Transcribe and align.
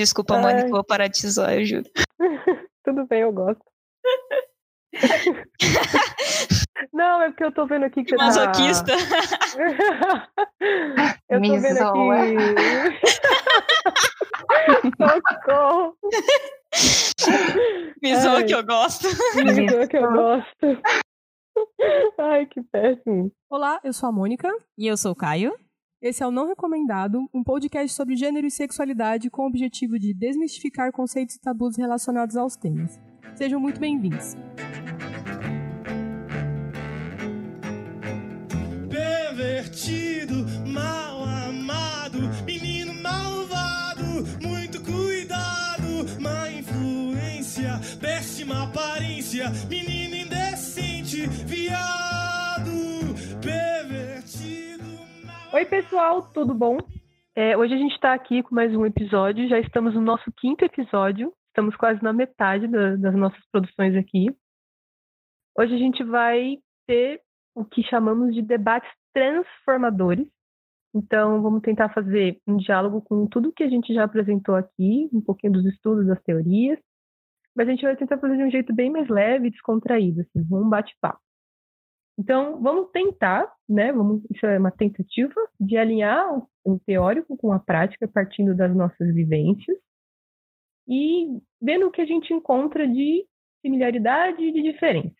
Desculpa, 0.00 0.36
Ai. 0.36 0.40
Mônica, 0.40 0.70
vou 0.70 0.82
parar 0.82 1.08
de 1.08 1.18
te 1.18 1.28
zoar, 1.28 1.52
eu 1.58 1.66
juro. 1.66 1.84
Tudo 2.82 3.06
bem, 3.06 3.20
eu 3.20 3.30
gosto. 3.34 3.62
Não, 6.90 7.20
é 7.20 7.28
porque 7.28 7.44
eu 7.44 7.52
tô 7.52 7.66
vendo 7.66 7.84
aqui 7.84 8.02
que, 8.02 8.16
que 8.16 8.16
você 8.16 8.40
tá 8.40 8.46
masoquista. 8.46 8.96
tá... 8.96 10.28
eu 11.28 11.42
tô 11.42 11.50
vendo 11.50 11.66
aqui... 11.66 11.76
Socorro! 15.36 15.94
Me 18.02 18.16
zoa 18.16 18.42
que 18.42 18.54
eu 18.54 18.64
gosto. 18.64 19.06
Me 19.36 19.68
zoa 19.68 19.86
que 19.86 19.98
eu 19.98 20.10
gosto. 20.10 20.80
Ai, 22.18 22.46
que 22.46 22.62
péssimo. 22.62 23.30
Olá, 23.50 23.78
eu 23.84 23.92
sou 23.92 24.08
a 24.08 24.12
Mônica. 24.12 24.48
E 24.78 24.86
eu 24.86 24.96
sou 24.96 25.12
o 25.12 25.16
Caio. 25.16 25.54
Esse 26.02 26.22
é 26.22 26.26
o 26.26 26.30
Não 26.30 26.48
Recomendado, 26.48 27.28
um 27.32 27.44
podcast 27.44 27.94
sobre 27.94 28.16
gênero 28.16 28.46
e 28.46 28.50
sexualidade 28.50 29.28
com 29.28 29.42
o 29.42 29.46
objetivo 29.46 29.98
de 29.98 30.14
desmistificar 30.14 30.90
conceitos 30.90 31.34
e 31.34 31.40
tabus 31.40 31.76
relacionados 31.76 32.38
aos 32.38 32.56
temas. 32.56 32.98
Sejam 33.34 33.60
muito 33.60 33.78
bem-vindos. 33.78 34.34
Pervertido, 38.88 40.46
mal 40.68 41.22
amado, 41.22 42.18
menino 42.46 42.94
malvado, 42.94 44.24
muito 44.42 44.82
cuidado, 44.82 46.18
má 46.18 46.50
influência, 46.50 47.78
péssima 48.00 48.64
aparência, 48.64 49.52
menino 49.68 50.16
indecente, 50.16 51.26
viado, 51.44 51.99
Oi, 55.52 55.64
pessoal, 55.64 56.22
tudo 56.32 56.54
bom? 56.54 56.78
É, 57.34 57.56
hoje 57.56 57.74
a 57.74 57.76
gente 57.76 57.92
está 57.94 58.14
aqui 58.14 58.40
com 58.40 58.54
mais 58.54 58.72
um 58.72 58.86
episódio, 58.86 59.48
já 59.48 59.58
estamos 59.58 59.94
no 59.94 60.00
nosso 60.00 60.30
quinto 60.36 60.64
episódio, 60.64 61.32
estamos 61.48 61.74
quase 61.74 62.00
na 62.04 62.12
metade 62.12 62.68
da, 62.68 62.94
das 62.94 63.14
nossas 63.16 63.40
produções 63.50 63.96
aqui. 63.96 64.28
Hoje 65.58 65.74
a 65.74 65.78
gente 65.78 66.04
vai 66.04 66.56
ter 66.86 67.20
o 67.52 67.64
que 67.64 67.82
chamamos 67.82 68.32
de 68.32 68.42
debates 68.42 68.88
transformadores. 69.12 70.28
Então, 70.94 71.42
vamos 71.42 71.62
tentar 71.62 71.88
fazer 71.88 72.40
um 72.46 72.56
diálogo 72.56 73.02
com 73.02 73.26
tudo 73.26 73.52
que 73.52 73.64
a 73.64 73.68
gente 73.68 73.92
já 73.92 74.04
apresentou 74.04 74.54
aqui, 74.54 75.10
um 75.12 75.20
pouquinho 75.20 75.54
dos 75.54 75.66
estudos, 75.66 76.06
das 76.06 76.22
teorias, 76.22 76.78
mas 77.56 77.66
a 77.66 77.72
gente 77.72 77.82
vai 77.82 77.96
tentar 77.96 78.18
fazer 78.18 78.36
de 78.36 78.44
um 78.44 78.50
jeito 78.52 78.72
bem 78.72 78.88
mais 78.88 79.08
leve 79.08 79.48
e 79.48 79.50
descontraído, 79.50 80.20
assim, 80.20 80.46
um 80.48 80.68
bate-papo. 80.68 81.20
Então, 82.18 82.60
vamos 82.60 82.90
tentar, 82.90 83.50
né? 83.68 83.92
Vamos, 83.92 84.22
isso 84.30 84.44
é 84.44 84.58
uma 84.58 84.70
tentativa 84.70 85.34
de 85.58 85.76
alinhar 85.76 86.26
o 86.64 86.78
teórico 86.80 87.36
com 87.36 87.52
a 87.52 87.58
prática, 87.58 88.06
partindo 88.06 88.54
das 88.54 88.74
nossas 88.74 89.14
vivências 89.14 89.78
e 90.86 91.40
vendo 91.62 91.86
o 91.86 91.90
que 91.90 92.00
a 92.00 92.06
gente 92.06 92.34
encontra 92.34 92.86
de 92.86 93.24
similaridade 93.62 94.42
e 94.42 94.52
de 94.52 94.62
diferença. 94.62 95.14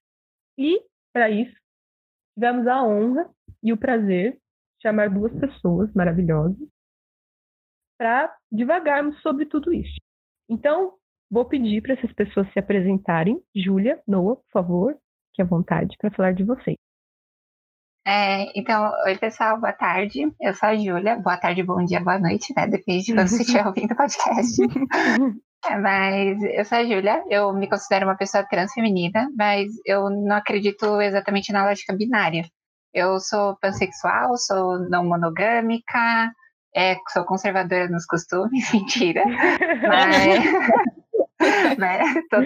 E, 0.59 0.83
para 1.13 1.31
isso, 1.31 1.55
tivemos 2.35 2.67
a 2.67 2.83
honra 2.83 3.31
e 3.63 3.73
o 3.73 3.79
prazer 3.79 4.33
de 4.33 4.83
chamar 4.83 5.11
duas 5.11 5.33
pessoas 5.39 5.93
maravilhosas 5.95 6.69
para 7.97 8.35
divagarmos 8.51 9.21
sobre 9.21 9.47
tudo 9.47 9.73
isso. 9.73 10.01
Então, 10.49 10.95
vou 11.31 11.45
pedir 11.45 11.83
para 11.83 11.95
essas 11.95 12.13
pessoas 12.15 12.51
se 12.53 12.59
apresentarem. 12.59 13.41
Júlia, 13.55 14.03
Noah, 14.09 14.37
por 14.37 14.51
favor, 14.51 14.99
que 15.33 15.43
à 15.43 15.45
vontade 15.45 15.97
para 15.99 16.11
falar 16.11 16.33
de 16.33 16.45
vocês. 16.45 16.77
É, 18.07 18.59
então, 18.59 18.91
oi 19.07 19.17
pessoal, 19.19 19.61
boa 19.61 19.73
tarde. 19.73 20.23
Eu 20.41 20.55
sou 20.55 20.69
a 20.71 20.77
Júlia. 20.77 21.17
Boa 21.17 21.37
tarde, 21.37 21.63
bom 21.63 21.85
dia, 21.85 22.01
boa 22.01 22.19
noite, 22.19 22.53
né? 22.57 22.67
Depende 22.67 23.05
de 23.05 23.15
quando 23.15 23.29
você 23.29 23.43
estiver 23.43 23.65
ouvindo 23.67 23.93
o 23.93 23.97
podcast. 23.97 24.63
É, 25.67 25.77
mas 25.77 26.43
eu 26.43 26.65
sou 26.65 26.79
a 26.79 26.85
Júlia, 26.85 27.23
eu 27.29 27.53
me 27.53 27.69
considero 27.69 28.07
uma 28.07 28.17
pessoa 28.17 28.47
trans 28.49 28.73
feminina, 28.73 29.29
mas 29.37 29.69
eu 29.85 30.09
não 30.09 30.37
acredito 30.37 31.01
exatamente 31.01 31.53
na 31.53 31.67
lógica 31.67 31.95
binária. 31.95 32.43
Eu 32.93 33.21
sou 33.21 33.57
pansexual, 33.61 34.37
sou 34.37 34.79
não 34.89 35.05
monogâmica, 35.05 36.33
é, 36.75 36.97
sou 37.09 37.25
conservadora 37.25 37.89
nos 37.89 38.07
costumes, 38.07 38.71
mentira. 38.73 39.25
Mas, 39.87 40.45
to, 42.31 42.37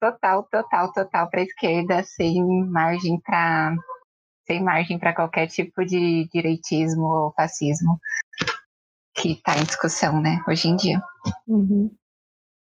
total, 0.00 0.48
total, 0.50 0.92
total 0.92 1.30
para 1.30 1.42
esquerda, 1.42 2.02
sem 2.02 2.42
margem 2.66 3.20
para 3.20 3.74
sem 4.46 4.62
margem 4.62 4.98
para 4.98 5.14
qualquer 5.14 5.48
tipo 5.48 5.84
de 5.84 6.28
direitismo 6.32 7.04
ou 7.04 7.32
fascismo 7.32 7.98
que 9.12 9.32
está 9.32 9.56
em 9.58 9.64
discussão, 9.64 10.20
né, 10.20 10.42
hoje 10.46 10.68
em 10.68 10.76
dia. 10.76 11.02
Uhum. 11.48 11.90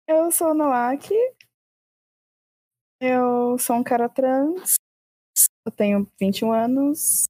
Eu 0.06 0.30
sou 0.30 0.54
Noaki. 0.54 1.14
Eu 3.00 3.58
sou 3.58 3.76
um 3.76 3.82
cara 3.82 4.08
trans. 4.08 4.74
Eu 5.64 5.72
tenho 5.72 6.06
21 6.20 6.52
anos. 6.52 7.24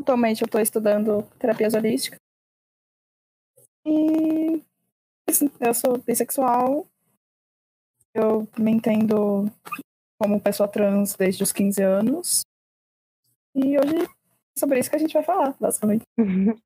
Atualmente 0.00 0.42
eu 0.42 0.46
estou 0.46 0.60
estudando 0.60 1.22
terapia 1.38 1.68
holística. 1.68 2.16
E 3.86 4.62
eu 5.60 5.74
sou 5.74 5.98
bissexual. 5.98 6.86
Eu 8.18 8.48
me 8.58 8.72
entendo 8.72 9.46
como 10.20 10.40
pessoa 10.40 10.68
trans 10.68 11.14
desde 11.14 11.42
os 11.42 11.52
15 11.52 11.82
anos. 11.82 12.42
E 13.54 13.78
hoje 13.78 14.04
é 14.04 14.58
sobre 14.58 14.80
isso 14.80 14.90
que 14.90 14.96
a 14.96 14.98
gente 14.98 15.14
vai 15.14 15.22
falar, 15.22 15.56
basicamente. 15.58 16.02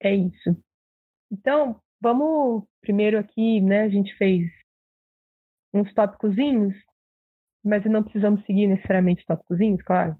É 0.00 0.14
isso. 0.14 0.56
Então, 1.28 1.80
Vamos 2.00 2.64
primeiro 2.80 3.18
aqui, 3.18 3.60
né? 3.60 3.82
A 3.82 3.88
gente 3.88 4.14
fez 4.16 4.48
uns 5.74 5.92
tópicozinhos, 5.92 6.74
mas 7.64 7.84
não 7.86 8.02
precisamos 8.02 8.44
seguir 8.46 8.68
necessariamente 8.68 9.26
tópicozinhos, 9.26 9.82
claro. 9.82 10.16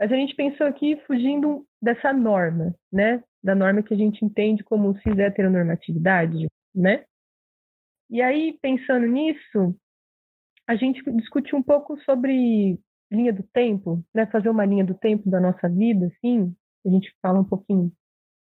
Mas 0.00 0.12
a 0.12 0.14
gente 0.14 0.36
pensou 0.36 0.66
aqui 0.66 0.96
fugindo 1.04 1.66
dessa 1.82 2.12
norma, 2.12 2.72
né? 2.92 3.22
Da 3.42 3.54
norma 3.56 3.82
que 3.82 3.92
a 3.92 3.96
gente 3.96 4.24
entende 4.24 4.62
como 4.62 4.96
cis 5.00 5.18
heteronormatividade, 5.18 6.46
né? 6.72 7.04
E 8.10 8.22
aí, 8.22 8.58
pensando 8.60 9.06
nisso, 9.06 9.76
a 10.66 10.76
gente 10.76 11.02
discutiu 11.12 11.58
um 11.58 11.62
pouco 11.62 11.98
sobre 12.02 12.78
linha 13.10 13.32
do 13.32 13.42
tempo, 13.42 14.04
né? 14.14 14.26
Fazer 14.26 14.48
uma 14.48 14.64
linha 14.64 14.84
do 14.84 14.94
tempo 14.94 15.28
da 15.30 15.40
nossa 15.40 15.68
vida, 15.68 16.06
assim. 16.06 16.54
A 16.86 16.90
gente 16.90 17.12
fala 17.20 17.40
um 17.40 17.44
pouquinho 17.44 17.92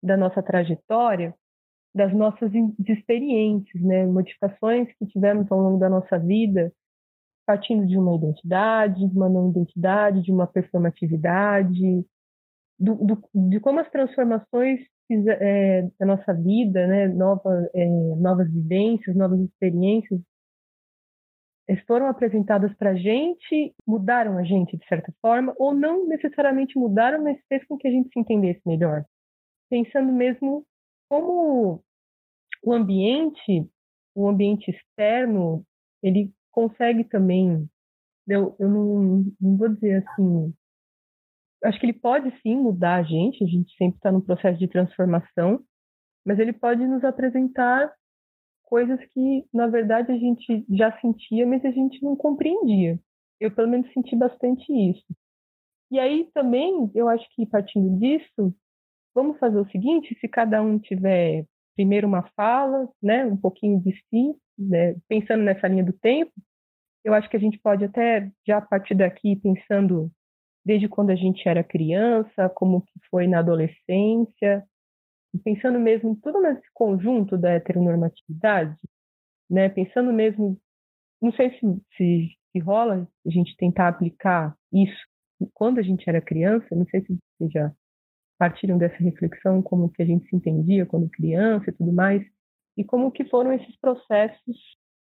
da 0.03 0.17
nossa 0.17 0.41
trajetória 0.41 1.35
das 1.93 2.13
nossas 2.13 2.51
experiências, 2.87 3.83
né, 3.83 4.05
modificações 4.05 4.87
que 4.97 5.05
tivemos 5.07 5.51
ao 5.51 5.59
longo 5.59 5.77
da 5.77 5.89
nossa 5.89 6.17
vida, 6.17 6.71
partindo 7.45 7.85
de 7.85 7.97
uma 7.97 8.15
identidade, 8.15 9.07
de 9.07 9.17
uma 9.17 9.27
não 9.27 9.49
identidade, 9.49 10.21
de 10.21 10.31
uma 10.31 10.47
performatividade, 10.47 12.05
do, 12.79 12.95
do, 12.95 13.49
de 13.49 13.59
como 13.59 13.79
as 13.79 13.89
transformações 13.89 14.79
é, 15.13 15.89
da 15.99 16.05
nossa 16.05 16.33
vida, 16.33 16.87
né, 16.87 17.07
nova, 17.07 17.69
é, 17.73 17.85
novas 18.17 18.51
vivências, 18.51 19.15
novas 19.15 19.39
experiências, 19.39 20.19
foram 21.87 22.07
apresentadas 22.07 22.73
para 22.75 22.91
a 22.91 22.95
gente, 22.95 23.73
mudaram 23.87 24.37
a 24.37 24.43
gente 24.43 24.77
de 24.77 24.85
certa 24.87 25.13
forma, 25.21 25.53
ou 25.57 25.73
não 25.73 26.07
necessariamente 26.07 26.77
mudaram, 26.77 27.23
mas 27.23 27.37
fez 27.47 27.65
com 27.65 27.77
que 27.77 27.87
a 27.87 27.91
gente 27.91 28.09
se 28.11 28.19
entendesse 28.19 28.61
melhor. 28.65 29.05
Pensando 29.69 30.11
mesmo 30.11 30.65
como 31.09 31.81
o 32.63 32.73
ambiente, 32.73 33.69
o 34.15 34.27
ambiente 34.27 34.71
externo, 34.71 35.65
ele 36.03 36.31
consegue 36.51 37.03
também, 37.05 37.69
eu, 38.27 38.55
eu 38.59 38.69
não, 38.69 39.25
não 39.39 39.57
vou 39.57 39.69
dizer 39.69 40.03
assim, 40.05 40.53
acho 41.63 41.79
que 41.79 41.85
ele 41.85 41.93
pode 41.93 42.31
sim 42.41 42.55
mudar 42.55 42.95
a 42.95 43.03
gente, 43.03 43.43
a 43.43 43.47
gente 43.47 43.75
sempre 43.75 43.97
está 43.97 44.11
no 44.11 44.21
processo 44.21 44.59
de 44.59 44.67
transformação, 44.67 45.63
mas 46.25 46.39
ele 46.39 46.53
pode 46.53 46.85
nos 46.85 47.03
apresentar 47.03 47.93
coisas 48.63 48.99
que, 49.11 49.45
na 49.53 49.67
verdade, 49.67 50.11
a 50.11 50.17
gente 50.17 50.65
já 50.69 50.97
sentia, 50.99 51.45
mas 51.45 51.63
a 51.65 51.71
gente 51.71 52.01
não 52.03 52.15
compreendia. 52.15 52.99
Eu, 53.39 53.51
pelo 53.51 53.67
menos, 53.67 53.91
senti 53.93 54.15
bastante 54.15 54.71
isso. 54.71 55.05
E 55.91 55.99
aí 55.99 56.29
também, 56.33 56.89
eu 56.95 57.09
acho 57.09 57.27
que 57.35 57.45
partindo 57.45 57.99
disso, 57.99 58.55
Vamos 59.13 59.37
fazer 59.39 59.57
o 59.59 59.69
seguinte: 59.69 60.17
se 60.19 60.27
cada 60.27 60.61
um 60.61 60.79
tiver 60.79 61.45
primeiro 61.75 62.07
uma 62.07 62.23
fala, 62.35 62.89
né, 63.01 63.25
um 63.25 63.37
pouquinho 63.37 63.79
de 63.81 63.93
si, 64.09 64.35
né, 64.57 64.95
pensando 65.07 65.43
nessa 65.43 65.67
linha 65.67 65.83
do 65.83 65.93
tempo, 65.93 66.31
eu 67.03 67.13
acho 67.13 67.29
que 67.29 67.37
a 67.37 67.39
gente 67.39 67.59
pode 67.59 67.83
até 67.83 68.31
já 68.45 68.57
a 68.57 68.61
partir 68.61 68.95
daqui 68.95 69.35
pensando 69.37 70.11
desde 70.63 70.87
quando 70.87 71.09
a 71.09 71.15
gente 71.15 71.47
era 71.47 71.63
criança, 71.63 72.49
como 72.49 72.81
que 72.81 72.99
foi 73.09 73.27
na 73.27 73.39
adolescência, 73.39 74.63
pensando 75.43 75.79
mesmo 75.79 76.15
tudo 76.21 76.41
nesse 76.41 76.67
conjunto 76.73 77.37
da 77.37 77.51
heteronormatividade, 77.51 78.77
né, 79.49 79.69
pensando 79.69 80.13
mesmo, 80.13 80.59
não 81.21 81.31
sei 81.33 81.51
se, 81.51 81.59
se, 81.95 82.29
se 82.51 82.59
rola 82.59 83.07
a 83.25 83.29
gente 83.29 83.55
tentar 83.57 83.87
aplicar 83.87 84.55
isso 84.71 85.11
quando 85.53 85.79
a 85.79 85.81
gente 85.81 86.07
era 86.07 86.21
criança, 86.21 86.75
não 86.75 86.85
sei 86.85 87.01
se 87.01 87.17
você 87.39 87.49
já 87.49 87.71
partilham 88.37 88.77
dessa 88.77 88.97
reflexão, 88.97 89.61
como 89.61 89.91
que 89.91 90.01
a 90.01 90.05
gente 90.05 90.27
se 90.27 90.35
entendia 90.35 90.85
quando 90.85 91.09
criança 91.09 91.69
e 91.69 91.73
tudo 91.73 91.91
mais, 91.91 92.23
e 92.77 92.83
como 92.83 93.11
que 93.11 93.25
foram 93.25 93.53
esses 93.53 93.75
processos 93.79 94.57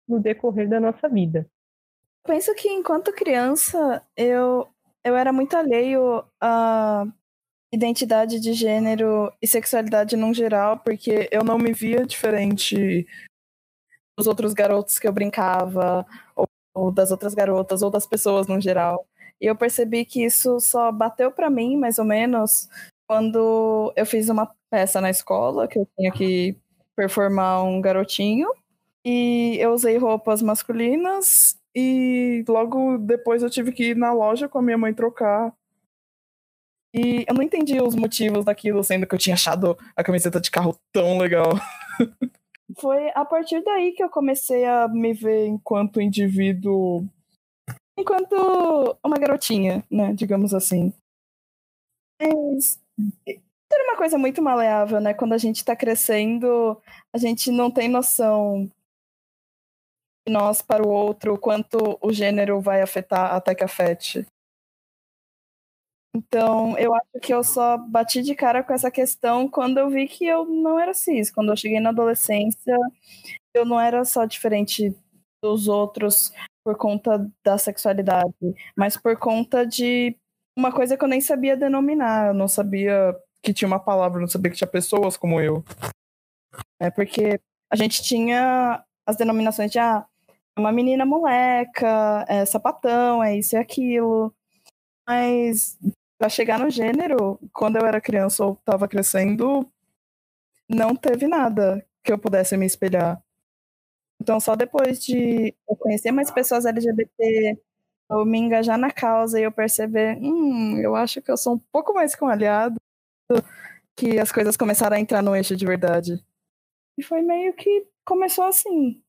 no 0.07 0.21
decorrer 0.21 0.69
da 0.69 0.81
nossa 0.81 1.09
vida. 1.09 1.49
Penso 2.25 2.55
que 2.55 2.69
enquanto 2.69 3.13
criança 3.13 4.05
eu 4.17 4.69
eu 5.05 5.17
era 5.17 5.33
muito 5.33 5.57
alheio 5.57 6.25
à 6.41 7.07
identidade 7.73 8.41
de 8.41 8.53
gênero 8.53 9.33
e 9.41 9.47
sexualidade 9.47 10.17
no 10.17 10.35
geral, 10.35 10.79
porque 10.81 11.29
eu 11.31 11.45
não 11.45 11.59
me 11.59 11.73
via 11.73 12.05
diferente 12.05 13.07
dos 14.19 14.27
outros 14.27 14.53
garotos 14.53 14.99
que 14.99 15.07
eu 15.09 15.13
brincava, 15.13 16.05
ou, 16.37 16.47
ou 16.75 16.93
das 16.93 17.11
outras 17.11 17.35
garotas, 17.35 17.83
ou 17.83 17.91
das 17.91 18.07
pessoas 18.07 18.47
no 18.47 18.61
geral. 18.61 19.07
E 19.41 19.47
eu 19.47 19.57
percebi 19.57 20.05
que 20.05 20.25
isso 20.25 20.61
só 20.61 20.93
bateu 20.93 21.33
para 21.33 21.49
mim, 21.49 21.77
mais 21.77 21.99
ou 21.99 22.05
menos, 22.05 22.69
quando 23.09 23.93
eu 23.97 24.05
fiz 24.05 24.29
uma 24.29 24.53
peça 24.71 25.01
na 25.01 25.11
escola, 25.11 25.67
que 25.67 25.79
eu 25.79 25.89
tinha 25.97 26.13
que 26.13 26.57
performar 26.95 27.65
um 27.65 27.81
garotinho. 27.81 28.49
E 29.05 29.57
eu 29.59 29.73
usei 29.73 29.97
roupas 29.97 30.43
masculinas 30.43 31.60
e 31.75 32.45
logo 32.49 32.99
depois 32.99 33.43
eu 33.43 33.51
tive 33.51 33.73
que 33.73 33.91
ir 33.91 33.97
na 33.97 34.13
loja 34.13 34.49
com 34.49 34.59
a 34.59 34.63
minha 34.63 34.79
mãe 34.79 34.93
trocar. 34.93 35.55
E 36.93 37.25
eu 37.29 37.35
não 37.35 37.43
entendi 37.43 37.81
os 37.81 37.95
motivos 37.95 38.45
daquilo, 38.45 38.83
sendo 38.83 39.07
que 39.07 39.15
eu 39.15 39.19
tinha 39.19 39.35
achado 39.35 39.79
a 39.95 40.03
camiseta 40.03 40.41
de 40.41 40.51
carro 40.51 40.77
tão 40.93 41.19
legal. 41.19 41.51
Foi 42.79 43.11
a 43.15 43.25
partir 43.25 43.63
daí 43.63 43.93
que 43.93 44.03
eu 44.03 44.09
comecei 44.09 44.65
a 44.65 44.89
me 44.89 45.13
ver 45.13 45.47
enquanto 45.47 46.01
indivíduo 46.01 47.05
enquanto 47.99 48.99
uma 49.05 49.19
garotinha, 49.19 49.85
né, 49.91 50.13
digamos 50.15 50.55
assim. 50.55 50.93
Mas 52.21 52.81
era 53.73 53.85
uma 53.85 53.97
coisa 53.97 54.19
muito 54.19 54.43
maleável, 54.43 55.01
né? 55.01 55.15
Quando 55.15 55.33
a 55.33 55.39
gente 55.39 55.65
tá 55.65 55.77
crescendo, 55.77 56.81
a 57.15 57.19
gente 57.19 57.51
não 57.51 57.71
tem 57.71 57.89
noção 57.89 58.71
de 60.27 60.33
nós 60.33 60.63
para 60.63 60.87
o 60.87 60.91
outro, 60.91 61.39
quanto 61.39 61.99
o 62.01 62.13
gênero 62.13 62.61
vai 62.61 62.83
afetar 62.83 63.35
até 63.35 63.55
que 63.55 63.65
afete. 63.65 64.27
Então, 66.15 66.77
eu 66.77 66.93
acho 66.95 67.21
que 67.23 67.33
eu 67.33 67.43
só 67.45 67.79
bati 67.79 68.21
de 68.21 68.35
cara 68.35 68.65
com 68.65 68.73
essa 68.73 68.91
questão 68.91 69.49
quando 69.49 69.79
eu 69.79 69.89
vi 69.89 70.09
que 70.09 70.27
eu 70.27 70.45
não 70.45 70.79
era 70.79 70.93
cis. 70.93 71.31
Quando 71.31 71.51
eu 71.53 71.57
cheguei 71.57 71.79
na 71.79 71.91
adolescência, 71.91 72.77
eu 73.55 73.65
não 73.65 73.81
era 73.81 74.05
só 74.05 74.25
diferente 74.25 74.95
dos 75.43 75.69
outros 75.69 76.33
por 76.65 76.77
conta 76.77 77.31
da 77.45 77.57
sexualidade, 77.57 78.35
mas 78.77 78.97
por 78.97 79.17
conta 79.17 79.65
de 79.65 80.17
uma 80.59 80.73
coisa 80.73 80.97
que 80.97 81.05
eu 81.05 81.09
nem 81.09 81.21
sabia 81.21 81.57
denominar. 81.57 82.29
Eu 82.29 82.35
não 82.35 82.49
sabia 82.49 83.17
que 83.43 83.55
tinha 83.55 83.69
uma 83.69 83.81
palavra, 83.81 84.21
não 84.21 84.29
sabia 84.29 84.51
que 84.51 84.59
tinha 84.59 84.69
pessoas 84.69 85.17
como 85.17 85.41
eu. 85.41 85.65
É 86.81 86.91
porque 86.91 87.41
a 87.73 87.77
gente 87.77 88.03
tinha 88.03 88.85
as 89.07 89.17
denominações 89.17 89.71
de 89.71 89.79
ah, 89.79 90.07
uma 90.61 90.73
menina 90.73 91.05
moleca, 91.05 92.25
é 92.29 92.45
sapatão, 92.45 93.23
é 93.23 93.37
isso 93.37 93.57
e 93.57 93.59
aquilo. 93.59 94.35
Mas 95.07 95.79
para 96.19 96.29
chegar 96.29 96.59
no 96.59 96.71
gênero, 96.71 97.39
quando 97.53 97.77
eu 97.77 97.87
era 97.87 98.01
criança 98.01 98.45
ou 98.45 98.53
estava 98.53 98.87
crescendo, 98.87 99.67
não 100.69 100.95
teve 100.95 101.27
nada 101.27 101.85
que 102.05 102.13
eu 102.13 102.19
pudesse 102.19 102.57
me 102.57 102.67
espelhar. 102.67 103.23
Então, 104.21 104.39
só 104.39 104.55
depois 104.55 105.03
de 105.03 105.55
eu 105.69 105.77
conhecer 105.77 106.13
mais 106.13 106.31
pessoas 106.31 106.67
LGBT, 106.67 107.59
eu 108.11 108.27
me 108.27 108.39
engajar 108.39 108.77
na 108.77 108.91
causa 108.91 109.41
e 109.41 109.45
eu 109.45 109.51
perceber, 109.53 110.19
hum, 110.21 110.79
eu 110.79 110.95
acho 110.95 111.23
que 111.23 111.31
eu 111.31 111.37
sou 111.39 111.55
um 111.55 111.59
pouco 111.73 111.95
mais 111.95 112.15
com 112.15 112.27
aliado, 112.27 112.77
que 113.97 114.19
as 114.19 114.31
coisas 114.31 114.57
começaram 114.57 114.97
a 114.97 115.01
entrar 115.01 115.23
no 115.23 115.35
eixo 115.35 115.57
de 115.57 115.65
verdade. 115.65 116.23
E 116.99 117.03
foi 117.03 117.23
meio 117.23 117.55
que 117.55 117.87
começou 118.05 118.45
assim. 118.45 119.03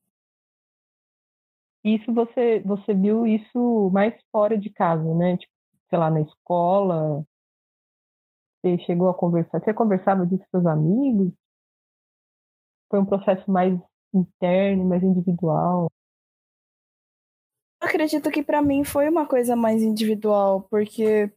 Isso 1.84 2.14
você, 2.14 2.60
você 2.60 2.94
viu 2.94 3.26
isso 3.26 3.90
mais 3.92 4.14
fora 4.32 4.58
de 4.58 4.70
casa, 4.70 5.14
né? 5.16 5.38
Tipo, 5.38 5.54
sei 5.90 6.00
lá, 6.00 6.10
na 6.10 6.22
escola. 6.22 7.26
Você 8.62 8.78
chegou 8.80 9.10
a 9.10 9.14
conversar. 9.14 9.60
Você 9.60 9.74
conversava 9.74 10.26
disso 10.26 10.44
com 10.44 10.60
seus 10.60 10.66
amigos? 10.66 11.34
Foi 12.90 13.00
um 13.00 13.06
processo 13.06 13.50
mais 13.50 13.80
interno, 14.14 14.86
mais 14.86 15.02
individual? 15.02 15.88
Acredito 17.80 18.30
que 18.30 18.44
para 18.44 18.62
mim 18.62 18.84
foi 18.84 19.10
uma 19.10 19.26
coisa 19.26 19.56
mais 19.56 19.82
individual, 19.82 20.68
porque 20.70 21.32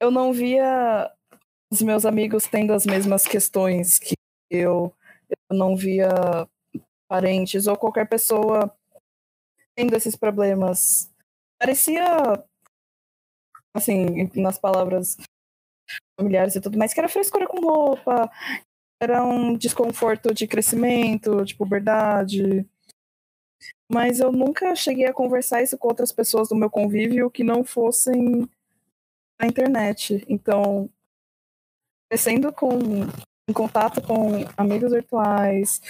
eu 0.00 0.10
não 0.10 0.32
via 0.32 1.12
os 1.70 1.80
meus 1.80 2.04
amigos 2.04 2.46
tendo 2.46 2.72
as 2.72 2.84
mesmas 2.84 3.24
questões 3.24 3.98
que 3.98 4.14
eu, 4.50 4.92
eu 5.30 5.56
não 5.56 5.76
via 5.76 6.08
parentes 7.08 7.66
ou 7.66 7.76
qualquer 7.76 8.08
pessoa 8.08 8.72
tendo 9.74 9.96
esses 9.96 10.16
problemas. 10.16 11.10
Parecia, 11.58 12.04
assim, 13.74 14.30
nas 14.34 14.58
palavras 14.58 15.16
familiares 16.18 16.56
e 16.56 16.60
tudo 16.60 16.76
mais, 16.76 16.92
que 16.92 17.00
era 17.00 17.08
frescura 17.08 17.46
com 17.46 17.60
roupa, 17.60 18.30
era 19.00 19.24
um 19.24 19.56
desconforto 19.56 20.34
de 20.34 20.46
crescimento, 20.46 21.44
de 21.44 21.54
puberdade. 21.54 22.68
Mas 23.90 24.20
eu 24.20 24.30
nunca 24.30 24.74
cheguei 24.74 25.06
a 25.06 25.14
conversar 25.14 25.62
isso 25.62 25.78
com 25.78 25.88
outras 25.88 26.12
pessoas 26.12 26.48
do 26.48 26.56
meu 26.56 26.68
convívio 26.68 27.30
que 27.30 27.42
não 27.42 27.64
fossem 27.64 28.48
na 29.40 29.46
internet. 29.46 30.24
Então, 30.28 30.90
crescendo 32.10 32.52
com, 32.52 32.78
em 33.48 33.52
contato 33.52 34.02
com 34.02 34.44
amigos 34.56 34.92
virtuais, 34.92 35.80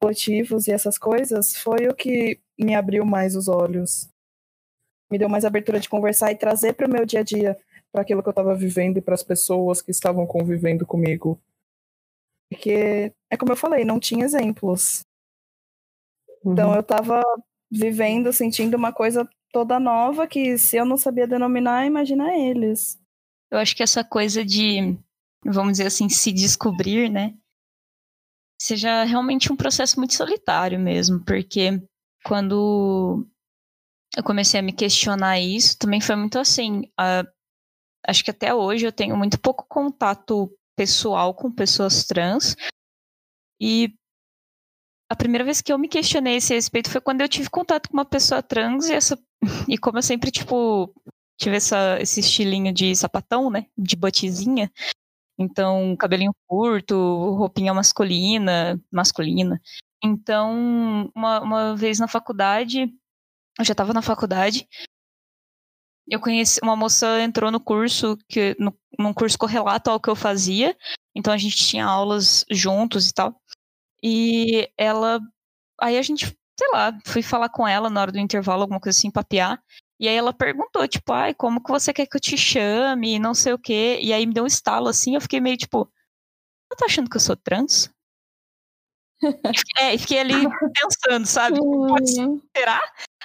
coletivos 0.00 0.66
e 0.66 0.72
essas 0.72 0.96
coisas, 0.96 1.56
foi 1.56 1.88
o 1.88 1.94
que 1.94 2.40
me 2.58 2.74
abriu 2.74 3.04
mais 3.04 3.36
os 3.36 3.48
olhos. 3.48 4.08
Me 5.10 5.18
deu 5.18 5.28
mais 5.28 5.44
abertura 5.44 5.78
de 5.78 5.88
conversar 5.88 6.32
e 6.32 6.36
trazer 6.36 6.72
para 6.72 6.86
o 6.86 6.90
meu 6.90 7.04
dia 7.04 7.20
a 7.20 7.22
dia, 7.22 7.58
para 7.92 8.02
aquilo 8.02 8.22
que 8.22 8.28
eu 8.28 8.32
estava 8.32 8.54
vivendo 8.54 8.96
e 8.96 9.02
para 9.02 9.14
as 9.14 9.22
pessoas 9.22 9.82
que 9.82 9.90
estavam 9.90 10.26
convivendo 10.26 10.86
comigo. 10.86 11.38
Porque, 12.50 13.12
é 13.30 13.36
como 13.36 13.52
eu 13.52 13.56
falei, 13.56 13.84
não 13.84 14.00
tinha 14.00 14.24
exemplos. 14.24 15.04
Então, 16.40 16.44
uhum. 16.44 16.52
Então 16.52 16.74
eu 16.74 16.80
estava 16.80 17.22
vivendo, 17.70 18.32
sentindo 18.32 18.76
uma 18.76 18.92
coisa 18.92 19.28
toda 19.52 19.78
nova 19.78 20.26
que 20.26 20.56
se 20.58 20.76
eu 20.76 20.84
não 20.84 20.96
sabia 20.96 21.26
denominar, 21.26 21.86
imagina 21.86 22.34
eles. 22.34 22.98
Eu 23.50 23.58
acho 23.58 23.76
que 23.76 23.82
essa 23.82 24.02
coisa 24.04 24.44
de, 24.44 24.96
vamos 25.44 25.72
dizer 25.72 25.86
assim, 25.86 26.08
se 26.08 26.32
descobrir, 26.32 27.08
né? 27.08 27.34
Seja 28.60 29.04
realmente 29.04 29.50
um 29.50 29.56
processo 29.56 29.98
muito 29.98 30.14
solitário 30.14 30.78
mesmo, 30.78 31.24
porque 31.24 31.82
quando 32.24 33.26
eu 34.16 34.22
comecei 34.22 34.60
a 34.60 34.62
me 34.62 34.72
questionar 34.72 35.40
isso, 35.40 35.78
também 35.78 36.00
foi 36.00 36.16
muito 36.16 36.38
assim. 36.38 36.80
Uh, 37.00 37.26
acho 38.06 38.22
que 38.22 38.30
até 38.30 38.54
hoje 38.54 38.84
eu 38.84 38.92
tenho 38.92 39.16
muito 39.16 39.40
pouco 39.40 39.64
contato 39.68 40.52
pessoal 40.76 41.32
com 41.34 41.50
pessoas 41.50 42.04
trans. 42.04 42.54
E 43.60 43.94
a 45.10 45.16
primeira 45.16 45.44
vez 45.44 45.60
que 45.60 45.72
eu 45.72 45.78
me 45.78 45.88
questionei 45.88 46.36
esse 46.36 46.54
respeito 46.54 46.90
foi 46.90 47.00
quando 47.00 47.20
eu 47.20 47.28
tive 47.28 47.48
contato 47.50 47.88
com 47.88 47.96
uma 47.96 48.04
pessoa 48.04 48.42
trans 48.42 48.88
e 48.88 48.92
essa 48.94 49.18
e 49.68 49.78
como 49.78 49.98
eu 49.98 50.02
sempre 50.02 50.30
tipo 50.30 50.94
tive 51.38 51.56
essa, 51.56 51.98
esse 52.00 52.20
estilinho 52.20 52.72
de 52.72 52.94
sapatão, 52.94 53.50
né, 53.50 53.66
de 53.76 53.96
botizinha. 53.96 54.70
Então, 55.40 55.96
cabelinho 55.96 56.34
curto, 56.46 56.94
roupinha 57.34 57.72
masculina, 57.72 58.78
masculina. 58.92 59.58
Então, 60.04 61.10
uma, 61.14 61.40
uma 61.40 61.76
vez 61.76 61.98
na 61.98 62.06
faculdade, 62.06 62.82
eu 63.58 63.64
já 63.64 63.72
estava 63.72 63.94
na 63.94 64.02
faculdade, 64.02 64.68
eu 66.10 66.20
conheci 66.20 66.60
uma 66.62 66.74
moça 66.76 67.22
entrou 67.22 67.50
no 67.50 67.60
curso 67.60 68.18
que 68.28 68.56
no, 68.58 68.76
num 68.98 69.14
curso 69.14 69.38
correlato 69.38 69.90
ao 69.90 70.00
que 70.00 70.10
eu 70.10 70.16
fazia. 70.16 70.76
Então 71.14 71.32
a 71.32 71.38
gente 71.38 71.56
tinha 71.56 71.86
aulas 71.86 72.44
juntos 72.50 73.08
e 73.08 73.14
tal. 73.14 73.40
E 74.02 74.68
ela 74.76 75.20
aí 75.80 75.96
a 75.96 76.02
gente, 76.02 76.26
sei 76.58 76.68
lá, 76.72 76.92
fui 77.06 77.22
falar 77.22 77.48
com 77.48 77.66
ela 77.66 77.88
na 77.88 78.00
hora 78.00 78.12
do 78.12 78.18
intervalo, 78.18 78.62
alguma 78.62 78.80
coisa 78.80 78.98
assim, 78.98 79.10
papear. 79.10 79.62
E 80.00 80.08
aí 80.08 80.16
ela 80.16 80.32
perguntou, 80.32 80.88
tipo, 80.88 81.12
ai, 81.12 81.34
como 81.34 81.62
que 81.62 81.70
você 81.70 81.92
quer 81.92 82.06
que 82.06 82.16
eu 82.16 82.20
te 82.20 82.34
chame? 82.34 83.18
Não 83.18 83.34
sei 83.34 83.52
o 83.52 83.58
quê. 83.58 84.00
E 84.02 84.14
aí 84.14 84.24
me 84.24 84.32
deu 84.32 84.44
um 84.44 84.46
estalo 84.46 84.88
assim, 84.88 85.14
eu 85.14 85.20
fiquei 85.20 85.42
meio 85.42 85.58
tipo, 85.58 85.92
eu 86.70 86.76
tá 86.76 86.86
achando 86.86 87.10
que 87.10 87.18
eu 87.18 87.20
sou 87.20 87.36
trans? 87.36 87.90
é, 89.78 89.94
e 89.94 89.98
fiquei 89.98 90.18
ali 90.20 90.32
pensando, 90.80 91.26
sabe? 91.26 91.58
Pode 91.58 92.10
será? 92.56 92.80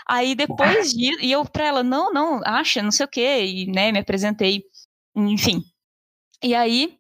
Aí 0.06 0.36
depois 0.36 0.94
disso, 0.94 1.20
e 1.22 1.32
eu 1.32 1.46
pra 1.46 1.66
ela, 1.66 1.82
não, 1.82 2.12
não, 2.12 2.42
acha, 2.46 2.84
não 2.84 2.92
sei 2.92 3.06
o 3.06 3.10
quê, 3.10 3.46
e 3.46 3.72
né, 3.72 3.94
me 3.94 4.00
apresentei, 4.00 4.66
enfim. 5.16 5.64
E 6.44 6.54
aí, 6.54 7.00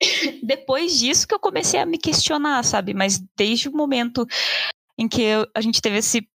depois 0.42 0.96
disso 0.96 1.26
que 1.26 1.34
eu 1.34 1.40
comecei 1.40 1.80
a 1.80 1.84
me 1.84 1.98
questionar, 1.98 2.64
sabe? 2.64 2.94
Mas 2.94 3.18
desde 3.36 3.68
o 3.68 3.72
momento 3.72 4.24
em 4.96 5.08
que 5.08 5.20
eu, 5.20 5.46
a 5.52 5.60
gente 5.60 5.82
teve 5.82 5.98
esse 5.98 6.28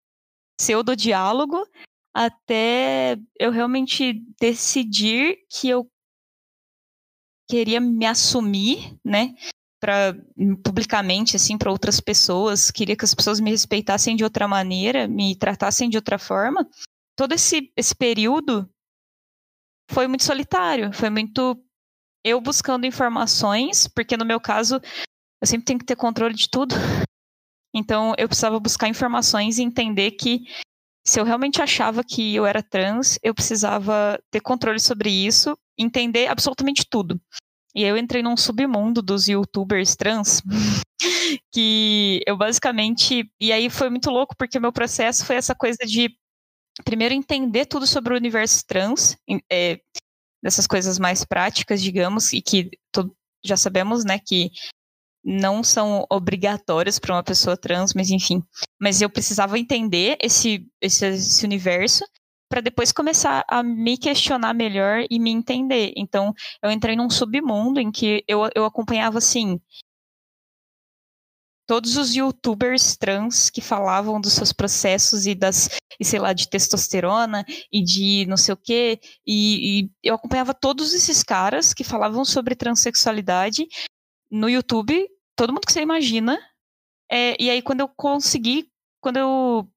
pseudo-diálogo, 0.59 1.67
até 2.15 3.17
eu 3.39 3.51
realmente 3.51 4.23
decidir 4.41 5.39
que 5.49 5.69
eu 5.69 5.89
queria 7.49 7.81
me 7.81 8.07
assumir, 8.07 8.97
né? 9.05 9.35
Pra, 9.81 10.15
publicamente, 10.63 11.37
assim, 11.37 11.57
para 11.57 11.73
outras 11.73 12.01
pessoas, 12.01 12.71
queria 12.71 12.97
que 12.97 13.05
as 13.05 13.15
pessoas 13.15 13.41
me 13.41 13.51
respeitassem 13.51 14.15
de 14.15 14.23
outra 14.23 14.47
maneira, 14.47 15.09
me 15.09 15.35
tratassem 15.35 15.89
de 15.89 15.97
outra 15.97 16.19
forma. 16.19 16.69
Todo 17.17 17.33
esse, 17.33 17.73
esse 17.77 17.95
período 17.95 18.69
foi 19.91 20.07
muito 20.07 20.23
solitário, 20.25 20.93
foi 20.93 21.11
muito 21.11 21.61
eu 22.25 22.41
buscando 22.41 22.87
informações, 22.87 23.89
porque 23.89 24.17
no 24.17 24.25
meu 24.27 24.39
caso, 24.39 24.81
eu 25.41 25.47
sempre 25.47 25.65
tenho 25.65 25.79
que 25.79 25.87
ter 25.87 25.97
controle 25.97 26.35
de 26.35 26.49
tudo. 26.49 26.75
Então, 27.75 28.15
eu 28.19 28.29
precisava 28.29 28.61
buscar 28.61 28.89
informações 28.89 29.59
e 29.59 29.63
entender 29.63 30.13
que 30.13 30.45
se 31.07 31.19
eu 31.19 31.25
realmente 31.25 31.63
achava 31.63 32.05
que 32.05 32.35
eu 32.35 32.47
era 32.47 32.63
trans, 32.63 33.19
eu 33.23 33.35
precisava 33.35 34.19
ter 34.31 34.41
controle 34.41 34.79
sobre 34.79 35.11
isso, 35.11 35.57
entender 35.79 36.27
absolutamente 36.27 36.87
tudo. 36.89 37.21
E 37.75 37.83
eu 37.85 37.97
entrei 37.97 38.23
num 38.23 38.37
submundo 38.37 39.01
dos 39.01 39.29
youtubers 39.29 39.95
trans, 39.97 40.43
que 41.53 42.21
eu 42.27 42.37
basicamente. 42.37 43.31
E 43.41 43.53
aí 43.53 43.71
foi 43.71 43.89
muito 43.89 44.11
louco, 44.11 44.35
porque 44.37 44.59
o 44.59 44.61
meu 44.61 44.73
processo 44.73 45.25
foi 45.25 45.37
essa 45.37 45.55
coisa 45.55 45.79
de 45.87 46.11
primeiro 46.85 47.15
entender 47.15 47.67
tudo 47.67 47.87
sobre 47.87 48.13
o 48.13 48.17
universo 48.17 48.65
trans, 48.67 49.17
é, 49.51 49.81
dessas 50.43 50.67
coisas 50.67 50.99
mais 50.99 51.25
práticas, 51.25 51.81
digamos, 51.83 52.33
e 52.33 52.43
que 52.43 52.71
já 53.45 53.57
sabemos, 53.57 54.05
né, 54.05 54.19
que 54.19 54.51
não 55.25 55.63
são 55.63 56.07
obrigatórias 56.11 56.99
para 56.99 57.15
uma 57.15 57.23
pessoa 57.23 57.57
trans, 57.57 57.93
mas 57.95 58.11
enfim. 58.11 58.43
Mas 58.81 59.01
eu 59.01 59.11
precisava 59.11 59.59
entender 59.59 60.17
esse, 60.21 60.67
esse, 60.81 61.07
esse 61.07 61.45
universo 61.45 62.05
para 62.49 62.61
depois 62.61 62.91
começar 62.91 63.45
a 63.49 63.63
me 63.63 63.97
questionar 63.97 64.53
melhor 64.53 65.05
e 65.09 65.21
me 65.21 65.31
entender. 65.31 65.93
Então, 65.97 66.35
eu 66.63 66.71
entrei 66.71 66.97
num 66.97 67.09
submundo 67.09 67.79
em 67.79 67.93
que 67.93 68.25
eu, 68.27 68.49
eu 68.57 68.65
acompanhava, 68.65 69.19
assim, 69.19 69.61
todos 71.71 71.97
os 71.97 72.17
youtubers 72.17 72.97
trans 72.97 73.49
que 73.49 73.61
falavam 73.61 74.21
dos 74.21 74.33
seus 74.33 74.53
processos 74.53 75.27
e 75.27 75.37
das, 75.37 75.69
e 76.01 76.05
sei 76.05 76.19
lá, 76.19 76.33
de 76.33 76.49
testosterona 76.49 77.45
e 77.73 77.85
de 77.85 78.27
não 78.27 78.37
sei 78.37 78.55
o 78.55 78.57
quê. 78.57 78.99
E, 79.25 79.85
e 79.85 79.91
eu 80.03 80.17
acompanhava 80.17 80.53
todos 80.53 80.93
esses 80.93 81.23
caras 81.23 81.73
que 81.73 81.85
falavam 81.85 82.25
sobre 82.25 82.57
transexualidade 82.57 83.69
no 84.31 84.49
YouTube, 84.49 85.09
todo 85.37 85.53
mundo 85.53 85.67
que 85.67 85.73
você 85.73 85.81
imagina. 85.81 86.39
É, 87.11 87.37
e 87.43 87.51
aí, 87.51 87.61
quando 87.61 87.81
eu 87.81 87.89
consegui, 87.89 88.71
quando 89.01 89.17
eu 89.17 89.69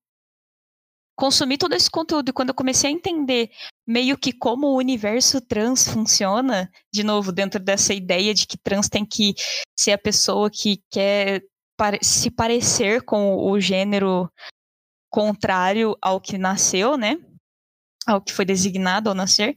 consumir 1.16 1.58
todo 1.58 1.74
esse 1.74 1.90
conteúdo 1.90 2.30
e 2.30 2.34
quando 2.34 2.50
eu 2.50 2.56
comecei 2.56 2.90
a 2.90 2.94
entender 2.94 3.52
meio 3.86 4.18
que 4.18 4.34
como 4.34 4.68
o 4.68 4.78
universo 4.78 5.40
trans 5.40 5.88
funciona, 5.88 6.70
de 6.92 7.04
novo, 7.04 7.32
dentro 7.32 7.60
dessa 7.60 7.94
ideia 7.94 8.34
de 8.34 8.48
que 8.48 8.58
trans 8.58 8.90
tem 8.90 9.06
que 9.06 9.34
ser 9.78 9.92
a 9.92 9.98
pessoa 9.98 10.50
que 10.50 10.82
quer 10.90 11.44
se 12.02 12.32
parecer 12.32 13.04
com 13.04 13.36
o 13.36 13.60
gênero 13.60 14.32
contrário 15.10 15.98
ao 16.02 16.20
que 16.20 16.38
nasceu, 16.38 16.98
né? 16.98 17.18
Ao 18.08 18.22
que 18.22 18.34
foi 18.34 18.46
designado 18.46 19.10
ao 19.10 19.16
nascer. 19.16 19.56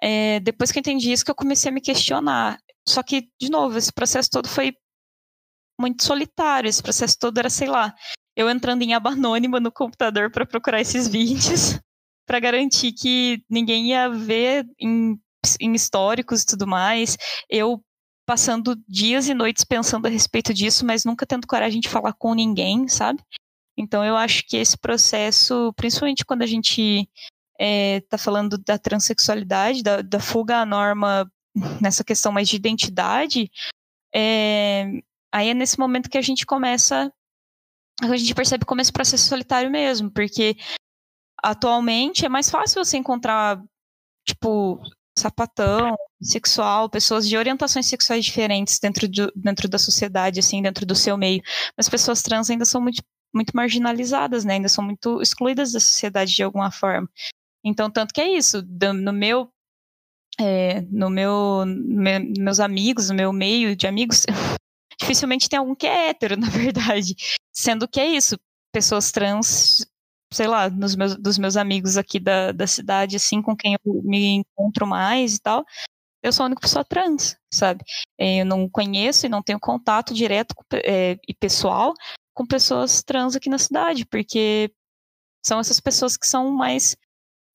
É, 0.00 0.40
depois 0.40 0.70
que 0.70 0.78
eu 0.78 0.80
entendi 0.80 1.12
isso, 1.12 1.24
que 1.24 1.30
eu 1.30 1.34
comecei 1.34 1.70
a 1.70 1.74
me 1.74 1.80
questionar. 1.80 2.58
Só 2.88 3.02
que, 3.02 3.28
de 3.40 3.50
novo, 3.50 3.76
esse 3.76 3.92
processo 3.92 4.30
todo 4.30 4.48
foi 4.48 4.76
muito 5.80 6.04
solitário. 6.04 6.68
Esse 6.68 6.82
processo 6.82 7.16
todo 7.18 7.38
era, 7.38 7.50
sei 7.50 7.68
lá, 7.68 7.94
eu 8.36 8.48
entrando 8.48 8.82
em 8.82 8.94
aba 8.94 9.10
anônima 9.10 9.60
no 9.60 9.72
computador 9.72 10.30
para 10.30 10.46
procurar 10.46 10.80
esses 10.80 11.06
vídeos, 11.08 11.80
para 12.26 12.40
garantir 12.40 12.92
que 12.92 13.42
ninguém 13.48 13.90
ia 13.90 14.08
ver 14.08 14.66
em, 14.78 15.18
em 15.60 15.74
históricos 15.74 16.42
e 16.42 16.46
tudo 16.46 16.66
mais. 16.66 17.16
Eu 17.48 17.82
passando 18.26 18.76
dias 18.88 19.28
e 19.28 19.34
noites 19.34 19.64
pensando 19.64 20.06
a 20.06 20.10
respeito 20.10 20.52
disso, 20.52 20.84
mas 20.84 21.04
nunca 21.04 21.24
tendo 21.24 21.46
coragem 21.46 21.80
de 21.80 21.88
falar 21.88 22.12
com 22.12 22.34
ninguém, 22.34 22.88
sabe? 22.88 23.22
Então 23.78 24.04
eu 24.04 24.16
acho 24.16 24.44
que 24.46 24.56
esse 24.56 24.76
processo, 24.76 25.72
principalmente 25.76 26.24
quando 26.24 26.42
a 26.42 26.46
gente 26.46 27.02
está 27.02 27.10
é, 27.60 28.00
tá 28.00 28.18
falando 28.18 28.58
da 28.58 28.78
transexualidade, 28.78 29.82
da, 29.82 30.02
da, 30.02 30.18
fuga 30.18 30.58
à 30.58 30.66
norma 30.66 31.30
nessa 31.80 32.04
questão 32.04 32.32
mais 32.32 32.48
de 32.48 32.56
identidade, 32.56 33.50
é, 34.14 35.00
aí 35.32 35.48
é 35.48 35.54
nesse 35.54 35.78
momento 35.78 36.10
que 36.10 36.18
a 36.18 36.22
gente 36.22 36.46
começa 36.46 37.12
a 38.02 38.16
gente 38.16 38.34
percebe 38.34 38.64
como 38.64 38.80
esse 38.80 38.92
processo 38.92 39.26
solitário 39.26 39.70
mesmo, 39.70 40.10
porque 40.10 40.56
atualmente 41.42 42.26
é 42.26 42.28
mais 42.28 42.50
fácil 42.50 42.84
você 42.84 42.98
encontrar, 42.98 43.62
tipo, 44.26 44.80
sapatão, 45.18 45.96
sexual, 46.20 46.90
pessoas 46.90 47.26
de 47.26 47.36
orientações 47.36 47.86
sexuais 47.86 48.24
diferentes 48.24 48.78
dentro, 48.78 49.08
de, 49.08 49.26
dentro 49.34 49.68
da 49.68 49.78
sociedade, 49.78 50.40
assim, 50.40 50.60
dentro 50.60 50.84
do 50.84 50.94
seu 50.94 51.16
meio. 51.16 51.42
Mas 51.76 51.88
pessoas 51.88 52.22
trans 52.22 52.50
ainda 52.50 52.64
são 52.66 52.80
muito, 52.80 53.02
muito 53.34 53.56
marginalizadas, 53.56 54.44
né? 54.44 54.54
Ainda 54.54 54.68
são 54.68 54.84
muito 54.84 55.22
excluídas 55.22 55.72
da 55.72 55.80
sociedade 55.80 56.34
de 56.34 56.42
alguma 56.42 56.70
forma. 56.70 57.08
Então, 57.64 57.90
tanto 57.90 58.12
que 58.12 58.20
é 58.20 58.36
isso. 58.36 58.62
No 58.94 59.12
meu. 59.12 59.50
É, 60.38 60.82
no 60.82 61.08
meu, 61.08 61.64
meu, 61.66 62.20
meus 62.38 62.60
amigos, 62.60 63.08
no 63.08 63.16
meu 63.16 63.32
meio 63.32 63.74
de 63.74 63.86
amigos, 63.86 64.24
dificilmente 65.00 65.48
tem 65.48 65.58
algum 65.58 65.74
que 65.74 65.86
é 65.86 66.10
hétero, 66.10 66.36
na 66.38 66.48
verdade. 66.48 67.14
Sendo 67.52 67.88
que 67.88 68.00
é 68.00 68.06
isso, 68.06 68.36
pessoas 68.72 69.10
trans, 69.10 69.86
sei 70.32 70.46
lá, 70.46 70.68
nos 70.68 70.94
meus, 70.94 71.16
dos 71.16 71.38
meus 71.38 71.56
amigos 71.56 71.96
aqui 71.96 72.20
da, 72.20 72.52
da 72.52 72.66
cidade, 72.66 73.16
assim, 73.16 73.40
com 73.40 73.56
quem 73.56 73.74
eu 73.74 74.02
me 74.02 74.36
encontro 74.36 74.86
mais 74.86 75.36
e 75.36 75.40
tal, 75.40 75.64
eu 76.22 76.32
sou 76.32 76.44
a 76.44 76.46
única 76.46 76.60
pessoa 76.60 76.84
trans, 76.84 77.36
sabe? 77.52 77.84
É, 78.18 78.40
eu 78.40 78.44
não 78.46 78.68
conheço 78.68 79.26
e 79.26 79.28
não 79.28 79.42
tenho 79.42 79.60
contato 79.60 80.12
direto 80.12 80.54
é, 80.72 81.18
e 81.26 81.32
pessoal 81.32 81.94
com 82.34 82.46
pessoas 82.46 83.02
trans 83.02 83.34
aqui 83.36 83.48
na 83.48 83.58
cidade, 83.58 84.04
porque 84.04 84.70
são 85.44 85.60
essas 85.60 85.80
pessoas 85.80 86.16
que 86.16 86.26
são 86.26 86.50
mais 86.50 86.96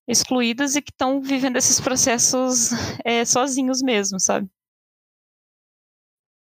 excluídas 0.07 0.75
e 0.75 0.81
que 0.81 0.91
estão 0.91 1.21
vivendo 1.21 1.57
esses 1.57 1.79
processos 1.79 2.71
é, 3.05 3.23
sozinhos 3.25 3.81
mesmo, 3.81 4.19
sabe? 4.19 4.49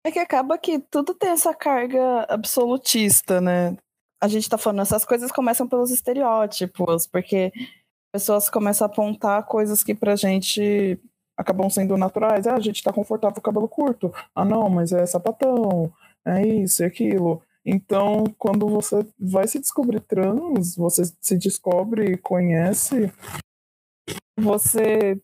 É 0.04 0.10
que 0.10 0.18
acaba 0.18 0.56
que 0.56 0.78
tudo 0.78 1.14
tem 1.14 1.30
essa 1.30 1.54
carga 1.54 2.24
absolutista, 2.28 3.40
né? 3.40 3.76
A 4.20 4.28
gente 4.28 4.48
tá 4.48 4.56
falando, 4.56 4.82
essas 4.82 5.04
coisas 5.04 5.30
começam 5.30 5.68
pelos 5.68 5.90
estereótipos, 5.90 7.06
porque 7.06 7.52
pessoas 8.12 8.48
começam 8.48 8.86
a 8.86 8.90
apontar 8.90 9.44
coisas 9.46 9.84
que 9.84 9.94
pra 9.94 10.16
gente 10.16 10.98
acabam 11.36 11.70
sendo 11.70 11.96
naturais. 11.96 12.46
Ah, 12.46 12.54
a 12.54 12.60
gente 12.60 12.82
tá 12.82 12.92
confortável 12.92 13.34
com 13.34 13.40
o 13.40 13.42
cabelo 13.42 13.68
curto. 13.68 14.12
Ah, 14.34 14.44
não, 14.44 14.68
mas 14.68 14.92
é 14.92 15.06
sapatão. 15.06 15.92
É 16.26 16.46
isso, 16.46 16.82
é 16.82 16.86
aquilo. 16.86 17.42
Então, 17.64 18.24
quando 18.38 18.66
você 18.66 19.06
vai 19.18 19.46
se 19.46 19.58
descobrir 19.58 20.00
trans, 20.00 20.74
você 20.74 21.02
se 21.20 21.36
descobre, 21.36 22.16
conhece, 22.18 23.12
você 24.40 25.20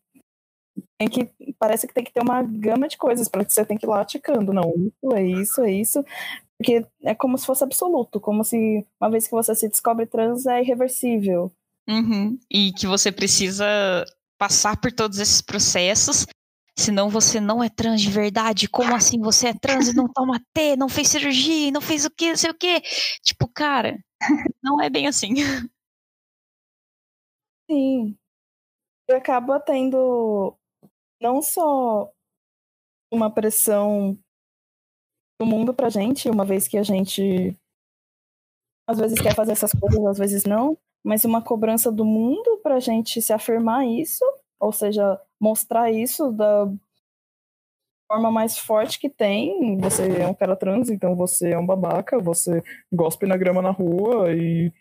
tem 0.99 1.09
que 1.09 1.31
parece 1.59 1.87
que 1.87 1.95
tem 1.95 2.05
que 2.05 2.13
ter 2.13 2.23
uma 2.23 2.43
gama 2.43 2.89
de 2.89 2.97
coisas 2.97 3.29
para 3.29 3.45
que 3.45 3.53
você 3.53 3.65
tem 3.65 3.77
que 3.77 3.87
ir 3.87 3.89
lá 3.89 4.05
ticando, 4.05 4.53
não, 4.53 4.73
isso 4.77 5.15
é 5.15 5.23
isso, 5.27 5.61
é 5.63 5.73
isso, 5.73 6.05
porque 6.59 6.87
é 7.03 7.15
como 7.15 7.37
se 7.39 7.47
fosse 7.47 7.65
absoluto, 7.65 8.21
como 8.21 8.45
se 8.45 8.87
uma 9.01 9.11
vez 9.11 9.27
que 9.27 9.33
você 9.33 9.55
se 9.55 9.69
descobre 9.69 10.07
trans 10.07 10.47
é 10.47 10.61
irreversível. 10.61 11.53
Uhum. 11.89 12.39
E 12.51 12.73
que 12.73 12.87
você 12.87 13.13
precisa 13.13 13.67
passar 14.39 14.81
por 14.81 14.91
todos 14.91 15.19
esses 15.19 15.41
processos, 15.41 16.27
senão 16.79 17.11
você 17.11 17.41
não 17.41 17.63
é 17.63 17.69
trans 17.69 18.01
de 18.01 18.11
verdade. 18.11 18.69
Como 18.69 18.95
assim 18.95 19.21
você 19.21 19.49
é 19.49 19.55
trans 19.55 19.89
e 19.89 19.95
não 19.95 20.09
toma 20.09 20.41
T, 20.53 20.77
não 20.77 20.89
fez 20.89 21.09
cirurgia, 21.09 21.71
não 21.71 21.81
fez 21.81 22.05
o 22.05 22.11
que, 22.11 22.31
não 22.31 22.37
sei 22.37 22.51
o 22.51 22.55
que? 22.55 22.81
Tipo, 23.23 23.49
cara, 23.49 23.99
não 24.63 24.81
é 24.81 24.89
bem 24.89 25.07
assim. 25.07 25.35
Sim. 27.71 28.17
Eu 29.07 29.17
acabo 29.17 29.59
tendo 29.61 30.57
não 31.21 31.43
só 31.43 32.11
uma 33.13 33.31
pressão 33.31 34.19
do 35.39 35.47
mundo 35.47 35.75
pra 35.75 35.91
gente, 35.91 36.29
uma 36.31 36.45
vez 36.45 36.67
que 36.67 36.79
a 36.79 36.83
gente 36.83 37.57
às 38.87 38.99
vezes 38.99 39.21
quer 39.21 39.35
fazer 39.35 39.53
essas 39.53 39.73
coisas, 39.73 40.05
às 40.07 40.19
vezes 40.19 40.45
não, 40.45 40.77
mas 41.03 41.25
uma 41.25 41.43
cobrança 41.43 41.91
do 41.91 42.05
mundo 42.05 42.59
pra 42.63 42.81
gente 42.81 43.21
se 43.21 43.33
afirmar 43.33 43.87
isso, 43.87 44.25
ou 44.61 44.73
seja, 44.73 45.21
mostrar 45.41 45.91
isso 45.91 46.31
da 46.33 46.67
forma 48.11 48.31
mais 48.31 48.59
forte 48.59 48.99
que 48.99 49.09
tem. 49.09 49.79
Você 49.79 50.21
é 50.21 50.27
um 50.27 50.35
cara 50.35 50.57
trans, 50.57 50.91
então 50.91 51.15
você 51.17 51.53
é 51.53 51.59
um 51.59 51.67
babaca, 51.67 52.19
você 52.19 52.63
gospe 52.93 53.27
na 53.27 53.37
grama 53.37 53.61
na 53.63 53.71
rua 53.71 54.33
e 54.35 54.73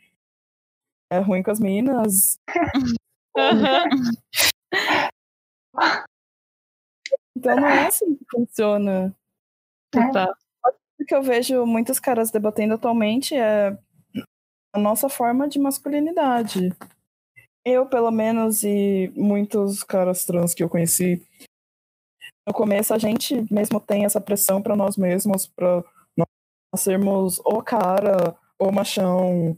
é 1.12 1.20
ruim 1.20 1.44
com 1.44 1.52
as 1.52 1.60
minas. 1.60 2.40
Uhum. 3.36 4.14
Então 7.36 7.56
não 7.56 7.68
é 7.68 7.88
assim 7.88 8.16
que 8.16 8.26
funciona. 8.32 9.16
Tá. 10.12 10.34
O 11.00 11.06
que 11.06 11.14
eu 11.14 11.22
vejo 11.22 11.66
muitos 11.66 12.00
caras 12.00 12.32
debatendo 12.32 12.76
atualmente 12.76 13.36
é 13.36 13.78
a 14.74 14.80
nossa 14.80 15.10
forma 15.10 15.48
de 15.48 15.60
masculinidade. 15.60 16.70
Eu, 17.66 17.86
pelo 17.86 18.12
menos, 18.12 18.64
e 18.64 19.12
muitos 19.16 19.84
caras 19.84 20.26
trans 20.26 20.54
que 20.54 20.64
eu 20.64 20.70
conheci, 20.70 21.26
no 22.46 22.54
começo 22.54 22.94
a 22.94 22.98
gente 22.98 23.46
mesmo 23.54 23.80
tem 23.80 24.04
essa 24.06 24.20
pressão 24.20 24.62
para 24.62 24.76
nós 24.76 24.98
mesmos, 24.98 25.48
para 25.48 25.84
nós 26.18 26.28
sermos 26.78 27.40
o 27.40 27.62
cara, 27.62 28.36
o 28.60 28.72
machão, 28.72 29.58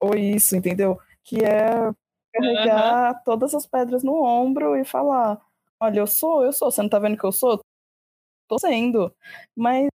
ou 0.00 0.14
isso, 0.16 0.56
entendeu? 0.56 0.98
Que 1.22 1.44
é 1.44 1.92
carregar 2.38 3.14
uhum. 3.14 3.20
todas 3.24 3.54
as 3.54 3.66
pedras 3.66 4.02
no 4.02 4.22
ombro 4.22 4.76
e 4.76 4.84
falar: 4.84 5.40
olha, 5.80 6.00
eu 6.00 6.06
sou, 6.06 6.44
eu 6.44 6.52
sou, 6.52 6.70
você 6.70 6.82
não 6.82 6.88
tá 6.88 6.98
vendo 6.98 7.16
que 7.18 7.24
eu 7.24 7.32
sou? 7.32 7.60
Tô 8.48 8.58
sendo. 8.58 9.12
Mas 9.56 9.88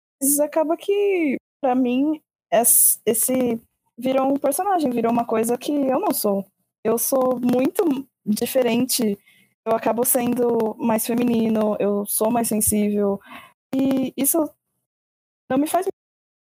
acaba 0.42 0.76
que, 0.76 1.36
para 1.60 1.74
mim, 1.74 2.20
esse 2.52 3.60
virou 3.98 4.26
um 4.32 4.36
personagem, 4.36 4.90
virou 4.90 5.12
uma 5.12 5.24
coisa 5.24 5.58
que 5.58 5.72
eu 5.72 6.00
não 6.00 6.12
sou. 6.12 6.44
Eu 6.84 6.98
sou 6.98 7.38
muito 7.38 7.84
diferente. 8.24 9.18
Eu 9.64 9.74
acabo 9.74 10.04
sendo 10.04 10.74
mais 10.78 11.06
feminino, 11.06 11.76
eu 11.78 12.06
sou 12.06 12.30
mais 12.30 12.48
sensível. 12.48 13.20
E 13.74 14.12
isso 14.16 14.50
não 15.50 15.58
me 15.58 15.66
faz 15.66 15.86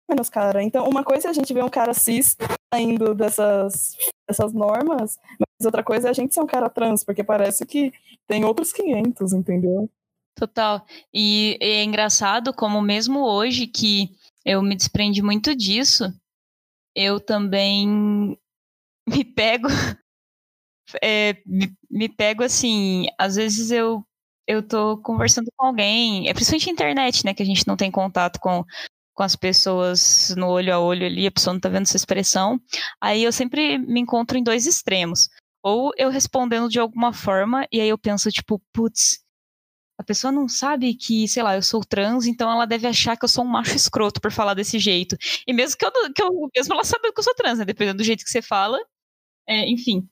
menos 0.10 0.30
cara. 0.30 0.64
Então, 0.64 0.88
uma 0.88 1.04
coisa 1.04 1.28
é 1.28 1.30
a 1.30 1.34
gente 1.34 1.54
ver 1.54 1.64
um 1.64 1.70
cara 1.70 1.94
cis 1.94 2.36
saindo 2.74 3.14
dessas, 3.14 3.96
dessas 4.28 4.54
normas, 4.54 5.18
mas 5.40 5.49
outra 5.66 5.84
coisa 5.84 6.08
é 6.08 6.12
a 6.12 6.14
gente 6.14 6.34
ser 6.34 6.42
um 6.42 6.48
cara 6.48 6.70
trans, 6.70 7.04
porque 7.04 7.24
parece 7.24 7.66
que 7.66 7.92
tem 8.28 8.46
outros 8.46 8.72
500, 8.72 9.34
entendeu? 9.34 9.90
Total. 10.36 10.86
E 11.14 11.58
é 11.60 11.84
engraçado 11.84 12.54
como 12.54 12.82
mesmo 12.82 13.20
hoje 13.26 13.68
que 13.68 14.10
eu 14.46 14.62
me 14.62 14.76
desprendi 14.76 15.22
muito 15.22 15.56
disso, 15.56 16.14
eu 16.96 17.20
também 17.20 17.88
me 19.08 19.26
pego 19.26 19.68
é, 21.04 21.36
me, 21.46 21.74
me, 21.90 22.10
pego 22.10 22.44
assim, 22.44 23.08
às 23.18 23.36
vezes 23.36 23.72
eu 23.72 24.04
eu 24.48 24.68
tô 24.68 24.98
conversando 25.04 25.52
com 25.56 25.68
alguém, 25.68 26.28
é 26.28 26.34
principalmente 26.34 26.72
internet, 26.72 27.24
né, 27.24 27.36
que 27.36 27.44
a 27.44 27.46
gente 27.46 27.68
não 27.68 27.78
tem 27.78 27.92
contato 27.92 28.40
com 28.40 28.64
com 29.20 29.24
as 29.24 29.36
pessoas 29.36 30.34
no 30.38 30.48
olho 30.48 30.74
a 30.74 30.80
olho 30.80 31.06
ali, 31.06 31.28
a 31.28 31.32
pessoa 31.32 31.54
não 31.54 31.60
tá 31.60 31.68
vendo 31.68 31.82
essa 31.82 31.98
expressão. 31.98 32.58
Aí 33.02 33.22
eu 33.22 33.34
sempre 33.34 33.78
me 33.78 34.00
encontro 34.00 34.38
em 34.38 34.44
dois 34.44 34.66
extremos. 34.66 35.28
Ou 35.64 35.92
eu 35.98 36.10
respondendo 36.10 36.70
de 36.70 36.80
alguma 36.80 37.14
forma, 37.14 37.68
e 37.72 37.82
aí 37.82 37.90
eu 37.90 37.98
penso, 37.98 38.32
tipo, 38.32 38.62
putz, 38.74 39.20
a 40.00 40.04
pessoa 40.04 40.32
não 40.32 40.48
sabe 40.48 40.96
que, 40.96 41.28
sei 41.28 41.44
lá, 41.44 41.56
eu 41.56 41.62
sou 41.64 41.82
trans, 41.84 42.26
então 42.28 42.52
ela 42.52 42.66
deve 42.66 42.88
achar 42.88 43.18
que 43.18 43.26
eu 43.26 43.30
sou 43.30 43.44
um 43.44 43.48
macho 43.48 43.76
escroto 43.76 44.22
por 44.22 44.32
falar 44.32 44.54
desse 44.54 44.80
jeito. 44.80 45.18
E 45.48 45.54
mesmo 45.54 45.78
que 45.78 45.86
eu, 45.86 45.92
que 46.14 46.24
eu 46.24 46.50
mesmo 46.56 46.74
ela 46.74 46.84
sabe 46.86 47.12
que 47.12 47.20
eu 47.20 47.24
sou 47.24 47.36
trans, 47.36 47.60
né? 47.60 47.66
Dependendo 47.66 47.98
do 47.98 48.04
jeito 48.04 48.24
que 48.24 48.30
você 48.32 48.42
fala. 48.42 48.80
É, 49.48 49.70
enfim. 49.70 50.08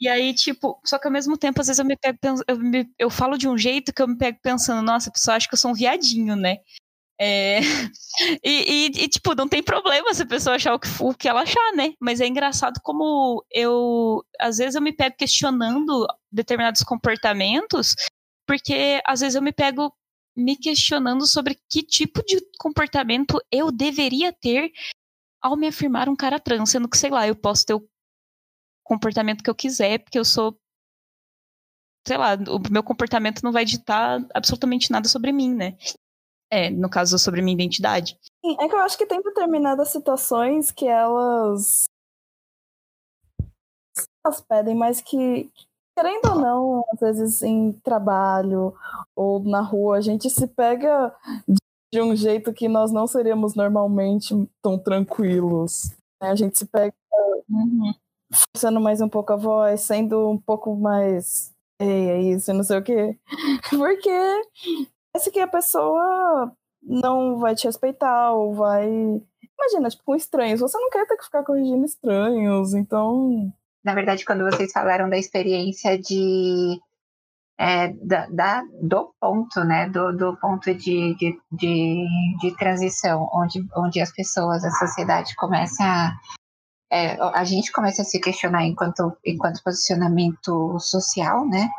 E 0.00 0.08
aí, 0.08 0.34
tipo, 0.34 0.80
só 0.84 0.98
que 0.98 1.06
ao 1.08 1.12
mesmo 1.12 1.38
tempo, 1.38 1.60
às 1.60 1.68
vezes 1.68 1.78
eu 1.80 1.84
me 1.86 1.96
pego, 1.96 2.18
eu, 2.48 2.58
me, 2.58 2.90
eu 2.98 3.10
falo 3.10 3.38
de 3.38 3.48
um 3.48 3.58
jeito 3.58 3.92
que 3.94 4.02
eu 4.02 4.08
me 4.08 4.18
pego 4.18 4.38
pensando, 4.42 4.82
nossa, 4.84 5.10
a 5.10 5.12
pessoa 5.12 5.36
acha 5.36 5.48
que 5.48 5.54
eu 5.54 5.58
sou 5.58 5.70
um 5.72 5.74
viadinho, 5.74 6.36
né? 6.36 6.58
É... 7.22 7.60
E, 8.44 8.50
e, 8.50 9.04
e, 9.04 9.08
tipo, 9.08 9.34
não 9.34 9.48
tem 9.48 9.62
problema 9.62 10.12
se 10.12 10.22
a 10.22 10.26
pessoa 10.26 10.56
achar 10.56 10.74
o 10.74 10.78
que, 10.78 10.86
o 11.00 11.14
que 11.14 11.26
ela 11.26 11.42
achar, 11.42 11.72
né? 11.74 11.94
Mas 11.98 12.20
é 12.20 12.26
engraçado 12.26 12.78
como 12.82 13.42
eu, 13.50 14.22
às 14.38 14.58
vezes, 14.58 14.74
eu 14.74 14.82
me 14.82 14.92
pego 14.92 15.16
questionando 15.16 16.06
determinados 16.30 16.82
comportamentos, 16.82 17.94
porque 18.46 19.00
às 19.06 19.20
vezes 19.20 19.34
eu 19.34 19.40
me 19.40 19.50
pego 19.50 19.90
me 20.36 20.56
questionando 20.56 21.26
sobre 21.26 21.58
que 21.70 21.82
tipo 21.82 22.22
de 22.22 22.38
comportamento 22.58 23.40
eu 23.50 23.72
deveria 23.72 24.30
ter 24.30 24.70
ao 25.40 25.56
me 25.56 25.68
afirmar 25.68 26.08
um 26.08 26.16
cara 26.16 26.38
trans, 26.38 26.70
sendo 26.70 26.88
que, 26.88 26.98
sei 26.98 27.10
lá, 27.10 27.26
eu 27.26 27.34
posso 27.34 27.64
ter 27.64 27.74
o 27.74 27.88
comportamento 28.84 29.42
que 29.42 29.48
eu 29.48 29.54
quiser, 29.54 30.00
porque 30.00 30.18
eu 30.18 30.24
sou 30.24 30.54
sei 32.06 32.16
lá, 32.16 32.34
o 32.34 32.60
meu 32.70 32.82
comportamento 32.82 33.42
não 33.42 33.52
vai 33.52 33.64
ditar 33.64 34.20
absolutamente 34.34 34.90
nada 34.90 35.08
sobre 35.08 35.32
mim, 35.32 35.54
né? 35.54 35.76
É, 36.52 36.68
no 36.68 36.90
caso, 36.90 37.18
sobre 37.18 37.40
minha 37.40 37.54
identidade. 37.54 38.18
É 38.60 38.68
que 38.68 38.74
eu 38.74 38.80
acho 38.80 38.98
que 38.98 39.06
tem 39.06 39.22
determinadas 39.22 39.88
situações 39.88 40.70
que 40.70 40.86
elas. 40.86 41.84
Elas 44.22 44.42
pedem, 44.42 44.74
mas 44.74 45.00
que, 45.00 45.50
querendo 45.96 46.26
ou 46.28 46.38
não, 46.38 46.84
às 46.92 47.00
vezes 47.00 47.40
em 47.40 47.72
trabalho 47.82 48.74
ou 49.16 49.40
na 49.40 49.62
rua, 49.62 49.96
a 49.96 50.00
gente 50.02 50.28
se 50.28 50.46
pega 50.46 51.16
de 51.90 52.02
um 52.02 52.14
jeito 52.14 52.52
que 52.52 52.68
nós 52.68 52.92
não 52.92 53.06
seríamos 53.06 53.54
normalmente 53.54 54.34
tão 54.60 54.78
tranquilos. 54.78 55.90
Né? 56.20 56.28
A 56.28 56.34
gente 56.34 56.58
se 56.58 56.66
pega 56.66 56.94
uhum. 57.48 57.94
forçando 58.54 58.78
mais 58.78 59.00
um 59.00 59.08
pouco 59.08 59.32
a 59.32 59.36
voz, 59.36 59.80
sendo 59.80 60.28
um 60.28 60.38
pouco 60.38 60.76
mais. 60.76 61.50
Ei, 61.80 62.10
é 62.10 62.20
isso, 62.20 62.52
não 62.52 62.62
sei 62.62 62.78
o 62.78 62.82
quê. 62.82 63.18
Porque 63.70 64.42
parece 65.12 65.30
que 65.30 65.40
a 65.40 65.46
pessoa 65.46 66.52
não 66.82 67.38
vai 67.38 67.54
te 67.54 67.66
respeitar 67.66 68.32
ou 68.32 68.54
vai. 68.54 68.88
Imagina, 68.88 69.88
tipo, 69.90 70.02
com 70.04 70.14
estranhos. 70.16 70.60
Você 70.60 70.78
não 70.78 70.90
quer 70.90 71.06
ter 71.06 71.16
que 71.16 71.24
ficar 71.24 71.44
corrigindo 71.44 71.84
estranhos, 71.84 72.74
então. 72.74 73.52
Na 73.84 73.94
verdade, 73.94 74.24
quando 74.24 74.44
vocês 74.44 74.72
falaram 74.72 75.08
da 75.08 75.18
experiência 75.18 75.98
de. 75.98 76.80
É, 77.58 77.92
da, 77.92 78.26
da, 78.26 78.62
do 78.82 79.14
ponto, 79.20 79.62
né? 79.62 79.88
Do, 79.88 80.16
do 80.16 80.36
ponto 80.38 80.74
de, 80.74 81.14
de, 81.14 81.38
de, 81.52 82.06
de, 82.40 82.56
transição, 82.56 83.28
onde, 83.32 83.64
onde 83.76 84.00
as 84.00 84.10
pessoas, 84.12 84.64
a 84.64 84.70
sociedade 84.70 85.36
começa 85.36 85.84
a. 85.84 86.12
É, 86.90 87.18
a 87.20 87.44
gente 87.44 87.72
começa 87.72 88.02
a 88.02 88.04
se 88.04 88.20
questionar 88.20 88.64
enquanto, 88.64 89.16
enquanto 89.24 89.62
posicionamento 89.62 90.78
social, 90.78 91.46
né? 91.46 91.70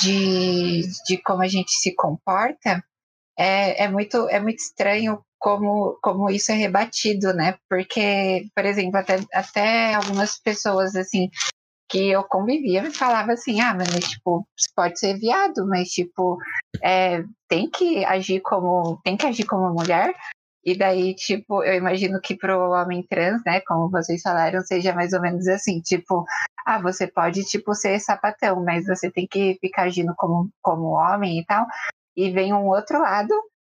De, 0.00 0.82
de 1.06 1.22
como 1.22 1.42
a 1.42 1.48
gente 1.48 1.70
se 1.72 1.94
comporta, 1.94 2.82
é, 3.38 3.84
é, 3.84 3.88
muito, 3.88 4.28
é 4.28 4.40
muito 4.40 4.58
estranho 4.58 5.20
como, 5.38 5.98
como 6.02 6.28
isso 6.28 6.50
é 6.50 6.54
rebatido, 6.56 7.32
né? 7.32 7.56
Porque, 7.68 8.46
por 8.54 8.64
exemplo, 8.64 8.98
até, 8.98 9.20
até 9.32 9.94
algumas 9.94 10.38
pessoas, 10.40 10.96
assim, 10.96 11.30
que 11.88 12.10
eu 12.10 12.22
convivia 12.24 12.82
me 12.82 12.90
falava 12.90 13.32
assim, 13.32 13.60
ah, 13.60 13.74
mas 13.74 13.88
tipo, 14.06 14.46
pode 14.76 14.98
ser 14.98 15.18
viado, 15.18 15.66
mas 15.66 15.88
tipo, 15.88 16.36
é, 16.82 17.22
tem 17.48 17.70
que 17.70 18.04
agir 18.04 18.40
como, 18.40 19.00
tem 19.02 19.16
que 19.16 19.26
agir 19.26 19.44
como 19.44 19.72
mulher, 19.72 20.14
e 20.72 20.76
daí, 20.76 21.14
tipo, 21.14 21.64
eu 21.64 21.74
imagino 21.74 22.20
que 22.20 22.36
pro 22.36 22.72
homem 22.72 23.02
trans, 23.08 23.40
né, 23.46 23.60
como 23.66 23.90
vocês 23.90 24.20
falaram, 24.20 24.60
seja 24.60 24.92
mais 24.92 25.14
ou 25.14 25.20
menos 25.20 25.48
assim, 25.48 25.80
tipo, 25.80 26.24
ah, 26.66 26.78
você 26.78 27.06
pode, 27.06 27.42
tipo, 27.44 27.74
ser 27.74 27.98
sapatão, 28.00 28.62
mas 28.62 28.86
você 28.86 29.10
tem 29.10 29.26
que 29.26 29.56
ficar 29.62 29.84
agindo 29.84 30.12
como, 30.16 30.50
como 30.60 30.88
homem 30.88 31.38
e 31.40 31.46
tal. 31.46 31.66
E 32.14 32.30
vem 32.30 32.52
um 32.52 32.66
outro 32.66 33.00
lado, 33.00 33.32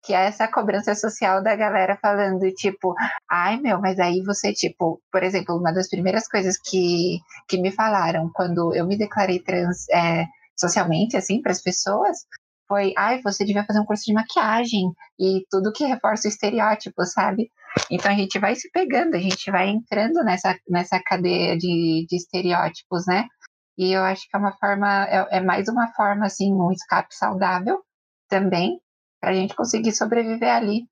que 0.03 0.15
é 0.15 0.27
essa 0.27 0.49
cobrança 0.49 0.95
social 0.95 1.43
da 1.43 1.55
galera 1.55 1.99
falando, 2.01 2.51
tipo, 2.55 2.95
ai 3.31 3.59
meu, 3.59 3.79
mas 3.81 3.99
aí 3.99 4.23
você, 4.23 4.55
tipo, 4.55 4.99
por 5.13 5.23
exemplo, 5.23 5.57
uma 5.59 5.73
das 5.73 5.91
primeiras 5.91 6.27
coisas 6.27 6.57
que, 6.59 7.19
que 7.49 7.61
me 7.61 7.71
falaram 7.71 8.31
quando 8.35 8.75
eu 8.75 8.87
me 8.87 8.97
declarei 8.97 9.41
trans 9.41 9.87
é, 9.91 10.25
socialmente, 10.57 11.17
assim, 11.19 11.43
para 11.43 11.53
as 11.53 11.63
pessoas, 11.63 12.19
foi, 12.69 12.93
ai, 12.97 13.21
você 13.23 13.45
devia 13.45 13.65
fazer 13.65 13.81
um 13.81 13.85
curso 13.87 14.05
de 14.05 14.13
maquiagem 14.13 14.93
e 15.19 15.45
tudo 15.51 15.73
que 15.73 15.85
reforça 15.85 16.29
o 16.29 16.31
estereótipo, 16.31 17.05
sabe? 17.07 17.51
Então 17.91 18.13
a 18.13 18.15
gente 18.15 18.39
vai 18.39 18.55
se 18.55 18.71
pegando, 18.71 19.15
a 19.15 19.19
gente 19.19 19.51
vai 19.51 19.69
entrando 19.69 20.23
nessa, 20.23 20.57
nessa 20.69 21.01
cadeia 21.03 21.57
de, 21.57 22.07
de 22.09 22.17
estereótipos, 22.17 23.07
né? 23.07 23.27
E 23.79 23.93
eu 23.93 24.03
acho 24.03 24.23
que 24.29 24.37
é 24.37 24.39
uma 24.39 24.53
forma, 24.59 25.05
é, 25.07 25.39
é 25.39 25.41
mais 25.41 25.69
uma 25.69 25.89
forma, 25.95 26.27
assim, 26.27 26.53
um 26.53 26.71
escape 26.73 27.15
saudável 27.15 27.81
também, 28.29 28.81
para 29.21 29.31
a 29.31 29.35
gente 29.35 29.55
conseguir 29.55 29.93
sobreviver 29.93 30.51
ali. 30.53 30.83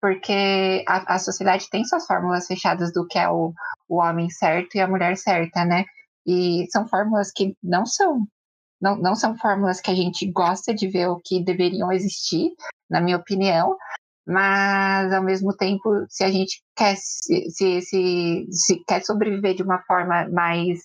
Porque 0.00 0.84
a, 0.88 1.14
a 1.14 1.18
sociedade 1.18 1.70
tem 1.70 1.84
suas 1.84 2.06
fórmulas 2.06 2.46
fechadas 2.46 2.92
do 2.92 3.06
que 3.06 3.18
é 3.18 3.28
o, 3.28 3.52
o 3.88 3.96
homem 4.00 4.28
certo 4.28 4.74
e 4.76 4.80
a 4.80 4.88
mulher 4.88 5.16
certa, 5.16 5.64
né? 5.64 5.84
E 6.26 6.66
são 6.70 6.86
fórmulas 6.88 7.30
que 7.34 7.54
não 7.62 7.86
são 7.86 8.26
não, 8.80 8.96
não 8.96 9.14
são 9.14 9.36
fórmulas 9.36 9.80
que 9.80 9.90
a 9.90 9.94
gente 9.94 10.30
gosta 10.30 10.74
de 10.74 10.88
ver 10.88 11.08
o 11.08 11.20
que 11.24 11.42
deveriam 11.42 11.92
existir, 11.92 12.50
na 12.90 13.00
minha 13.00 13.16
opinião, 13.16 13.76
mas 14.26 15.12
ao 15.12 15.22
mesmo 15.22 15.56
tempo, 15.56 16.04
se 16.08 16.24
a 16.24 16.30
gente 16.30 16.60
quer 16.76 16.96
se, 16.96 17.48
se, 17.50 17.80
se, 17.82 18.46
se 18.50 18.84
quer 18.86 19.04
sobreviver 19.04 19.54
de 19.54 19.62
uma 19.62 19.80
forma 19.82 20.28
mais 20.30 20.80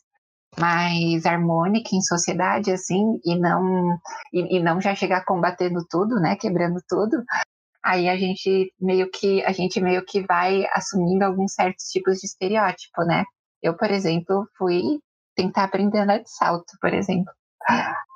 mais 0.60 1.26
harmônica 1.26 1.92
em 1.94 2.02
sociedade 2.02 2.72
assim 2.72 3.20
e 3.24 3.40
não 3.40 3.98
e, 4.34 4.58
e, 4.58 4.60
não 4.62 4.82
já 4.82 4.94
chegar 4.94 5.24
combatendo 5.24 5.80
tudo 5.90 6.20
né 6.20 6.36
quebrando 6.36 6.78
tudo 6.90 7.24
aí 7.84 8.10
a 8.10 8.18
gente 8.18 8.74
meio 8.80 9.10
que 9.10 9.42
a 9.46 9.54
gente 9.54 9.80
meio 9.80 10.04
que 10.06 10.22
vai 10.28 10.66
assumindo 10.74 11.24
alguns 11.24 11.54
certos 11.54 11.86
tipos 11.86 12.18
de 12.20 12.28
estereótipo 12.28 13.04
né? 13.06 13.24
Eu 13.64 13.78
por 13.78 13.90
exemplo 13.92 14.46
fui 14.58 14.82
tentar 15.36 15.64
aprender 15.64 16.00
a 16.00 16.04
andar 16.04 16.18
de 16.20 16.30
salto 16.30 16.78
por 16.82 16.94
exemplo 16.94 17.32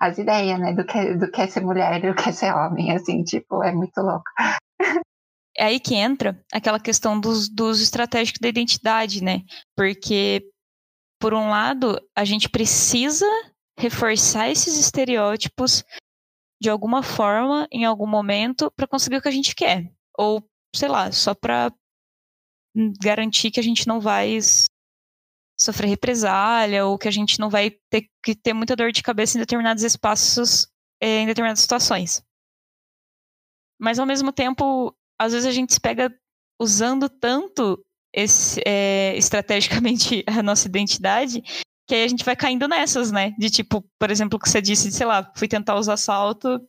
as 0.02 0.18
ideias, 0.18 0.60
né, 0.60 0.74
do 0.74 0.86
que, 0.86 1.16
do 1.16 1.32
que 1.32 1.42
é 1.42 1.48
ser 1.48 1.62
mulher 1.62 2.02
do 2.02 2.16
que 2.16 2.30
é 2.30 2.32
ser 2.32 2.54
homem, 2.54 2.92
assim, 2.92 3.24
tipo, 3.24 3.64
é 3.64 3.72
muito 3.72 4.00
louco. 4.02 4.26
É 5.58 5.66
aí 5.66 5.80
que 5.80 5.96
entra 5.96 6.38
aquela 6.52 6.80
questão 6.80 7.20
dos, 7.20 7.48
dos 7.48 7.82
estratégicos 7.82 8.42
da 8.42 8.50
identidade, 8.50 9.24
né? 9.24 9.42
Porque, 9.76 10.44
por 11.20 11.34
um 11.34 11.50
lado, 11.50 11.98
a 12.14 12.26
gente 12.26 12.50
precisa 12.50 13.26
reforçar 13.80 14.50
esses 14.50 14.78
estereótipos 14.78 15.84
de 16.62 16.70
alguma 16.70 17.02
forma, 17.02 17.68
em 17.72 17.86
algum 17.86 18.08
momento, 18.08 18.72
para 18.76 18.88
conseguir 18.88 19.18
o 19.18 19.22
que 19.22 19.28
a 19.28 19.32
gente 19.32 19.56
quer. 19.56 19.90
Ou, 20.18 20.44
sei 20.76 20.90
lá, 20.90 21.12
só 21.12 21.34
para 21.34 21.72
garantir 23.02 23.52
que 23.52 23.60
a 23.60 23.64
gente 23.64 23.88
não 23.88 24.02
vai 24.02 24.38
sofrer 25.58 25.88
represália 25.88 26.86
ou 26.86 26.98
que 26.98 27.08
a 27.08 27.12
gente 27.12 27.40
não 27.40 27.50
vai 27.50 27.72
ter 27.90 28.10
que 28.24 28.36
ter 28.36 28.54
muita 28.54 28.76
dor 28.76 28.92
de 28.92 29.04
cabeça 29.04 29.38
em 29.38 29.42
determinados 29.42 29.84
espaços, 29.84 30.68
eh, 31.02 31.22
em 31.22 31.28
determinadas 31.28 31.62
situações. 31.62 32.24
Mas 33.80 34.00
ao 34.00 34.06
mesmo 34.06 34.32
tempo, 34.32 34.96
às 35.20 35.34
vezes 35.34 35.48
a 35.48 35.52
gente 35.52 35.74
se 35.74 35.80
pega 35.80 36.14
usando 36.60 37.10
tanto 37.10 37.82
esse, 38.14 38.62
é, 38.66 39.16
estrategicamente 39.18 40.24
a 40.28 40.42
nossa 40.42 40.68
identidade 40.68 41.42
que 41.88 41.94
aí 41.94 42.04
a 42.04 42.08
gente 42.08 42.26
vai 42.26 42.36
caindo 42.36 42.68
nessas, 42.68 43.12
né? 43.12 43.32
De 43.38 43.50
tipo, 43.50 43.84
por 44.00 44.10
exemplo, 44.10 44.38
o 44.38 44.40
que 44.40 44.50
você 44.50 44.62
disse, 44.62 44.90
de, 44.90 44.96
sei 44.96 45.06
lá, 45.06 45.32
fui 45.36 45.48
tentar 45.48 45.76
usar 45.76 45.98
salto 45.98 46.60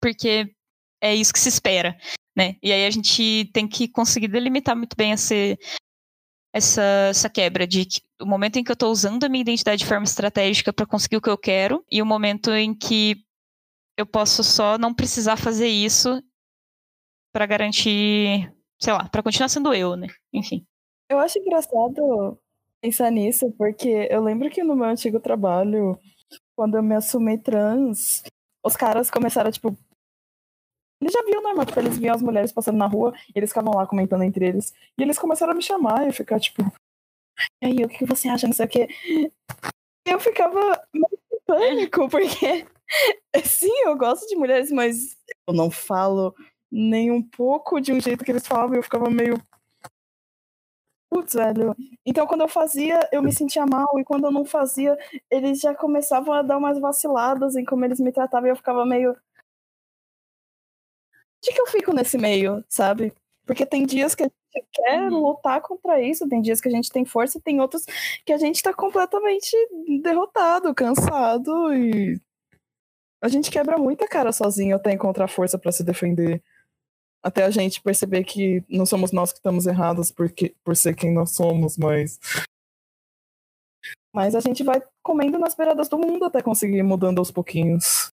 porque 0.00 0.50
é 1.02 1.14
isso 1.14 1.32
que 1.32 1.38
se 1.38 1.48
espera, 1.48 1.96
né? 2.36 2.56
E 2.62 2.72
aí 2.72 2.86
a 2.86 2.90
gente 2.90 3.50
tem 3.52 3.68
que 3.68 3.88
conseguir 3.88 4.28
delimitar 4.28 4.74
muito 4.74 4.96
bem 4.96 5.12
esse, 5.12 5.58
essa, 6.52 6.82
essa 7.10 7.30
quebra 7.30 7.66
de 7.66 7.84
que, 7.84 8.00
o 8.20 8.26
momento 8.26 8.56
em 8.56 8.64
que 8.64 8.70
eu 8.70 8.74
estou 8.74 8.90
usando 8.90 9.24
a 9.24 9.28
minha 9.28 9.42
identidade 9.42 9.78
de 9.78 9.86
forma 9.86 10.04
estratégica 10.04 10.72
para 10.72 10.86
conseguir 10.86 11.16
o 11.16 11.20
que 11.20 11.30
eu 11.30 11.38
quero 11.38 11.84
e 11.90 12.02
o 12.02 12.06
momento 12.06 12.50
em 12.52 12.74
que 12.74 13.24
eu 13.96 14.06
posso 14.06 14.42
só 14.42 14.78
não 14.78 14.94
precisar 14.94 15.36
fazer 15.36 15.68
isso 15.68 16.22
para 17.32 17.46
garantir, 17.46 18.52
sei 18.80 18.92
lá, 18.92 19.08
para 19.08 19.22
continuar 19.22 19.48
sendo 19.48 19.72
eu, 19.74 19.96
né? 19.96 20.08
Enfim. 20.32 20.66
Eu 21.08 21.18
acho 21.18 21.38
engraçado 21.38 22.38
pensar 22.80 23.10
nisso, 23.10 23.52
porque 23.58 24.08
eu 24.10 24.22
lembro 24.22 24.50
que 24.50 24.64
no 24.64 24.74
meu 24.74 24.86
antigo 24.86 25.20
trabalho, 25.20 25.98
quando 26.56 26.76
eu 26.76 26.82
me 26.82 26.94
assumi 26.94 27.36
trans, 27.38 28.22
os 28.64 28.76
caras 28.76 29.10
começaram, 29.10 29.50
tipo. 29.50 29.76
Eles 31.00 31.12
já 31.12 31.22
viam 31.24 31.42
normal, 31.42 31.64
tipo, 31.64 31.80
eles 31.80 31.98
viam 31.98 32.14
as 32.14 32.22
mulheres 32.22 32.52
passando 32.52 32.76
na 32.76 32.86
rua 32.86 33.14
eles 33.34 33.50
ficavam 33.50 33.74
lá 33.74 33.86
comentando 33.86 34.22
entre 34.22 34.46
eles. 34.46 34.74
E 34.98 35.02
eles 35.02 35.18
começaram 35.18 35.52
a 35.52 35.56
me 35.56 35.62
chamar 35.62 36.06
e 36.08 36.12
ficar, 36.12 36.38
tipo. 36.38 36.62
E 37.62 37.66
aí, 37.66 37.84
o 37.84 37.88
que 37.88 38.04
você 38.04 38.28
acha? 38.28 38.46
Não 38.46 38.54
sei 38.54 38.66
o 38.66 38.68
quê. 38.68 38.88
Eu 40.06 40.20
ficava 40.20 40.82
em 40.94 41.02
pânico, 41.46 42.08
porque. 42.08 42.66
Sim, 43.44 43.72
eu 43.84 43.96
gosto 43.96 44.26
de 44.28 44.36
mulheres, 44.36 44.70
mas 44.70 45.16
eu 45.48 45.54
não 45.54 45.70
falo 45.70 46.34
nem 46.70 47.10
um 47.10 47.22
pouco 47.22 47.80
de 47.80 47.92
um 47.92 48.00
jeito 48.00 48.24
que 48.24 48.32
eles 48.32 48.46
falavam. 48.46 48.76
Eu 48.76 48.82
ficava 48.82 49.08
meio 49.10 49.40
Putz, 51.10 51.34
velho. 51.34 51.74
Então, 52.06 52.24
quando 52.24 52.42
eu 52.42 52.48
fazia, 52.48 53.08
eu 53.10 53.20
me 53.20 53.32
sentia 53.32 53.66
mal, 53.66 53.88
e 53.98 54.04
quando 54.04 54.26
eu 54.26 54.30
não 54.30 54.44
fazia, 54.44 54.96
eles 55.28 55.58
já 55.60 55.74
começavam 55.74 56.32
a 56.32 56.42
dar 56.42 56.56
umas 56.56 56.78
vaciladas 56.78 57.56
em 57.56 57.64
como 57.64 57.84
eles 57.84 57.98
me 57.98 58.12
tratavam, 58.12 58.46
e 58.46 58.50
eu 58.52 58.56
ficava 58.56 58.86
meio. 58.86 59.16
De 61.42 61.52
que 61.52 61.60
eu 61.60 61.66
fico 61.66 61.92
nesse 61.92 62.18
meio, 62.18 62.64
sabe? 62.68 63.12
Porque 63.46 63.64
tem 63.64 63.86
dias 63.86 64.14
que 64.14 64.22
a 64.22 64.26
gente 64.26 64.66
quer 64.72 65.10
uhum. 65.10 65.20
lutar 65.20 65.60
contra 65.60 66.00
isso, 66.00 66.28
tem 66.28 66.40
dias 66.40 66.60
que 66.60 66.68
a 66.68 66.70
gente 66.70 66.90
tem 66.90 67.04
força, 67.04 67.38
e 67.38 67.40
tem 67.40 67.60
outros 67.60 67.84
que 68.24 68.32
a 68.32 68.38
gente 68.38 68.62
tá 68.62 68.72
completamente 68.72 69.56
derrotado, 70.02 70.74
cansado, 70.74 71.74
e. 71.74 72.20
A 73.22 73.28
gente 73.28 73.50
quebra 73.50 73.76
muita 73.76 74.08
cara 74.08 74.32
sozinho 74.32 74.76
até 74.76 74.92
encontrar 74.92 75.28
força 75.28 75.58
para 75.58 75.70
se 75.70 75.84
defender 75.84 76.42
até 77.22 77.44
a 77.44 77.50
gente 77.50 77.82
perceber 77.82 78.24
que 78.24 78.64
não 78.68 78.86
somos 78.86 79.12
nós 79.12 79.30
que 79.32 79.38
estamos 79.38 79.66
errados 79.66 80.10
porque, 80.10 80.54
por 80.64 80.74
ser 80.74 80.94
quem 80.94 81.12
nós 81.12 81.34
somos, 81.34 81.76
mas. 81.76 82.18
Mas 84.12 84.34
a 84.34 84.40
gente 84.40 84.64
vai 84.64 84.82
comendo 85.02 85.38
nas 85.38 85.54
beiradas 85.54 85.88
do 85.88 85.98
mundo 85.98 86.24
até 86.24 86.42
conseguir 86.42 86.78
ir 86.78 86.82
mudando 86.82 87.18
aos 87.18 87.30
pouquinhos. 87.30 88.10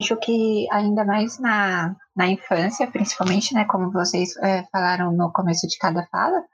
Acho 0.00 0.16
que 0.16 0.66
ainda 0.70 1.04
mais 1.04 1.38
na, 1.40 1.96
na 2.14 2.28
infância, 2.28 2.86
principalmente, 2.90 3.52
né, 3.52 3.64
como 3.64 3.90
vocês 3.90 4.36
é, 4.38 4.64
falaram 4.70 5.12
no 5.12 5.32
começo 5.32 5.66
de 5.66 5.76
cada 5.78 6.06
fala, 6.06 6.44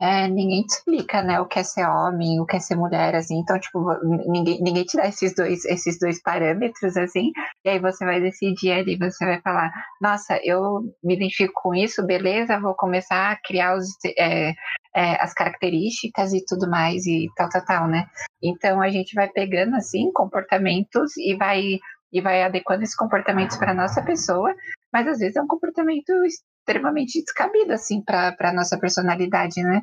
é, 0.00 0.28
ninguém 0.28 0.62
te 0.62 0.74
explica, 0.74 1.22
né, 1.22 1.40
o 1.40 1.46
que 1.46 1.58
é 1.58 1.62
ser 1.64 1.84
homem, 1.84 2.40
o 2.40 2.46
que 2.46 2.56
é 2.56 2.60
ser 2.60 2.76
mulher, 2.76 3.16
assim, 3.16 3.38
então, 3.40 3.58
tipo, 3.58 3.84
ninguém, 4.28 4.62
ninguém 4.62 4.84
te 4.84 4.96
dá 4.96 5.08
esses 5.08 5.34
dois, 5.34 5.64
esses 5.64 5.98
dois 5.98 6.22
parâmetros, 6.22 6.96
assim, 6.96 7.32
e 7.64 7.68
aí 7.68 7.80
você 7.80 8.04
vai 8.04 8.20
decidir 8.20 8.70
ali, 8.70 8.96
você 8.96 9.24
vai 9.24 9.40
falar, 9.42 9.72
nossa, 10.00 10.38
eu 10.44 10.82
me 11.02 11.16
identifico 11.16 11.52
com 11.56 11.74
isso, 11.74 12.06
beleza, 12.06 12.60
vou 12.60 12.74
começar 12.74 13.32
a 13.32 13.36
criar 13.42 13.76
os, 13.76 13.88
é, 14.16 14.52
é, 14.94 15.20
as 15.20 15.34
características 15.34 16.32
e 16.32 16.44
tudo 16.46 16.70
mais, 16.70 17.04
e 17.04 17.26
tal, 17.36 17.48
tal, 17.48 17.64
tal, 17.64 17.88
né, 17.88 18.06
então 18.40 18.80
a 18.80 18.88
gente 18.88 19.14
vai 19.14 19.28
pegando, 19.28 19.74
assim, 19.74 20.12
comportamentos 20.12 21.16
e 21.16 21.34
vai, 21.36 21.78
e 22.12 22.20
vai 22.20 22.42
adequando 22.42 22.82
esses 22.82 22.96
comportamentos 22.96 23.56
para 23.56 23.74
nossa 23.74 24.02
pessoa, 24.02 24.54
mas 24.92 25.06
às 25.06 25.18
vezes 25.18 25.36
é 25.36 25.42
um 25.42 25.46
comportamento 25.46 26.12
extremamente 26.24 27.22
descabido, 27.22 27.72
assim, 27.72 28.02
para 28.02 28.34
a 28.38 28.52
nossa 28.52 28.78
personalidade, 28.78 29.62
né? 29.62 29.82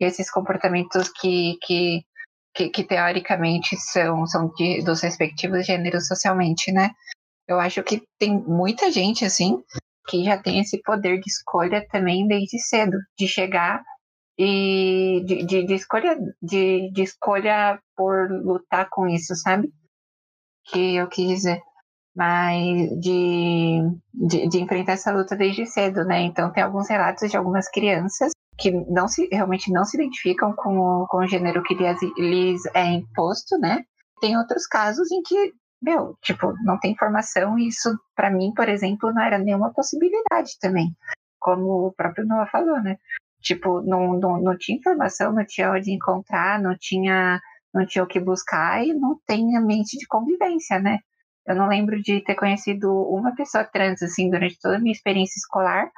E 0.00 0.04
esses 0.04 0.30
comportamentos 0.30 1.08
que, 1.08 1.56
que, 1.62 2.02
que, 2.54 2.68
que 2.70 2.84
teoricamente 2.84 3.76
são, 3.76 4.26
são 4.26 4.50
de, 4.56 4.82
dos 4.82 5.00
respectivos 5.00 5.66
gêneros 5.66 6.06
socialmente, 6.06 6.72
né? 6.72 6.90
Eu 7.46 7.60
acho 7.60 7.82
que 7.82 8.02
tem 8.18 8.38
muita 8.42 8.90
gente, 8.90 9.24
assim, 9.24 9.62
que 10.08 10.24
já 10.24 10.38
tem 10.38 10.60
esse 10.60 10.80
poder 10.82 11.18
de 11.18 11.28
escolha 11.28 11.86
também 11.90 12.26
desde 12.26 12.58
cedo, 12.58 12.96
de 13.18 13.26
chegar 13.26 13.82
e 14.38 15.22
de, 15.24 15.44
de, 15.44 15.64
de 15.64 15.74
escolha 15.74 16.16
de, 16.42 16.90
de 16.90 17.02
escolha 17.02 17.80
por 17.96 18.30
lutar 18.30 18.88
com 18.90 19.06
isso, 19.06 19.34
sabe? 19.36 19.72
Que 20.66 20.96
eu 20.96 21.08
quis 21.08 21.26
dizer 21.26 21.62
mas 22.16 22.88
de, 23.00 23.80
de, 24.14 24.48
de, 24.48 24.60
enfrentar 24.60 24.92
essa 24.92 25.12
luta 25.12 25.34
desde 25.34 25.66
cedo, 25.66 26.04
né? 26.04 26.20
Então 26.20 26.52
tem 26.52 26.62
alguns 26.62 26.88
relatos 26.88 27.28
de 27.28 27.36
algumas 27.36 27.68
crianças 27.68 28.30
que 28.56 28.70
não 28.70 29.08
se, 29.08 29.28
realmente 29.32 29.72
não 29.72 29.84
se 29.84 29.96
identificam 29.96 30.52
com 30.54 30.78
o, 30.78 31.06
com 31.08 31.18
o 31.18 31.26
gênero 31.26 31.62
que 31.62 31.74
lhes, 31.74 31.98
lhes 32.16 32.66
é 32.74 32.84
imposto, 32.84 33.58
né? 33.58 33.84
Tem 34.20 34.36
outros 34.36 34.66
casos 34.66 35.10
em 35.10 35.22
que, 35.22 35.52
meu, 35.82 36.16
tipo, 36.22 36.54
não 36.64 36.78
tem 36.78 36.92
informação 36.92 37.58
e 37.58 37.68
isso, 37.68 37.90
para 38.14 38.30
mim, 38.30 38.52
por 38.54 38.68
exemplo, 38.68 39.12
não 39.12 39.22
era 39.22 39.38
nenhuma 39.38 39.72
possibilidade 39.72 40.52
também, 40.60 40.94
como 41.40 41.88
o 41.88 41.92
próprio 41.92 42.26
Noah 42.26 42.46
falou, 42.46 42.80
né? 42.80 42.96
Tipo, 43.42 43.82
não, 43.82 44.14
não, 44.14 44.40
não 44.40 44.56
tinha 44.56 44.78
informação, 44.78 45.32
não 45.32 45.44
tinha 45.44 45.70
onde 45.70 45.90
encontrar, 45.92 46.62
não 46.62 46.76
tinha, 46.78 47.40
não 47.74 47.86
tinha 47.86 48.04
o 48.04 48.06
que 48.06 48.20
buscar 48.20 48.84
e 48.84 48.94
não 48.94 49.18
tem 49.26 49.56
ambiente 49.56 49.98
de 49.98 50.06
convivência, 50.06 50.78
né? 50.78 50.98
Eu 51.46 51.54
não 51.56 51.68
lembro 51.68 52.00
de 52.00 52.22
ter 52.22 52.34
conhecido 52.34 52.90
uma 52.90 53.34
pessoa 53.34 53.64
trans, 53.64 54.02
assim, 54.02 54.30
durante 54.30 54.58
toda 54.60 54.76
a 54.76 54.78
minha 54.78 54.92
experiência 54.92 55.38
escolar. 55.38 55.90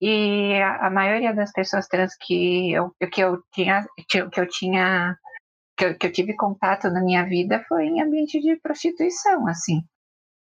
E 0.00 0.54
a, 0.62 0.86
a 0.86 0.90
maioria 0.90 1.34
das 1.34 1.52
pessoas 1.52 1.86
trans 1.86 2.16
que 2.20 2.72
eu, 2.72 2.90
que 3.12 3.20
eu 3.20 3.42
tinha, 3.52 3.86
que 4.08 4.18
eu 4.18 4.48
tinha, 4.48 5.16
que 5.76 5.84
eu, 5.84 5.98
que 5.98 6.06
eu 6.06 6.12
tive 6.12 6.34
contato 6.34 6.90
na 6.90 7.02
minha 7.02 7.24
vida 7.24 7.64
foi 7.68 7.84
em 7.86 8.02
ambiente 8.02 8.40
de 8.40 8.56
prostituição, 8.56 9.46
assim. 9.46 9.82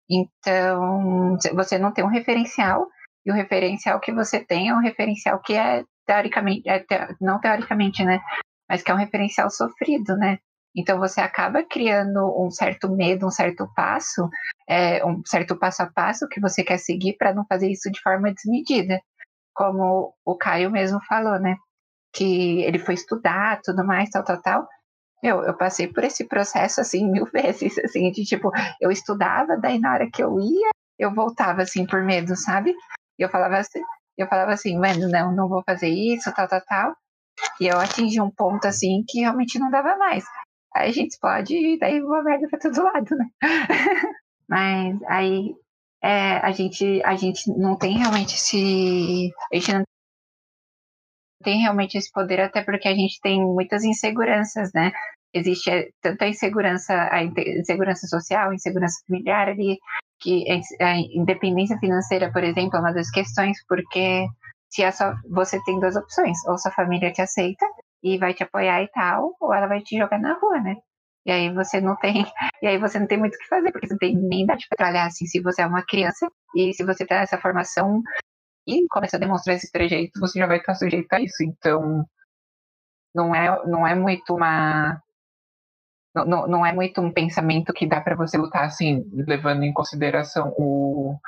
Então, 0.08 1.36
você 1.54 1.78
não 1.78 1.92
tem 1.92 2.04
um 2.04 2.08
referencial, 2.08 2.86
e 3.24 3.32
o 3.32 3.34
referencial 3.34 3.98
que 3.98 4.12
você 4.12 4.44
tem 4.44 4.68
é 4.68 4.74
um 4.74 4.80
referencial 4.80 5.40
que 5.40 5.54
é 5.54 5.82
teoricamente, 6.06 6.68
é 6.68 6.78
te, 6.78 7.16
não 7.20 7.40
teoricamente, 7.40 8.04
né? 8.04 8.20
Mas 8.68 8.82
que 8.82 8.90
é 8.90 8.94
um 8.94 8.98
referencial 8.98 9.50
sofrido, 9.50 10.16
né? 10.16 10.38
Então 10.76 10.98
você 10.98 11.20
acaba 11.22 11.64
criando 11.64 12.20
um 12.38 12.50
certo 12.50 12.90
medo, 12.90 13.26
um 13.26 13.30
certo 13.30 13.66
passo, 13.74 14.28
é, 14.68 15.04
um 15.06 15.22
certo 15.24 15.56
passo 15.56 15.82
a 15.82 15.86
passo 15.86 16.28
que 16.28 16.38
você 16.38 16.62
quer 16.62 16.78
seguir 16.78 17.14
para 17.16 17.32
não 17.32 17.46
fazer 17.46 17.70
isso 17.70 17.90
de 17.90 18.00
forma 18.02 18.32
desmedida. 18.32 19.00
Como 19.54 20.14
o 20.24 20.36
Caio 20.36 20.70
mesmo 20.70 21.00
falou, 21.08 21.38
né? 21.40 21.56
Que 22.12 22.62
ele 22.62 22.78
foi 22.78 22.94
estudar, 22.94 23.60
tudo 23.64 23.86
mais, 23.86 24.10
tal, 24.10 24.22
tal, 24.22 24.42
tal. 24.42 24.68
Eu, 25.22 25.42
eu 25.44 25.56
passei 25.56 25.88
por 25.88 26.04
esse 26.04 26.24
processo 26.28 26.80
assim 26.80 27.08
mil 27.10 27.24
vezes, 27.26 27.78
assim, 27.78 28.10
de 28.12 28.24
tipo, 28.24 28.50
eu 28.80 28.90
estudava, 28.90 29.56
daí 29.56 29.78
na 29.78 29.94
hora 29.94 30.10
que 30.10 30.22
eu 30.22 30.38
ia, 30.38 30.70
eu 30.98 31.14
voltava 31.14 31.62
assim 31.62 31.86
por 31.86 32.02
medo, 32.02 32.36
sabe? 32.36 32.74
E 33.18 33.22
eu 33.22 33.30
falava 33.30 33.56
assim, 33.56 33.80
eu 34.18 34.26
falava 34.28 34.52
assim, 34.52 34.78
mano, 34.78 35.08
não, 35.08 35.32
não 35.32 35.48
vou 35.48 35.62
fazer 35.64 35.88
isso, 35.88 36.30
tal, 36.34 36.46
tal, 36.48 36.60
tal. 36.66 36.96
E 37.60 37.66
eu 37.66 37.78
atingi 37.78 38.20
um 38.20 38.30
ponto 38.30 38.66
assim 38.66 39.04
que 39.08 39.20
realmente 39.20 39.58
não 39.58 39.70
dava 39.70 39.96
mais. 39.96 40.24
Aí 40.76 40.90
a 40.90 40.92
gente 40.92 41.12
explode 41.12 41.54
e 41.54 41.78
daí 41.78 42.00
uma 42.02 42.22
merda 42.22 42.48
pra 42.48 42.58
todo 42.58 42.82
lado, 42.82 43.16
né? 43.16 43.26
Mas 44.48 45.02
aí 45.08 45.54
é, 46.02 46.36
a, 46.38 46.52
gente, 46.52 47.02
a 47.04 47.16
gente 47.16 47.50
não 47.58 47.76
tem 47.76 47.98
realmente 47.98 48.34
esse. 48.34 49.32
A 49.52 49.56
gente 49.56 49.72
não 49.72 49.82
tem 51.42 51.60
realmente 51.60 51.96
esse 51.96 52.10
poder, 52.12 52.40
até 52.40 52.62
porque 52.62 52.88
a 52.88 52.94
gente 52.94 53.20
tem 53.20 53.40
muitas 53.40 53.84
inseguranças, 53.84 54.70
né? 54.74 54.92
Existe 55.32 55.70
é, 55.70 55.88
tanto 56.00 56.22
a 56.22 56.28
insegurança, 56.28 56.94
a 57.10 57.22
insegurança 57.22 58.06
social, 58.06 58.50
a 58.50 58.54
insegurança 58.54 59.00
familiar 59.06 59.48
ali, 59.48 59.78
que 60.20 60.44
a 60.80 60.96
independência 60.96 61.78
financeira, 61.78 62.32
por 62.32 62.42
exemplo, 62.44 62.76
é 62.76 62.80
uma 62.80 62.92
das 62.92 63.10
questões, 63.10 63.58
porque 63.68 64.26
se 64.70 64.82
é 64.82 64.90
só, 64.90 65.14
você 65.30 65.62
tem 65.64 65.78
duas 65.80 65.96
opções, 65.96 66.38
ou 66.46 66.58
sua 66.58 66.72
família 66.72 67.12
te 67.12 67.22
aceita, 67.22 67.66
e 68.06 68.18
vai 68.18 68.32
te 68.32 68.44
apoiar 68.44 68.82
e 68.82 68.88
tal, 68.88 69.36
ou 69.40 69.52
ela 69.52 69.66
vai 69.66 69.82
te 69.82 69.98
jogar 69.98 70.20
na 70.20 70.34
rua, 70.38 70.60
né? 70.60 70.76
E 71.26 71.32
aí 71.32 71.52
você 71.52 71.80
não 71.80 71.96
tem, 71.96 72.24
e 72.62 72.66
aí 72.66 72.78
você 72.78 73.00
não 73.00 73.06
tem 73.08 73.18
muito 73.18 73.34
o 73.34 73.38
que 73.38 73.48
fazer, 73.48 73.72
porque 73.72 73.88
você 73.88 73.94
não 73.94 73.98
tem 73.98 74.16
nem 74.16 74.44
idade 74.44 74.66
para 74.68 74.76
trabalhar 74.76 75.06
assim, 75.06 75.26
se 75.26 75.40
você 75.40 75.62
é 75.62 75.66
uma 75.66 75.84
criança 75.84 76.30
e 76.54 76.72
se 76.72 76.84
você 76.84 77.04
tem 77.04 77.18
essa 77.18 77.38
formação 77.38 78.00
e 78.66 78.86
começa 78.88 79.16
a 79.16 79.20
demonstrar 79.20 79.56
esse 79.56 79.70
trejeito, 79.72 80.20
você 80.20 80.38
já 80.38 80.46
vai 80.46 80.58
estar 80.58 80.74
sujeito 80.74 81.12
a 81.12 81.20
isso. 81.20 81.42
Então, 81.42 82.04
não 83.14 83.34
é, 83.34 83.66
não 83.66 83.86
é 83.86 83.94
muito 83.94 84.34
uma 84.34 85.00
não, 86.14 86.46
não 86.46 86.66
é 86.66 86.72
muito 86.72 87.00
um 87.00 87.12
pensamento 87.12 87.72
que 87.72 87.86
dá 87.86 88.00
para 88.00 88.16
você 88.16 88.38
lutar 88.38 88.64
assim, 88.64 89.04
levando 89.12 89.64
em 89.64 89.72
consideração 89.72 90.54
o, 90.56 91.18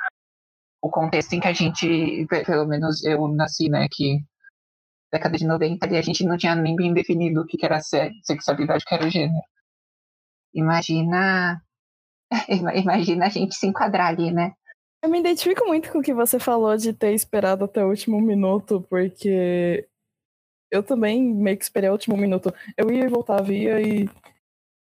o 0.81 0.89
contexto 0.89 1.33
em 1.33 1.39
que 1.39 1.47
a 1.47 1.53
gente, 1.53 2.25
pelo 2.45 2.65
menos 2.65 3.03
eu 3.03 3.27
nasci, 3.27 3.69
né, 3.69 3.87
que 3.91 4.23
década 5.11 5.37
de 5.37 5.45
90 5.45 5.85
ali 5.85 5.97
a 5.97 6.01
gente 6.01 6.23
não 6.23 6.37
tinha 6.37 6.55
nem 6.55 6.75
bem 6.75 6.93
definido 6.93 7.41
o 7.41 7.45
que 7.45 7.63
era 7.65 7.79
sexualidade, 7.79 8.83
o 8.83 8.87
que 8.87 8.93
era 8.95 9.09
gênero. 9.09 9.43
Imagina, 10.53 11.61
imagina 12.75 13.25
a 13.25 13.29
gente 13.29 13.55
se 13.55 13.67
enquadrar 13.67 14.07
ali, 14.07 14.31
né? 14.31 14.53
Eu 15.01 15.09
me 15.09 15.19
identifico 15.19 15.65
muito 15.65 15.91
com 15.91 15.99
o 15.99 16.01
que 16.01 16.13
você 16.13 16.39
falou 16.39 16.75
de 16.75 16.93
ter 16.93 17.13
esperado 17.13 17.63
até 17.63 17.83
o 17.83 17.89
último 17.89 18.19
minuto, 18.19 18.85
porque 18.89 19.87
eu 20.71 20.83
também 20.83 21.33
meio 21.33 21.57
que 21.57 21.63
esperei 21.63 21.89
o 21.89 21.93
último 21.93 22.17
minuto. 22.17 22.53
Eu 22.77 22.91
ia 22.91 23.05
e 23.05 23.09
voltava, 23.09 23.53
ia 23.53 23.79
e. 23.81 24.09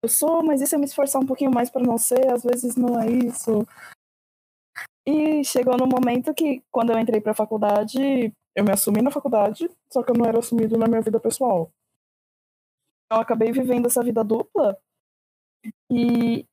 Eu 0.02 0.08
sou, 0.08 0.42
mas 0.44 0.60
isso 0.60 0.74
é 0.74 0.78
me 0.78 0.84
esforçar 0.84 1.20
um 1.20 1.26
pouquinho 1.26 1.50
mais 1.52 1.70
para 1.70 1.82
não 1.82 1.98
ser, 1.98 2.32
às 2.32 2.42
vezes 2.42 2.76
não 2.76 3.00
é 3.00 3.10
isso. 3.10 3.66
E 5.06 5.42
chegou 5.44 5.76
no 5.76 5.86
momento 5.86 6.34
que, 6.34 6.62
quando 6.70 6.92
eu 6.92 6.98
entrei 6.98 7.20
pra 7.20 7.34
faculdade, 7.34 8.32
eu 8.58 8.64
me 8.64 8.72
assumi 8.72 9.00
na 9.00 9.10
faculdade, 9.10 9.70
só 9.88 10.02
que 10.02 10.10
eu 10.10 10.16
não 10.16 10.26
era 10.26 10.40
assumido 10.40 10.76
na 10.76 10.88
minha 10.88 11.00
vida 11.00 11.20
pessoal. 11.20 11.72
Eu 13.10 13.18
acabei 13.18 13.52
vivendo 13.52 13.86
essa 13.86 14.02
vida 14.02 14.24
dupla 14.24 14.76
e 15.88 16.44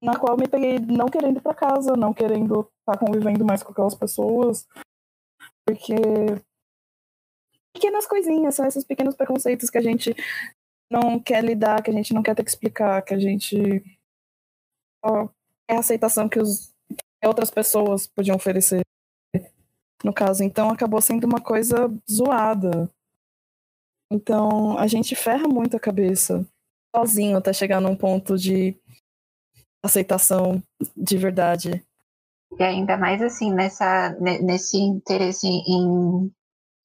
na 0.00 0.16
qual 0.16 0.36
me 0.36 0.46
peguei 0.46 0.78
não 0.78 1.06
querendo 1.06 1.38
ir 1.38 1.42
pra 1.42 1.52
casa, 1.52 1.96
não 1.96 2.14
querendo 2.14 2.60
estar 2.60 2.96
tá 2.96 2.98
convivendo 2.98 3.44
mais 3.44 3.60
com 3.64 3.72
aquelas 3.72 3.96
pessoas, 3.96 4.68
porque 5.66 5.96
pequenas 7.74 8.06
coisinhas, 8.06 8.54
são 8.54 8.64
esses 8.64 8.84
pequenos 8.84 9.16
preconceitos 9.16 9.68
que 9.68 9.78
a 9.78 9.82
gente 9.82 10.14
não 10.88 11.18
quer 11.18 11.44
lidar, 11.44 11.82
que 11.82 11.90
a 11.90 11.92
gente 11.92 12.14
não 12.14 12.22
quer 12.22 12.36
ter 12.36 12.44
que 12.44 12.50
explicar, 12.50 13.02
que 13.02 13.14
a 13.14 13.18
gente 13.18 13.56
é 15.68 15.74
a 15.74 15.80
aceitação 15.80 16.28
que 16.28 16.38
os 16.38 16.72
outras 17.24 17.50
pessoas 17.50 18.06
podiam 18.06 18.36
oferecer. 18.36 18.87
No 20.04 20.12
caso, 20.12 20.44
então 20.44 20.70
acabou 20.70 21.00
sendo 21.00 21.24
uma 21.24 21.40
coisa 21.40 21.88
zoada. 22.10 22.90
Então 24.10 24.78
a 24.78 24.86
gente 24.86 25.14
ferra 25.14 25.48
muito 25.48 25.76
a 25.76 25.80
cabeça 25.80 26.46
sozinho 26.94 27.36
até 27.36 27.52
chegar 27.52 27.80
num 27.80 27.96
ponto 27.96 28.36
de 28.36 28.76
aceitação 29.84 30.62
de 30.96 31.16
verdade. 31.16 31.84
E 32.58 32.62
ainda 32.62 32.96
mais 32.96 33.20
assim, 33.22 33.52
nessa, 33.52 34.16
nesse 34.20 34.78
interesse 34.78 35.46
em, 35.46 36.32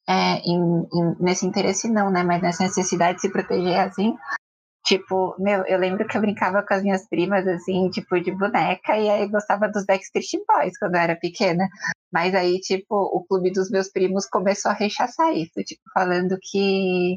é, 0.08 0.40
em, 0.40 0.60
em, 0.60 1.16
nesse 1.20 1.46
interesse 1.46 1.90
não, 1.90 2.12
né? 2.12 2.24
Mas 2.24 2.42
nessa 2.42 2.64
necessidade 2.64 3.16
de 3.16 3.22
se 3.22 3.32
proteger 3.32 3.80
assim, 3.80 4.16
Tipo, 4.86 5.34
meu, 5.40 5.66
eu 5.66 5.80
lembro 5.80 6.06
que 6.06 6.18
eu 6.18 6.22
brincava 6.22 6.62
com 6.62 6.74
as 6.74 6.84
minhas 6.84 7.08
primas, 7.08 7.48
assim, 7.48 7.90
tipo, 7.90 8.20
de 8.20 8.32
boneca, 8.32 8.98
e 8.98 9.10
aí 9.10 9.28
gostava 9.30 9.70
dos 9.70 9.86
Backstreet 9.86 10.44
Boys 10.46 10.78
quando 10.78 10.96
eu 10.96 11.02
era 11.02 11.16
pequena. 11.16 11.70
Mas 12.12 12.36
aí, 12.36 12.60
tipo, 12.60 12.96
o 12.96 13.24
clube 13.26 13.52
dos 13.52 13.70
meus 13.72 13.90
primos 13.90 14.28
começou 14.28 14.72
a 14.72 14.74
rechaçar 14.74 15.34
isso, 15.34 15.64
tipo, 15.66 15.82
falando 15.94 16.38
que, 16.42 17.16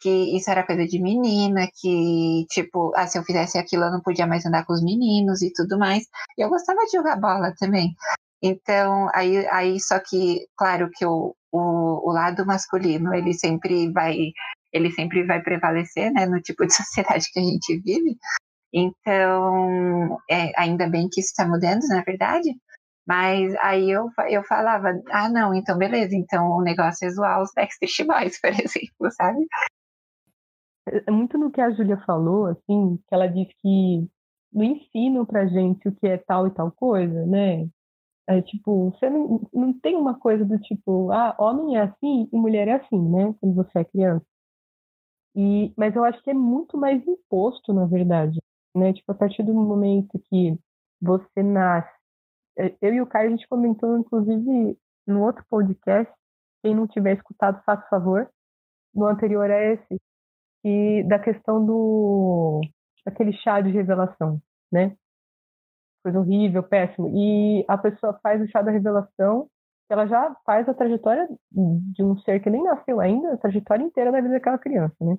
que 0.00 0.36
isso 0.36 0.50
era 0.50 0.66
coisa 0.66 0.86
de 0.86 0.98
menina, 1.00 1.68
que, 1.80 2.46
tipo, 2.50 2.92
ah, 2.96 3.06
se 3.06 3.18
eu 3.18 3.24
fizesse 3.24 3.58
aquilo 3.58 3.84
eu 3.84 3.92
não 3.92 4.00
podia 4.00 4.26
mais 4.26 4.46
andar 4.46 4.64
com 4.66 4.72
os 4.72 4.82
meninos 4.82 5.42
e 5.42 5.52
tudo 5.52 5.78
mais. 5.78 6.04
E 6.38 6.42
eu 6.42 6.48
gostava 6.48 6.80
de 6.86 6.92
jogar 6.92 7.20
bola 7.20 7.54
também. 7.58 7.94
Então, 8.42 9.08
aí, 9.14 9.46
aí 9.48 9.80
só 9.80 9.98
que, 10.00 10.46
claro 10.56 10.90
que 10.92 11.06
o, 11.06 11.34
o, 11.52 12.10
o 12.10 12.12
lado 12.12 12.46
masculino, 12.46 13.14
ele 13.14 13.34
sempre 13.34 13.92
vai 13.92 14.32
ele 14.72 14.90
sempre 14.92 15.24
vai 15.24 15.42
prevalecer, 15.42 16.12
né, 16.12 16.26
no 16.26 16.40
tipo 16.40 16.66
de 16.66 16.72
sociedade 16.74 17.26
que 17.32 17.40
a 17.40 17.42
gente 17.42 17.80
vive. 17.80 18.16
Então, 18.72 20.18
é, 20.30 20.52
ainda 20.60 20.88
bem 20.88 21.08
que 21.10 21.20
isso 21.20 21.30
está 21.30 21.46
mudando, 21.46 21.82
na 21.88 22.02
verdade. 22.02 22.50
Mas 23.06 23.54
aí 23.56 23.90
eu, 23.90 24.08
eu 24.30 24.44
falava, 24.44 24.92
ah, 25.10 25.28
não, 25.28 25.52
então 25.54 25.76
beleza, 25.76 26.14
então 26.14 26.50
o 26.50 26.62
negócio 26.62 27.06
é 27.06 27.10
zoar 27.10 27.42
os 27.42 27.52
Backstreet 27.54 28.06
Boys, 28.06 28.38
por 28.40 28.50
exemplo, 28.50 29.10
sabe? 29.12 29.46
É, 30.88 31.04
é 31.08 31.10
muito 31.10 31.36
no 31.38 31.50
que 31.50 31.60
a 31.60 31.70
Júlia 31.70 31.96
falou, 32.06 32.46
assim, 32.46 32.98
que 33.08 33.14
ela 33.14 33.26
diz 33.26 33.48
que 33.60 34.08
no 34.52 34.64
ensino 34.64 35.26
pra 35.26 35.46
gente 35.46 35.88
o 35.88 35.94
que 35.94 36.06
é 36.06 36.18
tal 36.18 36.46
e 36.46 36.50
tal 36.54 36.70
coisa, 36.72 37.26
né? 37.26 37.68
É 38.28 38.40
tipo, 38.42 38.90
você 38.90 39.10
não, 39.10 39.40
não 39.52 39.72
tem 39.80 39.96
uma 39.96 40.18
coisa 40.18 40.44
do 40.44 40.58
tipo, 40.58 41.10
ah, 41.10 41.34
homem 41.38 41.76
é 41.76 41.82
assim 41.82 42.28
e 42.32 42.36
mulher 42.36 42.68
é 42.68 42.72
assim, 42.74 42.98
né? 43.10 43.34
Quando 43.40 43.54
você 43.56 43.80
é 43.80 43.84
criança. 43.84 44.24
E, 45.34 45.72
mas 45.76 45.94
eu 45.96 46.04
acho 46.04 46.22
que 46.22 46.30
é 46.30 46.34
muito 46.34 46.76
mais 46.76 47.06
imposto, 47.06 47.72
na 47.72 47.86
verdade. 47.86 48.38
Né? 48.74 48.92
Tipo, 48.92 49.12
a 49.12 49.14
partir 49.14 49.42
do 49.42 49.54
momento 49.54 50.18
que 50.28 50.58
você 51.00 51.42
nasce. 51.42 51.92
É, 52.58 52.74
eu 52.82 52.94
e 52.94 53.00
o 53.00 53.06
Caio, 53.06 53.28
a 53.28 53.30
gente 53.30 53.48
comentou, 53.48 53.98
inclusive, 53.98 54.78
no 55.06 55.22
outro 55.22 55.44
podcast. 55.48 56.12
Quem 56.62 56.74
não 56.74 56.86
tiver 56.86 57.16
escutado, 57.16 57.62
faça 57.64 57.86
favor. 57.88 58.30
No 58.94 59.06
anterior 59.06 59.50
é 59.50 59.74
esse. 59.74 60.00
E 60.64 61.02
da 61.08 61.18
questão 61.18 61.64
do. 61.64 62.60
aquele 63.06 63.32
chá 63.32 63.60
de 63.60 63.70
revelação, 63.70 64.40
né? 64.70 64.96
Coisa 66.04 66.20
horrível, 66.20 66.62
péssimo. 66.62 67.08
E 67.14 67.64
a 67.66 67.76
pessoa 67.78 68.18
faz 68.22 68.40
o 68.40 68.48
chá 68.48 68.62
da 68.62 68.70
revelação 68.70 69.48
ela 69.92 70.06
já 70.06 70.34
faz 70.44 70.68
a 70.68 70.74
trajetória 70.74 71.28
de 71.50 72.02
um 72.02 72.16
ser 72.18 72.40
que 72.40 72.50
nem 72.50 72.62
nasceu 72.62 73.00
ainda, 73.00 73.34
a 73.34 73.36
trajetória 73.36 73.84
inteira 73.84 74.10
da 74.10 74.20
vida 74.20 74.34
daquela 74.34 74.58
criança, 74.58 74.96
né? 75.00 75.18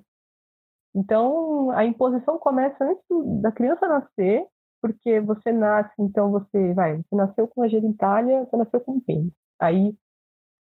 Então, 0.94 1.70
a 1.72 1.84
imposição 1.84 2.38
começa 2.38 2.84
antes 2.84 3.04
da 3.42 3.50
criança 3.50 3.88
nascer, 3.88 4.46
porque 4.80 5.20
você 5.20 5.50
nasce, 5.50 5.94
então 5.98 6.30
você 6.30 6.72
vai, 6.74 6.98
você 6.98 7.16
nasceu 7.16 7.48
com 7.48 7.62
a 7.62 7.68
genitália, 7.68 8.44
você 8.44 8.56
nasceu 8.56 8.80
com 8.80 8.92
um 8.92 9.00
pênis. 9.00 9.32
Aí, 9.60 9.96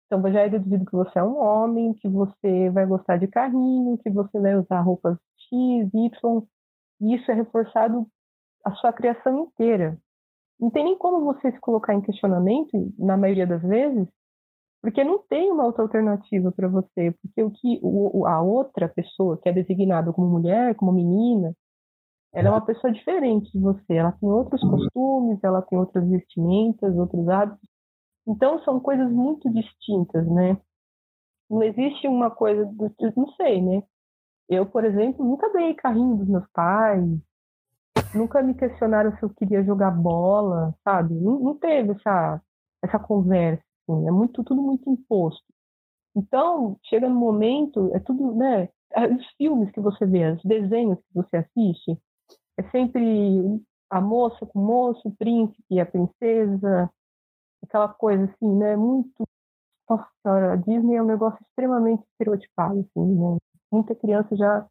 então 0.05 0.21
já 0.31 0.41
é 0.41 0.49
deduzido 0.49 0.85
que 0.85 0.95
você 0.95 1.19
é 1.19 1.23
um 1.23 1.37
homem, 1.37 1.93
que 1.95 2.07
você 2.07 2.69
vai 2.69 2.85
gostar 2.85 3.17
de 3.17 3.27
carrinho, 3.27 3.97
que 3.97 4.09
você 4.09 4.39
vai 4.39 4.55
usar 4.55 4.81
roupas 4.81 5.17
X, 5.49 5.89
Y, 5.93 6.43
e 7.01 7.15
isso 7.15 7.31
é 7.31 7.33
reforçado 7.33 8.07
a 8.63 8.71
sua 8.71 8.93
criação 8.93 9.39
inteira 9.39 9.97
não 10.61 10.69
tem 10.69 10.83
nem 10.83 10.97
como 10.97 11.25
você 11.25 11.51
se 11.51 11.59
colocar 11.59 11.95
em 11.95 12.01
questionamento, 12.01 12.69
na 12.99 13.17
maioria 13.17 13.47
das 13.47 13.63
vezes, 13.63 14.07
porque 14.81 15.03
não 15.03 15.19
tem 15.19 15.51
uma 15.51 15.65
outra 15.65 15.81
alternativa 15.81 16.51
para 16.51 16.67
você, 16.67 17.15
porque 17.21 17.43
o 17.43 17.51
que 17.51 17.79
o, 17.81 18.25
a 18.27 18.41
outra 18.41 18.87
pessoa 18.87 19.39
que 19.41 19.49
é 19.49 19.51
designada 19.53 20.13
como 20.13 20.29
mulher, 20.29 20.75
como 20.75 20.91
menina, 20.91 21.55
ela 22.33 22.47
é 22.47 22.51
uma 22.51 22.65
pessoa 22.65 22.93
diferente 22.93 23.51
de 23.51 23.59
você, 23.59 23.95
ela 23.95 24.11
tem 24.13 24.29
outros 24.29 24.61
costumes, 24.61 25.43
ela 25.43 25.61
tem 25.63 25.77
outras 25.77 26.07
vestimentas, 26.07 26.95
outros 26.95 27.27
hábitos. 27.27 27.67
Então 28.27 28.63
são 28.63 28.79
coisas 28.79 29.11
muito 29.11 29.51
distintas, 29.51 30.25
né? 30.27 30.57
Não 31.49 31.61
existe 31.63 32.07
uma 32.07 32.31
coisa 32.31 32.65
do, 32.65 32.91
não 33.17 33.27
sei, 33.33 33.61
né? 33.61 33.83
Eu, 34.47 34.65
por 34.65 34.85
exemplo, 34.85 35.25
nunca 35.25 35.51
ganhei 35.51 35.73
carrinho 35.73 36.17
dos 36.17 36.27
meus 36.27 36.47
pais, 36.51 37.03
nunca 38.13 38.41
me 38.41 38.53
questionaram 38.53 39.15
se 39.17 39.23
eu 39.23 39.29
queria 39.29 39.63
jogar 39.63 39.91
bola, 39.91 40.75
sabe? 40.83 41.13
Não, 41.15 41.39
não 41.39 41.57
teve 41.57 41.91
essa, 41.91 42.41
essa 42.83 42.99
conversa, 42.99 43.63
assim. 43.87 44.07
é 44.07 44.11
muito, 44.11 44.43
tudo 44.43 44.61
muito 44.61 44.89
imposto. 44.89 45.43
Então, 46.15 46.77
chega 46.83 47.07
no 47.07 47.15
momento, 47.15 47.91
é 47.95 47.99
tudo, 47.99 48.35
né? 48.35 48.69
Os 49.17 49.25
filmes 49.37 49.71
que 49.71 49.79
você 49.79 50.05
vê, 50.05 50.31
os 50.31 50.43
desenhos 50.43 50.99
que 50.99 51.13
você 51.13 51.37
assiste, 51.37 51.97
é 52.57 52.63
sempre 52.69 53.61
a 53.89 54.01
moça 54.01 54.45
com 54.45 54.59
o 54.59 54.65
moço, 54.65 55.07
o 55.07 55.15
príncipe 55.15 55.79
a 55.79 55.85
princesa, 55.85 56.89
aquela 57.63 57.89
coisa 57.89 58.25
assim, 58.25 58.57
né? 58.57 58.75
Muito. 58.75 59.23
Nossa 59.89 60.07
senhora, 60.21 60.53
a 60.53 60.55
Disney 60.55 60.95
é 60.95 61.03
um 61.03 61.05
negócio 61.07 61.39
extremamente 61.41 62.03
estereotipado, 62.11 62.79
assim, 62.79 63.15
né? 63.15 63.37
Muita 63.71 63.95
criança 63.95 64.35
já 64.35 64.67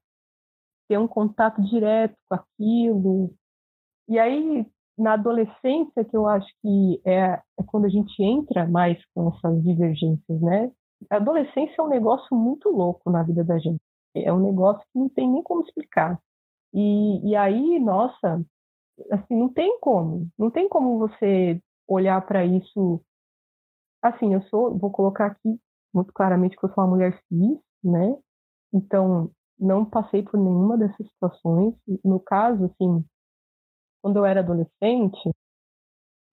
ter 0.90 0.98
um 0.98 1.06
contato 1.06 1.62
direto 1.62 2.16
com 2.28 2.34
aquilo. 2.34 3.32
E 4.08 4.18
aí, 4.18 4.66
na 4.98 5.12
adolescência, 5.12 6.04
que 6.04 6.16
eu 6.16 6.26
acho 6.26 6.48
que 6.60 7.00
é, 7.04 7.16
é 7.16 7.62
quando 7.64 7.84
a 7.84 7.88
gente 7.88 8.20
entra 8.20 8.66
mais 8.66 8.98
com 9.14 9.28
essas 9.28 9.62
divergências, 9.62 10.40
né? 10.40 10.72
A 11.08 11.16
adolescência 11.16 11.76
é 11.78 11.82
um 11.82 11.88
negócio 11.88 12.36
muito 12.36 12.68
louco 12.70 13.08
na 13.08 13.22
vida 13.22 13.44
da 13.44 13.56
gente. 13.60 13.80
É 14.16 14.32
um 14.32 14.40
negócio 14.40 14.82
que 14.92 14.98
não 14.98 15.08
tem 15.08 15.30
nem 15.30 15.44
como 15.44 15.62
explicar. 15.62 16.20
E, 16.74 17.30
e 17.30 17.36
aí, 17.36 17.78
nossa, 17.78 18.44
assim, 19.12 19.36
não 19.36 19.48
tem 19.48 19.78
como. 19.78 20.28
Não 20.36 20.50
tem 20.50 20.68
como 20.68 20.98
você 20.98 21.62
olhar 21.86 22.20
para 22.26 22.44
isso. 22.44 23.00
Assim, 24.02 24.34
eu 24.34 24.42
sou, 24.42 24.76
vou 24.76 24.90
colocar 24.90 25.26
aqui 25.26 25.56
muito 25.94 26.12
claramente 26.12 26.56
que 26.56 26.64
eu 26.64 26.72
sou 26.74 26.82
uma 26.82 26.90
mulher 26.90 27.16
cis, 27.28 27.60
né? 27.84 28.16
Então, 28.74 29.30
não 29.60 29.84
passei 29.84 30.22
por 30.22 30.38
nenhuma 30.38 30.78
dessas 30.78 31.06
situações. 31.08 31.74
No 32.02 32.18
caso, 32.18 32.64
assim, 32.64 33.04
quando 34.02 34.16
eu 34.16 34.24
era 34.24 34.40
adolescente, 34.40 35.30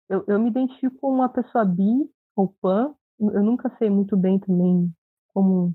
eu, 0.08 0.24
eu 0.26 0.40
me 0.40 0.50
identifico 0.50 0.96
como 0.98 1.16
uma 1.16 1.28
pessoa 1.28 1.64
bi 1.64 2.10
ou 2.34 2.48
pan. 2.60 2.94
Eu 3.18 3.42
nunca 3.42 3.70
sei 3.78 3.90
muito 3.90 4.16
bem 4.16 4.38
também 4.40 4.90
como, 5.34 5.74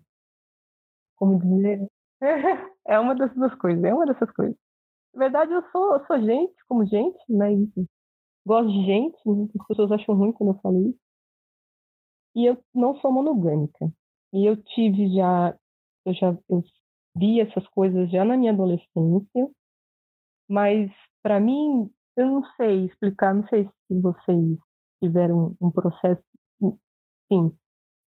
como 1.16 1.40
dizer. 1.40 1.88
é 2.88 3.00
uma 3.00 3.16
dessas 3.16 3.54
coisas, 3.56 3.84
é 3.84 3.94
uma 3.94 4.06
dessas 4.06 4.32
coisas. 4.32 4.58
Na 5.14 5.20
verdade, 5.20 5.54
eu 5.54 5.62
sou, 5.72 5.94
eu 5.96 6.06
sou 6.08 6.20
gente, 6.22 6.54
como 6.68 6.86
gente, 6.86 7.18
mas 7.30 7.58
gosto 8.46 8.72
de 8.72 8.86
gente. 8.86 9.18
Né? 9.26 9.48
As 9.60 9.68
pessoas 9.68 9.92
acham 9.92 10.16
ruim 10.16 10.32
quando 10.34 10.54
eu 10.54 10.60
falo 10.62 10.90
isso. 10.90 11.00
E 12.36 12.46
eu 12.46 12.58
não 12.74 12.96
sou 12.98 13.12
monogâmica. 13.12 13.92
E 14.34 14.46
eu 14.46 14.58
tive 14.58 15.16
já, 15.16 15.58
eu 16.06 16.14
já 16.14 16.38
eu 16.50 16.64
vi 17.18 17.42
essas 17.42 17.68
coisas 17.70 18.10
já 18.12 18.26
na 18.26 18.38
minha 18.38 18.52
adolescência, 18.52 19.50
mas 20.50 20.92
para 21.24 21.40
mim, 21.40 21.90
eu 22.16 22.28
não 22.28 22.44
sei 22.56 22.86
explicar, 22.86 23.34
não 23.34 23.48
sei 23.48 23.66
se 23.88 24.00
vocês 24.02 24.58
tiveram 25.04 25.56
um 25.62 25.72
processo, 25.72 26.24
sim, 27.32 27.52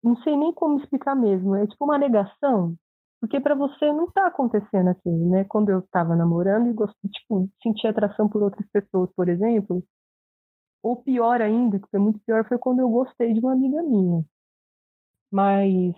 não 0.02 0.16
sei 0.22 0.36
nem 0.36 0.52
como 0.52 0.78
explicar 0.80 1.14
mesmo, 1.14 1.54
é 1.56 1.66
tipo 1.66 1.84
uma 1.84 1.98
negação, 1.98 2.76
porque 3.20 3.40
para 3.40 3.54
você 3.54 3.92
não 3.92 4.04
está 4.06 4.26
acontecendo 4.26 4.88
aquilo, 4.90 5.30
né? 5.30 5.44
Quando 5.44 5.70
eu 5.70 5.80
estava 5.80 6.14
namorando 6.16 6.68
e 6.68 6.72
gostei, 6.72 7.10
tipo, 7.10 7.48
sentir 7.62 7.88
atração 7.88 8.28
por 8.28 8.42
outras 8.42 8.66
pessoas, 8.70 9.10
por 9.16 9.28
exemplo, 9.28 9.82
ou 10.82 10.96
pior 11.02 11.40
ainda, 11.40 11.78
que 11.78 11.88
foi 11.90 12.00
muito 12.00 12.20
pior, 12.26 12.46
foi 12.48 12.58
quando 12.58 12.80
eu 12.80 12.88
gostei 12.90 13.32
de 13.32 13.40
uma 13.40 13.52
amiga 13.52 13.82
minha. 13.82 14.24
Mas 15.30 15.94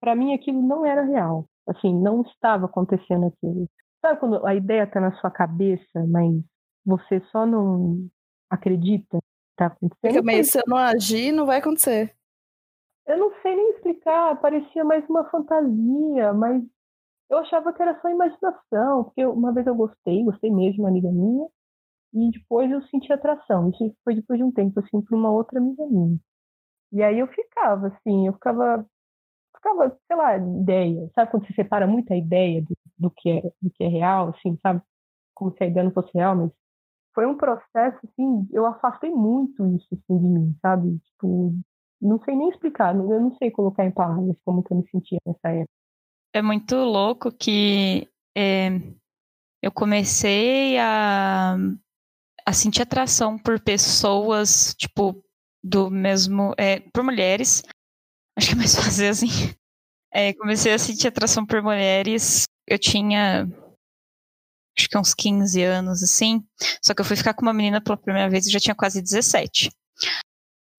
para 0.00 0.14
mim 0.16 0.34
aquilo 0.34 0.62
não 0.62 0.84
era 0.86 1.02
real. 1.04 1.48
Assim, 1.68 1.94
não 1.94 2.22
estava 2.22 2.66
acontecendo 2.66 3.26
aquilo. 3.26 3.68
Sabe 4.00 4.18
quando 4.18 4.44
a 4.44 4.54
ideia 4.54 4.82
está 4.82 5.00
na 5.00 5.12
sua 5.12 5.30
cabeça, 5.30 6.04
mas 6.08 6.34
você 6.84 7.20
só 7.30 7.46
não 7.46 8.08
acredita 8.50 9.18
que 9.18 9.52
está 9.52 9.66
acontecendo? 9.66 10.10
Fica 10.12 10.22
meio, 10.22 10.44
se 10.44 10.58
eu 10.58 10.64
não 10.66 10.76
agir, 10.76 11.32
não 11.32 11.46
vai 11.46 11.58
acontecer. 11.58 12.14
Eu 13.06 13.18
não 13.18 13.32
sei 13.42 13.54
nem 13.56 13.70
explicar, 13.70 14.40
parecia 14.40 14.84
mais 14.84 15.08
uma 15.08 15.28
fantasia, 15.30 16.32
mas 16.32 16.62
eu 17.30 17.38
achava 17.38 17.72
que 17.72 17.82
era 17.82 18.00
só 18.00 18.08
imaginação, 18.08 19.04
porque 19.04 19.24
uma 19.24 19.52
vez 19.52 19.66
eu 19.66 19.74
gostei, 19.74 20.22
gostei 20.24 20.50
mesmo 20.50 20.74
de 20.74 20.80
uma 20.80 20.88
amiga 20.88 21.10
minha, 21.10 21.48
e 22.12 22.30
depois 22.30 22.70
eu 22.70 22.82
senti 22.82 23.12
atração. 23.12 23.70
Isso 23.70 23.96
foi 24.04 24.14
depois 24.14 24.38
de 24.38 24.44
um 24.44 24.52
tempo, 24.52 24.78
assim, 24.80 25.00
para 25.00 25.16
uma 25.16 25.30
outra 25.30 25.58
amiga 25.58 25.84
minha. 25.86 26.18
E 26.92 27.02
aí 27.02 27.18
eu 27.18 27.26
ficava, 27.28 27.88
assim, 27.88 28.26
eu 28.26 28.34
ficava 28.34 28.86
ficava, 29.54 29.96
sei 30.06 30.16
lá, 30.16 30.36
ideia. 30.36 31.10
Sabe 31.14 31.30
quando 31.30 31.46
você 31.46 31.54
separa 31.54 31.86
muito 31.86 32.12
a 32.12 32.16
ideia 32.16 32.62
do, 32.62 32.76
do, 32.98 33.10
que, 33.10 33.30
é, 33.30 33.42
do 33.60 33.70
que 33.70 33.84
é 33.84 33.88
real, 33.88 34.30
assim, 34.30 34.58
sabe? 34.62 34.82
Como 35.34 35.52
se 35.52 35.64
a 35.64 35.66
ideia 35.66 35.84
não 35.84 35.92
fosse 35.92 36.10
real, 36.14 36.36
mas 36.36 36.50
foi 37.14 37.26
um 37.26 37.36
processo, 37.36 37.98
assim, 38.04 38.48
eu 38.52 38.64
afastei 38.66 39.10
muito 39.10 39.66
isso, 39.76 39.88
assim, 39.92 40.18
de 40.18 40.24
mim, 40.24 40.56
sabe? 40.62 40.98
Tipo, 40.98 41.54
não 42.00 42.18
sei 42.24 42.34
nem 42.34 42.48
explicar, 42.48 42.94
eu 42.96 43.20
não 43.20 43.34
sei 43.36 43.50
colocar 43.50 43.84
em 43.84 43.90
palavras 43.90 44.36
como 44.44 44.62
que 44.62 44.72
eu 44.72 44.78
me 44.78 44.88
sentia 44.90 45.18
nessa 45.26 45.48
época. 45.48 45.72
É 46.34 46.40
muito 46.40 46.74
louco 46.76 47.30
que 47.30 48.08
é, 48.36 48.68
eu 49.62 49.70
comecei 49.70 50.78
a, 50.78 51.56
a 52.46 52.52
sentir 52.52 52.82
atração 52.82 53.38
por 53.38 53.60
pessoas, 53.60 54.74
tipo, 54.74 55.22
do 55.62 55.90
mesmo. 55.90 56.54
É, 56.58 56.80
por 56.80 57.04
mulheres, 57.04 57.62
Acho 58.36 58.48
que 58.48 58.54
é 58.54 58.56
mais 58.56 58.74
fácil 58.76 59.08
assim. 59.08 59.28
É, 60.12 60.32
comecei 60.34 60.72
a 60.72 60.78
sentir 60.78 61.08
atração 61.08 61.46
por 61.46 61.62
mulheres. 61.62 62.44
Eu 62.66 62.78
tinha. 62.78 63.48
Acho 64.76 64.88
que 64.88 64.98
uns 64.98 65.14
15 65.14 65.62
anos, 65.62 66.02
assim. 66.02 66.44
Só 66.82 66.94
que 66.94 67.00
eu 67.00 67.04
fui 67.04 67.16
ficar 67.16 67.34
com 67.34 67.42
uma 67.42 67.52
menina 67.52 67.80
pela 67.80 67.96
primeira 67.96 68.28
vez 68.28 68.46
e 68.46 68.50
já 68.50 68.58
tinha 68.58 68.74
quase 68.74 69.02
17. 69.02 69.70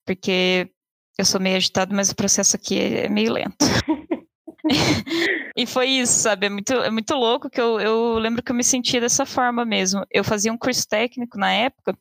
Porque 0.06 0.72
eu 1.18 1.26
sou 1.26 1.39
meio 1.39 1.58
agitado, 1.58 1.96
mas 1.96 2.10
o 2.10 2.16
processo 2.16 2.56
aqui 2.56 2.80
é 2.80 3.10
meio 3.10 3.34
lento. 3.34 3.58
e 5.56 5.66
foi 5.66 5.89
isso, 5.89 6.13
sabe? 6.22 6.48
É 6.48 6.50
muito, 6.50 6.74
é 6.74 6.89
muito 6.89 7.13
louco 7.13 7.50
que 7.50 7.62
eu, 7.62 7.80
eu 7.80 8.18
lembro 8.18 8.42
que 8.42 8.52
eu 8.52 8.56
me 8.56 8.63
sentia 8.63 9.00
dessa 9.00 9.26
forma 9.26 9.63
mesmo. 9.63 10.06
Eu 10.10 10.24
fazia 10.24 10.52
um 10.52 10.58
curso 10.58 10.88
técnico 10.88 11.38
na 11.38 11.52
época. 11.52 11.98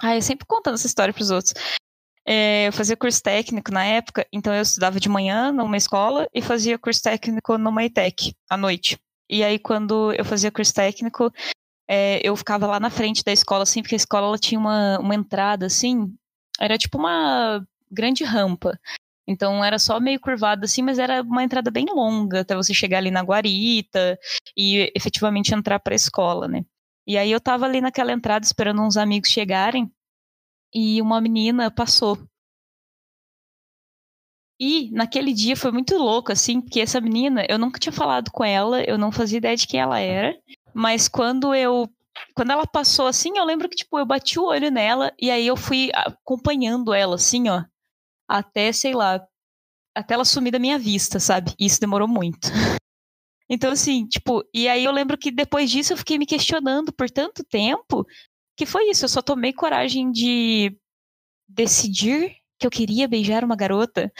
Ah, 0.00 0.16
eu 0.16 0.22
sempre 0.22 0.46
contando 0.46 0.74
essa 0.74 0.86
história 0.86 1.12
para 1.12 1.22
os 1.22 1.30
outros. 1.30 1.52
É, 2.26 2.68
eu 2.68 2.72
fazia 2.72 2.96
curso 2.96 3.22
técnico 3.22 3.72
na 3.72 3.84
época, 3.84 4.26
então 4.32 4.54
eu 4.54 4.62
estudava 4.62 5.00
de 5.00 5.08
manhã 5.08 5.50
numa 5.50 5.76
escola 5.76 6.28
e 6.34 6.42
fazia 6.42 6.78
curso 6.78 7.02
técnico 7.02 7.56
numa 7.58 7.84
ITEC 7.84 8.34
à 8.48 8.56
noite. 8.56 8.98
E 9.28 9.42
aí, 9.42 9.58
quando 9.58 10.12
eu 10.12 10.24
fazia 10.24 10.50
curso 10.50 10.74
técnico, 10.74 11.32
é, 11.88 12.20
eu 12.22 12.36
ficava 12.36 12.66
lá 12.66 12.78
na 12.78 12.90
frente 12.90 13.24
da 13.24 13.32
escola, 13.32 13.62
assim, 13.62 13.82
porque 13.82 13.94
a 13.94 13.96
escola 13.96 14.26
ela 14.26 14.38
tinha 14.38 14.58
uma, 14.58 14.98
uma 14.98 15.14
entrada, 15.14 15.66
assim, 15.66 16.12
era 16.60 16.76
tipo 16.76 16.98
uma 16.98 17.64
grande 17.90 18.22
rampa. 18.24 18.78
Então 19.26 19.64
era 19.64 19.78
só 19.78 20.00
meio 20.00 20.18
curvado 20.20 20.64
assim, 20.64 20.82
mas 20.82 20.98
era 20.98 21.22
uma 21.22 21.44
entrada 21.44 21.70
bem 21.70 21.86
longa 21.88 22.40
até 22.40 22.54
você 22.54 22.74
chegar 22.74 22.98
ali 22.98 23.12
na 23.12 23.22
guarita 23.22 24.18
e 24.56 24.92
efetivamente 24.94 25.54
entrar 25.54 25.78
para 25.78 25.94
a 25.94 25.96
escola, 25.96 26.48
né? 26.48 26.64
E 27.06 27.16
aí 27.16 27.30
eu 27.30 27.40
tava 27.40 27.64
ali 27.64 27.80
naquela 27.80 28.12
entrada 28.12 28.44
esperando 28.44 28.82
uns 28.82 28.96
amigos 28.96 29.30
chegarem 29.30 29.90
e 30.74 31.00
uma 31.02 31.20
menina 31.20 31.70
passou. 31.70 32.18
E 34.58 34.90
naquele 34.90 35.32
dia 35.32 35.56
foi 35.56 35.72
muito 35.72 35.96
louco, 35.96 36.30
assim, 36.30 36.60
porque 36.60 36.80
essa 36.80 37.00
menina, 37.00 37.46
eu 37.48 37.58
nunca 37.58 37.80
tinha 37.80 37.92
falado 37.92 38.30
com 38.30 38.44
ela, 38.44 38.82
eu 38.82 38.98
não 38.98 39.10
fazia 39.10 39.38
ideia 39.38 39.56
de 39.56 39.66
quem 39.66 39.80
ela 39.80 39.98
era, 39.98 40.36
mas 40.74 41.08
quando 41.08 41.54
eu. 41.54 41.88
Quando 42.34 42.50
ela 42.52 42.66
passou 42.66 43.06
assim, 43.06 43.38
eu 43.38 43.44
lembro 43.44 43.68
que, 43.68 43.76
tipo, 43.76 43.98
eu 43.98 44.04
bati 44.04 44.38
o 44.38 44.44
olho 44.44 44.70
nela 44.70 45.12
e 45.18 45.30
aí 45.30 45.46
eu 45.46 45.56
fui 45.56 45.90
acompanhando 45.94 46.92
ela, 46.92 47.14
assim, 47.14 47.48
ó, 47.48 47.64
até, 48.28 48.72
sei 48.72 48.92
lá, 48.92 49.20
até 49.96 50.14
ela 50.14 50.24
sumir 50.24 50.50
da 50.50 50.58
minha 50.58 50.78
vista, 50.78 51.18
sabe? 51.18 51.54
E 51.58 51.66
isso 51.66 51.80
demorou 51.80 52.08
muito. 52.08 52.48
Então, 53.52 53.72
assim, 53.72 54.06
tipo, 54.06 54.44
e 54.54 54.68
aí 54.68 54.84
eu 54.84 54.92
lembro 54.92 55.18
que 55.18 55.28
depois 55.28 55.68
disso 55.68 55.92
eu 55.92 55.96
fiquei 55.96 56.16
me 56.16 56.24
questionando 56.24 56.92
por 56.92 57.10
tanto 57.10 57.42
tempo 57.42 58.06
que 58.60 58.66
foi 58.66 58.90
isso, 58.90 59.06
eu 59.06 59.08
só 59.08 59.22
tomei 59.22 59.54
coragem 59.54 60.12
de 60.12 60.76
decidir 61.48 62.36
que 62.58 62.66
eu 62.66 62.70
queria 62.70 63.08
beijar 63.08 63.42
uma 63.42 63.56
garota. 63.56 64.12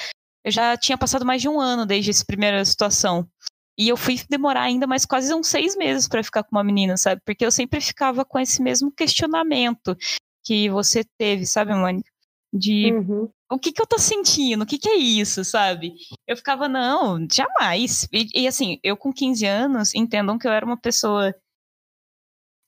Eu 0.43 0.51
já 0.51 0.79
tinha 0.79 0.97
passado 0.97 1.27
mais 1.27 1.43
de 1.43 1.49
um 1.51 1.61
ano 1.61 1.85
desde 1.85 2.09
essa 2.09 2.25
primeira 2.25 2.65
situação. 2.65 3.29
E 3.77 3.87
eu 3.87 3.99
fui 3.99 4.19
demorar 4.31 4.63
ainda 4.63 4.87
mais 4.87 5.05
quase 5.05 5.35
uns 5.35 5.47
seis 5.47 5.77
meses 5.77 6.09
para 6.09 6.25
ficar 6.25 6.43
com 6.43 6.57
uma 6.57 6.65
menina, 6.65 6.97
sabe? 6.97 7.21
Porque 7.23 7.45
eu 7.45 7.51
sempre 7.51 7.83
ficava 7.83 8.25
com 8.25 8.39
esse 8.39 8.63
mesmo 8.63 8.91
questionamento 8.91 9.95
que 10.43 10.71
você 10.71 11.05
teve, 11.19 11.45
sabe, 11.45 11.75
Mônica? 11.75 12.11
De 12.51 12.95
uhum. 12.95 13.29
o 13.53 13.59
que, 13.59 13.73
que 13.73 13.83
eu 13.83 13.87
tô 13.87 13.99
sentindo? 13.99 14.63
O 14.63 14.67
que, 14.67 14.79
que 14.79 14.89
é 14.89 14.97
isso, 14.97 15.45
sabe? 15.45 15.93
Eu 16.27 16.35
ficava, 16.35 16.67
não, 16.67 17.27
jamais. 17.31 18.09
E, 18.11 18.27
e 18.41 18.49
assim, 18.49 18.79
eu 18.83 18.97
com 18.97 19.13
15 19.13 19.45
anos, 19.45 19.95
entendam 19.95 20.39
que 20.39 20.49
eu 20.49 20.53
era 20.53 20.65
uma 20.65 20.81
pessoa 20.81 21.35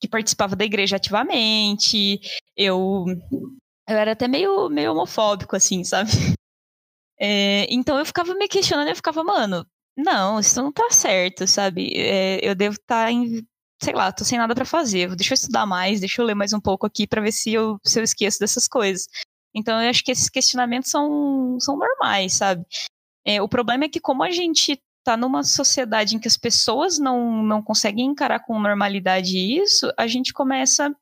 que 0.03 0.09
participava 0.09 0.57
da 0.57 0.65
igreja 0.65 0.97
ativamente. 0.97 2.21
Eu, 2.57 3.07
eu 3.89 3.97
era 3.97 4.13
até 4.13 4.27
meio, 4.27 4.69
meio 4.69 4.91
homofóbico, 4.91 5.55
assim, 5.55 5.85
sabe? 5.85 6.11
É, 7.25 7.73
então 7.73 7.97
eu 7.97 8.05
ficava 8.05 8.35
me 8.35 8.49
questionando, 8.49 8.89
eu 8.89 8.97
ficava, 8.97 9.23
mano, 9.23 9.65
não, 9.97 10.41
isso 10.41 10.61
não 10.61 10.73
tá 10.73 10.91
certo, 10.91 11.47
sabe? 11.47 11.93
É, 11.95 12.41
eu 12.43 12.53
devo 12.53 12.75
estar 12.75 13.05
tá 13.05 13.13
em, 13.13 13.47
sei 13.81 13.95
lá, 13.95 14.11
tô 14.11 14.25
sem 14.25 14.37
nada 14.37 14.57
para 14.57 14.65
fazer. 14.65 15.15
Deixa 15.15 15.33
eu 15.33 15.37
estudar 15.37 15.65
mais, 15.65 16.01
deixa 16.01 16.21
eu 16.21 16.27
ler 16.27 16.35
mais 16.35 16.53
um 16.53 16.59
pouco 16.59 16.85
aqui 16.85 17.07
para 17.07 17.21
ver 17.21 17.31
se 17.31 17.53
eu, 17.53 17.79
se 17.85 18.01
eu 18.01 18.03
esqueço 18.03 18.41
dessas 18.41 18.67
coisas. 18.67 19.07
Então 19.55 19.81
eu 19.81 19.89
acho 19.89 20.03
que 20.03 20.11
esses 20.11 20.29
questionamentos 20.29 20.91
são, 20.91 21.57
são 21.61 21.77
normais, 21.79 22.33
sabe? 22.33 22.67
É, 23.25 23.41
o 23.41 23.49
problema 23.49 23.85
é 23.85 23.89
que 23.89 24.01
como 24.01 24.25
a 24.25 24.33
gente 24.33 24.83
tá 25.05 25.17
numa 25.17 25.43
sociedade 25.43 26.17
em 26.17 26.19
que 26.19 26.29
as 26.29 26.37
pessoas 26.37 26.99
não, 26.99 27.43
não 27.43 27.63
conseguem 27.63 28.07
encarar 28.07 28.41
com 28.41 28.61
normalidade 28.61 29.37
isso, 29.37 29.93
a 29.99 30.07
gente 30.07 30.33
começa 30.33 30.95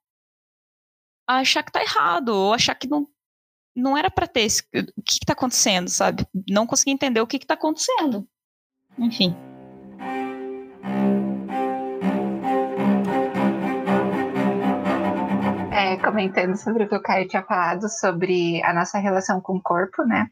a 1.28 1.36
achar 1.36 1.62
que 1.62 1.72
tá 1.72 1.80
errado, 1.82 2.30
ou 2.30 2.52
achar 2.52 2.74
que 2.74 2.88
não, 2.88 3.06
não 3.76 3.96
era 3.96 4.10
para 4.10 4.26
ter 4.26 4.40
esse, 4.40 4.62
o 4.74 5.02
que, 5.02 5.20
que 5.20 5.26
tá 5.26 5.32
acontecendo, 5.32 5.88
sabe? 5.88 6.26
Não 6.48 6.66
conseguir 6.66 6.92
entender 6.92 7.20
o 7.20 7.26
que, 7.26 7.38
que 7.38 7.46
tá 7.46 7.54
acontecendo. 7.54 8.26
Enfim. 8.98 9.34
É, 15.72 15.96
comentando 15.98 16.56
sobre 16.56 16.84
o 16.84 16.88
que 16.88 16.96
o 16.96 17.02
Caio 17.02 17.28
tinha 17.28 17.42
falado 17.42 17.88
sobre 17.88 18.62
a 18.64 18.72
nossa 18.72 18.98
relação 18.98 19.40
com 19.40 19.56
o 19.56 19.62
corpo, 19.62 20.04
né? 20.04 20.28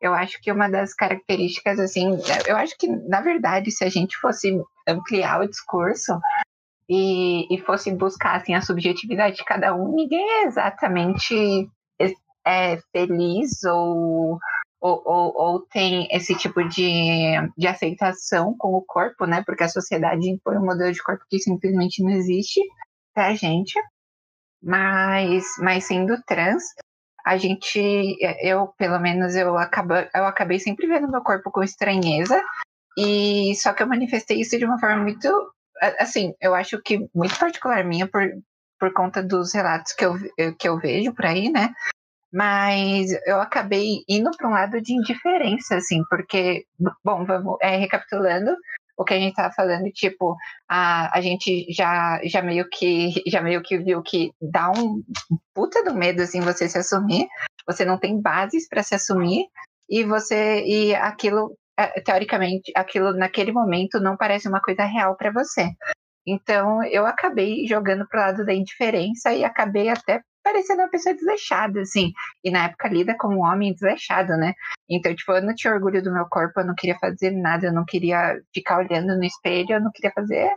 Eu 0.00 0.12
acho 0.12 0.40
que 0.40 0.52
uma 0.52 0.68
das 0.68 0.94
características, 0.94 1.78
assim, 1.80 2.18
eu 2.46 2.56
acho 2.56 2.76
que, 2.78 2.86
na 2.86 3.20
verdade, 3.20 3.70
se 3.70 3.84
a 3.84 3.88
gente 3.88 4.16
fosse 4.18 4.60
ampliar 4.86 5.40
o 5.40 5.48
discurso 5.48 6.18
e, 6.88 7.52
e 7.54 7.58
fosse 7.62 7.92
buscar, 7.92 8.36
assim, 8.36 8.54
a 8.54 8.60
subjetividade 8.60 9.36
de 9.36 9.44
cada 9.44 9.74
um, 9.74 9.94
ninguém 9.94 10.42
é 10.42 10.44
exatamente 10.44 11.68
é, 12.46 12.78
feliz 12.92 13.64
ou, 13.64 14.38
ou, 14.80 15.02
ou, 15.04 15.34
ou, 15.36 15.60
tem 15.66 16.06
esse 16.12 16.34
tipo 16.36 16.62
de, 16.68 17.32
de 17.58 17.66
aceitação 17.66 18.54
com 18.56 18.68
o 18.74 18.82
corpo, 18.82 19.26
né? 19.26 19.42
Porque 19.44 19.64
a 19.64 19.68
sociedade 19.68 20.30
impõe 20.30 20.56
um 20.56 20.64
modelo 20.64 20.92
de 20.92 21.02
corpo 21.02 21.24
que 21.28 21.40
simplesmente 21.40 22.02
não 22.02 22.10
existe 22.10 22.60
pra 23.12 23.34
gente. 23.34 23.74
Mas, 24.62 25.44
mas 25.58 25.84
sendo 25.84 26.16
trans, 26.26 26.62
a 27.26 27.36
gente, 27.36 28.16
eu, 28.40 28.68
pelo 28.78 29.00
menos, 29.00 29.34
eu, 29.34 29.58
acabo, 29.58 29.94
eu 29.94 30.26
acabei 30.26 30.60
sempre 30.60 30.86
vendo 30.86 31.10
meu 31.10 31.22
corpo 31.22 31.50
com 31.50 31.60
estranheza. 31.60 32.40
E 32.96 33.52
só 33.56 33.72
que 33.72 33.82
eu 33.82 33.88
manifestei 33.88 34.40
isso 34.40 34.56
de 34.56 34.64
uma 34.64 34.78
forma 34.78 35.02
muito, 35.02 35.28
assim, 35.98 36.32
eu 36.40 36.54
acho 36.54 36.80
que 36.80 37.04
muito 37.12 37.36
particular 37.36 37.84
minha, 37.84 38.06
por, 38.06 38.22
por 38.78 38.92
conta 38.92 39.24
dos 39.24 39.52
relatos 39.52 39.92
que 39.92 40.04
eu, 40.04 40.14
que 40.56 40.68
eu 40.68 40.78
vejo 40.78 41.12
por 41.14 41.26
aí, 41.26 41.50
né? 41.50 41.74
Mas 42.32 43.10
eu 43.26 43.40
acabei 43.40 44.04
indo 44.08 44.30
para 44.36 44.48
um 44.48 44.52
lado 44.52 44.80
de 44.80 44.92
indiferença, 44.92 45.78
assim, 45.78 46.04
porque, 46.08 46.64
bom, 47.02 47.24
vamos, 47.24 47.56
é, 47.60 47.76
recapitulando, 47.76 48.56
o 48.96 49.04
que 49.04 49.14
a 49.14 49.18
gente 49.18 49.30
estava 49.30 49.52
falando, 49.52 49.90
tipo, 49.92 50.36
a, 50.68 51.16
a 51.16 51.20
gente 51.20 51.66
já, 51.70 52.20
já 52.24 52.42
meio 52.42 52.68
que 52.68 53.10
já 53.28 53.42
meio 53.42 53.62
que 53.62 53.78
viu 53.78 54.02
que 54.02 54.32
dá 54.40 54.70
um 54.70 55.02
puta 55.54 55.84
do 55.84 55.94
medo 55.94 56.22
assim 56.22 56.40
você 56.40 56.68
se 56.68 56.78
assumir, 56.78 57.28
você 57.66 57.84
não 57.84 57.98
tem 57.98 58.20
bases 58.20 58.68
para 58.68 58.82
se 58.82 58.94
assumir 58.94 59.46
e 59.88 60.04
você 60.04 60.64
e 60.64 60.94
aquilo 60.94 61.56
é, 61.78 62.00
teoricamente 62.00 62.72
aquilo 62.74 63.12
naquele 63.12 63.52
momento 63.52 64.00
não 64.00 64.16
parece 64.16 64.48
uma 64.48 64.60
coisa 64.60 64.84
real 64.84 65.16
para 65.16 65.30
você. 65.30 65.70
Então 66.26 66.82
eu 66.84 67.06
acabei 67.06 67.66
jogando 67.66 68.06
pro 68.08 68.18
lado 68.18 68.44
da 68.44 68.54
indiferença 68.54 69.32
e 69.32 69.44
acabei 69.44 69.88
até 69.88 70.20
parecendo 70.46 70.82
uma 70.82 70.88
pessoa 70.88 71.12
desleixada, 71.12 71.80
assim. 71.80 72.12
E 72.44 72.52
na 72.52 72.66
época 72.66 72.88
lida 72.88 73.16
como 73.18 73.38
um 73.38 73.44
homem 73.44 73.72
desleixado, 73.72 74.36
né? 74.36 74.54
Então, 74.88 75.12
tipo, 75.12 75.32
eu 75.32 75.42
não 75.42 75.52
tinha 75.52 75.74
orgulho 75.74 76.00
do 76.00 76.12
meu 76.12 76.24
corpo, 76.28 76.60
eu 76.60 76.66
não 76.66 76.74
queria 76.76 76.96
fazer 77.00 77.32
nada, 77.32 77.66
eu 77.66 77.72
não 77.72 77.84
queria 77.84 78.40
ficar 78.54 78.78
olhando 78.78 79.16
no 79.16 79.24
espelho, 79.24 79.72
eu 79.72 79.80
não 79.80 79.90
queria 79.92 80.12
fazer. 80.14 80.48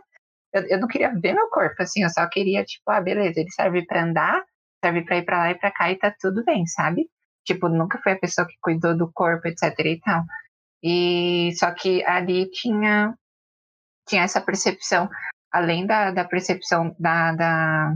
Eu, 0.52 0.62
eu 0.68 0.80
não 0.80 0.86
queria 0.86 1.12
ver 1.12 1.34
meu 1.34 1.48
corpo, 1.50 1.82
assim, 1.82 2.04
eu 2.04 2.10
só 2.10 2.28
queria, 2.28 2.64
tipo, 2.64 2.88
ah, 2.88 3.00
beleza, 3.00 3.40
ele 3.40 3.50
serve 3.50 3.84
para 3.84 4.04
andar, 4.04 4.44
serve 4.84 5.02
para 5.04 5.16
ir 5.18 5.24
para 5.24 5.38
lá 5.38 5.50
e 5.50 5.58
para 5.58 5.72
cá 5.72 5.90
e 5.90 5.96
tá 5.98 6.14
tudo 6.20 6.44
bem, 6.44 6.66
sabe? 6.66 7.08
Tipo, 7.44 7.68
nunca 7.68 7.98
foi 7.98 8.12
a 8.12 8.18
pessoa 8.18 8.46
que 8.46 8.54
cuidou 8.60 8.96
do 8.96 9.10
corpo, 9.12 9.48
etc 9.48 9.62
e 9.84 10.00
tal. 10.00 10.22
E 10.82 11.50
só 11.56 11.72
que 11.72 12.04
ali 12.04 12.48
tinha 12.50 13.14
tinha 14.08 14.22
essa 14.22 14.40
percepção, 14.40 15.08
além 15.52 15.86
da, 15.86 16.10
da 16.10 16.24
percepção 16.24 16.94
da, 16.98 17.32
da, 17.32 17.94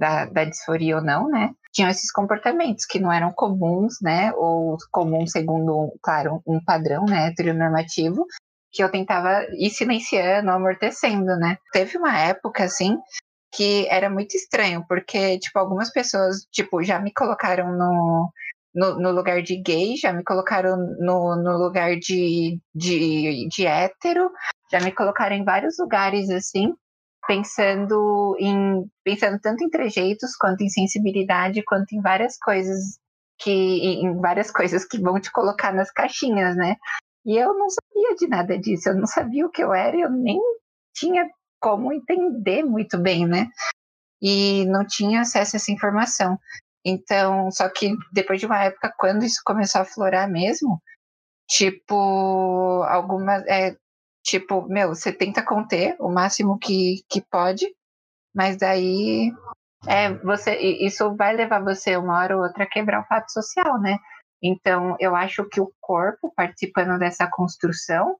da, 0.00 0.24
da 0.24 0.44
disforia 0.46 0.96
ou 0.96 1.02
não, 1.02 1.28
né? 1.28 1.50
Tinham 1.72 1.90
esses 1.90 2.10
comportamentos 2.10 2.86
que 2.86 2.98
não 2.98 3.12
eram 3.12 3.30
comuns, 3.32 3.96
né? 4.00 4.32
Ou 4.34 4.78
comuns 4.90 5.30
segundo, 5.30 5.92
claro, 6.02 6.42
um 6.46 6.58
padrão, 6.64 7.04
né? 7.04 7.26
Heteronormativo, 7.26 8.26
que 8.72 8.82
eu 8.82 8.90
tentava 8.90 9.44
ir 9.52 9.68
silenciando, 9.68 10.50
amortecendo, 10.50 11.36
né? 11.36 11.58
Teve 11.70 11.98
uma 11.98 12.18
época, 12.18 12.64
assim, 12.64 12.96
que 13.52 13.86
era 13.90 14.08
muito 14.08 14.34
estranho, 14.34 14.82
porque, 14.88 15.38
tipo, 15.38 15.58
algumas 15.58 15.92
pessoas, 15.92 16.46
tipo, 16.50 16.82
já 16.82 16.98
me 16.98 17.12
colocaram 17.12 17.70
no, 17.76 18.32
no, 18.74 18.98
no, 18.98 19.10
lugar 19.12 19.42
de 19.42 19.60
gay, 19.60 19.96
já 19.96 20.14
me 20.14 20.24
colocaram 20.24 20.78
no, 20.98 21.36
no 21.36 21.58
lugar 21.58 21.94
de, 21.96 22.58
de, 22.74 23.48
de 23.48 23.66
hétero, 23.66 24.30
já 24.72 24.80
me 24.80 24.92
colocaram 24.92 25.36
em 25.36 25.44
vários 25.44 25.74
lugares, 25.78 26.30
assim, 26.30 26.72
pensando 27.30 28.34
em 28.40 28.90
pensando 29.04 29.38
tanto 29.40 29.62
em 29.62 29.70
trejeitos 29.70 30.34
quanto 30.34 30.62
em 30.62 30.68
sensibilidade 30.68 31.62
quanto 31.62 31.92
em 31.92 32.00
várias 32.00 32.36
coisas 32.36 32.98
que 33.38 33.52
em 33.52 34.20
várias 34.20 34.50
coisas 34.50 34.84
que 34.84 34.98
vão 34.98 35.20
te 35.20 35.30
colocar 35.30 35.72
nas 35.72 35.92
caixinhas, 35.92 36.56
né? 36.56 36.74
E 37.24 37.36
eu 37.36 37.56
não 37.56 37.68
sabia 37.70 38.16
de 38.16 38.26
nada 38.26 38.58
disso, 38.58 38.88
eu 38.88 38.96
não 38.96 39.06
sabia 39.06 39.46
o 39.46 39.50
que 39.50 39.62
eu 39.62 39.72
era, 39.72 39.96
eu 39.96 40.10
nem 40.10 40.40
tinha 40.92 41.24
como 41.60 41.92
entender 41.92 42.64
muito 42.64 42.98
bem, 42.98 43.24
né? 43.28 43.46
E 44.20 44.64
não 44.66 44.84
tinha 44.84 45.20
acesso 45.20 45.54
a 45.54 45.58
essa 45.58 45.70
informação. 45.70 46.36
Então, 46.84 47.48
só 47.52 47.68
que 47.68 47.94
depois 48.12 48.40
de 48.40 48.46
uma 48.46 48.64
época, 48.64 48.92
quando 48.98 49.24
isso 49.24 49.40
começou 49.44 49.82
a 49.82 49.84
florar 49.84 50.28
mesmo, 50.28 50.82
tipo, 51.48 51.94
algumas. 52.88 53.46
É, 53.46 53.76
Tipo, 54.30 54.62
meu, 54.68 54.90
você 54.90 55.12
tenta 55.12 55.42
conter 55.42 55.96
o 55.98 56.08
máximo 56.08 56.56
que, 56.56 57.02
que 57.10 57.20
pode, 57.20 57.66
mas 58.32 58.56
daí 58.56 59.32
é, 59.88 60.14
você, 60.18 60.56
isso 60.56 61.16
vai 61.16 61.34
levar 61.34 61.64
você 61.64 61.96
uma 61.96 62.16
hora 62.16 62.36
ou 62.36 62.44
outra 62.44 62.62
a 62.62 62.68
quebrar 62.68 63.00
o 63.00 63.06
fato 63.06 63.28
social, 63.32 63.80
né? 63.80 63.98
Então, 64.40 64.94
eu 65.00 65.16
acho 65.16 65.44
que 65.48 65.60
o 65.60 65.72
corpo 65.80 66.32
participando 66.36 66.96
dessa 66.96 67.28
construção, 67.28 68.14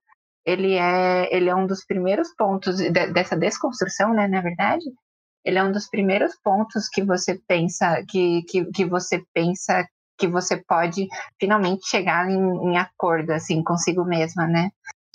ele 0.45 0.75
é, 0.75 1.33
ele 1.33 1.49
é 1.49 1.55
um 1.55 1.65
dos 1.65 1.85
primeiros 1.85 2.35
pontos 2.35 2.79
de, 2.79 2.91
dessa 2.91 3.37
desconstrução, 3.37 4.13
né, 4.13 4.27
na 4.27 4.41
verdade, 4.41 4.87
ele 5.45 5.59
é 5.61 5.63
um 5.63 5.71
dos 5.71 5.89
primeiros 5.89 6.35
pontos 6.43 6.89
que 6.89 7.05
você 7.05 7.41
pensa 7.47 8.05
que, 8.09 8.43
que, 8.49 8.65
que 8.73 8.85
você 8.85 9.23
pensa 9.33 9.87
que 10.19 10.27
você 10.27 10.57
pode 10.57 11.07
finalmente 11.39 11.89
chegar 11.89 12.29
em, 12.29 12.73
em 12.73 12.77
acordo 12.79 13.31
assim 13.31 13.63
consigo 13.63 14.05
mesma, 14.05 14.49
né? 14.49 14.71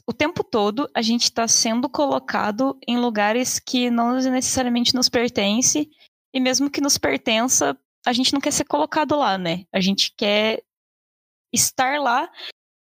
O 0.08 0.14
tempo 0.14 0.44
todo 0.44 0.90
a 0.94 1.02
gente 1.02 1.24
está 1.24 1.48
sendo 1.48 1.90
colocado 1.90 2.78
em 2.88 2.98
lugares 2.98 3.60
que 3.60 3.90
não 3.90 4.16
necessariamente 4.16 4.94
nos 4.94 5.10
pertence 5.10 5.90
e 6.34 6.40
mesmo 6.40 6.70
que 6.70 6.82
nos 6.82 6.98
pertença, 6.98 7.78
a 8.06 8.14
gente 8.14 8.34
não 8.34 8.40
quer 8.40 8.52
ser 8.52 8.66
colocado 8.66 9.16
lá, 9.16 9.38
né? 9.38 9.66
A 9.74 9.80
gente 9.80 10.14
quer 10.16 10.62
estar 11.54 12.00
lá, 12.00 12.30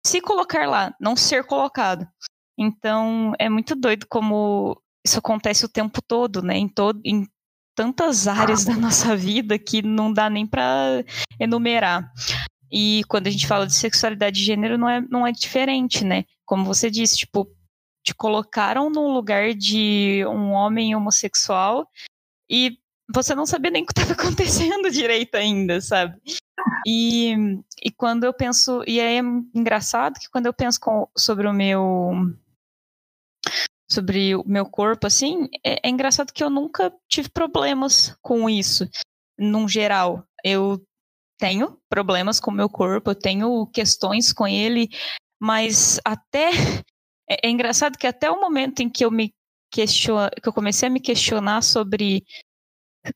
se 0.05 0.21
colocar 0.21 0.67
lá, 0.69 0.95
não 0.99 1.15
ser 1.15 1.45
colocado. 1.45 2.07
Então 2.57 3.33
é 3.39 3.49
muito 3.49 3.75
doido 3.75 4.05
como 4.07 4.81
isso 5.05 5.19
acontece 5.19 5.65
o 5.65 5.69
tempo 5.69 6.01
todo, 6.01 6.41
né? 6.41 6.55
Em 6.55 6.69
todo, 6.69 7.01
em 7.03 7.27
tantas 7.75 8.27
áreas 8.27 8.63
da 8.63 8.75
nossa 8.77 9.15
vida 9.15 9.59
que 9.59 9.81
não 9.81 10.13
dá 10.13 10.29
nem 10.29 10.45
para 10.47 11.03
enumerar. 11.39 12.09
E 12.71 13.03
quando 13.07 13.27
a 13.27 13.29
gente 13.29 13.47
fala 13.47 13.67
de 13.67 13.73
sexualidade 13.73 14.39
de 14.39 14.45
gênero, 14.45 14.77
não 14.77 14.89
é, 14.89 15.01
não 15.01 15.27
é 15.27 15.31
diferente, 15.31 16.05
né? 16.05 16.25
Como 16.45 16.63
você 16.63 16.89
disse, 16.89 17.17
tipo, 17.17 17.47
te 18.03 18.13
colocaram 18.15 18.89
num 18.89 19.13
lugar 19.13 19.53
de 19.53 20.23
um 20.25 20.51
homem 20.51 20.95
homossexual 20.95 21.87
e 22.49 22.77
você 23.13 23.35
não 23.35 23.45
sabia 23.45 23.71
nem 23.71 23.83
o 23.83 23.85
que 23.85 23.91
estava 23.91 24.13
acontecendo 24.19 24.89
direito 24.89 25.35
ainda, 25.35 25.81
sabe? 25.81 26.19
E, 26.87 27.35
e 27.83 27.91
quando 27.91 28.23
eu 28.23 28.33
penso, 28.33 28.83
e 28.87 28.99
é 28.99 29.19
engraçado 29.53 30.19
que 30.19 30.29
quando 30.29 30.45
eu 30.45 30.53
penso 30.53 30.79
com, 30.79 31.07
sobre 31.17 31.47
o 31.47 31.53
meu 31.53 32.11
sobre 33.89 34.35
o 34.35 34.43
meu 34.47 34.65
corpo, 34.65 35.05
assim, 35.05 35.49
é, 35.65 35.85
é 35.85 35.89
engraçado 35.89 36.31
que 36.31 36.41
eu 36.41 36.49
nunca 36.49 36.93
tive 37.09 37.29
problemas 37.29 38.15
com 38.21 38.49
isso, 38.49 38.89
num 39.37 39.67
geral. 39.67 40.25
Eu 40.45 40.81
tenho 41.41 41.75
problemas 41.89 42.39
com 42.39 42.51
o 42.51 42.53
meu 42.53 42.69
corpo, 42.69 43.09
eu 43.09 43.15
tenho 43.15 43.65
questões 43.73 44.31
com 44.31 44.47
ele, 44.47 44.87
mas 45.41 45.99
até 46.05 46.51
é, 47.27 47.47
é 47.47 47.49
engraçado 47.49 47.97
que 47.97 48.05
até 48.05 48.29
o 48.29 48.39
momento 48.39 48.81
em 48.81 48.89
que 48.89 49.03
eu 49.03 49.09
me 49.09 49.33
question... 49.73 50.17
que 50.41 50.47
eu 50.47 50.53
comecei 50.53 50.87
a 50.87 50.91
me 50.91 50.99
questionar 50.99 51.63
sobre 51.63 52.23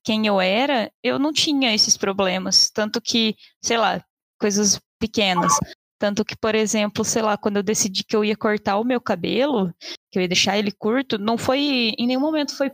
quem 0.04 0.26
eu 0.26 0.42
era, 0.42 0.92
eu 1.04 1.20
não 1.20 1.32
tinha 1.32 1.76
esses 1.76 1.96
problemas, 1.96 2.72
tanto 2.72 3.00
que, 3.00 3.36
sei 3.64 3.78
lá, 3.78 4.04
coisas 4.40 4.80
pequenas. 5.00 5.54
Tanto 6.00 6.26
que, 6.26 6.36
por 6.36 6.56
exemplo, 6.56 7.06
sei 7.06 7.22
lá, 7.22 7.38
quando 7.38 7.58
eu 7.58 7.64
decidi 7.64 8.04
que 8.04 8.16
eu 8.16 8.26
ia 8.26 8.36
cortar 8.36 8.80
o 8.80 8.84
meu 8.84 9.00
cabelo, 9.00 9.72
que 10.12 10.18
eu 10.18 10.24
ia 10.24 10.28
deixar 10.28 10.58
ele 10.58 10.72
curto, 10.72 11.20
não 11.20 11.38
foi, 11.38 11.94
em 11.98 12.08
nenhum 12.08 12.20
momento 12.20 12.58
foi 12.58 12.72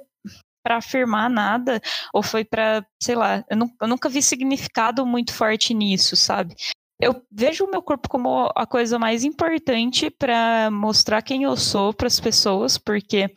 para 0.64 0.78
afirmar 0.78 1.30
nada, 1.30 1.82
ou 2.14 2.22
foi 2.22 2.44
para, 2.46 2.86
sei 3.02 3.16
lá, 3.16 3.44
eu, 3.50 3.58
eu, 3.82 3.88
nunca 3.88 4.10
vi 4.10 4.22
significado 4.22 5.06
muito 5.06 5.34
forte 5.34 5.74
nisso, 5.74 6.16
sabe? 6.16 6.56
Eu 7.02 7.22
vejo 7.32 7.66
o 7.66 7.72
meu 7.72 7.82
corpo 7.82 8.08
como 8.08 8.52
a 8.56 8.66
coisa 8.66 9.00
mais 9.00 9.24
importante 9.24 10.10
para 10.12 10.70
mostrar 10.72 11.22
quem 11.24 11.44
eu 11.44 11.58
sou 11.58 11.94
para 11.94 12.08
as 12.08 12.20
pessoas, 12.20 12.78
porque 12.78 13.34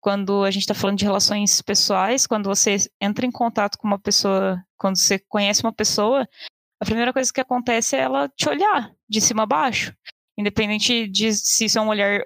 quando 0.00 0.44
a 0.44 0.50
gente 0.50 0.62
está 0.62 0.74
falando 0.74 0.98
de 0.98 1.04
relações 1.04 1.60
pessoais, 1.60 2.26
quando 2.26 2.48
você 2.48 2.76
entra 3.00 3.26
em 3.26 3.30
contato 3.30 3.76
com 3.78 3.86
uma 3.86 3.98
pessoa, 3.98 4.62
quando 4.78 4.96
você 4.96 5.18
conhece 5.28 5.62
uma 5.62 5.72
pessoa, 5.72 6.26
a 6.80 6.84
primeira 6.84 7.12
coisa 7.12 7.32
que 7.32 7.40
acontece 7.40 7.96
é 7.96 8.00
ela 8.00 8.28
te 8.28 8.48
olhar 8.48 8.90
de 9.08 9.20
cima 9.20 9.42
a 9.42 9.46
baixo. 9.46 9.92
Independente 10.38 11.06
de 11.06 11.32
se 11.34 11.66
isso 11.66 11.78
é 11.78 11.82
um 11.82 11.88
olhar 11.88 12.22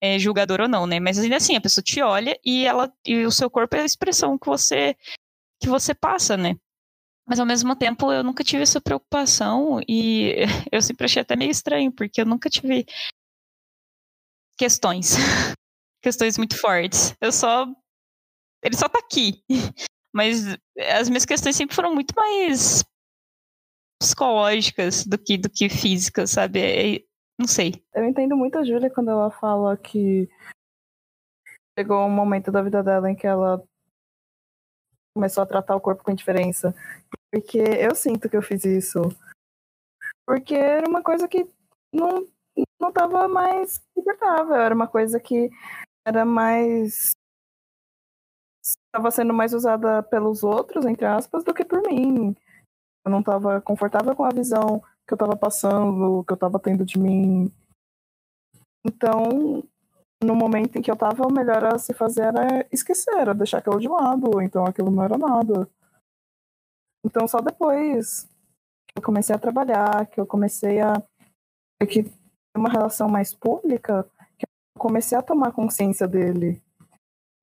é, 0.00 0.18
julgador 0.18 0.60
ou 0.60 0.68
não, 0.68 0.86
né? 0.86 1.00
Mas 1.00 1.18
ainda 1.18 1.36
assim, 1.36 1.56
a 1.56 1.60
pessoa 1.60 1.82
te 1.82 2.02
olha 2.02 2.38
e 2.44 2.64
ela 2.66 2.92
e 3.06 3.24
o 3.24 3.30
seu 3.30 3.50
corpo 3.50 3.76
é 3.76 3.80
a 3.80 3.84
expressão 3.84 4.38
que 4.38 4.46
você 4.46 4.96
que 5.60 5.68
você 5.68 5.94
passa, 5.94 6.36
né? 6.36 6.56
Mas 7.28 7.40
ao 7.40 7.46
mesmo 7.46 7.74
tempo 7.74 8.12
eu 8.12 8.22
nunca 8.22 8.44
tive 8.44 8.62
essa 8.62 8.80
preocupação 8.80 9.80
e 9.88 10.36
eu 10.70 10.80
sempre 10.82 11.06
achei 11.06 11.22
até 11.22 11.34
meio 11.36 11.50
estranho, 11.50 11.90
porque 11.92 12.20
eu 12.20 12.26
nunca 12.26 12.48
tive 12.48 12.86
questões. 14.58 15.14
questões 16.02 16.38
muito 16.38 16.58
fortes. 16.58 17.14
Eu 17.20 17.32
só. 17.32 17.66
Ele 18.62 18.76
só 18.76 18.88
tá 18.88 18.98
aqui. 18.98 19.42
Mas 20.14 20.44
as 20.98 21.08
minhas 21.10 21.26
questões 21.26 21.56
sempre 21.56 21.74
foram 21.76 21.94
muito 21.94 22.14
mais 22.16 22.82
psicológicas 24.00 25.04
do 25.04 25.18
que, 25.18 25.36
do 25.36 25.50
que 25.50 25.68
físicas, 25.68 26.30
sabe? 26.30 27.05
Não 27.38 27.46
sei. 27.46 27.84
Eu 27.94 28.04
entendo 28.04 28.36
muito 28.36 28.58
a 28.58 28.64
Júlia 28.64 28.90
quando 28.90 29.10
ela 29.10 29.30
fala 29.30 29.76
que 29.76 30.28
chegou 31.78 32.06
um 32.06 32.10
momento 32.10 32.50
da 32.50 32.62
vida 32.62 32.82
dela 32.82 33.10
em 33.10 33.14
que 33.14 33.26
ela 33.26 33.62
começou 35.14 35.42
a 35.42 35.46
tratar 35.46 35.76
o 35.76 35.80
corpo 35.80 36.02
com 36.02 36.10
indiferença. 36.10 36.74
Porque 37.30 37.58
eu 37.58 37.94
sinto 37.94 38.28
que 38.28 38.36
eu 38.36 38.42
fiz 38.42 38.64
isso. 38.64 39.00
Porque 40.26 40.54
era 40.54 40.88
uma 40.88 41.02
coisa 41.02 41.28
que 41.28 41.46
não, 41.92 42.26
não 42.80 42.90
tava 42.90 43.28
mais 43.28 43.78
confortável. 43.94 44.54
Era 44.54 44.74
uma 44.74 44.88
coisa 44.88 45.20
que 45.20 45.50
era 46.06 46.24
mais. 46.24 47.10
estava 48.64 49.10
sendo 49.10 49.34
mais 49.34 49.52
usada 49.52 50.02
pelos 50.02 50.42
outros, 50.42 50.86
entre 50.86 51.04
aspas, 51.04 51.44
do 51.44 51.52
que 51.52 51.64
por 51.64 51.82
mim. 51.82 52.34
Eu 53.04 53.10
não 53.10 53.20
estava 53.20 53.60
confortável 53.60 54.16
com 54.16 54.24
a 54.24 54.30
visão 54.30 54.82
que 55.06 55.12
eu 55.12 55.16
estava 55.16 55.36
passando, 55.36 56.24
que 56.24 56.32
eu 56.32 56.34
estava 56.34 56.58
tendo 56.58 56.84
de 56.84 56.98
mim. 56.98 57.52
Então, 58.84 59.62
no 60.22 60.34
momento 60.34 60.76
em 60.76 60.82
que 60.82 60.90
eu 60.90 60.94
estava, 60.94 61.26
o 61.26 61.32
melhor 61.32 61.64
a 61.64 61.78
se 61.78 61.94
fazer 61.94 62.22
era 62.22 62.66
esquecer, 62.72 63.14
era 63.14 63.34
deixar 63.34 63.58
aquilo 63.58 63.80
de 63.80 63.88
lado, 63.88 64.40
então 64.42 64.64
aquilo 64.64 64.90
não 64.90 65.02
era 65.02 65.16
nada. 65.16 65.68
Então, 67.04 67.28
só 67.28 67.40
depois 67.40 68.28
que 68.88 68.98
eu 68.98 69.02
comecei 69.02 69.34
a 69.34 69.38
trabalhar, 69.38 70.06
que 70.06 70.20
eu 70.20 70.26
comecei 70.26 70.80
a 70.80 70.94
que 71.88 72.02
ter 72.02 72.12
uma 72.56 72.70
relação 72.70 73.08
mais 73.08 73.34
pública, 73.34 74.08
que 74.38 74.46
eu 74.46 74.80
comecei 74.80 75.16
a 75.16 75.22
tomar 75.22 75.52
consciência 75.52 76.08
dele. 76.08 76.62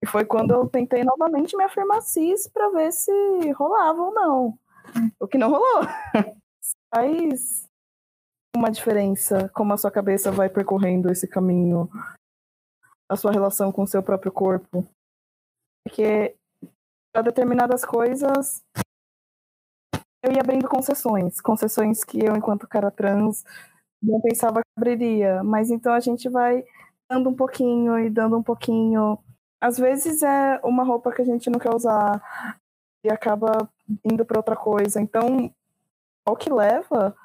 E 0.03 0.05
foi 0.05 0.25
quando 0.25 0.51
eu 0.51 0.67
tentei 0.67 1.03
novamente 1.03 1.55
me 1.55 1.63
afirmar 1.63 2.01
cis 2.01 2.47
para 2.47 2.69
ver 2.71 2.91
se 2.91 3.11
rolava 3.51 4.01
ou 4.01 4.13
não. 4.13 4.59
O 5.17 5.27
que 5.27 5.37
não 5.37 5.49
rolou. 5.49 5.83
Faz 6.93 7.67
uma 8.55 8.69
diferença 8.69 9.49
como 9.49 9.73
a 9.73 9.77
sua 9.77 9.91
cabeça 9.91 10.31
vai 10.31 10.49
percorrendo 10.49 11.11
esse 11.11 11.27
caminho, 11.27 11.89
a 13.09 13.15
sua 13.15 13.31
relação 13.31 13.71
com 13.71 13.83
o 13.83 13.87
seu 13.87 14.03
próprio 14.03 14.31
corpo. 14.31 14.85
Porque 15.85 16.35
para 17.13 17.23
determinadas 17.23 17.83
coisas 17.83 18.63
eu 20.23 20.31
ia 20.31 20.41
abrindo 20.41 20.69
concessões, 20.69 21.41
concessões 21.41 22.03
que 22.03 22.23
eu, 22.23 22.35
enquanto 22.35 22.67
cara 22.67 22.89
trans, 22.89 23.43
não 24.01 24.21
pensava 24.21 24.61
que 24.61 24.69
abriria. 24.77 25.43
Mas 25.43 25.69
então 25.69 25.93
a 25.93 25.99
gente 25.99 26.29
vai 26.29 26.63
dando 27.11 27.29
um 27.29 27.35
pouquinho 27.35 27.99
e 27.99 28.09
dando 28.09 28.37
um 28.37 28.43
pouquinho. 28.43 29.19
Às 29.61 29.77
vezes 29.77 30.23
é 30.23 30.59
uma 30.63 30.83
roupa 30.83 31.11
que 31.11 31.21
a 31.21 31.25
gente 31.25 31.49
não 31.49 31.59
quer 31.59 31.73
usar 31.75 32.21
e 33.05 33.09
acaba 33.09 33.69
indo 34.03 34.25
para 34.25 34.39
outra 34.39 34.55
coisa. 34.55 35.01
Então, 35.01 35.53
o 36.27 36.35
que 36.35 36.51
leva 36.51 37.15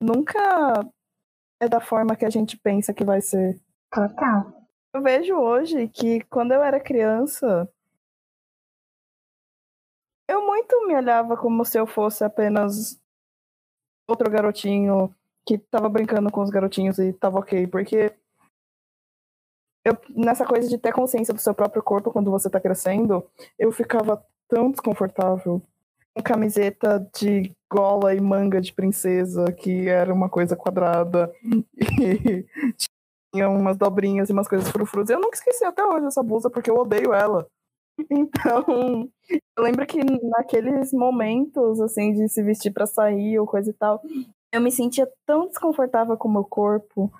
nunca 0.00 0.40
é 1.60 1.68
da 1.68 1.80
forma 1.80 2.16
que 2.16 2.24
a 2.24 2.30
gente 2.30 2.56
pensa 2.56 2.92
que 2.92 3.04
vai 3.04 3.20
ser. 3.20 3.60
Total. 3.92 4.52
Eu 4.92 5.02
vejo 5.02 5.34
hoje 5.34 5.88
que 5.88 6.20
quando 6.24 6.52
eu 6.52 6.62
era 6.62 6.80
criança, 6.80 7.68
eu 10.28 10.44
muito 10.46 10.86
me 10.86 10.94
olhava 10.94 11.36
como 11.36 11.64
se 11.64 11.78
eu 11.78 11.86
fosse 11.86 12.24
apenas 12.24 13.00
outro 14.08 14.30
garotinho 14.30 15.14
que 15.46 15.58
tava 15.58 15.88
brincando 15.88 16.30
com 16.30 16.42
os 16.42 16.50
garotinhos 16.50 16.98
e 16.98 17.12
tava 17.12 17.38
ok, 17.38 17.66
porque 17.66 18.14
eu, 19.84 19.98
nessa 20.08 20.46
coisa 20.46 20.66
de 20.68 20.78
ter 20.78 20.92
consciência 20.92 21.34
do 21.34 21.40
seu 21.40 21.54
próprio 21.54 21.82
corpo 21.82 22.10
quando 22.10 22.30
você 22.30 22.48
tá 22.48 22.58
crescendo, 22.58 23.28
eu 23.58 23.70
ficava 23.70 24.24
tão 24.48 24.70
desconfortável. 24.70 25.60
Camiseta 26.22 27.06
de 27.18 27.52
gola 27.70 28.14
e 28.14 28.20
manga 28.20 28.60
de 28.60 28.72
princesa, 28.72 29.52
que 29.52 29.88
era 29.88 30.14
uma 30.14 30.28
coisa 30.28 30.56
quadrada, 30.56 31.32
e 31.44 32.46
tinha 33.34 33.48
umas 33.48 33.76
dobrinhas 33.76 34.30
e 34.30 34.32
umas 34.32 34.46
coisas 34.46 34.70
frufrus. 34.70 35.10
Eu 35.10 35.20
nunca 35.20 35.36
esqueci 35.36 35.64
até 35.64 35.84
hoje 35.84 36.06
essa 36.06 36.22
blusa, 36.22 36.48
porque 36.48 36.70
eu 36.70 36.76
odeio 36.76 37.12
ela. 37.12 37.46
Então, 38.10 39.08
eu 39.30 39.62
lembro 39.62 39.86
que 39.86 40.00
naqueles 40.28 40.92
momentos, 40.92 41.80
assim, 41.80 42.12
de 42.12 42.28
se 42.28 42.42
vestir 42.42 42.72
para 42.72 42.86
sair 42.86 43.38
ou 43.38 43.46
coisa 43.46 43.70
e 43.70 43.72
tal, 43.72 44.02
eu 44.52 44.60
me 44.60 44.72
sentia 44.72 45.08
tão 45.24 45.46
desconfortável 45.46 46.16
com 46.16 46.28
o 46.28 46.32
meu 46.32 46.44
corpo. 46.44 47.12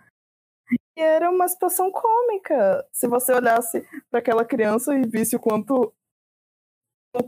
E 0.97 1.01
era 1.01 1.31
uma 1.31 1.47
situação 1.47 1.93
cômica. 1.93 2.85
Se 2.93 3.07
você 3.07 3.33
olhasse 3.33 3.87
para 4.11 4.19
aquela 4.19 4.45
criança 4.45 4.97
e 4.97 5.03
visse 5.07 5.37
o 5.37 5.41
quanto 5.41 5.93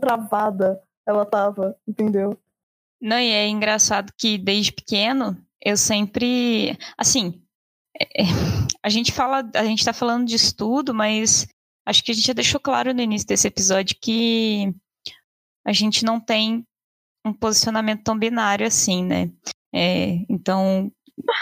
travada 0.01 0.81
ela 1.07 1.25
tava, 1.25 1.75
entendeu? 1.87 2.37
Não, 3.01 3.17
e 3.17 3.31
é 3.31 3.47
engraçado 3.47 4.11
que 4.17 4.37
desde 4.37 4.71
pequeno 4.71 5.37
eu 5.61 5.77
sempre. 5.77 6.77
Assim, 6.97 7.41
é, 7.99 8.23
a 8.83 8.89
gente 8.89 9.11
fala, 9.11 9.49
a 9.55 9.63
gente 9.63 9.85
tá 9.85 9.93
falando 9.93 10.25
de 10.27 10.35
estudo, 10.35 10.93
mas 10.93 11.47
acho 11.85 12.03
que 12.03 12.11
a 12.11 12.13
gente 12.13 12.27
já 12.27 12.33
deixou 12.33 12.59
claro 12.59 12.93
no 12.93 13.01
início 13.01 13.27
desse 13.27 13.47
episódio 13.47 13.95
que 14.01 14.73
a 15.65 15.71
gente 15.71 16.03
não 16.03 16.19
tem 16.19 16.65
um 17.25 17.33
posicionamento 17.33 18.03
tão 18.03 18.17
binário 18.17 18.65
assim, 18.65 19.03
né? 19.03 19.31
É, 19.73 20.25
então, 20.29 20.91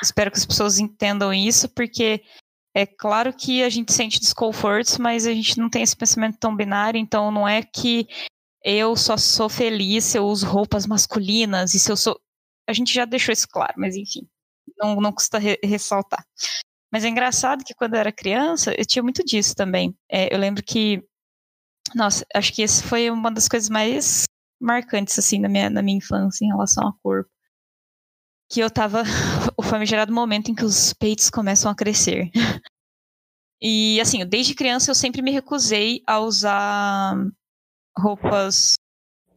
espero 0.01 0.31
que 0.31 0.37
as 0.37 0.45
pessoas 0.45 0.79
entendam 0.79 1.33
isso, 1.33 1.69
porque 1.69 2.23
é 2.75 2.85
claro 2.85 3.31
que 3.33 3.63
a 3.63 3.69
gente 3.69 3.93
sente 3.93 4.19
desconfortos, 4.19 4.97
mas 4.97 5.25
a 5.25 5.33
gente 5.33 5.57
não 5.57 5.69
tem 5.69 5.83
esse 5.83 5.95
pensamento 5.95 6.37
tão 6.37 6.55
binário, 6.55 6.99
então 6.99 7.31
não 7.31 7.47
é 7.47 7.61
que 7.61 8.07
eu 8.65 8.95
só 8.97 9.15
sou 9.15 9.47
feliz 9.47 10.05
se 10.05 10.17
eu 10.17 10.25
uso 10.25 10.47
roupas 10.47 10.87
masculinas 10.87 11.75
e 11.75 11.79
se 11.79 11.91
eu 11.91 11.95
sou. 11.95 12.19
A 12.67 12.73
gente 12.73 12.91
já 12.91 13.05
deixou 13.05 13.31
isso 13.31 13.47
claro, 13.47 13.75
mas 13.77 13.95
enfim, 13.95 14.27
não, 14.79 14.95
não 14.95 15.13
custa 15.13 15.37
re 15.37 15.59
ressaltar. 15.63 16.25
Mas 16.91 17.05
é 17.05 17.09
engraçado 17.09 17.63
que 17.63 17.75
quando 17.75 17.93
eu 17.93 17.99
era 17.99 18.11
criança, 18.11 18.73
eu 18.75 18.85
tinha 18.85 19.03
muito 19.03 19.23
disso 19.23 19.53
também. 19.55 19.95
É, 20.09 20.33
eu 20.33 20.39
lembro 20.39 20.63
que, 20.63 21.03
nossa, 21.93 22.25
acho 22.33 22.53
que 22.53 22.63
esse 22.63 22.81
foi 22.83 23.11
uma 23.11 23.31
das 23.31 23.47
coisas 23.47 23.69
mais 23.69 24.25
marcantes, 24.59 25.19
assim, 25.19 25.39
na 25.39 25.49
minha, 25.49 25.69
na 25.69 25.83
minha 25.83 25.97
infância 25.97 26.43
em 26.43 26.47
relação 26.47 26.87
ao 26.87 26.97
corpo. 27.03 27.29
Que 28.49 28.61
eu 28.61 28.71
tava, 28.71 29.03
o 29.57 29.61
famigerado 29.61 30.13
momento 30.13 30.49
em 30.49 30.55
que 30.55 30.65
os 30.65 30.93
peitos 30.93 31.29
começam 31.29 31.71
a 31.71 31.75
crescer. 31.75 32.31
E, 33.61 33.99
assim, 34.01 34.23
desde 34.25 34.53
criança 34.53 34.91
eu 34.91 34.95
sempre 34.95 35.21
me 35.21 35.31
recusei 35.31 36.03
a 36.05 36.19
usar 36.19 37.15
roupas 37.97 38.75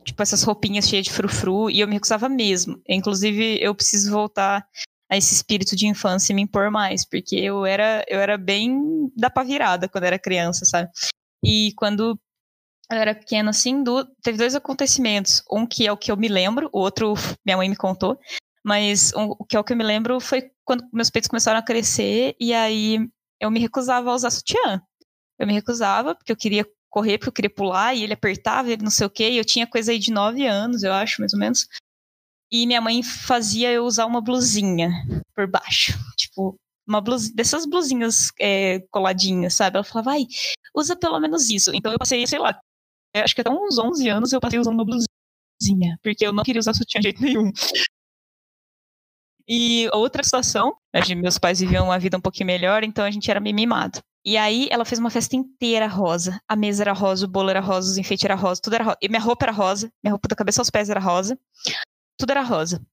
tipo 0.05 0.23
essas 0.23 0.43
roupinhas 0.43 0.89
cheias 0.89 1.05
de 1.05 1.13
frufru 1.13 1.69
e 1.71 1.81
eu 1.81 1.89
me 1.89 1.95
recusava 1.95 2.29
mesmo. 2.29 2.81
Inclusive, 2.89 3.59
eu 3.61 3.75
preciso 3.75 4.11
voltar 4.11 4.67
a 5.11 5.17
esse 5.17 5.35
espírito 5.35 5.75
de 5.75 5.87
infância 5.87 6.33
e 6.33 6.37
me 6.37 6.43
impor 6.43 6.71
mais, 6.71 7.05
porque 7.05 7.37
eu 7.37 7.65
era, 7.65 8.05
eu 8.09 8.21
era 8.21 8.37
bem 8.37 9.11
da 9.17 9.31
pavirada 9.31 9.89
quando 9.89 10.05
era 10.05 10.19
criança, 10.19 10.65
sabe? 10.65 10.91
E 11.43 11.73
quando 11.77 12.19
eu 12.91 12.99
era 12.99 13.15
pequena, 13.15 13.51
assim, 13.51 13.83
do, 13.83 14.05
teve 14.23 14.39
dois 14.39 14.55
acontecimentos. 14.55 15.43
Um 15.51 15.67
que 15.67 15.87
é 15.87 15.93
o 15.93 15.97
que 15.97 16.11
eu 16.11 16.17
me 16.17 16.29
lembro, 16.29 16.69
o 16.73 16.81
outro 16.81 17.15
minha 17.45 17.57
mãe 17.57 17.69
me 17.69 17.77
contou. 17.77 18.19
Mas 18.65 19.13
um, 19.15 19.35
o 19.39 19.45
que 19.45 19.57
é 19.57 19.61
o 19.61 19.65
que 19.65 19.73
eu 19.73 19.77
me 19.77 19.85
lembro 19.85 20.21
foi 20.21 20.51
quando 20.65 20.87
meus 20.93 21.11
peitos 21.11 21.29
começaram 21.29 21.59
a 21.59 21.63
crescer 21.63 22.35
e 22.39 22.53
aí 22.53 22.99
eu 23.41 23.51
me 23.51 23.61
recusava 23.61 24.11
a 24.11 24.15
usar 24.15 24.31
sutiã. 24.31 24.83
Eu 25.39 25.47
me 25.47 25.53
recusava 25.53 26.15
porque 26.15 26.33
eu 26.33 26.37
queria 26.37 26.67
correr, 26.91 27.19
porque 27.19 27.29
eu 27.29 27.33
queria 27.33 27.51
pular 27.51 27.95
e 27.95 28.03
ele 28.03 28.13
apertava, 28.15 28.71
ele 28.71 28.83
não 28.83 28.91
sei 28.91 29.07
o 29.07 29.11
quê. 29.11 29.31
E 29.31 29.39
eu 29.39 29.45
tinha 29.45 29.67
coisa 29.67 29.93
aí 29.93 29.99
de 29.99 30.13
nove 30.13 30.47
anos, 30.47 30.83
eu 30.83 30.93
acho, 30.93 31.21
mais 31.21 31.33
ou 31.33 31.39
menos. 31.39 31.67
E 32.51 32.67
minha 32.67 32.81
mãe 32.81 33.03
fazia 33.03 33.71
eu 33.71 33.85
usar 33.85 34.07
uma 34.07 34.21
blusinha 34.21 34.91
por 35.35 35.47
baixo. 35.47 35.93
Tipo, 36.17 36.57
uma 36.87 37.01
blusinha, 37.01 37.35
dessas 37.35 37.67
blusinhas 37.67 38.33
é, 38.41 38.81
coladinhas, 38.91 39.55
sabe? 39.55 39.77
Ela 39.77 39.85
falava, 39.85 40.13
vai, 40.13 40.27
usa 40.75 40.97
pelo 40.97 41.21
menos 41.21 41.51
isso. 41.51 41.71
Então 41.75 41.93
eu 41.93 41.99
passei, 41.99 42.27
sei 42.27 42.39
lá, 42.39 42.59
acho 43.15 43.35
que 43.35 43.41
até 43.41 43.51
uns 43.51 43.79
11 43.79 44.09
anos 44.09 44.33
eu 44.33 44.41
passei 44.41 44.59
usando 44.59 44.75
uma 44.75 44.85
blusinha, 44.85 45.99
porque 46.03 46.27
eu 46.27 46.33
não 46.33 46.43
queria 46.43 46.61
usar 46.61 46.75
sutiã 46.75 47.01
de 47.01 47.09
jeito 47.09 47.23
nenhum. 47.23 47.53
E 49.49 49.89
outra 49.93 50.23
situação, 50.23 50.77
né, 50.93 51.01
meus 51.15 51.39
pais 51.39 51.61
viviam 51.61 51.87
uma 51.87 51.99
vida 51.99 52.19
um 52.19 52.21
pouquinho 52.21 52.47
melhor, 52.47 52.85
então 52.85 53.05
a 53.05 53.11
gente 53.11 53.31
era 53.31 53.41
meio 53.41 53.57
mimado. 53.57 54.01
E 54.25 54.37
aí 54.37 54.69
ela 54.71 54.85
fez 54.85 54.99
uma 54.99 55.09
festa 55.09 55.37
inteira 55.37 55.87
rosa. 55.87 56.39
A 56.47 56.55
mesa 56.55 56.83
era 56.83 56.93
rosa, 56.93 57.25
o 57.25 57.29
bolo 57.29 57.49
era 57.49 57.61
rosa, 57.61 57.91
os 57.91 57.97
enfeites 57.97 58.25
era 58.25 58.35
rosa, 58.35 58.61
tudo 58.63 58.75
era 58.75 58.85
rosa. 58.85 58.99
E 59.01 59.09
minha 59.09 59.21
roupa 59.21 59.47
era 59.47 59.53
rosa, 59.53 59.91
minha 60.05 60.13
roupa 60.13 60.29
da 60.29 60.37
cabeça 60.37 60.61
aos 60.61 60.69
pés 60.69 60.91
era 60.91 61.01
rosa 61.01 61.39
tudo 62.19 62.33
era 62.33 62.43
rosa. 62.43 62.85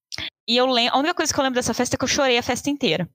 E 0.48 0.56
eu 0.56 0.68
lembro, 0.68 0.96
a 0.96 1.00
única 1.00 1.16
coisa 1.16 1.34
que 1.34 1.40
eu 1.40 1.44
lembro 1.44 1.56
dessa 1.56 1.74
festa 1.74 1.96
é 1.96 1.98
que 1.98 2.04
eu 2.04 2.08
chorei 2.08 2.38
a 2.38 2.44
festa 2.44 2.70
inteira. 2.70 3.10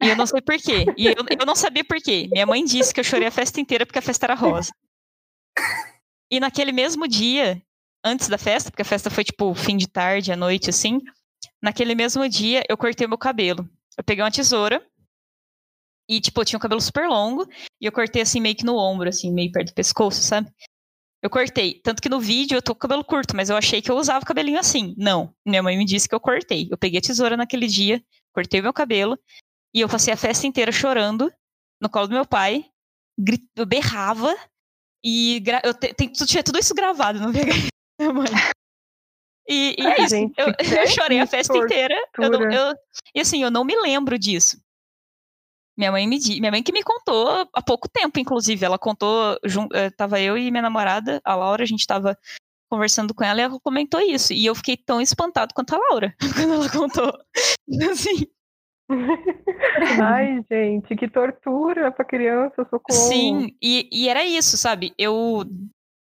E 0.00 0.08
eu 0.08 0.16
não 0.16 0.26
sei 0.26 0.40
por 0.40 0.56
quê. 0.56 0.86
E 0.96 1.06
eu, 1.06 1.14
eu 1.38 1.46
não 1.46 1.56
sabia 1.56 1.84
por 1.84 2.00
quê. 2.00 2.28
Minha 2.30 2.46
mãe 2.46 2.64
disse 2.64 2.94
que 2.94 3.00
eu 3.00 3.04
chorei 3.04 3.26
a 3.26 3.32
festa 3.32 3.60
inteira 3.60 3.84
porque 3.84 3.98
a 3.98 4.02
festa 4.02 4.26
era 4.26 4.34
rosa. 4.34 4.72
E 6.30 6.40
naquele 6.40 6.72
mesmo 6.72 7.06
dia, 7.06 7.60
antes 8.04 8.28
da 8.28 8.38
festa, 8.38 8.70
porque 8.70 8.82
a 8.82 8.86
festa 8.86 9.10
foi 9.10 9.24
tipo 9.24 9.52
fim 9.54 9.76
de 9.76 9.88
tarde, 9.88 10.32
à 10.32 10.36
noite, 10.36 10.70
assim. 10.70 11.00
Naquele 11.62 11.94
mesmo 11.94 12.28
dia, 12.28 12.62
eu 12.68 12.76
cortei 12.76 13.06
meu 13.06 13.18
cabelo. 13.18 13.68
Eu 13.96 14.04
peguei 14.04 14.24
uma 14.24 14.30
tesoura 14.30 14.84
e, 16.08 16.20
tipo, 16.20 16.40
eu 16.40 16.44
tinha 16.44 16.58
um 16.58 16.60
cabelo 16.60 16.80
super 16.80 17.08
longo 17.08 17.46
e 17.80 17.86
eu 17.86 17.92
cortei 17.92 18.22
assim 18.22 18.40
meio 18.40 18.56
que 18.56 18.64
no 18.64 18.76
ombro, 18.76 19.08
assim, 19.08 19.32
meio 19.32 19.52
perto 19.52 19.68
do 19.68 19.74
pescoço, 19.74 20.22
sabe? 20.22 20.50
Eu 21.22 21.30
cortei. 21.30 21.80
Tanto 21.82 22.02
que 22.02 22.08
no 22.08 22.20
vídeo 22.20 22.56
eu 22.56 22.62
tô 22.62 22.74
com 22.74 22.78
o 22.78 22.80
cabelo 22.80 23.04
curto, 23.04 23.36
mas 23.36 23.48
eu 23.48 23.56
achei 23.56 23.80
que 23.80 23.90
eu 23.90 23.96
usava 23.96 24.24
o 24.24 24.26
cabelinho 24.26 24.58
assim. 24.58 24.94
Não. 24.98 25.32
Minha 25.46 25.62
mãe 25.62 25.78
me 25.78 25.84
disse 25.84 26.08
que 26.08 26.14
eu 26.14 26.20
cortei. 26.20 26.68
Eu 26.70 26.76
peguei 26.76 26.98
a 26.98 27.02
tesoura 27.02 27.36
naquele 27.36 27.68
dia, 27.68 28.02
cortei 28.34 28.58
o 28.58 28.62
meu 28.62 28.72
cabelo, 28.72 29.16
e 29.72 29.80
eu 29.80 29.88
passei 29.88 30.12
a 30.12 30.16
festa 30.16 30.46
inteira 30.46 30.72
chorando 30.72 31.32
no 31.80 31.88
colo 31.88 32.08
do 32.08 32.14
meu 32.14 32.26
pai. 32.26 32.64
Eu 33.56 33.64
berrava. 33.64 34.36
E 35.04 35.42
eu 35.64 36.26
tinha 36.26 36.42
tudo 36.42 36.58
isso 36.58 36.74
gravado 36.74 37.20
no 37.20 37.32
VHS 37.32 37.68
minha 37.98 38.12
mãe. 38.12 38.26
E, 39.48 39.76
e 39.78 39.86
é 39.86 40.00
isso. 40.00 40.10
Gente, 40.10 40.34
eu, 40.38 40.46
eu, 40.82 40.86
chorei 40.88 41.20
a 41.20 41.26
festa 41.26 41.52
tortura. 41.52 41.74
inteira. 41.74 42.08
Eu 42.18 42.30
não, 42.30 42.50
eu, 42.50 42.74
e 43.14 43.20
assim, 43.20 43.42
eu 43.42 43.50
não 43.50 43.64
me 43.64 43.76
lembro 43.76 44.18
disso. 44.18 44.60
Minha 45.76 45.90
mãe 45.90 46.06
me 46.06 46.18
minha 46.38 46.50
mãe 46.50 46.62
que 46.62 46.72
me 46.72 46.82
contou 46.82 47.48
há 47.52 47.62
pouco 47.62 47.88
tempo, 47.88 48.20
inclusive. 48.20 48.64
Ela 48.64 48.78
contou, 48.78 49.38
eh, 49.72 49.90
tava 49.90 50.20
eu 50.20 50.36
e 50.36 50.50
minha 50.50 50.62
namorada, 50.62 51.20
a 51.24 51.34
Laura, 51.34 51.62
a 51.62 51.66
gente 51.66 51.86
tava 51.86 52.16
conversando 52.70 53.14
com 53.14 53.24
ela 53.24 53.40
e 53.40 53.44
ela 53.44 53.60
comentou 53.60 54.00
isso. 54.00 54.32
E 54.32 54.44
eu 54.44 54.54
fiquei 54.54 54.76
tão 54.76 55.00
espantado 55.00 55.54
quanto 55.54 55.74
a 55.74 55.78
Laura 55.78 56.14
quando 56.36 56.52
ela 56.52 56.70
contou. 56.70 57.18
Assim. 57.90 58.26
Ai, 60.02 60.44
gente, 60.50 60.94
que 60.94 61.08
tortura 61.08 61.90
pra 61.90 62.04
criança, 62.04 62.64
socorro. 62.64 62.98
Sim, 62.98 63.56
e, 63.62 63.88
e 63.90 64.08
era 64.08 64.24
isso, 64.24 64.58
sabe? 64.58 64.92
Eu 64.98 65.44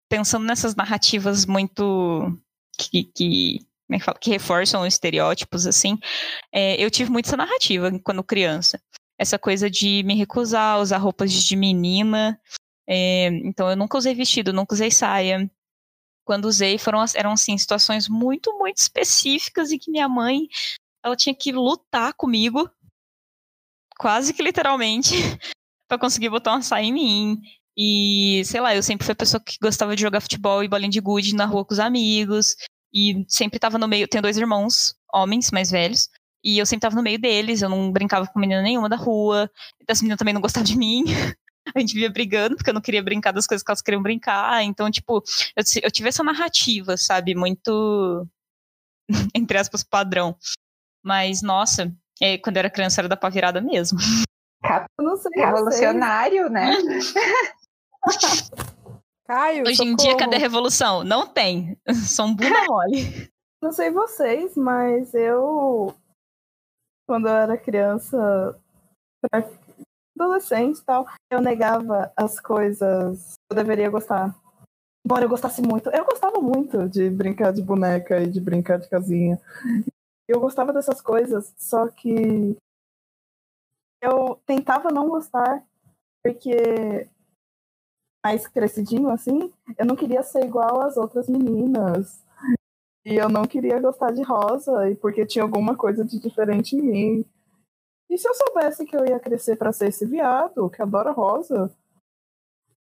pensando 0.09 0.45
nessas 0.45 0.75
narrativas 0.75 1.45
muito 1.45 2.35
que, 2.77 3.03
que 3.03 3.59
como 3.87 3.95
é 3.95 3.99
que 3.99 4.05
fala? 4.05 4.19
Que 4.19 4.29
reforçam 4.29 4.85
estereótipos, 4.87 5.67
assim. 5.67 5.97
É, 6.51 6.81
eu 6.81 6.89
tive 6.89 7.11
muito 7.11 7.27
essa 7.27 7.37
narrativa 7.37 7.91
quando 8.03 8.23
criança 8.23 8.81
essa 9.21 9.37
coisa 9.37 9.69
de 9.69 10.01
me 10.01 10.15
recusar 10.15 10.77
a 10.77 10.79
usar 10.79 10.97
roupas 10.97 11.31
de 11.31 11.55
menina. 11.55 12.41
É, 12.87 13.27
então 13.27 13.69
eu 13.69 13.75
nunca 13.75 13.95
usei 13.95 14.15
vestido, 14.15 14.51
nunca 14.51 14.73
usei 14.73 14.89
saia. 14.89 15.49
Quando 16.25 16.45
usei 16.45 16.79
foram 16.79 17.05
eram 17.13 17.33
assim 17.33 17.55
situações 17.55 18.09
muito 18.09 18.57
muito 18.57 18.77
específicas 18.77 19.71
e 19.71 19.77
que 19.77 19.91
minha 19.91 20.09
mãe 20.09 20.47
ela 21.03 21.15
tinha 21.15 21.35
que 21.35 21.51
lutar 21.51 22.13
comigo, 22.15 22.67
quase 23.99 24.33
que 24.33 24.41
literalmente, 24.41 25.13
para 25.87 25.99
conseguir 25.99 26.29
botar 26.29 26.53
uma 26.53 26.63
saia 26.63 26.85
em 26.85 26.93
mim. 26.93 27.41
E, 27.77 28.43
sei 28.45 28.59
lá, 28.59 28.75
eu 28.75 28.83
sempre 28.83 29.05
fui 29.05 29.13
a 29.13 29.15
pessoa 29.15 29.41
que 29.43 29.57
gostava 29.61 29.95
de 29.95 30.01
jogar 30.01 30.21
futebol 30.21 30.63
e 30.63 30.67
bolinha 30.67 30.89
de 30.89 30.99
gude 30.99 31.35
na 31.35 31.45
rua 31.45 31.65
com 31.65 31.73
os 31.73 31.79
amigos. 31.79 32.55
E 32.93 33.25
sempre 33.27 33.59
tava 33.59 33.77
no 33.77 33.87
meio. 33.87 34.07
Tenho 34.07 34.21
dois 34.21 34.37
irmãos, 34.37 34.93
homens 35.13 35.51
mais 35.51 35.71
velhos. 35.71 36.09
E 36.43 36.57
eu 36.57 36.65
sempre 36.65 36.81
tava 36.81 36.95
no 36.95 37.03
meio 37.03 37.19
deles, 37.19 37.61
eu 37.61 37.69
não 37.69 37.91
brincava 37.91 38.25
com 38.27 38.39
menina 38.39 38.61
nenhuma 38.61 38.89
da 38.89 38.95
rua. 38.95 39.49
As 39.87 40.01
meninas 40.01 40.17
também 40.17 40.33
não 40.33 40.41
gostavam 40.41 40.65
de 40.65 40.77
mim. 40.77 41.03
A 41.75 41.79
gente 41.79 41.93
vivia 41.93 42.09
brigando, 42.09 42.55
porque 42.55 42.71
eu 42.71 42.73
não 42.73 42.81
queria 42.81 43.03
brincar 43.03 43.31
das 43.31 43.45
coisas 43.45 43.63
que 43.63 43.69
elas 43.69 43.83
queriam 43.83 44.01
brincar. 44.01 44.63
Então, 44.63 44.89
tipo, 44.89 45.23
eu, 45.55 45.63
eu 45.83 45.91
tive 45.91 46.09
essa 46.09 46.23
narrativa, 46.23 46.97
sabe? 46.97 47.35
Muito, 47.35 48.27
entre 49.35 49.57
aspas, 49.59 49.83
padrão. 49.83 50.35
Mas, 51.03 51.43
nossa, 51.43 51.93
é, 52.19 52.39
quando 52.39 52.57
eu 52.57 52.61
era 52.61 52.69
criança 52.69 53.01
era 53.01 53.07
da 53.07 53.15
pavirada 53.15 53.61
mesmo. 53.61 53.99
Não 54.99 55.15
sei, 55.17 55.31
Revolucionário, 55.35 56.49
né? 56.49 56.71
Caio, 59.27 59.63
Hoje 59.63 59.75
socorro. 59.77 59.93
em 59.93 59.95
dia, 59.95 60.17
cadê 60.17 60.35
a 60.35 60.39
revolução? 60.39 61.03
Não 61.03 61.27
tem. 61.27 61.77
São 62.07 62.27
um 62.27 62.35
bunda 62.35 62.63
mole. 62.67 63.29
Não 63.61 63.71
sei 63.71 63.91
vocês, 63.91 64.55
mas 64.55 65.13
eu 65.13 65.95
quando 67.07 67.27
eu 67.27 67.35
era 67.35 67.57
criança, 67.57 68.57
adolescente 70.17 70.77
e 70.77 70.83
tal, 70.85 71.05
eu 71.29 71.41
negava 71.41 72.11
as 72.15 72.39
coisas 72.39 73.33
que 73.33 73.51
eu 73.51 73.55
deveria 73.55 73.89
gostar. 73.89 74.33
Embora 75.05 75.25
eu 75.25 75.29
gostasse 75.29 75.61
muito. 75.61 75.89
Eu 75.89 76.05
gostava 76.05 76.39
muito 76.39 76.87
de 76.87 77.09
brincar 77.09 77.51
de 77.51 77.61
boneca 77.61 78.21
e 78.21 78.27
de 78.29 78.39
brincar 78.39 78.79
de 78.79 78.87
casinha. 78.89 79.41
Eu 80.27 80.39
gostava 80.39 80.71
dessas 80.71 81.01
coisas, 81.01 81.53
só 81.57 81.89
que 81.89 82.55
eu 84.01 84.41
tentava 84.45 84.89
não 84.89 85.09
gostar, 85.09 85.63
porque 86.23 87.09
mais 88.23 88.47
crescidinho 88.47 89.09
assim, 89.09 89.51
eu 89.77 89.85
não 89.85 89.95
queria 89.95 90.23
ser 90.23 90.45
igual 90.45 90.81
às 90.81 90.97
outras 90.97 91.27
meninas. 91.27 92.23
E 93.03 93.15
eu 93.15 93.27
não 93.27 93.45
queria 93.45 93.79
gostar 93.79 94.11
de 94.11 94.21
rosa, 94.21 94.89
e 94.89 94.95
porque 94.95 95.25
tinha 95.25 95.43
alguma 95.43 95.75
coisa 95.75 96.05
de 96.05 96.19
diferente 96.19 96.75
em 96.75 96.81
mim. 96.81 97.25
E 98.07 98.17
se 98.17 98.27
eu 98.27 98.33
soubesse 98.35 98.85
que 98.85 98.95
eu 98.95 99.05
ia 99.05 99.19
crescer 99.19 99.55
para 99.55 99.73
ser 99.73 99.87
esse 99.87 100.05
viado, 100.05 100.69
que 100.69 100.81
adora 100.81 101.11
rosa, 101.11 101.75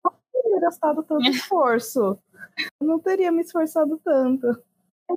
eu 0.06 0.12
não 0.12 0.20
teria 0.32 0.60
gastado 0.62 1.04
tanto 1.04 1.26
esforço. 1.30 2.18
Eu 2.80 2.88
não 2.88 3.00
teria 3.00 3.32
me 3.32 3.42
esforçado 3.42 4.00
tanto. 4.04 4.48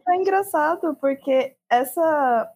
É 0.08 0.16
engraçado, 0.16 0.96
porque 0.96 1.56
essa 1.70 2.52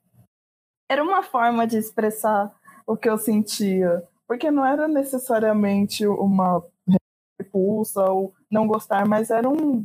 era 0.90 1.02
uma 1.02 1.22
forma 1.22 1.66
de 1.66 1.78
expressar 1.78 2.52
o 2.86 2.96
que 2.96 3.08
eu 3.08 3.18
sentia. 3.18 4.02
Porque 4.26 4.50
não 4.50 4.64
era 4.64 4.88
necessariamente 4.88 6.06
uma 6.06 6.64
repulsa 7.52 8.04
ou 8.10 8.34
não 8.50 8.66
gostar, 8.66 9.06
mas 9.06 9.30
era 9.30 9.48
um 9.48 9.84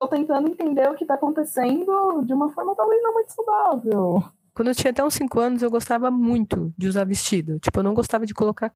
tô 0.00 0.06
tentando 0.08 0.48
entender 0.48 0.88
o 0.88 0.94
que 0.94 1.04
tá 1.04 1.14
acontecendo 1.14 2.22
de 2.24 2.32
uma 2.32 2.52
forma 2.52 2.74
talvez 2.74 3.02
não 3.02 3.12
muito 3.12 3.32
saudável. 3.32 4.22
Quando 4.54 4.68
eu 4.68 4.74
tinha 4.74 4.90
até 4.92 5.04
uns 5.04 5.14
5 5.14 5.40
anos, 5.40 5.62
eu 5.62 5.70
gostava 5.70 6.10
muito 6.10 6.72
de 6.76 6.88
usar 6.88 7.04
vestido. 7.04 7.58
Tipo, 7.58 7.80
eu 7.80 7.82
não 7.84 7.94
gostava 7.94 8.24
de 8.24 8.34
colocar. 8.34 8.72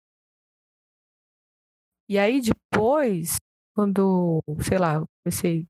E 2.08 2.18
aí 2.18 2.40
depois, 2.40 3.36
quando, 3.74 4.42
sei 4.60 4.78
lá, 4.78 5.04
comecei 5.24 5.66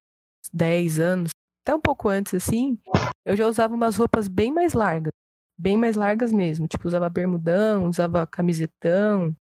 10 0.52 0.98
anos, 0.98 1.30
até 1.62 1.74
um 1.74 1.80
pouco 1.80 2.08
antes 2.08 2.34
assim, 2.34 2.78
eu 3.24 3.36
já 3.36 3.46
usava 3.46 3.74
umas 3.74 3.96
roupas 3.96 4.28
bem 4.28 4.52
mais 4.52 4.72
largas. 4.72 5.12
Bem 5.58 5.76
mais 5.76 5.96
largas 5.96 6.32
mesmo. 6.32 6.66
Tipo, 6.66 6.88
usava 6.88 7.08
bermudão, 7.08 7.88
usava 7.88 8.26
camisetão. 8.26 9.36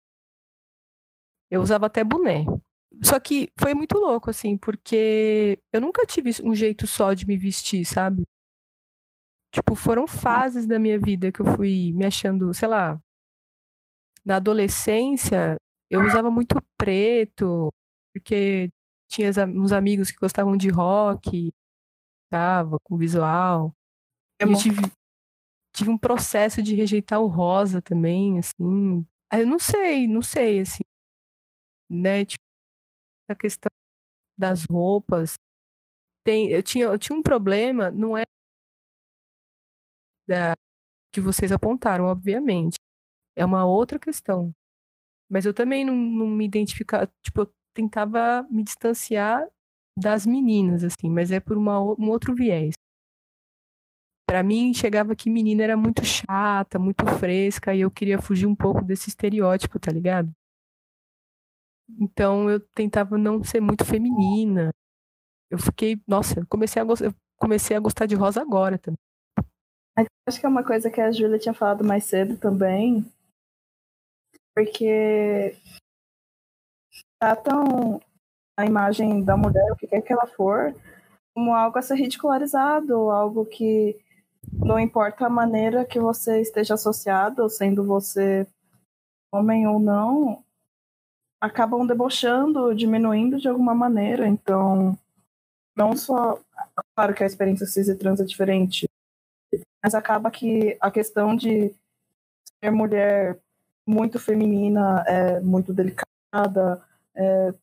Eu 1.52 1.62
usava 1.62 1.88
até 1.88 2.02
boné. 2.04 2.45
Só 3.04 3.20
que 3.20 3.52
foi 3.60 3.74
muito 3.74 3.97
louco, 3.97 4.30
assim, 4.30 4.58
porque 4.58 5.60
eu 5.74 5.82
nunca 5.82 6.06
tive 6.06 6.32
um 6.43 6.56
jeito 6.56 6.88
só 6.88 7.14
de 7.14 7.28
me 7.28 7.36
vestir, 7.36 7.84
sabe? 7.84 8.24
Tipo, 9.54 9.76
foram 9.76 10.08
fases 10.08 10.66
da 10.66 10.80
minha 10.80 10.97
vida 10.97 11.30
que 11.32 11.41
eu 11.41 11.45
fui 11.58 11.91
me 11.93 12.06
achando, 12.06 12.54
sei 12.54 12.70
lá. 12.70 13.02
Na 14.24 14.38
adolescência, 14.38 15.58
eu 15.89 16.02
usava 16.06 16.32
muito 16.32 16.56
preto, 16.78 17.70
porque 18.14 18.70
tinha 19.10 19.30
uns 19.58 19.74
amigos 19.74 20.10
que 20.10 20.20
gostavam 20.20 20.56
de 20.56 20.70
rock, 20.70 21.52
tava 22.30 22.78
com 22.84 22.97
visual. 22.97 23.74
É 24.39 24.45
eu 24.45 24.56
tive, 24.56 24.82
tive 25.76 25.89
um 25.89 25.97
processo 25.97 26.62
de 26.64 26.76
rejeitar 26.76 27.20
o 27.22 27.28
rosa 27.28 27.82
também, 27.82 28.39
assim. 28.39 29.06
Eu 29.34 29.47
não 29.47 29.60
sei, 29.60 30.08
não 30.08 30.22
sei, 30.22 30.62
assim. 30.62 30.84
Né? 31.92 32.26
Tipo, 32.26 32.44
essa 33.30 33.38
questão 33.38 33.72
das 34.38 34.66
roupas. 34.66 35.36
Tem, 36.26 36.50
eu, 36.52 36.64
tinha, 36.64 36.86
eu 36.86 37.00
tinha 37.00 37.18
um 37.18 37.24
problema, 37.24 37.92
não 37.92 38.18
é 38.18 38.24
da, 40.28 40.54
que 41.14 41.22
vocês 41.22 41.52
apontaram, 41.52 42.06
obviamente. 42.06 42.78
É 43.36 43.46
uma 43.46 43.66
outra 43.66 44.00
questão. 44.00 44.54
Mas 45.30 45.46
eu 45.46 45.54
também 45.54 45.86
não, 45.86 45.96
não 45.96 46.28
me 46.28 46.46
identificava, 46.46 47.08
tipo, 47.24 47.42
eu 47.42 47.54
tentava 47.76 48.44
me 48.50 48.64
distanciar 48.64 49.48
das 49.98 50.26
meninas, 50.26 50.84
assim, 50.84 51.10
mas 51.10 51.32
é 51.32 51.39
por 51.39 51.58
uma, 51.58 51.80
um 51.82 52.10
outro 52.10 52.36
viés. 52.36 52.74
Para 54.28 54.44
mim, 54.44 54.74
chegava 54.74 55.16
que 55.16 55.30
menina 55.30 55.64
era 55.64 55.78
muito 55.78 56.06
chata, 56.06 56.80
muito 56.80 57.06
fresca, 57.20 57.76
e 57.76 57.82
eu 57.82 57.92
queria 57.92 58.22
fugir 58.22 58.48
um 58.48 58.56
pouco 58.56 58.82
desse 58.84 59.10
estereótipo, 59.10 59.80
tá 59.80 59.92
ligado? 59.92 60.34
Então 62.00 62.50
eu 62.50 62.60
tentava 62.60 63.18
não 63.18 63.44
ser 63.44 63.60
muito 63.60 63.86
feminina. 63.86 64.72
Eu 65.50 65.58
fiquei, 65.58 66.02
nossa, 66.08 66.46
comecei 66.48 66.82
a 66.82 66.86
gostar, 66.86 67.14
comecei 67.38 67.76
a 67.76 67.80
gostar 67.80 68.06
de 68.06 68.16
rosa 68.16 68.42
agora 68.42 68.78
também. 68.78 68.98
Acho 70.28 70.39
que 70.39 70.46
é 70.46 70.50
uma 70.50 70.64
coisa 70.64 70.89
que 70.89 71.02
a 71.02 71.12
Júlia 71.12 71.39
tinha 71.39 71.54
falado 71.54 71.84
mais 71.84 72.06
cedo 72.06 72.38
também, 72.38 73.06
porque 74.56 75.58
tratam 77.20 78.00
a 78.58 78.66
imagem 78.66 79.24
da 79.24 79.36
mulher, 79.36 79.72
o 79.72 79.76
que 79.76 79.88
quer 79.88 80.02
que 80.02 80.14
ela 80.14 80.28
for, 80.28 80.74
como 81.36 81.54
algo 81.54 81.78
a 81.78 81.82
ser 81.82 81.96
ridicularizado, 81.96 83.10
algo 83.10 83.46
que 83.46 84.00
não 84.54 84.80
importa 84.80 85.26
a 85.26 85.30
maneira 85.30 85.86
que 85.86 86.00
você 86.00 86.42
esteja 86.42 86.76
associado, 86.76 87.50
sendo 87.50 87.84
você 87.84 88.48
homem 89.34 89.68
ou 89.68 89.80
não, 89.80 90.44
acabam 91.42 91.88
debochando, 91.88 92.74
diminuindo 92.76 93.39
de 93.39 93.50
alguma 93.50 93.74
maneira. 93.74 94.28
Então, 94.28 94.96
não 95.76 95.98
só. 95.98 96.39
Claro 96.96 97.16
que 97.16 97.24
a 97.24 97.28
experiência 97.28 97.66
cis 97.66 97.89
e 97.89 97.96
trans 97.96 98.20
é 98.20 98.24
diferente, 98.24 98.88
mas 99.84 99.96
acaba 99.96 100.30
que 100.30 100.78
a 100.80 100.92
questão 100.92 101.36
de 101.36 101.74
ser 102.64 102.72
mulher 102.72 103.39
muito 103.86 104.20
feminina 104.20 105.04
é 105.08 105.39
muito 105.39 105.74
delicada. 105.74 106.86
É, 107.16 107.54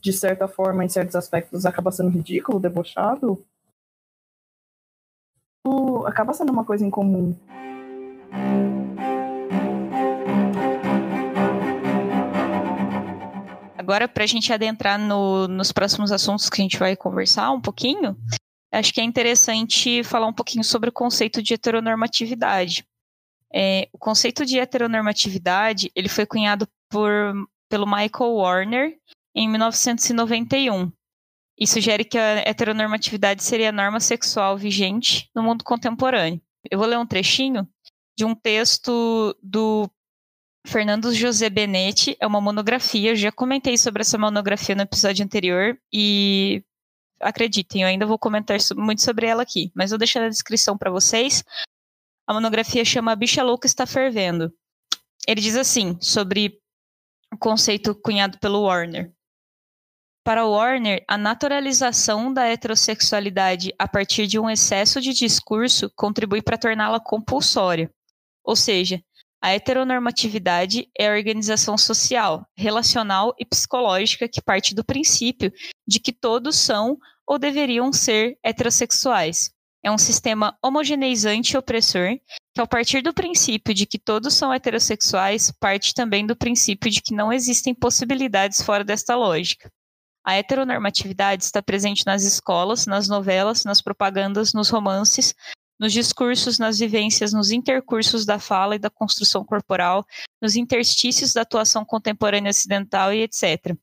de 0.00 0.12
certa 0.12 0.46
forma, 0.46 0.84
em 0.84 0.88
certos 0.88 1.16
aspectos, 1.16 1.66
acaba 1.66 1.90
sendo 1.90 2.10
ridículo, 2.10 2.60
debochado, 2.60 3.44
acaba 6.06 6.32
sendo 6.32 6.52
uma 6.52 6.64
coisa 6.64 6.84
em 6.84 6.90
comum. 6.90 7.36
Agora, 13.82 14.06
para 14.06 14.22
a 14.22 14.28
gente 14.28 14.52
adentrar 14.52 14.96
no, 14.96 15.48
nos 15.48 15.72
próximos 15.72 16.12
assuntos 16.12 16.48
que 16.48 16.60
a 16.60 16.62
gente 16.62 16.78
vai 16.78 16.94
conversar 16.94 17.50
um 17.50 17.60
pouquinho, 17.60 18.16
acho 18.70 18.94
que 18.94 19.00
é 19.00 19.04
interessante 19.04 20.04
falar 20.04 20.28
um 20.28 20.32
pouquinho 20.32 20.62
sobre 20.62 20.88
o 20.88 20.92
conceito 20.92 21.42
de 21.42 21.54
heteronormatividade. 21.54 22.86
É, 23.52 23.88
o 23.92 23.98
conceito 23.98 24.46
de 24.46 24.56
heteronormatividade 24.56 25.90
ele 25.96 26.08
foi 26.08 26.24
cunhado 26.24 26.68
por, 26.88 27.10
pelo 27.68 27.84
Michael 27.84 28.34
Warner 28.34 28.96
em 29.34 29.48
1991 29.48 30.92
e 31.58 31.66
sugere 31.66 32.04
que 32.04 32.16
a 32.16 32.48
heteronormatividade 32.48 33.42
seria 33.42 33.70
a 33.70 33.72
norma 33.72 33.98
sexual 33.98 34.56
vigente 34.56 35.28
no 35.34 35.42
mundo 35.42 35.64
contemporâneo. 35.64 36.40
Eu 36.70 36.78
vou 36.78 36.86
ler 36.86 36.98
um 37.00 37.06
trechinho 37.06 37.68
de 38.16 38.24
um 38.24 38.32
texto 38.32 39.36
do 39.42 39.90
Fernando 40.66 41.12
José 41.12 41.50
Benetti, 41.50 42.16
é 42.20 42.26
uma 42.26 42.40
monografia, 42.40 43.10
eu 43.10 43.16
já 43.16 43.32
comentei 43.32 43.76
sobre 43.76 44.02
essa 44.02 44.16
monografia 44.16 44.74
no 44.74 44.82
episódio 44.82 45.24
anterior 45.24 45.76
e 45.92 46.64
acreditem, 47.20 47.82
eu 47.82 47.88
ainda 47.88 48.06
vou 48.06 48.18
comentar 48.18 48.58
muito 48.76 49.02
sobre 49.02 49.26
ela 49.26 49.42
aqui, 49.42 49.72
mas 49.74 49.90
vou 49.90 49.98
deixar 49.98 50.20
na 50.20 50.28
descrição 50.28 50.78
para 50.78 50.90
vocês. 50.90 51.44
A 52.26 52.32
monografia 52.32 52.84
chama 52.84 53.12
A 53.12 53.16
Bicha 53.16 53.42
Louca 53.42 53.66
Está 53.66 53.86
Fervendo. 53.86 54.52
Ele 55.26 55.40
diz 55.40 55.56
assim, 55.56 55.96
sobre 56.00 56.58
o 57.32 57.38
conceito 57.38 57.94
cunhado 57.94 58.38
pelo 58.38 58.62
Warner. 58.62 59.12
Para 60.24 60.46
Warner, 60.46 61.04
a 61.08 61.18
naturalização 61.18 62.32
da 62.32 62.46
heterossexualidade 62.46 63.74
a 63.76 63.88
partir 63.88 64.28
de 64.28 64.38
um 64.38 64.48
excesso 64.48 65.00
de 65.00 65.12
discurso 65.12 65.90
contribui 65.96 66.40
para 66.40 66.58
torná-la 66.58 67.00
compulsória. 67.00 67.92
Ou 68.44 68.54
seja, 68.54 69.02
a 69.42 69.50
heteronormatividade 69.50 70.88
é 70.96 71.08
a 71.08 71.16
organização 71.16 71.76
social, 71.76 72.46
relacional 72.56 73.34
e 73.36 73.44
psicológica 73.44 74.28
que 74.28 74.40
parte 74.40 74.72
do 74.72 74.84
princípio 74.84 75.52
de 75.84 75.98
que 75.98 76.12
todos 76.12 76.56
são 76.56 76.96
ou 77.26 77.40
deveriam 77.40 77.92
ser 77.92 78.38
heterossexuais. 78.40 79.50
É 79.84 79.90
um 79.90 79.98
sistema 79.98 80.56
homogeneizante 80.62 81.54
e 81.54 81.58
opressor 81.58 82.20
que, 82.54 82.60
ao 82.60 82.68
partir 82.68 83.02
do 83.02 83.12
princípio 83.12 83.74
de 83.74 83.84
que 83.84 83.98
todos 83.98 84.32
são 84.32 84.52
heterossexuais, 84.52 85.50
parte 85.58 85.92
também 85.92 86.24
do 86.24 86.36
princípio 86.36 86.88
de 86.88 87.02
que 87.02 87.12
não 87.12 87.32
existem 87.32 87.74
possibilidades 87.74 88.62
fora 88.62 88.84
desta 88.84 89.16
lógica. 89.16 89.68
A 90.24 90.36
heteronormatividade 90.36 91.42
está 91.42 91.60
presente 91.60 92.06
nas 92.06 92.22
escolas, 92.22 92.86
nas 92.86 93.08
novelas, 93.08 93.64
nas 93.64 93.82
propagandas, 93.82 94.52
nos 94.52 94.70
romances, 94.70 95.34
nos 95.78 95.92
discursos, 95.92 96.58
nas 96.58 96.78
vivências, 96.78 97.32
nos 97.32 97.50
intercursos 97.50 98.24
da 98.24 98.38
fala 98.38 98.76
e 98.76 98.78
da 98.78 98.90
construção 98.90 99.44
corporal, 99.44 100.04
nos 100.40 100.56
interstícios 100.56 101.32
da 101.32 101.42
atuação 101.42 101.84
contemporânea 101.84 102.50
ocidental 102.50 103.12
e 103.12 103.22
etc. 103.22 103.76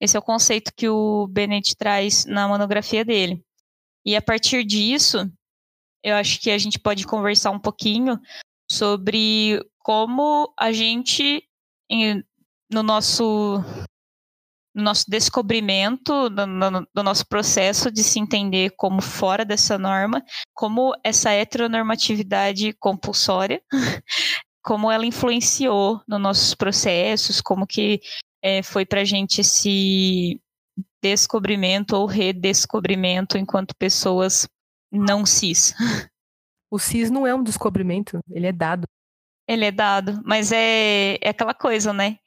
Esse 0.00 0.16
é 0.16 0.20
o 0.20 0.22
conceito 0.22 0.72
que 0.74 0.88
o 0.88 1.26
Bennett 1.28 1.76
traz 1.76 2.24
na 2.24 2.46
monografia 2.46 3.04
dele. 3.04 3.44
E 4.04 4.14
a 4.14 4.22
partir 4.22 4.64
disso, 4.64 5.30
eu 6.02 6.14
acho 6.14 6.40
que 6.40 6.50
a 6.50 6.58
gente 6.58 6.78
pode 6.78 7.06
conversar 7.06 7.50
um 7.50 7.58
pouquinho 7.58 8.20
sobre 8.70 9.60
como 9.78 10.52
a 10.58 10.72
gente, 10.72 11.42
no 12.70 12.82
nosso 12.82 13.58
no 13.60 13.95
nosso 14.76 15.04
descobrimento, 15.08 16.28
no, 16.28 17.02
nosso 17.02 17.26
processo 17.26 17.90
de 17.90 18.04
se 18.04 18.20
entender 18.20 18.70
como 18.76 19.00
fora 19.00 19.44
dessa 19.44 19.78
norma, 19.78 20.22
como 20.54 20.92
essa 21.02 21.30
heteronormatividade 21.30 22.74
compulsória, 22.74 23.62
como 24.62 24.90
ela 24.90 25.06
influenciou 25.06 26.02
nos 26.06 26.20
nossos 26.20 26.54
processos, 26.54 27.40
como 27.40 27.66
que 27.66 28.00
é, 28.42 28.62
foi 28.62 28.84
para 28.84 29.00
a 29.00 29.04
gente 29.04 29.40
esse 29.40 30.40
descobrimento 31.02 31.96
ou 31.96 32.06
redescobrimento 32.06 33.38
enquanto 33.38 33.76
pessoas 33.76 34.46
não 34.92 35.24
cis. 35.24 35.74
O 36.68 36.80
cis 36.80 37.12
não 37.12 37.24
é 37.24 37.32
um 37.32 37.44
descobrimento, 37.44 38.18
ele 38.28 38.48
é 38.48 38.52
dado. 38.52 38.88
Ele 39.48 39.64
é 39.64 39.70
dado, 39.70 40.20
mas 40.24 40.50
é, 40.50 41.14
é 41.22 41.28
aquela 41.28 41.54
coisa, 41.54 41.92
né? 41.92 42.18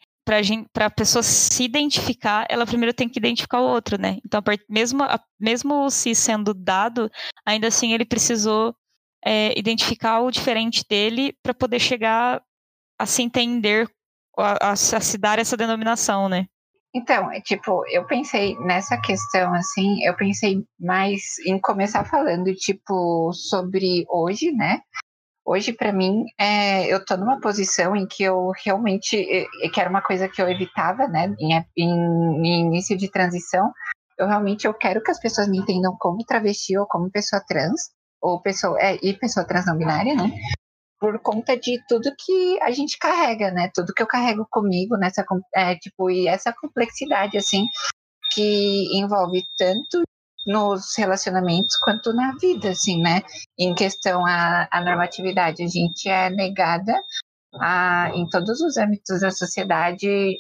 Para 0.72 0.86
a 0.86 0.92
pessoa 0.92 1.24
se 1.24 1.64
identificar, 1.64 2.46
ela 2.50 2.66
primeiro 2.66 2.94
tem 2.94 3.10
que 3.10 3.20
identificar 3.20 3.60
o 3.60 3.68
outro, 3.68 4.00
né? 4.00 4.18
Então, 4.26 4.42
mesmo, 4.70 5.04
mesmo 5.40 5.90
se 5.90 6.14
sendo 6.14 6.54
dado, 6.54 7.10
ainda 7.46 7.68
assim 7.68 7.94
ele 7.94 8.06
precisou 8.06 8.76
é, 9.26 9.58
identificar 9.58 10.22
o 10.22 10.32
diferente 10.32 10.84
dele 10.88 11.34
para 11.44 11.54
poder 11.54 11.80
chegar 11.80 12.42
a 12.98 13.06
se 13.06 13.22
entender, 13.22 13.90
a, 14.38 14.70
a, 14.70 14.72
a 14.72 14.76
se 14.76 15.18
dar 15.18 15.40
essa 15.40 15.58
denominação, 15.58 16.30
né? 16.30 16.46
Então, 16.94 17.32
é, 17.32 17.40
tipo, 17.40 17.84
eu 17.88 18.06
pensei 18.06 18.58
nessa 18.60 19.00
questão, 19.00 19.54
assim, 19.54 20.04
eu 20.04 20.16
pensei 20.16 20.64
mais 20.80 21.38
em 21.46 21.60
começar 21.60 22.04
falando, 22.04 22.54
tipo, 22.56 23.32
sobre 23.32 24.06
hoje, 24.10 24.52
né? 24.52 24.82
Hoje, 25.52 25.74
para 25.74 25.92
mim, 25.92 26.26
é, 26.40 26.94
eu 26.94 27.00
estou 27.00 27.18
numa 27.18 27.42
posição 27.42 27.96
em 27.96 28.06
que 28.06 28.22
eu 28.22 28.52
realmente, 28.64 29.18
que 29.74 29.82
era 29.82 29.90
uma 29.90 30.00
coisa 30.00 30.30
que 30.30 30.40
eu 30.40 30.48
evitava, 30.48 31.08
né, 31.08 31.34
em, 31.40 31.66
em, 31.76 32.68
início 32.68 32.96
de 32.96 33.10
transição, 33.10 33.72
eu 34.16 34.28
realmente 34.28 34.68
eu 34.68 34.76
quero 34.76 35.02
que 35.02 35.10
as 35.10 35.20
pessoas 35.20 35.48
me 35.48 35.58
entendam 35.58 35.98
como 36.00 36.24
travesti 36.24 36.78
ou 36.78 36.86
como 36.86 37.10
pessoa 37.10 37.42
trans, 37.48 37.82
ou 38.22 38.40
pessoa, 38.40 38.78
é, 38.80 39.00
e 39.02 39.18
pessoa 39.18 39.44
trans 39.44 39.66
não 39.66 39.76
binária, 39.76 40.14
né, 40.14 40.32
por 41.00 41.20
conta 41.20 41.58
de 41.58 41.84
tudo 41.88 42.14
que 42.16 42.62
a 42.62 42.70
gente 42.70 43.00
carrega, 43.00 43.50
né, 43.50 43.72
tudo 43.74 43.92
que 43.92 44.04
eu 44.04 44.08
carrego 44.08 44.46
comigo 44.52 44.98
nessa, 44.98 45.26
é, 45.56 45.74
tipo, 45.78 46.12
e 46.12 46.28
essa 46.28 46.54
complexidade, 46.54 47.40
assim, 47.40 47.66
que 48.34 49.00
envolve 49.00 49.42
tanto 49.58 50.04
nos 50.46 50.98
relacionamentos 50.98 51.76
quanto 51.78 52.14
na 52.14 52.34
vida, 52.40 52.70
assim, 52.70 53.02
né? 53.02 53.22
Em 53.58 53.74
questão 53.74 54.26
à, 54.26 54.68
à 54.72 54.82
normatividade, 54.82 55.64
a 55.64 55.68
gente 55.68 56.10
é 56.10 56.30
negada 56.30 57.00
a, 57.56 58.12
em 58.14 58.28
todos 58.28 58.62
os 58.62 58.78
âmbitos 58.78 59.22
da 59.22 59.32
sociedade 59.32 60.36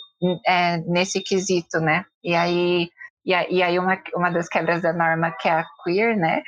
é, 0.45 0.77
nesse 0.79 1.21
quesito, 1.21 1.79
né? 1.79 2.05
E 2.23 2.35
aí, 2.35 2.89
e, 3.25 3.31
e 3.31 3.63
aí 3.63 3.79
uma, 3.79 4.01
uma 4.15 4.29
das 4.29 4.47
quebras 4.47 4.81
da 4.81 4.93
norma 4.93 5.31
que 5.31 5.47
é 5.47 5.51
a 5.51 5.65
queer, 5.83 6.17
né? 6.17 6.41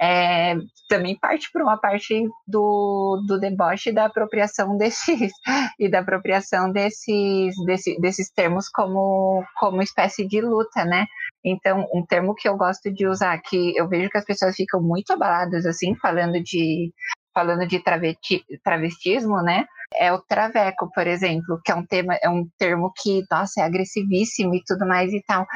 é, 0.00 0.54
também 0.88 1.18
parte 1.18 1.50
por 1.50 1.62
uma 1.62 1.78
parte 1.78 2.28
do, 2.46 3.22
do 3.26 3.38
deboche 3.38 3.92
da 3.92 4.06
apropriação 4.06 4.76
desses 4.78 5.32
e 5.78 5.88
da 5.88 6.00
apropriação 6.00 6.70
desses, 6.70 7.54
desse, 7.64 7.98
desses 8.00 8.30
termos 8.30 8.68
como, 8.68 9.44
como 9.58 9.82
espécie 9.82 10.26
de 10.26 10.40
luta, 10.40 10.84
né? 10.84 11.06
Então, 11.46 11.86
um 11.94 12.04
termo 12.04 12.34
que 12.34 12.48
eu 12.48 12.56
gosto 12.56 12.92
de 12.92 13.06
usar, 13.06 13.38
que 13.38 13.76
eu 13.76 13.88
vejo 13.88 14.10
que 14.10 14.18
as 14.18 14.24
pessoas 14.24 14.56
ficam 14.56 14.82
muito 14.82 15.12
abaladas 15.12 15.64
assim, 15.64 15.94
falando 15.94 16.42
de 16.42 16.92
falando 17.32 17.66
de 17.66 17.78
travesti, 17.80 18.44
travestismo, 18.64 19.42
né? 19.42 19.66
É 19.94 20.12
o 20.12 20.20
traveco, 20.20 20.90
por 20.92 21.06
exemplo, 21.06 21.60
que 21.64 21.70
é 21.70 21.74
um 21.74 21.86
tema, 21.86 22.14
é 22.20 22.28
um 22.28 22.48
termo 22.58 22.90
que, 22.96 23.22
nossa, 23.30 23.60
é 23.60 23.64
agressivíssimo 23.64 24.54
e 24.54 24.62
tudo 24.66 24.86
mais 24.88 25.12
e 25.12 25.22
tal. 25.26 25.46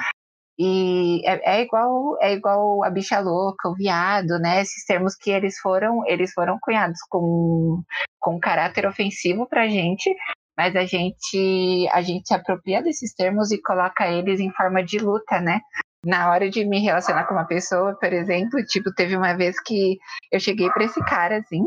E 0.59 1.22
é, 1.26 1.57
é, 1.59 1.62
igual 1.62 2.18
é 2.20 2.34
igual 2.34 2.84
a 2.84 2.91
bicha 2.91 3.18
louca, 3.18 3.68
o 3.68 3.74
viado, 3.74 4.38
né? 4.38 4.61
Esses 4.61 4.84
termos 4.84 5.16
que 5.16 5.30
eles 5.30 5.59
foram 5.59 6.03
eles 6.07 6.32
foram 6.34 6.59
cunhados 6.61 7.01
com, 7.09 7.82
com 8.20 8.38
caráter 8.38 8.86
ofensivo 8.86 9.49
pra 9.49 9.66
gente, 9.66 10.14
mas 10.61 10.76
a 10.76 10.84
gente 10.84 11.88
a 11.90 12.02
gente 12.02 12.28
se 12.28 12.34
apropria 12.34 12.82
desses 12.82 13.14
termos 13.14 13.50
e 13.50 13.62
coloca 13.62 14.06
eles 14.06 14.40
em 14.40 14.52
forma 14.52 14.84
de 14.84 14.98
luta, 14.98 15.40
né? 15.40 15.61
Na 16.04 16.30
hora 16.30 16.50
de 16.50 16.66
me 16.66 16.78
relacionar 16.80 17.24
com 17.24 17.32
uma 17.32 17.46
pessoa, 17.46 17.96
por 17.98 18.12
exemplo, 18.12 18.62
tipo, 18.66 18.92
teve 18.94 19.16
uma 19.16 19.34
vez 19.34 19.58
que 19.58 19.98
eu 20.30 20.38
cheguei 20.38 20.68
para 20.70 20.84
esse 20.84 21.02
cara 21.06 21.38
assim, 21.38 21.66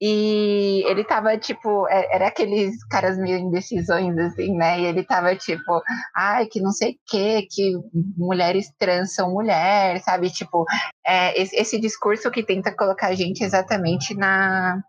e 0.00 0.82
ele 0.86 1.04
tava, 1.04 1.36
tipo, 1.36 1.86
é, 1.88 2.16
era 2.16 2.28
aqueles 2.28 2.82
caras 2.86 3.18
meio 3.18 3.38
indecisões, 3.38 4.16
assim, 4.16 4.56
né? 4.56 4.80
E 4.80 4.86
ele 4.86 5.04
tava, 5.04 5.36
tipo, 5.36 5.82
ai, 6.16 6.46
que 6.46 6.58
não 6.58 6.72
sei 6.72 6.92
o 6.92 6.98
quê, 7.06 7.46
que 7.50 7.74
mulheres 8.16 8.72
trans 8.78 9.14
são 9.14 9.30
mulheres, 9.30 10.04
sabe? 10.04 10.30
Tipo, 10.30 10.64
é, 11.06 11.38
esse, 11.38 11.78
discurso 11.78 12.30
que 12.30 12.42
tenta 12.42 12.74
colocar 12.74 13.08
a 13.08 13.14
gente 13.14 13.44
exatamente 13.44 14.14
na, 14.14 14.82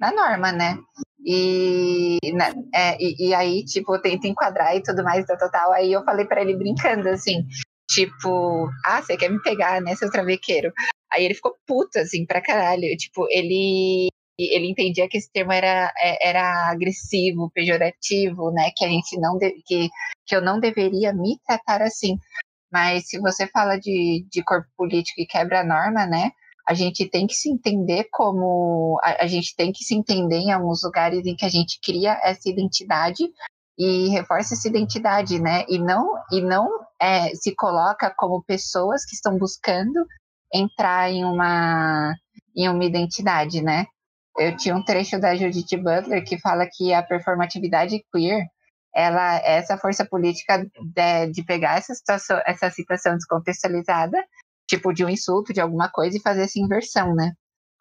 na 0.00 0.10
norma, 0.10 0.52
né? 0.52 0.78
E, 1.24 2.18
na, 2.32 2.54
é, 2.74 2.96
e, 3.00 3.28
e, 3.28 3.34
aí, 3.34 3.64
tipo, 3.64 4.00
tenta 4.00 4.28
enquadrar 4.28 4.76
e 4.76 4.82
tudo 4.82 5.02
mais, 5.02 5.26
tal, 5.26 5.36
tal, 5.50 5.72
Aí 5.72 5.92
eu 5.92 6.04
falei 6.04 6.24
para 6.26 6.42
ele 6.42 6.56
brincando, 6.56 7.08
assim, 7.08 7.44
tipo, 7.88 8.68
ah, 8.84 9.02
você 9.02 9.16
quer 9.16 9.30
me 9.30 9.42
pegar, 9.42 9.80
né, 9.80 9.94
seu 9.96 10.10
travequeiro? 10.10 10.72
Aí 11.12 11.24
ele 11.24 11.34
ficou 11.34 11.56
puto, 11.66 11.98
assim, 11.98 12.26
pra 12.26 12.42
caralho. 12.42 12.96
Tipo, 12.96 13.26
ele. 13.30 14.08
ele 14.38 14.70
entendia 14.70 15.08
que 15.08 15.18
esse 15.18 15.30
termo 15.32 15.52
era, 15.52 15.92
é, 15.98 16.28
era 16.28 16.70
agressivo, 16.70 17.50
pejorativo, 17.52 18.50
né? 18.52 18.70
Que 18.76 18.84
a 18.84 18.88
gente 18.88 19.18
não 19.18 19.38
de, 19.38 19.50
que, 19.66 19.88
que 20.26 20.36
eu 20.36 20.42
não 20.42 20.60
deveria 20.60 21.12
me 21.12 21.38
tratar 21.46 21.82
assim. 21.82 22.16
Mas 22.72 23.08
se 23.08 23.18
você 23.18 23.46
fala 23.48 23.78
de, 23.78 24.26
de 24.30 24.42
corpo 24.44 24.68
político 24.76 25.20
e 25.20 25.26
quebra 25.26 25.60
a 25.60 25.64
norma, 25.64 26.06
né? 26.06 26.30
A 26.68 26.74
gente 26.74 27.08
tem 27.08 27.26
que 27.26 27.34
se 27.34 27.48
entender 27.48 28.08
como 28.12 29.00
a, 29.02 29.24
a 29.24 29.26
gente 29.26 29.56
tem 29.56 29.72
que 29.72 29.82
se 29.82 29.94
entender 29.94 30.36
em 30.36 30.52
alguns 30.52 30.82
lugares 30.84 31.24
em 31.24 31.34
que 31.34 31.46
a 31.46 31.48
gente 31.48 31.78
cria 31.82 32.20
essa 32.22 32.48
identidade 32.48 33.24
e 33.78 34.08
reforça 34.08 34.54
essa 34.54 34.68
identidade, 34.68 35.40
né? 35.40 35.64
E 35.68 35.78
não 35.78 36.12
e 36.30 36.42
não 36.42 36.68
é, 37.00 37.34
se 37.34 37.54
coloca 37.54 38.12
como 38.16 38.42
pessoas 38.42 39.04
que 39.06 39.14
estão 39.14 39.38
buscando 39.38 40.04
entrar 40.52 41.10
em 41.10 41.24
uma 41.24 42.14
em 42.54 42.68
uma 42.68 42.84
identidade, 42.84 43.62
né? 43.62 43.86
Eu 44.36 44.56
tinha 44.56 44.76
um 44.76 44.84
trecho 44.84 45.18
da 45.18 45.34
Judith 45.34 45.76
Butler 45.76 46.24
que 46.24 46.38
fala 46.38 46.68
que 46.70 46.92
a 46.92 47.02
performatividade 47.02 48.04
queer 48.12 48.46
ela 48.94 49.36
essa 49.36 49.78
força 49.78 50.04
política 50.04 50.58
de, 50.58 51.26
de 51.32 51.44
pegar 51.44 51.78
essa 51.78 51.94
situação, 51.94 52.40
essa 52.46 52.70
situação 52.70 53.14
descontextualizada, 53.14 54.18
tipo 54.68 54.92
de 54.92 55.04
um 55.04 55.08
insulto, 55.08 55.52
de 55.52 55.60
alguma 55.60 55.90
coisa, 55.90 56.16
e 56.16 56.22
fazer 56.22 56.42
essa 56.42 56.60
inversão, 56.60 57.14
né? 57.14 57.32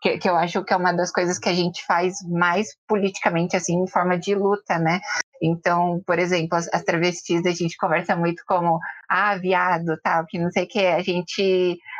Que, 0.01 0.17
que 0.17 0.29
eu 0.29 0.35
acho 0.35 0.63
que 0.63 0.73
é 0.73 0.77
uma 0.77 0.93
das 0.93 1.11
coisas 1.11 1.39
que 1.39 1.49
a 1.49 1.53
gente 1.53 1.83
faz 1.85 2.15
mais 2.29 2.69
politicamente, 2.87 3.55
assim, 3.55 3.73
em 3.81 3.87
forma 3.87 4.17
de 4.17 4.33
luta, 4.35 4.79
né? 4.79 4.99
Então, 5.41 6.01
por 6.05 6.17
exemplo, 6.19 6.57
as, 6.57 6.67
as 6.73 6.83
travestis, 6.83 7.45
a 7.45 7.51
gente 7.51 7.77
conversa 7.77 8.15
muito 8.15 8.43
como, 8.47 8.79
ah, 9.09 9.35
viado, 9.37 9.97
tal, 10.03 10.25
que 10.25 10.39
não 10.39 10.49
sei 10.51 10.63
o 10.63 10.67
que, 10.67 10.79
a 10.79 11.01
gente, 11.01 11.41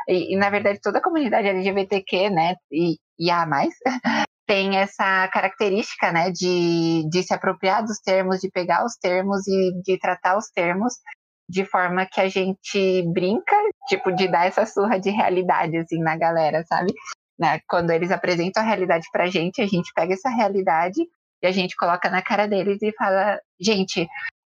e, 0.07 0.33
e, 0.33 0.38
na 0.38 0.49
verdade 0.49 0.79
toda 0.81 0.99
a 0.99 1.03
comunidade 1.03 1.47
LGBTQ, 1.47 2.29
né, 2.29 2.55
e, 2.71 2.97
e 3.19 3.29
a 3.29 3.45
mais, 3.45 3.73
tem 4.47 4.77
essa 4.77 5.27
característica, 5.27 6.11
né, 6.11 6.31
de, 6.31 7.07
de 7.09 7.23
se 7.23 7.33
apropriar 7.33 7.83
dos 7.83 7.99
termos, 7.99 8.39
de 8.39 8.49
pegar 8.49 8.85
os 8.85 8.95
termos 8.95 9.47
e 9.47 9.81
de 9.83 9.99
tratar 9.99 10.38
os 10.38 10.49
termos 10.49 10.93
de 11.50 11.66
forma 11.66 12.06
que 12.06 12.20
a 12.20 12.28
gente 12.28 13.04
brinca, 13.14 13.56
tipo, 13.88 14.12
de 14.12 14.28
dar 14.28 14.48
essa 14.48 14.66
surra 14.66 15.00
de 15.00 15.10
realidade, 15.10 15.78
assim, 15.78 16.00
na 16.00 16.18
galera, 16.18 16.64
sabe? 16.68 16.93
Né? 17.39 17.60
Quando 17.68 17.91
eles 17.91 18.12
apresentam 18.12 18.62
a 18.62 18.66
realidade 18.66 19.08
pra 19.12 19.28
gente, 19.28 19.62
a 19.62 19.68
gente 19.68 19.91
pega 19.93 20.14
essa 20.14 20.30
realidade 20.30 21.02
e 21.41 21.48
a 21.48 21.52
gente 21.52 21.76
coloca 21.76 22.10
na 22.10 22.22
cara 22.22 22.48
deles 22.48 22.82
e 22.82 22.91
fala, 22.98 23.39
gente, 23.60 24.08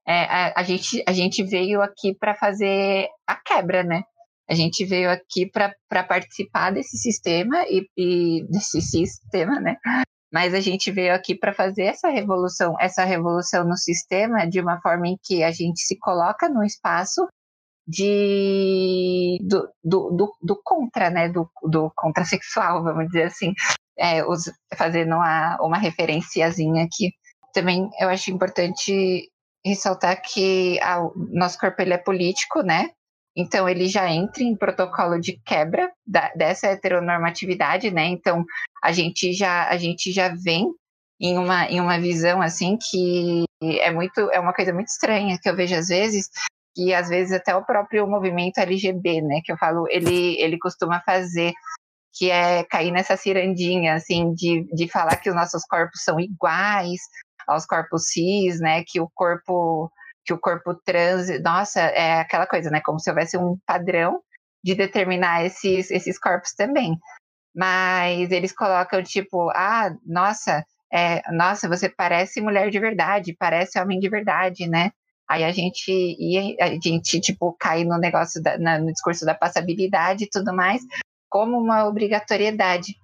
é, 0.07 0.25
a, 0.25 0.61
a, 0.61 0.63
gente, 0.63 1.03
a 1.07 1.13
gente 1.13 1.43
veio 1.43 1.83
aqui 1.83 2.15
para 2.15 2.35
fazer 2.35 3.09
a 3.27 3.37
quebra, 3.37 3.83
né? 3.83 4.03
A 4.49 4.55
gente 4.55 4.83
veio 4.87 5.11
aqui 5.11 5.45
para 5.51 6.05
participar 6.05 6.71
desse 6.71 6.97
sistema 6.97 7.65
e, 7.69 7.87
e, 7.95 8.47
desse 8.49 8.81
sistema, 8.81 9.61
né? 9.61 9.77
Mas 10.33 10.53
a 10.53 10.61
gente 10.61 10.91
veio 10.91 11.15
aqui 11.15 11.35
para 11.35 11.55
fazer 11.55 11.85
essa 11.85 12.09
revolução, 12.09 12.75
essa 12.79 13.05
revolução 13.05 13.65
no 13.65 13.77
sistema 13.77 14.47
de 14.47 14.61
uma 14.61 14.81
forma 14.81 15.09
em 15.09 15.17
que 15.23 15.43
a 15.43 15.51
gente 15.51 15.81
se 15.81 15.99
coloca 15.99 16.49
no 16.49 16.63
espaço 16.63 17.27
de 17.87 19.39
do, 19.41 19.67
do, 19.83 20.11
do, 20.11 20.37
do 20.43 20.61
contra, 20.63 21.09
né? 21.09 21.29
Do, 21.31 21.51
do 21.63 21.91
contrasexual, 21.97 22.85
vamos 22.85 23.07
dizer 23.07 23.25
assim. 23.25 23.55
É, 23.99 24.25
os, 24.25 24.45
fazendo 24.77 25.15
uma, 25.15 25.57
uma 25.61 25.79
referenciazinha 25.79 26.85
aqui. 26.85 27.13
Também 27.55 27.89
eu 27.99 28.09
acho 28.09 28.31
importante 28.31 29.31
ressaltar 29.65 30.21
que 30.23 30.79
o 30.83 31.13
nosso 31.33 31.59
corpo 31.59 31.81
ele 31.81 31.95
é 31.95 31.99
político, 31.99 32.63
né? 32.63 32.91
Então, 33.41 33.69
ele 33.69 33.87
já 33.87 34.11
entra 34.11 34.43
em 34.43 34.57
protocolo 34.57 35.21
de 35.21 35.41
quebra 35.47 35.89
da, 36.05 36.29
dessa 36.35 36.67
heteronormatividade, 36.67 37.89
né? 37.89 38.07
Então, 38.07 38.45
a 38.83 38.91
gente 38.91 39.33
já, 39.33 39.69
a 39.69 39.77
gente 39.77 40.11
já 40.11 40.35
vem 40.35 40.67
em 41.21 41.39
uma, 41.39 41.67
em 41.67 41.81
uma 41.81 42.01
visão, 42.01 42.43
assim, 42.43 42.77
que 42.77 43.45
é 43.63 43.93
muito, 43.93 44.21
é 44.33 44.41
uma 44.41 44.53
coisa 44.53 44.73
muito 44.73 44.89
estranha, 44.89 45.39
que 45.41 45.49
eu 45.49 45.55
vejo 45.55 45.77
às 45.77 45.87
vezes, 45.87 46.29
que 46.75 46.93
às 46.93 47.09
vezes 47.09 47.33
até 47.33 47.55
o 47.55 47.65
próprio 47.65 48.09
movimento 48.09 48.59
LGB, 48.59 49.23
né, 49.23 49.41
que 49.45 49.53
eu 49.53 49.57
falo, 49.57 49.87
ele, 49.89 50.41
ele 50.41 50.59
costuma 50.59 51.01
fazer, 51.03 51.53
que 52.15 52.33
é 52.33 52.65
cair 52.65 52.91
nessa 52.91 53.17
cirandinha, 53.17 53.95
assim, 53.95 54.33
de, 54.35 54.67
de 54.75 54.89
falar 54.89 55.15
que 55.15 55.31
os 55.31 55.37
nossos 55.37 55.63
corpos 55.65 56.03
são 56.03 56.19
iguais 56.19 57.01
aos 57.47 57.65
corpos 57.65 58.09
cis, 58.09 58.59
né, 58.59 58.83
que 58.85 59.01
o 59.01 59.09
corpo 59.15 59.89
que 60.29 60.35
o 60.35 60.39
corpo 60.39 60.75
trans, 60.85 61.29
nossa, 61.43 61.81
é 61.81 62.21
aquela 62.21 62.47
coisa, 62.47 62.69
né? 62.71 62.83
Como 62.85 63.01
se 63.01 63.09
houvesse 63.09 63.39
um 63.39 63.57
padrão 63.67 64.21
de 64.63 64.75
determinar 64.75 65.47
esses, 65.47 65.91
esses 65.91 66.19
corpos 66.19 66.53
também. 66.53 66.99
Mas 67.57 68.31
eles 68.31 68.53
colocam 68.53 69.03
tipo, 69.03 69.49
ah, 69.51 69.91
nossa, 70.05 70.63
é, 70.93 71.23
nossa, 71.33 71.67
você 71.67 71.89
parece 71.89 72.43
mulher 72.43 72.69
de 72.69 72.79
verdade, 72.79 73.35
parece 73.39 73.81
homem 73.81 73.99
de 73.99 74.09
verdade, 74.11 74.69
né? 74.69 74.91
Aí 75.27 75.43
a 75.45 75.51
gente 75.51 76.57
a 76.61 76.69
gente 76.75 77.21
tipo 77.21 77.55
cai 77.59 77.85
no 77.85 77.99
negócio 77.99 78.43
da, 78.43 78.59
na, 78.59 78.79
no 78.79 78.93
discurso 78.93 79.25
da 79.25 79.35
passabilidade 79.35 80.25
e 80.25 80.31
tudo 80.31 80.55
mais, 80.55 80.83
como 81.31 81.59
uma 81.59 81.87
obrigatoriedade. 81.87 82.95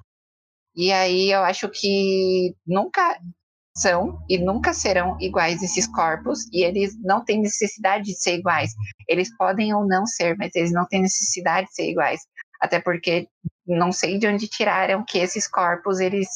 E 0.76 0.92
aí 0.92 1.30
eu 1.30 1.42
acho 1.42 1.70
que 1.70 2.54
nunca 2.66 3.18
são 3.76 4.18
e 4.28 4.38
nunca 4.38 4.72
serão 4.72 5.16
iguais 5.20 5.62
esses 5.62 5.86
corpos 5.86 6.46
e 6.52 6.64
eles 6.64 6.96
não 7.02 7.24
têm 7.24 7.40
necessidade 7.40 8.04
de 8.04 8.14
ser 8.14 8.36
iguais. 8.36 8.72
Eles 9.08 9.34
podem 9.36 9.74
ou 9.74 9.86
não 9.86 10.06
ser, 10.06 10.36
mas 10.36 10.54
eles 10.54 10.72
não 10.72 10.86
têm 10.86 11.02
necessidade 11.02 11.66
de 11.68 11.74
ser 11.74 11.90
iguais. 11.90 12.20
Até 12.60 12.80
porque 12.80 13.28
não 13.66 13.90
sei 13.90 14.18
de 14.18 14.26
onde 14.26 14.48
tiraram 14.48 15.04
que 15.04 15.18
esses 15.18 15.48
corpos 15.48 16.00
eles 16.00 16.28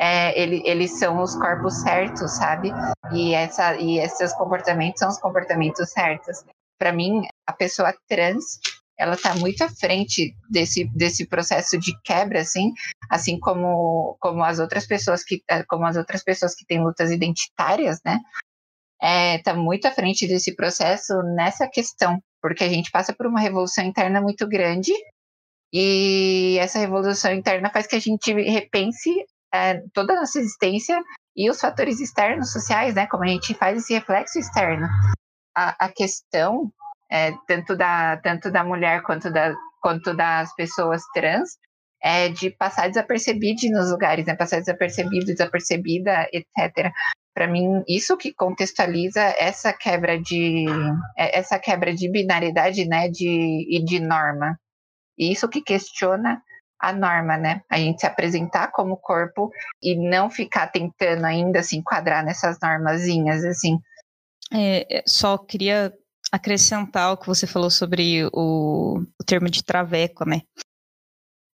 é, 0.00 0.40
ele, 0.40 0.62
eles 0.64 0.98
são 0.98 1.20
os 1.20 1.34
corpos 1.34 1.82
certos, 1.82 2.30
sabe? 2.36 2.70
E 3.12 3.34
essa 3.34 3.76
e 3.76 3.98
esses 3.98 4.32
comportamentos 4.34 5.00
são 5.00 5.08
os 5.08 5.18
comportamentos 5.18 5.90
certos. 5.90 6.44
Para 6.78 6.92
mim, 6.92 7.22
a 7.46 7.52
pessoa 7.52 7.92
trans 8.08 8.60
ela 8.98 9.14
está 9.14 9.34
muito 9.36 9.62
à 9.62 9.68
frente 9.68 10.34
desse, 10.50 10.84
desse 10.94 11.26
processo 11.26 11.78
de 11.78 11.92
quebra, 12.02 12.40
assim, 12.40 12.72
assim 13.08 13.38
como, 13.38 14.16
como 14.20 14.42
as 14.42 14.58
outras 14.58 14.86
pessoas 14.86 15.22
que 15.22 15.42
eh, 15.48 15.62
como 15.64 15.86
as 15.86 15.96
outras 15.96 16.24
pessoas 16.24 16.54
que 16.54 16.66
têm 16.66 16.82
lutas 16.82 17.10
identitárias, 17.12 18.00
né? 18.04 18.18
Está 19.00 19.52
é, 19.52 19.54
muito 19.54 19.86
à 19.86 19.92
frente 19.92 20.26
desse 20.26 20.56
processo 20.56 21.14
nessa 21.36 21.68
questão, 21.68 22.20
porque 22.42 22.64
a 22.64 22.68
gente 22.68 22.90
passa 22.90 23.14
por 23.14 23.26
uma 23.28 23.40
revolução 23.40 23.84
interna 23.84 24.20
muito 24.20 24.48
grande 24.48 24.92
e 25.72 26.58
essa 26.60 26.80
revolução 26.80 27.32
interna 27.32 27.70
faz 27.70 27.86
que 27.86 27.94
a 27.94 28.00
gente 28.00 28.32
repense 28.32 29.10
é, 29.54 29.80
toda 29.94 30.14
a 30.14 30.16
nossa 30.16 30.40
existência 30.40 31.00
e 31.36 31.48
os 31.48 31.60
fatores 31.60 32.00
externos 32.00 32.50
sociais, 32.50 32.94
né? 32.96 33.06
Como 33.06 33.22
a 33.22 33.28
gente 33.28 33.54
faz 33.54 33.78
esse 33.78 33.94
reflexo 33.94 34.40
externo. 34.40 34.88
A, 35.56 35.86
a 35.86 35.92
questão 35.92 36.72
é, 37.10 37.32
tanto, 37.46 37.76
da, 37.76 38.16
tanto 38.18 38.50
da 38.50 38.62
mulher 38.62 39.02
quanto, 39.02 39.30
da, 39.30 39.54
quanto 39.80 40.14
das 40.14 40.54
pessoas 40.54 41.02
trans, 41.14 41.56
é 42.02 42.28
de 42.28 42.50
passar 42.50 42.88
desapercebido 42.88 43.68
nos 43.70 43.90
lugares, 43.90 44.26
né? 44.26 44.34
Passar 44.34 44.60
desapercebido, 44.60 45.26
desapercebida, 45.26 46.28
etc. 46.32 46.92
Para 47.34 47.48
mim, 47.48 47.82
isso 47.88 48.16
que 48.16 48.32
contextualiza 48.32 49.20
essa 49.20 49.72
quebra 49.72 50.20
de 50.20 50.66
é, 51.16 51.38
essa 51.38 51.58
quebra 51.58 51.94
de 51.94 52.08
binaridade, 52.10 52.84
né? 52.86 53.08
De 53.08 53.66
e 53.68 53.84
de 53.84 54.00
norma. 54.00 54.58
E 55.18 55.32
isso 55.32 55.48
que 55.48 55.60
questiona 55.60 56.40
a 56.80 56.92
norma, 56.92 57.36
né? 57.36 57.62
A 57.68 57.78
gente 57.78 58.00
se 58.00 58.06
apresentar 58.06 58.70
como 58.70 58.96
corpo 58.96 59.50
e 59.82 59.96
não 59.96 60.30
ficar 60.30 60.68
tentando 60.68 61.24
ainda 61.24 61.62
se 61.62 61.76
enquadrar 61.76 62.24
nessas 62.24 62.58
normazinhas, 62.62 63.44
assim. 63.44 63.80
É, 64.52 65.02
só 65.06 65.36
queria 65.36 65.92
acrescentar 66.32 67.12
o 67.12 67.16
que 67.16 67.26
você 67.26 67.46
falou 67.46 67.70
sobre 67.70 68.24
o, 68.32 69.00
o 69.20 69.24
termo 69.24 69.50
de 69.50 69.62
traveco, 69.62 70.24
né? 70.24 70.42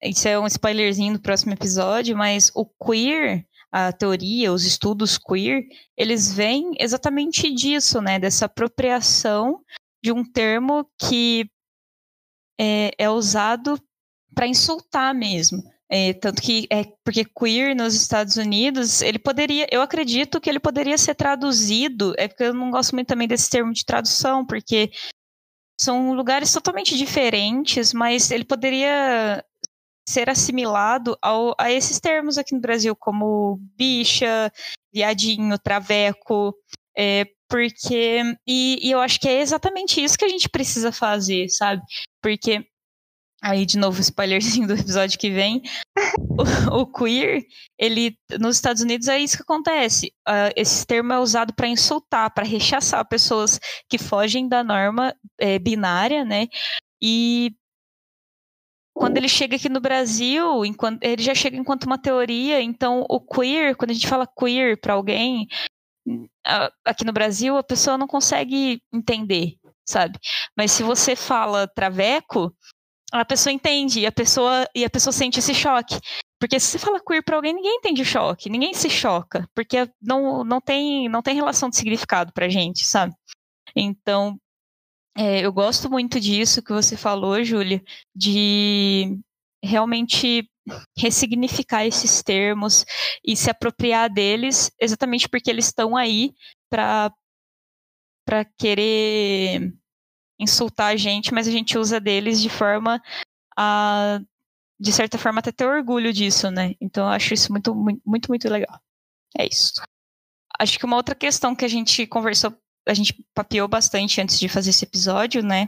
Isso 0.03 0.27
é 0.27 0.37
um 0.37 0.47
spoilerzinho 0.47 1.13
do 1.13 1.21
próximo 1.21 1.53
episódio, 1.53 2.17
mas 2.17 2.51
o 2.53 2.65
queer, 2.65 3.47
a 3.71 3.91
teoria, 3.93 4.51
os 4.51 4.65
estudos 4.65 5.17
queer, 5.17 5.63
eles 5.97 6.33
vêm 6.33 6.71
exatamente 6.77 7.53
disso, 7.53 8.01
né? 8.01 8.19
Dessa 8.19 8.45
apropriação 8.45 9.61
de 10.03 10.11
um 10.11 10.23
termo 10.29 10.85
que 10.99 11.49
é, 12.59 12.91
é 12.97 13.09
usado 13.09 13.79
para 14.35 14.47
insultar 14.47 15.13
mesmo. 15.15 15.63
É, 15.89 16.13
tanto 16.13 16.41
que 16.41 16.65
é 16.71 16.85
porque 17.03 17.23
queer 17.25 17.75
nos 17.75 17.93
Estados 17.93 18.37
Unidos, 18.37 19.01
ele 19.01 19.19
poderia, 19.19 19.67
eu 19.71 19.81
acredito 19.81 20.41
que 20.41 20.49
ele 20.49 20.59
poderia 20.59 20.97
ser 20.97 21.13
traduzido, 21.13 22.15
é 22.17 22.27
porque 22.27 22.45
eu 22.45 22.53
não 22.53 22.71
gosto 22.71 22.95
muito 22.95 23.07
também 23.07 23.27
desse 23.27 23.49
termo 23.49 23.71
de 23.71 23.85
tradução, 23.85 24.45
porque 24.45 24.91
são 25.79 26.13
lugares 26.13 26.51
totalmente 26.51 26.97
diferentes, 26.97 27.93
mas 27.93 28.31
ele 28.31 28.45
poderia 28.45 29.43
ser 30.07 30.29
assimilado 30.29 31.17
ao, 31.21 31.55
a 31.59 31.71
esses 31.71 31.99
termos 31.99 32.37
aqui 32.37 32.53
no 32.55 32.61
Brasil, 32.61 32.95
como 32.95 33.59
bicha, 33.75 34.51
viadinho, 34.93 35.57
traveco, 35.59 36.55
é, 36.97 37.25
porque. 37.49 38.21
E, 38.47 38.79
e, 38.81 38.91
eu 38.91 38.99
acho 38.99 39.19
que 39.19 39.27
é 39.27 39.41
exatamente 39.41 40.03
isso 40.03 40.17
que 40.17 40.25
a 40.25 40.29
gente 40.29 40.49
precisa 40.49 40.91
fazer, 40.91 41.49
sabe? 41.49 41.81
Porque 42.21 42.65
aí 43.43 43.65
de 43.65 43.77
novo 43.77 43.99
spoilerzinho 43.99 44.65
do 44.65 44.73
episódio 44.73 45.19
que 45.19 45.29
vem, 45.29 45.61
o, 46.71 46.79
o, 46.81 46.87
queer, 46.87 47.43
ele 47.77 48.17
nos 48.39 48.55
Estados 48.55 48.81
Unidos 48.81 49.09
é 49.09 49.19
isso 49.19 49.35
que 49.35 49.43
acontece. 49.43 50.13
Uh, 50.27 50.49
esse 50.55 50.85
termo 50.87 51.11
é 51.11 51.19
usado 51.19 51.53
para 51.53 51.67
insultar, 51.67 52.33
para 52.33 52.45
rechaçar 52.45 53.05
pessoas 53.07 53.59
que 53.89 53.97
fogem 53.97 54.47
da 54.47 54.63
norma 54.63 55.13
é, 55.37 55.59
binária, 55.59 56.23
né? 56.23 56.47
E 57.01 57.53
quando 58.95 59.17
ele 59.17 59.27
chega 59.27 59.57
aqui 59.57 59.67
no 59.67 59.81
Brasil, 59.81 60.63
enquanto, 60.63 61.03
ele 61.03 61.21
já 61.21 61.35
chega 61.35 61.57
enquanto 61.57 61.83
uma 61.83 61.97
teoria. 61.97 62.61
Então, 62.61 63.05
o 63.09 63.19
queer, 63.19 63.75
quando 63.75 63.91
a 63.91 63.93
gente 63.93 64.07
fala 64.07 64.27
queer 64.27 64.79
para 64.79 64.93
alguém, 64.93 65.47
aqui 66.85 67.03
no 67.03 67.11
Brasil, 67.11 67.57
a 67.57 67.63
pessoa 67.63 67.97
não 67.97 68.07
consegue 68.07 68.81
entender, 68.93 69.55
sabe? 69.85 70.17
Mas 70.55 70.71
se 70.71 70.83
você 70.83 71.15
fala 71.15 71.67
traveco, 71.67 72.55
a 73.13 73.23
pessoa 73.23 73.53
entende 73.53 73.99
e 73.99 74.05
a 74.07 74.11
pessoa, 74.11 74.67
e 74.73 74.83
a 74.83 74.89
pessoa 74.89 75.13
sente 75.13 75.37
esse 75.37 75.53
choque. 75.53 75.99
Porque 76.39 76.59
se 76.59 76.67
você 76.67 76.79
fala 76.79 76.99
queer 76.99 77.23
para 77.23 77.35
alguém, 77.35 77.53
ninguém 77.53 77.75
entende 77.75 78.01
o 78.01 78.05
choque, 78.05 78.49
ninguém 78.49 78.73
se 78.73 78.89
choca, 78.89 79.47
porque 79.53 79.87
não, 80.01 80.43
não, 80.43 80.59
tem, 80.59 81.07
não 81.07 81.21
tem 81.21 81.35
relação 81.35 81.69
de 81.69 81.77
significado 81.77 82.33
pra 82.33 82.49
gente, 82.49 82.85
sabe? 82.85 83.13
Então, 83.75 84.37
é, 85.15 85.41
eu 85.41 85.53
gosto 85.53 85.89
muito 85.89 86.19
disso 86.19 86.63
que 86.63 86.73
você 86.73 86.97
falou, 86.97 87.43
Júlia, 87.43 87.81
de 88.15 89.17
realmente 89.63 90.49
ressignificar 90.97 91.85
esses 91.85 92.23
termos 92.23 92.83
e 93.23 93.35
se 93.35 93.49
apropriar 93.49 94.11
deles 94.11 94.71
exatamente 94.79 95.29
porque 95.29 95.49
eles 95.49 95.65
estão 95.65 95.95
aí 95.95 96.33
para 96.69 97.13
querer 98.57 99.73
insultar 100.43 100.93
a 100.93 100.95
gente, 100.95 101.33
mas 101.33 101.47
a 101.47 101.51
gente 101.51 101.77
usa 101.77 101.99
deles 101.99 102.41
de 102.41 102.49
forma 102.49 103.01
a 103.57 104.19
de 104.79 104.91
certa 104.91 105.17
forma 105.17 105.39
até 105.39 105.51
ter 105.51 105.65
orgulho 105.65 106.11
disso, 106.11 106.51
né? 106.51 106.73
Então 106.81 107.05
eu 107.05 107.11
acho 107.11 107.33
isso 107.33 107.51
muito 107.51 107.73
muito 108.05 108.29
muito 108.29 108.49
legal. 108.49 108.79
É 109.37 109.47
isso. 109.47 109.73
Acho 110.59 110.77
que 110.77 110.85
uma 110.85 110.97
outra 110.97 111.15
questão 111.15 111.55
que 111.55 111.65
a 111.65 111.67
gente 111.67 112.05
conversou 112.07 112.55
a 112.87 112.93
gente 112.93 113.15
papeou 113.33 113.67
bastante 113.67 114.19
antes 114.19 114.39
de 114.39 114.49
fazer 114.49 114.71
esse 114.71 114.83
episódio, 114.83 115.41
né? 115.41 115.67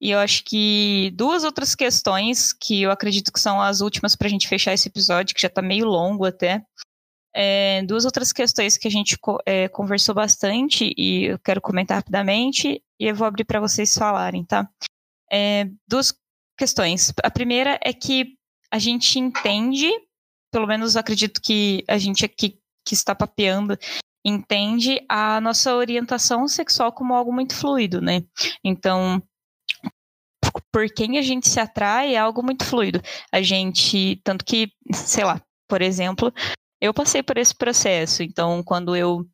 E 0.00 0.10
eu 0.10 0.18
acho 0.18 0.42
que 0.44 1.10
duas 1.14 1.44
outras 1.44 1.74
questões 1.74 2.52
que 2.52 2.82
eu 2.82 2.90
acredito 2.90 3.32
que 3.32 3.40
são 3.40 3.60
as 3.60 3.80
últimas 3.80 4.16
para 4.16 4.26
a 4.26 4.30
gente 4.30 4.48
fechar 4.48 4.72
esse 4.72 4.88
episódio, 4.88 5.34
que 5.34 5.40
já 5.40 5.48
está 5.48 5.60
meio 5.60 5.84
longo 5.84 6.24
até. 6.24 6.64
É, 7.36 7.82
duas 7.82 8.04
outras 8.04 8.32
questões 8.32 8.78
que 8.78 8.86
a 8.86 8.90
gente 8.90 9.18
é, 9.44 9.68
conversou 9.68 10.14
bastante 10.14 10.94
e 10.96 11.24
eu 11.24 11.38
quero 11.38 11.60
comentar 11.60 11.96
rapidamente 11.96 12.80
e 12.98 13.06
eu 13.06 13.14
vou 13.14 13.26
abrir 13.26 13.44
para 13.44 13.60
vocês 13.60 13.92
falarem, 13.94 14.44
tá? 14.44 14.68
É, 15.30 15.68
duas 15.88 16.14
questões. 16.56 17.12
A 17.22 17.30
primeira 17.30 17.78
é 17.82 17.92
que 17.92 18.36
a 18.70 18.78
gente 18.78 19.18
entende, 19.18 19.90
pelo 20.52 20.66
menos 20.66 20.96
acredito 20.96 21.40
que 21.40 21.84
a 21.88 21.98
gente 21.98 22.24
aqui 22.24 22.58
que 22.86 22.94
está 22.94 23.14
papeando 23.14 23.78
entende 24.24 25.04
a 25.08 25.40
nossa 25.40 25.74
orientação 25.74 26.46
sexual 26.46 26.92
como 26.92 27.14
algo 27.14 27.32
muito 27.32 27.54
fluido, 27.54 28.00
né? 28.00 28.22
Então, 28.62 29.22
por 30.72 30.88
quem 30.88 31.18
a 31.18 31.22
gente 31.22 31.48
se 31.48 31.60
atrai 31.60 32.14
é 32.14 32.18
algo 32.18 32.42
muito 32.42 32.64
fluido. 32.64 33.00
A 33.32 33.42
gente, 33.42 34.20
tanto 34.24 34.44
que, 34.44 34.72
sei 34.92 35.24
lá, 35.24 35.42
por 35.68 35.82
exemplo, 35.82 36.32
eu 36.84 36.92
passei 36.92 37.22
por 37.22 37.38
esse 37.38 37.54
processo. 37.54 38.22
Então, 38.22 38.62
quando 38.62 38.94
eu 38.94 39.26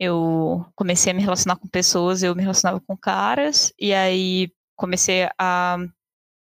eu 0.00 0.64
comecei 0.76 1.10
a 1.10 1.14
me 1.14 1.22
relacionar 1.22 1.56
com 1.56 1.66
pessoas, 1.66 2.22
eu 2.22 2.34
me 2.34 2.42
relacionava 2.42 2.80
com 2.86 2.96
caras 2.96 3.72
e 3.78 3.92
aí 3.92 4.52
comecei 4.76 5.28
a 5.36 5.78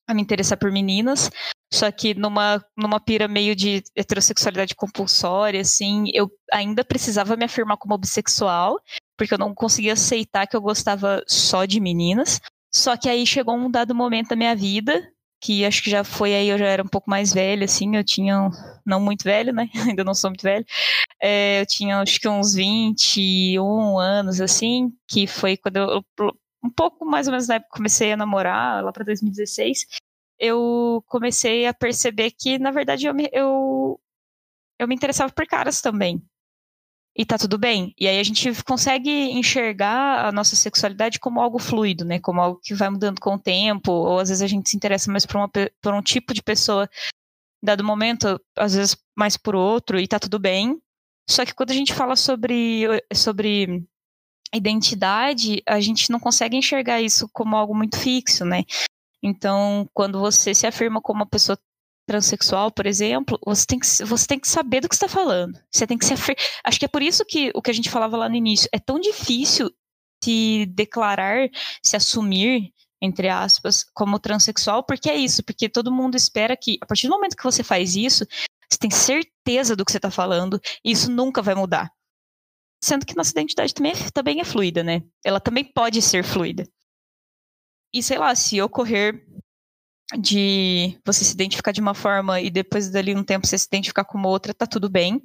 a 0.08 0.14
me 0.14 0.22
interessar 0.22 0.58
por 0.58 0.72
meninas, 0.72 1.30
só 1.70 1.92
que 1.92 2.14
numa, 2.14 2.64
numa 2.74 2.98
pira 2.98 3.28
meio 3.28 3.54
de 3.54 3.82
heterossexualidade 3.94 4.74
compulsória, 4.74 5.60
assim, 5.60 6.06
eu 6.14 6.30
ainda 6.50 6.82
precisava 6.82 7.36
me 7.36 7.44
afirmar 7.44 7.76
como 7.76 7.98
bissexual, 7.98 8.80
porque 9.18 9.34
eu 9.34 9.38
não 9.38 9.54
conseguia 9.54 9.92
aceitar 9.92 10.46
que 10.46 10.56
eu 10.56 10.62
gostava 10.62 11.22
só 11.28 11.66
de 11.66 11.78
meninas. 11.78 12.40
Só 12.74 12.96
que 12.96 13.06
aí 13.06 13.26
chegou 13.26 13.54
um 13.54 13.70
dado 13.70 13.94
momento 13.94 14.30
da 14.30 14.36
minha 14.36 14.56
vida, 14.56 15.06
que 15.40 15.64
acho 15.64 15.82
que 15.82 15.90
já 15.90 16.04
foi 16.04 16.34
aí, 16.34 16.48
eu 16.48 16.58
já 16.58 16.66
era 16.66 16.82
um 16.82 16.88
pouco 16.88 17.08
mais 17.10 17.32
velha, 17.32 17.64
assim, 17.64 17.96
eu 17.96 18.04
tinha, 18.04 18.50
não 18.84 19.00
muito 19.00 19.24
velho, 19.24 19.52
né, 19.52 19.68
ainda 19.96 20.04
não 20.04 20.14
sou 20.14 20.30
muito 20.30 20.42
velho, 20.42 20.64
é, 21.22 21.60
eu 21.60 21.66
tinha 21.66 22.00
acho 22.00 22.20
que 22.20 22.28
uns 22.28 22.54
21 22.54 23.98
anos, 23.98 24.40
assim, 24.40 24.92
que 25.08 25.26
foi 25.26 25.56
quando 25.56 25.76
eu, 25.76 26.04
um 26.62 26.70
pouco 26.70 27.04
mais 27.04 27.26
ou 27.28 27.32
menos 27.32 27.48
na 27.48 27.56
época 27.56 27.70
que 27.70 27.76
comecei 27.76 28.12
a 28.12 28.16
namorar, 28.16 28.82
lá 28.84 28.92
para 28.92 29.04
2016, 29.04 29.86
eu 30.38 31.02
comecei 31.06 31.66
a 31.66 31.74
perceber 31.74 32.30
que, 32.30 32.58
na 32.58 32.70
verdade, 32.70 33.06
eu 33.06 33.14
me, 33.14 33.28
eu, 33.32 34.00
eu 34.78 34.88
me 34.88 34.94
interessava 34.94 35.32
por 35.32 35.46
caras 35.46 35.80
também. 35.80 36.22
E 37.18 37.26
tá 37.26 37.36
tudo 37.36 37.58
bem. 37.58 37.92
E 37.98 38.06
aí 38.06 38.20
a 38.20 38.22
gente 38.22 38.62
consegue 38.62 39.10
enxergar 39.10 40.24
a 40.24 40.30
nossa 40.30 40.54
sexualidade 40.54 41.18
como 41.18 41.40
algo 41.40 41.58
fluido, 41.58 42.04
né? 42.04 42.20
Como 42.20 42.40
algo 42.40 42.60
que 42.62 42.74
vai 42.74 42.88
mudando 42.88 43.20
com 43.20 43.34
o 43.34 43.38
tempo, 43.38 43.90
ou 43.90 44.20
às 44.20 44.28
vezes 44.28 44.40
a 44.40 44.46
gente 44.46 44.70
se 44.70 44.76
interessa 44.76 45.10
mais 45.10 45.26
por, 45.26 45.36
uma, 45.36 45.50
por 45.82 45.92
um 45.92 46.00
tipo 46.00 46.32
de 46.32 46.40
pessoa 46.40 46.88
dado 47.60 47.82
momento, 47.82 48.40
às 48.56 48.74
vezes 48.74 48.96
mais 49.16 49.36
por 49.36 49.56
outro, 49.56 49.98
e 49.98 50.06
tá 50.06 50.20
tudo 50.20 50.38
bem. 50.38 50.80
Só 51.28 51.44
que 51.44 51.52
quando 51.52 51.72
a 51.72 51.74
gente 51.74 51.92
fala 51.92 52.14
sobre, 52.14 52.84
sobre 53.12 53.84
identidade, 54.54 55.60
a 55.66 55.80
gente 55.80 56.10
não 56.10 56.20
consegue 56.20 56.56
enxergar 56.56 57.02
isso 57.02 57.28
como 57.32 57.56
algo 57.56 57.74
muito 57.74 57.98
fixo, 57.98 58.44
né? 58.44 58.62
Então, 59.20 59.88
quando 59.92 60.20
você 60.20 60.54
se 60.54 60.68
afirma 60.68 61.00
como 61.00 61.20
uma 61.20 61.26
pessoa 61.26 61.58
transexual, 62.08 62.72
por 62.72 62.86
exemplo, 62.86 63.38
você 63.44 63.66
tem 63.66 63.78
que, 63.78 63.86
você 63.86 64.26
tem 64.26 64.40
que 64.40 64.48
saber 64.48 64.80
do 64.80 64.88
que 64.88 64.94
está 64.94 65.06
falando. 65.06 65.60
Você 65.70 65.86
tem 65.86 65.98
que 65.98 66.06
se 66.06 66.14
afir... 66.14 66.34
Acho 66.64 66.78
que 66.78 66.86
é 66.86 66.88
por 66.88 67.02
isso 67.02 67.24
que 67.24 67.52
o 67.54 67.60
que 67.60 67.70
a 67.70 67.74
gente 67.74 67.90
falava 67.90 68.16
lá 68.16 68.28
no 68.28 68.34
início 68.34 68.68
é 68.72 68.78
tão 68.78 68.98
difícil 68.98 69.70
se 70.24 70.66
declarar, 70.66 71.48
se 71.82 71.96
assumir, 71.96 72.72
entre 73.00 73.28
aspas, 73.28 73.84
como 73.94 74.18
transexual, 74.18 74.82
porque 74.82 75.08
é 75.10 75.16
isso, 75.16 75.44
porque 75.44 75.68
todo 75.68 75.92
mundo 75.92 76.16
espera 76.16 76.56
que, 76.56 76.78
a 76.80 76.86
partir 76.86 77.06
do 77.06 77.12
momento 77.14 77.36
que 77.36 77.44
você 77.44 77.62
faz 77.62 77.94
isso, 77.94 78.26
você 78.68 78.78
tem 78.78 78.90
certeza 78.90 79.76
do 79.76 79.84
que 79.84 79.92
você 79.92 79.98
está 79.98 80.10
falando, 80.10 80.60
e 80.84 80.90
isso 80.90 81.10
nunca 81.10 81.42
vai 81.42 81.54
mudar. 81.54 81.92
Sendo 82.82 83.04
que 83.04 83.14
nossa 83.14 83.30
identidade 83.30 83.74
também 83.74 83.92
é, 83.92 84.10
também 84.12 84.40
é 84.40 84.44
fluida, 84.44 84.82
né? 84.82 85.02
Ela 85.24 85.40
também 85.40 85.64
pode 85.64 86.00
ser 86.00 86.24
fluida. 86.24 86.66
E 87.92 88.02
sei 88.02 88.18
lá, 88.18 88.34
se 88.34 88.60
ocorrer 88.60 89.26
de 90.16 90.98
você 91.04 91.24
se 91.24 91.32
identificar 91.34 91.72
de 91.72 91.80
uma 91.80 91.94
forma 91.94 92.40
e 92.40 92.50
depois 92.50 92.90
dali 92.90 93.14
um 93.14 93.24
tempo 93.24 93.46
você 93.46 93.58
se 93.58 93.66
identificar 93.66 94.04
como 94.04 94.28
outra, 94.28 94.54
tá 94.54 94.66
tudo 94.66 94.88
bem. 94.88 95.22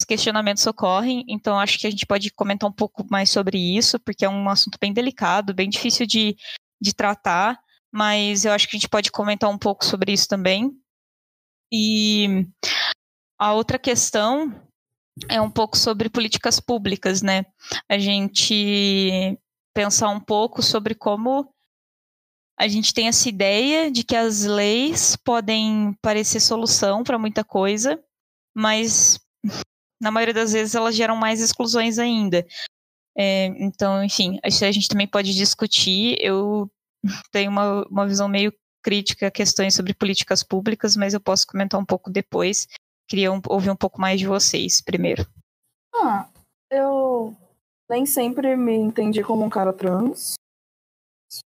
Os 0.00 0.04
questionamentos 0.04 0.66
ocorrem, 0.66 1.24
então 1.28 1.58
acho 1.58 1.78
que 1.78 1.86
a 1.86 1.90
gente 1.90 2.06
pode 2.06 2.30
comentar 2.32 2.68
um 2.68 2.72
pouco 2.72 3.06
mais 3.08 3.30
sobre 3.30 3.58
isso, 3.58 3.98
porque 4.00 4.24
é 4.24 4.28
um 4.28 4.48
assunto 4.48 4.76
bem 4.80 4.92
delicado, 4.92 5.54
bem 5.54 5.68
difícil 5.68 6.04
de, 6.04 6.36
de 6.82 6.92
tratar, 6.92 7.58
mas 7.92 8.44
eu 8.44 8.52
acho 8.52 8.68
que 8.68 8.76
a 8.76 8.78
gente 8.78 8.88
pode 8.88 9.12
comentar 9.12 9.48
um 9.48 9.58
pouco 9.58 9.84
sobre 9.84 10.12
isso 10.12 10.26
também. 10.26 10.72
E 11.72 12.44
a 13.38 13.52
outra 13.52 13.78
questão 13.78 14.52
é 15.28 15.40
um 15.40 15.50
pouco 15.50 15.76
sobre 15.76 16.10
políticas 16.10 16.58
públicas, 16.58 17.22
né? 17.22 17.46
A 17.88 17.96
gente 17.96 19.38
pensar 19.72 20.08
um 20.08 20.20
pouco 20.20 20.60
sobre 20.60 20.94
como 20.94 21.53
a 22.58 22.68
gente 22.68 22.94
tem 22.94 23.08
essa 23.08 23.28
ideia 23.28 23.90
de 23.90 24.04
que 24.04 24.14
as 24.14 24.44
leis 24.44 25.16
podem 25.16 25.92
parecer 26.00 26.40
solução 26.40 27.02
para 27.02 27.18
muita 27.18 27.42
coisa, 27.42 28.02
mas 28.54 29.18
na 30.00 30.10
maioria 30.10 30.34
das 30.34 30.52
vezes 30.52 30.74
elas 30.74 30.94
geram 30.94 31.16
mais 31.16 31.40
exclusões 31.40 31.98
ainda. 31.98 32.46
É, 33.16 33.46
então, 33.58 34.02
enfim, 34.04 34.38
a 34.42 34.50
gente 34.50 34.88
também 34.88 35.06
pode 35.06 35.34
discutir. 35.34 36.16
Eu 36.20 36.70
tenho 37.32 37.50
uma, 37.50 37.86
uma 37.88 38.06
visão 38.06 38.28
meio 38.28 38.52
crítica 38.82 39.28
a 39.28 39.30
questões 39.30 39.74
sobre 39.74 39.94
políticas 39.94 40.42
públicas, 40.42 40.96
mas 40.96 41.14
eu 41.14 41.20
posso 41.20 41.46
comentar 41.46 41.80
um 41.80 41.84
pouco 41.84 42.10
depois. 42.10 42.68
Queria 43.08 43.32
um, 43.32 43.40
ouvir 43.48 43.70
um 43.70 43.76
pouco 43.76 44.00
mais 44.00 44.20
de 44.20 44.26
vocês 44.26 44.80
primeiro. 44.80 45.26
Ah, 45.94 46.28
eu 46.70 47.36
nem 47.88 48.04
sempre 48.04 48.56
me 48.56 48.74
entendi 48.74 49.22
como 49.22 49.44
um 49.44 49.50
cara 49.50 49.72
trans. 49.72 50.34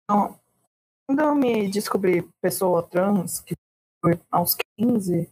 Então, 0.05 0.39
quando 1.13 1.21
eu 1.21 1.35
me 1.35 1.69
descobri 1.69 2.23
pessoa 2.41 2.83
trans, 2.83 3.41
que 3.41 3.55
foi 4.01 4.19
aos 4.31 4.57
15, 4.79 5.31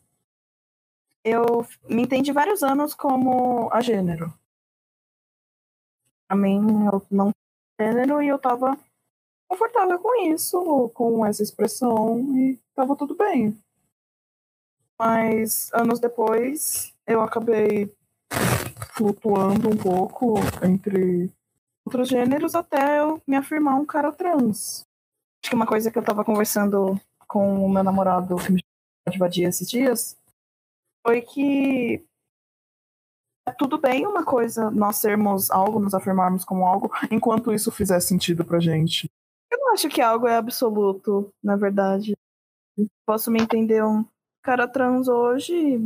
eu 1.25 1.67
me 1.89 2.03
entendi 2.03 2.33
vários 2.33 2.63
anos 2.63 2.95
como 2.95 3.73
a 3.73 3.81
gênero. 3.81 4.31
A 6.29 6.37
mim, 6.37 6.85
eu 6.85 7.03
não 7.11 7.33
gênero 7.81 8.21
e 8.21 8.29
eu 8.29 8.39
tava 8.39 8.79
confortável 9.49 9.99
com 9.99 10.15
isso, 10.27 10.91
com 10.91 11.25
essa 11.25 11.43
expressão, 11.43 12.21
e 12.37 12.61
tava 12.75 12.95
tudo 12.95 13.17
bem. 13.17 13.59
Mas 14.99 15.73
anos 15.73 15.99
depois, 15.99 16.95
eu 17.07 17.23
acabei 17.23 17.91
flutuando 18.95 19.71
um 19.71 19.77
pouco 19.79 20.35
entre 20.63 21.33
outros 21.87 22.07
gêneros 22.07 22.55
até 22.55 23.01
eu 23.01 23.21
me 23.27 23.35
afirmar 23.35 23.77
um 23.77 23.87
cara 23.87 24.13
trans. 24.13 24.90
Acho 25.43 25.51
que 25.51 25.55
uma 25.55 25.67
coisa 25.67 25.91
que 25.91 25.99
eu 25.99 26.05
tava 26.05 26.25
conversando 26.25 27.01
com 27.27 27.65
o 27.65 27.69
meu 27.69 27.83
namorado 27.83 28.37
que 28.37 28.53
me 28.53 28.61
de 29.31 29.43
esses 29.43 29.69
dias 29.69 30.17
foi 31.05 31.23
que 31.23 32.05
é 33.47 33.53
tudo 33.53 33.79
bem 33.79 34.07
uma 34.07 34.25
coisa 34.25 34.71
nós 34.71 34.97
sermos 34.97 35.51
algo, 35.51 35.81
nos 35.81 35.95
afirmarmos 35.95 36.45
como 36.45 36.67
algo, 36.67 36.91
enquanto 37.11 37.53
isso 37.53 37.73
fizer 37.73 38.01
sentido 38.01 38.45
pra 38.45 38.61
gente. 38.61 39.11
Eu 39.51 39.59
não 39.59 39.73
acho 39.73 39.89
que 39.89 40.01
algo 40.01 40.27
é 40.29 40.37
absoluto, 40.37 41.33
na 41.43 41.57
verdade. 41.57 42.15
Posso 43.07 43.31
me 43.31 43.41
entender 43.41 43.85
um 43.85 44.05
cara 44.43 44.69
trans 44.69 45.09
hoje, 45.09 45.79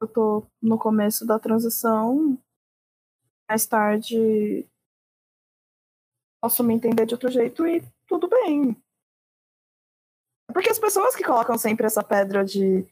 eu 0.00 0.08
tô 0.08 0.44
no 0.60 0.78
começo 0.78 1.26
da 1.26 1.38
transição, 1.38 2.38
mais 3.48 3.66
tarde 3.66 4.66
posso 6.42 6.62
me 6.62 6.74
entender 6.74 7.06
de 7.06 7.14
outro 7.14 7.30
jeito 7.30 7.66
e 7.66 7.82
tudo 8.06 8.28
bem. 8.28 8.76
Porque 10.54 10.70
as 10.70 10.78
pessoas 10.78 11.16
que 11.16 11.24
colocam 11.24 11.58
sempre 11.58 11.84
essa 11.84 12.02
pedra 12.02 12.44
de 12.44 12.86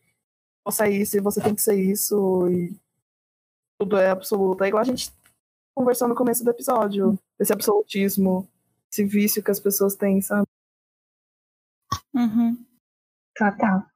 você 0.65 0.85
é 0.85 0.91
isso 0.91 1.17
e 1.17 1.21
você 1.21 1.41
tem 1.41 1.55
que 1.55 1.63
ser 1.63 1.81
isso 1.81 2.49
e 2.49 2.77
tudo 3.81 3.97
é 3.97 4.11
absoluto. 4.11 4.65
É 4.65 4.69
igual 4.69 4.81
a 4.81 4.85
gente 4.85 5.13
conversou 5.75 6.09
no 6.09 6.15
começo 6.17 6.45
do 6.45 6.51
episódio, 6.51 7.17
esse 7.39 7.53
absolutismo, 7.53 8.49
esse 8.93 9.05
vício 9.05 9.43
que 9.43 9.51
as 9.51 9.61
pessoas 9.61 9.95
têm, 9.95 10.21
sabe? 10.21 10.47
Uhum. 12.13 12.67
Total. 13.37 13.87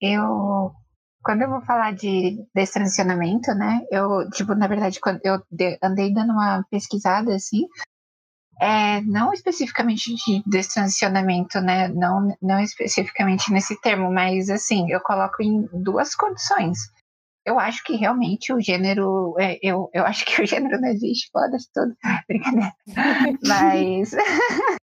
Eu, 0.00 0.74
quando 1.22 1.42
eu 1.42 1.50
vou 1.50 1.60
falar 1.60 1.94
de 1.94 2.44
destransicionamento, 2.54 3.54
né, 3.54 3.86
eu, 3.90 4.28
tipo, 4.30 4.54
na 4.54 4.66
verdade, 4.66 4.98
quando 4.98 5.20
eu 5.22 5.40
andei 5.82 6.12
dando 6.12 6.32
uma 6.32 6.64
pesquisada, 6.70 7.34
assim, 7.34 7.68
é, 8.60 9.00
não 9.02 9.32
especificamente 9.32 10.14
de 10.14 10.42
destransicionamento, 10.46 11.60
né, 11.60 11.88
não, 11.88 12.36
não 12.40 12.60
especificamente 12.60 13.52
nesse 13.52 13.80
termo, 13.80 14.12
mas, 14.12 14.48
assim, 14.48 14.90
eu 14.90 15.00
coloco 15.00 15.42
em 15.42 15.68
duas 15.72 16.14
condições. 16.14 16.78
Eu 17.44 17.58
acho 17.58 17.82
que 17.82 17.96
realmente 17.96 18.52
o 18.52 18.60
gênero, 18.60 19.34
é, 19.38 19.58
eu, 19.62 19.90
eu 19.92 20.04
acho 20.04 20.24
que 20.24 20.40
o 20.40 20.46
gênero 20.46 20.80
não 20.80 20.88
existe, 20.88 21.28
foda-se 21.32 21.68
tudo, 21.72 21.94
brincadeira. 22.28 22.72
Mas 23.44 24.14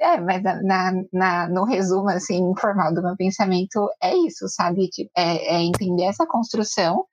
É, 0.00 0.18
mas 0.18 0.42
na, 0.42 0.92
na, 1.12 1.48
no 1.48 1.64
resumo, 1.64 2.08
assim, 2.08 2.38
informal 2.50 2.94
do 2.94 3.02
meu 3.02 3.14
pensamento, 3.16 3.86
é 4.02 4.16
isso, 4.16 4.48
sabe? 4.48 4.88
Tipo, 4.88 5.10
é, 5.14 5.56
é 5.56 5.62
entender 5.62 6.04
essa 6.04 6.26
construção 6.26 7.04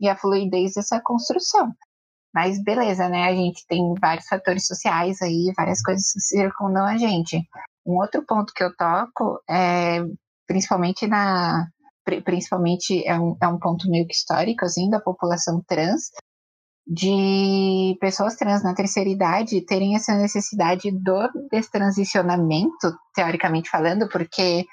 e 0.00 0.08
a 0.08 0.16
fluidez 0.16 0.74
dessa 0.74 1.00
construção. 1.00 1.74
Mas 2.36 2.62
beleza, 2.62 3.08
né? 3.08 3.24
A 3.24 3.34
gente 3.34 3.66
tem 3.66 3.94
vários 3.98 4.26
fatores 4.26 4.66
sociais 4.66 5.22
aí, 5.22 5.50
várias 5.56 5.80
coisas 5.80 6.12
que 6.12 6.20
circundam 6.20 6.84
a 6.84 6.98
gente. 6.98 7.40
Um 7.86 7.94
outro 7.94 8.22
ponto 8.26 8.52
que 8.52 8.62
eu 8.62 8.76
toco 8.76 9.40
é 9.48 10.00
principalmente 10.46 11.06
na 11.06 11.66
principalmente 12.26 13.02
é 13.06 13.18
um, 13.18 13.38
é 13.42 13.48
um 13.48 13.58
ponto 13.58 13.88
meio 13.88 14.06
que 14.06 14.12
histórico 14.12 14.66
assim 14.66 14.90
da 14.90 15.00
população 15.00 15.62
trans 15.66 16.10
de 16.86 17.96
pessoas 18.00 18.36
trans 18.36 18.62
na 18.62 18.74
terceira 18.74 19.08
idade 19.08 19.64
terem 19.64 19.96
essa 19.96 20.14
necessidade 20.14 20.90
do 20.92 21.48
destransicionamento, 21.50 22.94
teoricamente 23.14 23.70
falando, 23.70 24.10
porque 24.10 24.66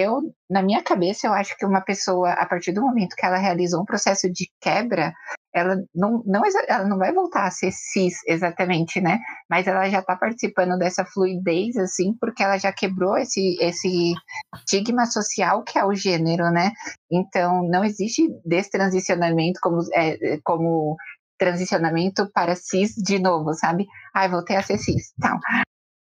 eu, 0.00 0.20
na 0.48 0.62
minha 0.62 0.82
cabeça, 0.82 1.26
eu 1.26 1.32
acho 1.32 1.56
que 1.56 1.66
uma 1.66 1.80
pessoa, 1.80 2.32
a 2.32 2.46
partir 2.46 2.72
do 2.72 2.82
momento 2.82 3.16
que 3.16 3.24
ela 3.24 3.36
realizou 3.36 3.80
um 3.82 3.84
processo 3.84 4.30
de 4.32 4.50
quebra, 4.60 5.12
ela 5.54 5.76
não, 5.94 6.22
não, 6.26 6.42
ela 6.68 6.86
não 6.86 6.96
vai 6.98 7.12
voltar 7.12 7.46
a 7.46 7.50
ser 7.50 7.70
cis 7.72 8.14
exatamente, 8.26 9.00
né? 9.00 9.18
Mas 9.48 9.66
ela 9.66 9.88
já 9.88 10.00
está 10.00 10.16
participando 10.16 10.78
dessa 10.78 11.04
fluidez, 11.04 11.76
assim, 11.76 12.14
porque 12.20 12.42
ela 12.42 12.56
já 12.58 12.72
quebrou 12.72 13.16
esse, 13.16 13.56
esse 13.60 14.14
estigma 14.56 15.06
social 15.06 15.62
que 15.64 15.78
é 15.78 15.84
o 15.84 15.94
gênero, 15.94 16.50
né? 16.50 16.72
Então, 17.10 17.62
não 17.68 17.84
existe 17.84 18.28
destransicionamento 18.44 19.58
como, 19.62 19.80
é, 19.94 20.38
como 20.44 20.96
transicionamento 21.38 22.30
para 22.32 22.54
cis 22.54 22.94
de 22.94 23.18
novo, 23.18 23.52
sabe? 23.54 23.86
Ai, 24.14 24.28
voltei 24.28 24.56
a 24.56 24.62
ser 24.62 24.78
cis, 24.78 25.12
tal. 25.20 25.38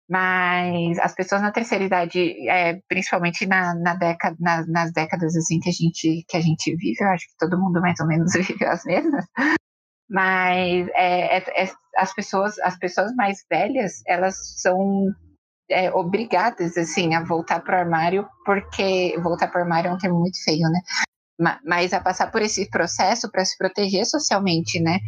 Mas 0.09 0.97
as 0.99 1.13
pessoas 1.13 1.41
na 1.41 1.51
terceira 1.51 1.83
idade, 1.83 2.49
é, 2.49 2.79
principalmente 2.87 3.45
na, 3.45 3.75
na 3.75 3.93
década, 3.93 4.35
na, 4.39 4.65
nas 4.65 4.91
décadas 4.91 5.35
assim 5.35 5.59
que 5.59 5.69
a 5.69 5.71
gente 5.71 6.25
que 6.27 6.35
a 6.35 6.41
gente 6.41 6.75
vive, 6.75 6.97
eu 6.99 7.09
acho 7.09 7.27
que 7.27 7.37
todo 7.37 7.59
mundo 7.59 7.79
mais 7.79 7.99
ou 7.99 8.07
menos 8.07 8.33
vive 8.33 8.65
as 8.65 8.83
mesmas. 8.85 9.25
Mas 10.09 10.87
é, 10.95 11.37
é, 11.37 11.63
é, 11.63 11.71
as 11.95 12.13
pessoas 12.13 12.57
as 12.59 12.77
pessoas 12.79 13.13
mais 13.15 13.45
velhas 13.47 14.01
elas 14.07 14.35
são 14.59 15.13
é, 15.69 15.91
obrigadas 15.91 16.75
assim 16.75 17.13
a 17.13 17.23
voltar 17.23 17.59
para 17.59 17.77
o 17.77 17.79
armário 17.81 18.27
porque 18.43 19.15
voltar 19.21 19.47
para 19.49 19.59
o 19.59 19.63
armário 19.63 19.89
é 19.89 19.93
um 19.93 19.97
termo 19.99 20.19
muito 20.19 20.43
feio, 20.43 20.67
né? 20.69 20.79
mas 21.63 21.93
a 21.93 22.01
passar 22.01 22.31
por 22.31 22.41
esse 22.41 22.69
processo 22.69 23.31
para 23.31 23.45
se 23.45 23.57
proteger 23.57 24.05
socialmente, 24.05 24.79
né? 24.79 24.99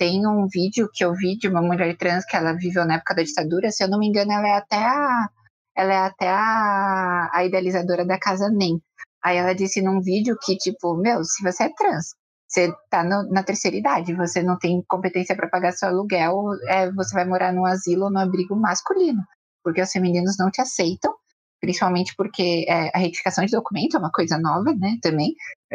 Tem 0.00 0.26
um 0.26 0.48
vídeo 0.48 0.88
que 0.90 1.04
eu 1.04 1.12
vi 1.12 1.36
de 1.36 1.46
uma 1.46 1.60
mulher 1.60 1.94
trans 1.98 2.24
que 2.24 2.34
ela 2.34 2.54
viveu 2.54 2.86
na 2.86 2.94
época 2.94 3.16
da 3.16 3.22
ditadura, 3.22 3.70
se 3.70 3.84
eu 3.84 3.88
não 3.88 3.98
me 3.98 4.06
engano, 4.06 4.32
ela 4.32 4.48
é 4.48 4.56
até 4.56 4.76
a, 4.78 5.28
ela 5.76 5.92
é 5.92 5.98
até 5.98 6.26
a, 6.26 7.28
a 7.30 7.44
idealizadora 7.44 8.06
da 8.06 8.18
Casa 8.18 8.48
NEM. 8.48 8.80
Aí 9.22 9.36
ela 9.36 9.54
disse 9.54 9.82
num 9.82 10.00
vídeo 10.00 10.38
que, 10.40 10.56
tipo, 10.56 10.96
meu, 10.96 11.22
se 11.22 11.42
você 11.42 11.64
é 11.64 11.74
trans, 11.76 12.14
você 12.48 12.72
tá 12.88 13.04
no, 13.04 13.30
na 13.30 13.42
terceira 13.42 13.76
idade, 13.76 14.14
você 14.14 14.42
não 14.42 14.58
tem 14.58 14.82
competência 14.88 15.36
para 15.36 15.50
pagar 15.50 15.72
seu 15.72 15.90
aluguel, 15.90 16.44
é, 16.68 16.90
você 16.92 17.14
vai 17.14 17.26
morar 17.26 17.52
num 17.52 17.66
asilo 17.66 18.04
ou 18.04 18.10
no 18.10 18.20
abrigo 18.20 18.56
masculino, 18.56 19.22
porque 19.62 19.82
os 19.82 19.92
femininos 19.92 20.36
não 20.38 20.50
te 20.50 20.62
aceitam, 20.62 21.14
principalmente 21.60 22.14
porque 22.16 22.64
é, 22.66 22.90
a 22.94 22.98
retificação 22.98 23.44
de 23.44 23.52
documento 23.52 23.98
é 23.98 24.00
uma 24.00 24.10
coisa 24.10 24.38
nova, 24.38 24.74
né, 24.74 24.96
também, 25.02 25.34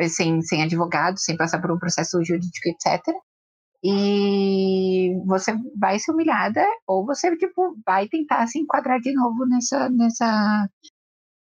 sem, 0.09 0.41
sem 0.41 0.63
advogado, 0.63 1.19
sem 1.19 1.37
passar 1.37 1.61
por 1.61 1.71
um 1.71 1.77
processo 1.77 2.23
jurídico, 2.23 2.69
etc 2.69 3.15
e 3.87 5.13
você 5.27 5.53
vai 5.77 5.99
ser 5.99 6.11
humilhada 6.11 6.65
ou 6.87 7.05
você 7.05 7.35
tipo 7.37 7.77
vai 7.85 8.07
tentar 8.07 8.47
se 8.47 8.57
enquadrar 8.57 8.99
de 8.99 9.13
novo 9.13 9.45
nessa 9.45 9.89
nessa 9.89 10.67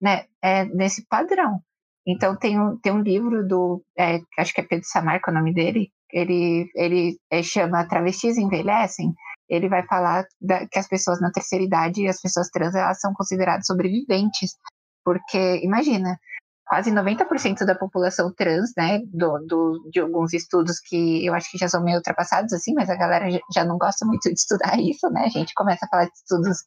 né, 0.01 0.25
é, 0.41 0.65
nesse 0.65 1.05
padrão. 1.07 1.61
Então 2.05 2.35
tem 2.37 2.59
um, 2.59 2.77
tem 2.77 2.91
um 2.91 3.01
livro 3.01 3.47
do 3.47 3.81
é, 3.97 4.19
acho 4.37 4.53
que 4.53 4.59
é 4.61 4.65
Pedro 4.65 4.85
Samarco 4.85 5.31
o 5.31 5.33
nome 5.33 5.53
dele 5.53 5.89
ele 6.11 6.69
ele 6.75 7.17
é, 7.31 7.41
chama 7.41 7.87
travestis 7.87 8.37
envelhecem. 8.37 9.13
Ele 9.49 9.69
vai 9.69 9.85
falar 9.87 10.25
da, 10.41 10.67
que 10.67 10.79
as 10.79 10.87
pessoas 10.89 11.21
na 11.21 11.31
terceira 11.31 11.63
idade 11.63 12.01
e 12.01 12.07
as 12.09 12.21
pessoas 12.21 12.49
trans 12.49 12.75
elas 12.75 12.99
são 12.99 13.13
consideradas 13.13 13.65
sobreviventes 13.65 14.57
porque 15.05 15.61
imagina 15.63 16.19
quase 16.65 16.91
90% 16.91 17.63
da 17.65 17.75
população 17.75 18.33
trans, 18.33 18.71
né, 18.75 18.99
do, 19.05 19.37
do, 19.45 19.89
de 19.91 19.99
alguns 19.99 20.33
estudos 20.33 20.79
que 20.79 21.25
eu 21.25 21.33
acho 21.33 21.49
que 21.51 21.57
já 21.57 21.67
são 21.67 21.83
meio 21.83 21.97
ultrapassados, 21.97 22.51
assim, 22.53 22.73
mas 22.73 22.89
a 22.89 22.95
galera 22.95 23.27
já 23.53 23.63
não 23.63 23.77
gosta 23.77 24.05
muito 24.05 24.27
de 24.27 24.39
estudar 24.39 24.77
isso, 24.81 25.09
né, 25.09 25.25
a 25.25 25.29
gente 25.29 25.53
começa 25.53 25.85
a 25.85 25.89
falar 25.89 26.05
de 26.05 26.15
estudos 26.15 26.57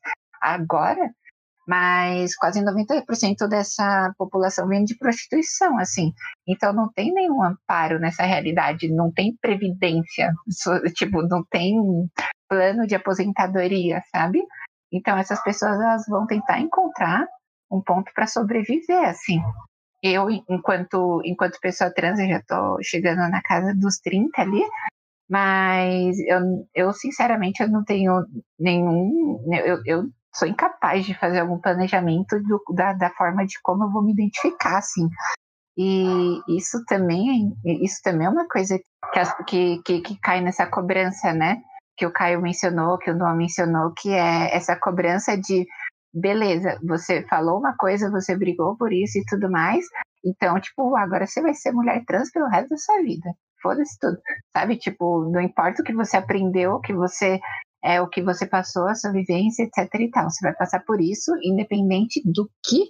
agora, 0.41 1.11
mas 1.67 2.35
quase 2.37 2.65
90% 2.65 3.47
dessa 3.49 4.13
população 4.17 4.69
vem 4.69 4.85
de 4.85 4.97
prostituição, 4.97 5.79
assim, 5.79 6.13
então 6.47 6.73
não 6.73 6.91
tem 6.93 7.13
nenhum 7.13 7.43
amparo 7.43 7.99
nessa 7.99 8.23
realidade, 8.23 8.89
não 8.89 9.13
tem 9.13 9.37
previdência, 9.41 10.33
tipo, 10.95 11.23
não 11.23 11.45
tem 11.51 11.77
plano 12.49 12.87
de 12.87 12.95
aposentadoria, 12.95 14.01
sabe? 14.15 14.41
Então 14.91 15.19
essas 15.19 15.43
pessoas 15.43 15.79
elas 15.79 16.07
vão 16.09 16.25
tentar 16.25 16.61
encontrar 16.61 17.27
um 17.71 17.83
ponto 17.83 18.11
para 18.15 18.27
sobreviver, 18.27 19.07
assim 19.07 19.39
eu, 20.03 20.31
enquanto, 20.31 21.21
enquanto 21.25 21.61
pessoa 21.61 21.93
trans, 21.93 22.19
eu 22.19 22.29
já 22.29 22.43
tô 22.47 22.79
chegando 22.83 23.29
na 23.31 23.43
casa 23.43 23.75
dos 23.75 23.99
30 23.99 24.41
ali, 24.41 24.63
mas 25.29 26.19
eu, 26.21 26.69
eu 26.75 26.93
sinceramente, 26.93 27.63
eu 27.63 27.69
não 27.69 27.85
tenho 27.85 28.25
nenhum. 28.59 29.45
Eu, 29.53 29.83
eu 29.85 30.05
sou 30.35 30.49
incapaz 30.49 31.05
de 31.05 31.15
fazer 31.15 31.41
algum 31.41 31.59
planejamento 31.59 32.41
do, 32.43 32.63
da, 32.75 32.93
da 32.93 33.11
forma 33.11 33.45
de 33.45 33.61
como 33.63 33.85
eu 33.85 33.91
vou 33.91 34.03
me 34.03 34.13
identificar, 34.13 34.79
assim. 34.79 35.09
E 35.77 36.41
isso 36.49 36.85
também, 36.87 37.53
isso 37.65 38.01
também 38.03 38.27
é 38.27 38.31
uma 38.31 38.49
coisa 38.49 38.79
que, 39.13 39.45
que, 39.47 39.83
que, 39.85 40.01
que 40.01 40.21
cai 40.21 40.41
nessa 40.41 40.67
cobrança, 40.67 41.33
né? 41.33 41.61
Que 41.97 42.07
o 42.07 42.13
Caio 42.13 42.41
mencionou, 42.41 42.99
que 42.99 43.11
o 43.11 43.17
Noah 43.17 43.37
mencionou, 43.37 43.93
que 43.97 44.11
é 44.11 44.55
essa 44.55 44.77
cobrança 44.77 45.37
de 45.37 45.67
beleza, 46.13 46.79
você 46.83 47.23
falou 47.29 47.59
uma 47.59 47.75
coisa, 47.77 48.11
você 48.11 48.37
brigou 48.37 48.77
por 48.77 48.93
isso 48.93 49.19
e 49.19 49.25
tudo 49.27 49.51
mais, 49.51 49.85
então, 50.25 50.59
tipo, 50.61 50.97
agora 50.97 51.27
você 51.27 51.41
vai 51.41 51.55
ser 51.55 51.73
mulher 51.73 52.03
trans 52.07 52.31
pelo 52.31 52.49
resto 52.49 52.71
da 52.71 52.77
sua 52.77 53.03
vida. 53.03 53.31
Foda-se 53.63 53.99
tudo, 53.99 54.19
sabe? 54.53 54.77
Tipo, 54.77 55.29
não 55.31 55.41
importa 55.41 55.83
o 55.83 55.85
que 55.85 55.93
você 55.93 56.17
aprendeu, 56.17 56.75
o 56.75 56.81
que 56.81 56.93
você 56.93 57.41
é 57.83 58.01
o 58.01 58.09
que 58.09 58.23
você 58.23 58.47
passou, 58.47 58.87
a 58.89 58.95
sua 58.95 59.13
vivência, 59.13 59.63
etc 59.63 59.95
e 59.95 60.11
tal. 60.11 60.31
Você 60.31 60.45
vai 60.45 60.55
passar 60.55 60.81
por 60.85 61.01
isso, 61.01 61.33
independente 61.43 62.21
do 62.25 62.49
que 62.65 62.89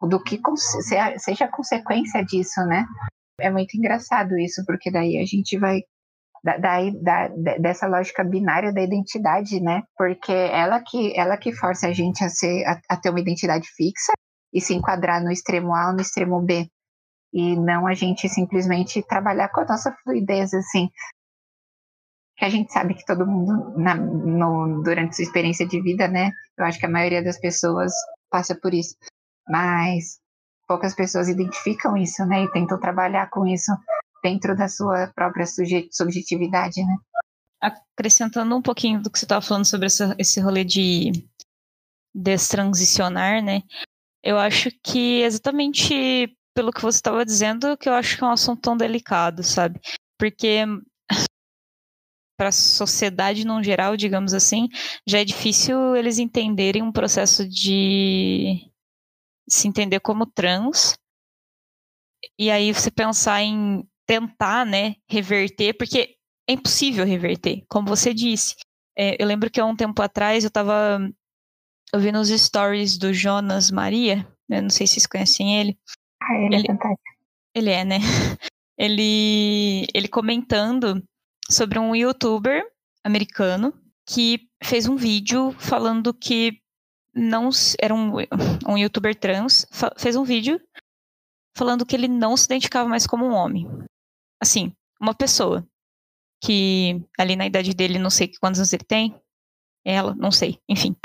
do 0.00 0.22
que 0.22 0.40
seja 1.18 1.48
consequência 1.48 2.24
disso, 2.24 2.60
né? 2.66 2.86
É 3.40 3.50
muito 3.50 3.76
engraçado 3.76 4.38
isso, 4.38 4.64
porque 4.64 4.92
daí 4.92 5.18
a 5.18 5.24
gente 5.24 5.58
vai 5.58 5.82
daí 6.56 6.92
da, 7.02 7.28
dessa 7.58 7.86
lógica 7.86 8.24
binária 8.24 8.72
da 8.72 8.80
identidade, 8.80 9.60
né? 9.60 9.82
Porque 9.96 10.32
ela 10.32 10.80
que 10.80 11.18
ela 11.18 11.36
que 11.36 11.52
força 11.52 11.88
a 11.88 11.92
gente 11.92 12.24
a 12.24 12.28
ser 12.28 12.64
a, 12.64 12.80
a, 12.88 12.96
ter 12.96 13.10
uma 13.10 13.20
identidade 13.20 13.68
fixa 13.76 14.12
e 14.52 14.60
se 14.60 14.74
enquadrar 14.74 15.22
no 15.22 15.30
extremo 15.30 15.74
A 15.74 15.88
ou 15.88 15.94
no 15.94 16.00
extremo 16.00 16.40
B. 16.40 16.68
E 17.32 17.56
não 17.56 17.86
a 17.86 17.94
gente 17.94 18.28
simplesmente 18.28 19.02
trabalhar 19.02 19.48
com 19.48 19.60
a 19.60 19.64
nossa 19.64 19.94
fluidez, 20.02 20.54
assim. 20.54 20.88
Que 22.38 22.44
a 22.44 22.48
gente 22.48 22.72
sabe 22.72 22.94
que 22.94 23.04
todo 23.04 23.26
mundo, 23.26 23.78
na, 23.78 23.94
no, 23.94 24.82
durante 24.82 25.16
sua 25.16 25.24
experiência 25.24 25.66
de 25.66 25.82
vida, 25.82 26.08
né? 26.08 26.30
Eu 26.56 26.64
acho 26.64 26.78
que 26.78 26.86
a 26.86 26.90
maioria 26.90 27.22
das 27.22 27.38
pessoas 27.38 27.92
passa 28.30 28.54
por 28.54 28.72
isso. 28.72 28.96
Mas 29.46 30.18
poucas 30.66 30.94
pessoas 30.94 31.28
identificam 31.28 31.96
isso, 31.96 32.24
né? 32.24 32.44
E 32.44 32.52
tentam 32.52 32.78
trabalhar 32.78 33.28
com 33.28 33.46
isso 33.46 33.72
dentro 34.22 34.56
da 34.56 34.68
sua 34.68 35.12
própria 35.14 35.46
subjetividade, 35.90 36.82
né? 36.84 36.96
Acrescentando 37.60 38.56
um 38.56 38.62
pouquinho 38.62 39.02
do 39.02 39.10
que 39.10 39.18
você 39.18 39.24
estava 39.24 39.44
falando 39.44 39.64
sobre 39.64 39.86
essa, 39.86 40.14
esse 40.18 40.40
rolê 40.40 40.64
de 40.64 41.12
destransicionar, 42.14 43.42
né? 43.42 43.62
Eu 44.22 44.38
acho 44.38 44.70
que 44.82 45.22
exatamente 45.22 46.34
pelo 46.54 46.72
que 46.72 46.82
você 46.82 46.98
estava 46.98 47.24
dizendo, 47.24 47.76
que 47.76 47.88
eu 47.88 47.92
acho 47.92 48.16
que 48.16 48.24
é 48.24 48.26
um 48.26 48.32
assunto 48.32 48.60
tão 48.60 48.76
delicado, 48.76 49.44
sabe? 49.44 49.80
Porque 50.18 50.64
para 52.36 52.48
a 52.48 52.52
sociedade 52.52 53.46
no 53.46 53.62
geral, 53.62 53.96
digamos 53.96 54.34
assim, 54.34 54.68
já 55.06 55.20
é 55.20 55.24
difícil 55.24 55.94
eles 55.94 56.18
entenderem 56.18 56.82
um 56.82 56.90
processo 56.90 57.48
de 57.48 58.68
se 59.48 59.68
entender 59.68 60.00
como 60.00 60.26
trans. 60.26 60.98
E 62.36 62.50
aí 62.50 62.74
você 62.74 62.90
pensar 62.90 63.40
em 63.40 63.88
tentar, 64.08 64.64
né, 64.64 64.96
reverter, 65.06 65.76
porque 65.76 66.16
é 66.48 66.52
impossível 66.54 67.04
reverter, 67.04 67.62
como 67.68 67.86
você 67.86 68.14
disse. 68.14 68.56
É, 68.96 69.22
eu 69.22 69.26
lembro 69.26 69.50
que 69.50 69.60
há 69.60 69.66
um 69.66 69.76
tempo 69.76 70.00
atrás 70.00 70.42
eu 70.42 70.48
estava 70.48 70.98
ouvindo 71.94 72.18
os 72.18 72.30
stories 72.30 72.96
do 72.96 73.12
Jonas 73.12 73.70
Maria, 73.70 74.26
né, 74.48 74.62
não 74.62 74.70
sei 74.70 74.86
se 74.86 74.94
vocês 74.94 75.06
conhecem 75.06 75.60
ele. 75.60 75.78
Ah, 76.22 76.34
ele, 76.38 76.56
é 76.56 76.58
ele 76.58 76.66
é 76.66 76.72
fantástico. 76.72 77.02
Ele 77.54 77.70
é, 77.70 77.84
né? 77.84 77.98
Ele, 78.80 79.88
ele 79.92 80.06
comentando 80.06 81.02
sobre 81.50 81.80
um 81.80 81.96
youtuber 81.96 82.64
americano 83.02 83.74
que 84.06 84.48
fez 84.62 84.86
um 84.86 84.94
vídeo 84.94 85.50
falando 85.58 86.14
que 86.14 86.62
não 87.12 87.50
era 87.80 87.92
um, 87.92 88.12
um 88.68 88.78
youtuber 88.78 89.16
trans, 89.16 89.66
fez 89.96 90.14
um 90.14 90.22
vídeo 90.22 90.60
falando 91.56 91.84
que 91.84 91.96
ele 91.96 92.06
não 92.06 92.36
se 92.36 92.44
identificava 92.44 92.88
mais 92.88 93.04
como 93.04 93.26
um 93.26 93.32
homem. 93.32 93.66
Assim, 94.40 94.72
uma 95.00 95.14
pessoa 95.14 95.66
que 96.42 97.02
ali 97.18 97.36
na 97.36 97.46
idade 97.46 97.74
dele, 97.74 97.98
não 97.98 98.10
sei 98.10 98.32
quantos 98.40 98.60
anos 98.60 98.72
ele 98.72 98.84
tem, 98.84 99.20
ela, 99.84 100.14
não 100.14 100.30
sei, 100.30 100.60
enfim. 100.68 100.96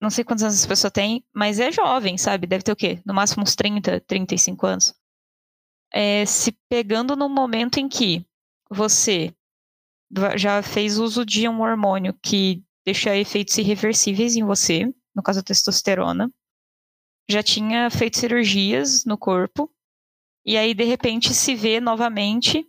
Não 0.00 0.10
sei 0.10 0.24
quantos 0.24 0.42
anos 0.42 0.56
essa 0.56 0.68
pessoa 0.68 0.90
tem, 0.90 1.24
mas 1.32 1.60
é 1.60 1.70
jovem, 1.70 2.18
sabe? 2.18 2.46
Deve 2.46 2.64
ter 2.64 2.72
o 2.72 2.76
quê? 2.76 3.00
No 3.04 3.14
máximo 3.14 3.42
uns 3.42 3.54
30, 3.54 4.00
35 4.00 4.66
anos. 4.66 4.94
É, 5.92 6.24
se 6.26 6.52
pegando 6.68 7.14
no 7.14 7.28
momento 7.28 7.78
em 7.78 7.88
que 7.88 8.26
você 8.70 9.34
já 10.36 10.62
fez 10.62 10.98
uso 10.98 11.24
de 11.24 11.48
um 11.48 11.60
hormônio 11.60 12.14
que 12.22 12.64
deixa 12.84 13.16
efeitos 13.16 13.56
irreversíveis 13.58 14.34
em 14.34 14.42
você, 14.42 14.92
no 15.14 15.22
caso 15.22 15.40
a 15.40 15.42
testosterona, 15.42 16.32
já 17.30 17.42
tinha 17.42 17.88
feito 17.90 18.18
cirurgias 18.18 19.04
no 19.04 19.16
corpo, 19.16 19.70
e 20.44 20.56
aí 20.56 20.74
de 20.74 20.84
repente 20.84 21.32
se 21.34 21.54
vê 21.54 21.80
novamente 21.80 22.66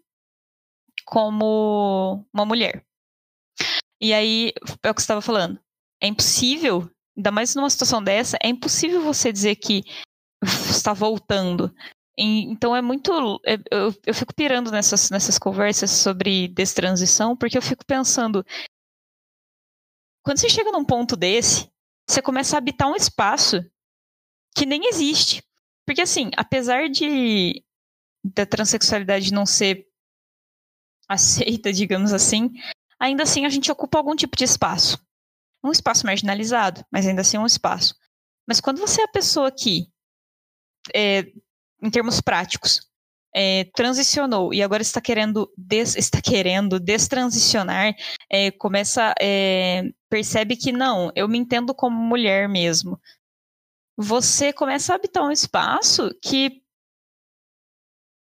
como 1.06 2.26
uma 2.34 2.46
mulher. 2.46 2.86
E 4.02 4.14
aí, 4.14 4.52
é 4.84 4.92
o 4.92 4.94
que 4.94 5.02
você 5.02 5.06
estava 5.06 5.22
falando, 5.22 5.60
é 6.02 6.08
impossível, 6.08 6.90
ainda 7.16 7.32
mais 7.32 7.56
numa 7.56 7.70
situação 7.70 8.04
dessa, 8.04 8.38
é 8.44 8.50
impossível 8.50 9.02
você 9.02 9.32
dizer 9.32 9.56
que 9.56 9.84
está 10.44 10.94
voltando. 10.94 11.74
Então 12.18 12.76
é 12.76 12.82
muito. 12.82 13.40
É, 13.46 13.56
eu, 13.72 13.94
eu 14.06 14.14
fico 14.14 14.36
pirando 14.36 14.70
nessas, 14.72 15.10
nessas 15.10 15.40
conversas 15.40 15.90
sobre 15.90 16.48
destransição, 16.50 17.36
porque 17.36 17.58
eu 17.58 17.62
fico 17.62 17.86
pensando. 17.86 18.46
Quando 20.24 20.38
você 20.38 20.50
chega 20.50 20.72
num 20.72 20.86
ponto 20.86 21.16
desse, 21.16 21.72
você 22.08 22.22
começa 22.22 22.56
a 22.56 22.60
habitar 22.60 22.88
um 22.88 22.96
espaço 22.96 23.64
que 24.56 24.66
nem 24.66 24.88
existe. 24.88 25.44
Porque, 25.86 26.02
assim, 26.02 26.32
apesar 26.36 26.90
de 26.90 27.64
da 28.24 28.46
transexualidade 28.46 29.34
não 29.34 29.46
ser 29.46 29.86
aceita, 31.10 31.72
digamos 31.74 32.14
assim, 32.14 32.52
ainda 33.00 33.24
assim 33.24 33.46
a 33.46 33.50
gente 33.50 33.72
ocupa 33.72 33.98
algum 33.98 34.16
tipo 34.16 34.38
de 34.38 34.46
espaço. 34.46 35.04
Um 35.64 35.72
espaço 35.72 36.06
marginalizado, 36.06 36.86
mas 36.92 37.08
ainda 37.08 37.22
assim 37.22 37.38
um 37.38 37.46
espaço. 37.46 37.96
Mas 38.48 38.60
quando 38.60 38.80
você 38.80 39.02
é 39.02 39.06
a 39.06 39.12
pessoa 39.12 39.52
que, 39.52 39.88
é, 40.94 41.32
em 41.82 41.90
termos 41.90 42.20
práticos, 42.20 42.82
é, 43.34 43.66
transicionou 43.76 44.54
e 44.54 44.62
agora 44.62 44.82
está 44.82 45.02
querendo 45.02 45.52
des, 45.58 45.96
está 45.96 46.22
querendo 46.22 46.80
destransicionar, 46.80 47.96
é, 48.30 48.52
começa 48.52 49.14
é, 49.20 49.84
percebe 50.10 50.56
que 50.56 50.72
não, 50.72 51.12
eu 51.16 51.28
me 51.28 51.38
entendo 51.38 51.74
como 51.74 51.98
mulher 51.98 52.48
mesmo. 52.48 53.00
Você 53.98 54.52
começa 54.52 54.92
a 54.94 54.96
habitar 54.96 55.24
um 55.24 55.32
espaço 55.32 56.10
que 56.22 56.64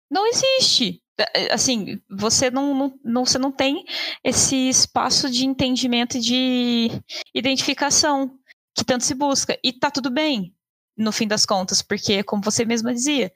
não 0.09 0.25
existe. 0.25 1.03
É, 1.33 1.53
assim, 1.53 2.01
você 2.09 2.49
não, 2.49 2.73
não, 2.73 2.99
não, 3.03 3.25
você 3.25 3.37
não 3.37 3.51
tem 3.51 3.83
esse 4.23 4.55
espaço 4.69 5.29
de 5.29 5.45
entendimento 5.45 6.17
e 6.17 6.21
de 6.21 6.87
identificação 7.35 8.39
que 8.73 8.85
tanto 8.85 9.03
se 9.03 9.13
busca. 9.13 9.59
E 9.63 9.73
tá 9.73 9.91
tudo 9.91 10.09
bem, 10.09 10.55
no 10.97 11.11
fim 11.11 11.27
das 11.27 11.45
contas, 11.45 11.81
porque, 11.81 12.23
como 12.23 12.41
você 12.41 12.63
mesma 12.63 12.93
dizia, 12.93 13.33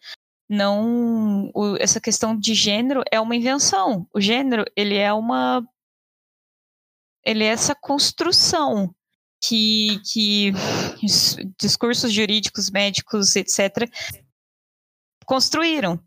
não 0.50 1.52
o, 1.54 1.76
essa 1.78 2.00
questão 2.00 2.38
de 2.38 2.54
gênero 2.54 3.04
é 3.12 3.20
uma 3.20 3.36
invenção. 3.36 4.08
O 4.14 4.22
gênero 4.22 4.66
ele 4.76 4.96
é 4.96 5.12
uma 5.14 5.68
ele 7.26 7.44
é 7.44 7.48
essa 7.48 7.74
construção 7.74 8.94
que, 9.48 10.00
que 10.06 10.54
discursos 11.60 12.12
jurídicos, 12.12 12.70
médicos, 12.70 13.36
etc. 13.36 13.90
construíram. 15.26 16.00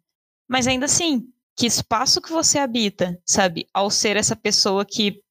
Mas 0.48 0.66
ainda 0.66 0.86
assim, 0.86 1.30
que 1.56 1.66
espaço 1.66 2.20
que 2.20 2.30
você 2.30 2.58
habita, 2.58 3.20
sabe? 3.26 3.66
Ao 3.74 3.90
ser 3.90 4.16
essa 4.16 4.36
pessoa 4.36 4.84
que 4.84 5.22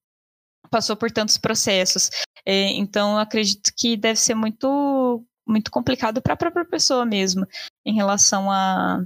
passou 0.69 0.95
por 0.95 1.11
tantos 1.11 1.37
processos. 1.37 2.09
É, 2.45 2.69
então, 2.71 3.17
acredito 3.17 3.71
que 3.75 3.97
deve 3.97 4.19
ser 4.19 4.35
muito 4.35 5.25
muito 5.47 5.69
complicado 5.69 6.23
para 6.23 6.33
a 6.33 6.37
própria 6.37 6.65
pessoa 6.65 7.05
mesmo, 7.05 7.45
em 7.85 7.93
relação 7.93 8.51
a 8.51 9.05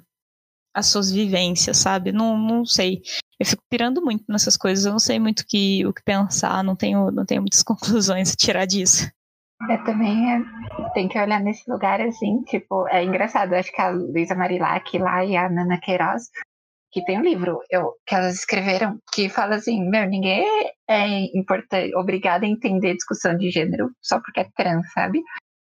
as 0.73 0.87
suas 0.87 1.11
vivências, 1.11 1.77
sabe? 1.77 2.11
Não, 2.11 2.37
não 2.37 2.65
sei. 2.65 3.01
Eu 3.39 3.45
fico 3.45 3.63
pirando 3.69 4.01
muito 4.01 4.25
nessas 4.27 4.57
coisas, 4.57 4.85
eu 4.85 4.91
não 4.91 4.99
sei 4.99 5.17
muito 5.17 5.45
que, 5.47 5.85
o 5.85 5.93
que 5.93 6.03
pensar, 6.03 6.63
não 6.63 6.75
tenho, 6.75 7.09
não 7.09 7.25
tenho 7.25 7.41
muitas 7.41 7.63
conclusões 7.63 8.33
a 8.33 8.35
tirar 8.35 8.65
disso. 8.65 9.09
Eu 9.69 9.83
também 9.83 10.33
é, 10.33 10.41
tem 10.93 11.07
que 11.07 11.19
olhar 11.19 11.39
nesse 11.41 11.69
lugar 11.69 11.99
assim, 12.01 12.41
tipo, 12.43 12.87
é 12.87 13.03
engraçado, 13.03 13.53
acho 13.53 13.71
que 13.71 13.81
a 13.81 13.89
Luísa 13.89 14.35
Marilac 14.35 14.97
lá 14.97 15.23
e 15.25 15.35
a 15.35 15.49
Nana 15.49 15.79
Queiroz, 15.79 16.29
que 16.91 17.03
tem 17.03 17.19
um 17.19 17.23
livro 17.23 17.59
eu, 17.69 17.93
que 18.05 18.15
elas 18.15 18.35
escreveram, 18.35 18.97
que 19.13 19.29
fala 19.29 19.55
assim, 19.55 19.83
meu, 19.89 20.07
ninguém 20.07 20.45
é 20.89 21.37
importante, 21.37 21.95
obrigado 21.95 22.43
a 22.43 22.47
entender 22.47 22.95
discussão 22.95 23.37
de 23.37 23.49
gênero 23.49 23.91
só 24.01 24.19
porque 24.19 24.39
é 24.39 24.49
trans, 24.55 24.91
sabe? 24.93 25.21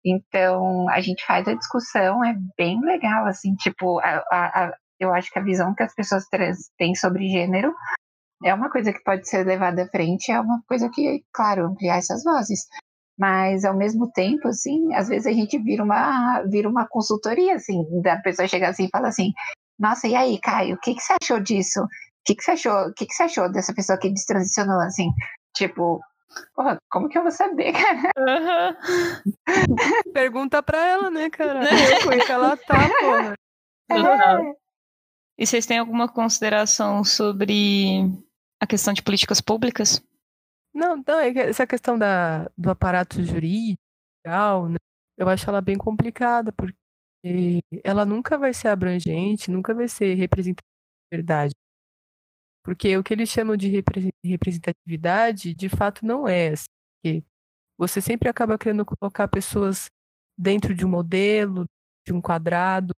Então, 0.05 0.89
a 0.89 1.01
gente 1.01 1.25
faz 1.25 1.49
a 1.49 1.55
discussão, 1.55 2.25
é 2.25 2.37
bem 2.57 2.81
legal, 2.81 3.27
assim, 3.27 3.55
tipo, 3.55 3.99
a, 4.01 4.23
a, 4.31 4.77
eu 4.99 5.13
acho 5.13 5.31
que 5.31 5.39
a 5.39 5.43
visão 5.43 5.75
que 5.75 5.83
as 5.83 5.95
pessoas 5.95 6.27
trans 6.29 6.71
têm 6.79 6.95
sobre 6.95 7.29
gênero 7.29 7.75
é 8.45 8.53
uma 8.53 8.71
coisa 8.71 8.93
que 8.93 9.03
pode 9.03 9.29
ser 9.29 9.47
levada 9.47 9.85
à 9.85 9.89
frente, 9.89 10.31
é 10.31 10.41
uma 10.41 10.63
coisa 10.67 10.91
que, 10.91 11.25
claro, 11.33 11.67
ampliar 11.67 11.99
essas 11.99 12.23
vozes. 12.23 12.67
Mas, 13.19 13.65
ao 13.65 13.75
mesmo 13.75 14.11
tempo, 14.13 14.49
assim, 14.49 14.95
às 14.95 15.09
vezes 15.09 15.27
a 15.27 15.33
gente 15.33 15.59
vira 15.59 15.83
uma, 15.83 16.43
vira 16.43 16.69
uma 16.69 16.87
consultoria, 16.87 17.55
assim, 17.55 17.83
da 18.03 18.19
pessoa 18.19 18.47
chegar 18.47 18.69
assim 18.71 18.85
e 18.85 18.91
fala 18.91 19.09
assim, 19.09 19.33
nossa, 19.79 20.07
e 20.07 20.15
aí, 20.15 20.39
Caio, 20.41 20.77
o 20.77 20.79
que, 20.79 20.95
que 20.95 21.01
você 21.01 21.15
achou 21.23 21.41
disso? 21.41 21.83
O 21.83 21.89
que, 22.27 22.35
que 22.35 22.43
você 22.43 22.51
achou? 22.53 22.89
O 22.89 22.95
que, 22.95 23.07
que 23.07 23.15
você 23.15 23.23
achou 23.23 23.51
dessa 23.51 23.75
pessoa 23.75 23.99
que 23.99 24.11
destransicionou, 24.11 24.81
assim? 24.81 25.11
Tipo, 25.57 26.01
Porra, 26.55 26.79
como 26.91 27.09
que 27.09 27.17
eu 27.17 27.23
vou 27.23 27.31
saber, 27.31 27.73
cara? 27.73 28.11
Uhum. 28.19 29.33
Pergunta 30.13 30.63
pra 30.63 30.87
ela, 30.87 31.11
né, 31.11 31.31
cara? 31.31 31.61
Como 32.03 32.25
que 32.25 32.33
ela 32.33 32.57
tá, 32.57 32.89
porra. 33.01 33.35
É. 33.91 34.66
E 35.39 35.47
vocês 35.47 35.67
têm 35.67 35.79
alguma 35.79 36.09
consideração 36.09 37.05
sobre 37.05 38.01
a 38.61 38.67
questão 38.67 38.95
de 38.95 39.03
políticas 39.03 39.41
públicas? 39.41 40.03
Não, 40.75 41.03
não, 41.07 41.21
é 41.21 41.29
essa 41.31 41.67
questão 41.67 41.99
da, 41.99 42.51
do 42.57 42.71
aparato 42.71 43.23
jurídico, 43.23 43.81
né, 44.27 44.77
eu 45.17 45.29
acho 45.29 45.49
ela 45.49 45.61
bem 45.61 45.77
complicada, 45.77 46.53
porque 46.53 46.77
ela 47.83 48.05
nunca 48.05 48.37
vai 48.39 48.53
ser 48.53 48.69
abrangente, 48.69 49.51
nunca 49.51 49.75
vai 49.75 49.89
ser 49.89 50.15
representativa 50.15 50.67
de 51.11 51.17
verdade. 51.17 51.55
Porque 52.63 52.97
o 52.97 53.03
que 53.03 53.15
eles 53.15 53.29
chamam 53.29 53.57
de 53.57 53.69
representatividade, 54.25 55.55
de 55.55 55.69
fato, 55.69 56.05
não 56.05 56.27
é. 56.27 56.49
Assim, 56.49 56.67
porque 57.03 57.25
você 57.79 58.01
sempre 58.01 58.29
acaba 58.29 58.59
querendo 58.59 58.85
colocar 58.85 59.29
pessoas 59.29 59.87
dentro 60.37 60.75
de 60.75 60.85
um 60.85 60.89
modelo, 60.89 61.65
de 62.07 62.13
um 62.13 62.21
quadrado. 62.21 62.93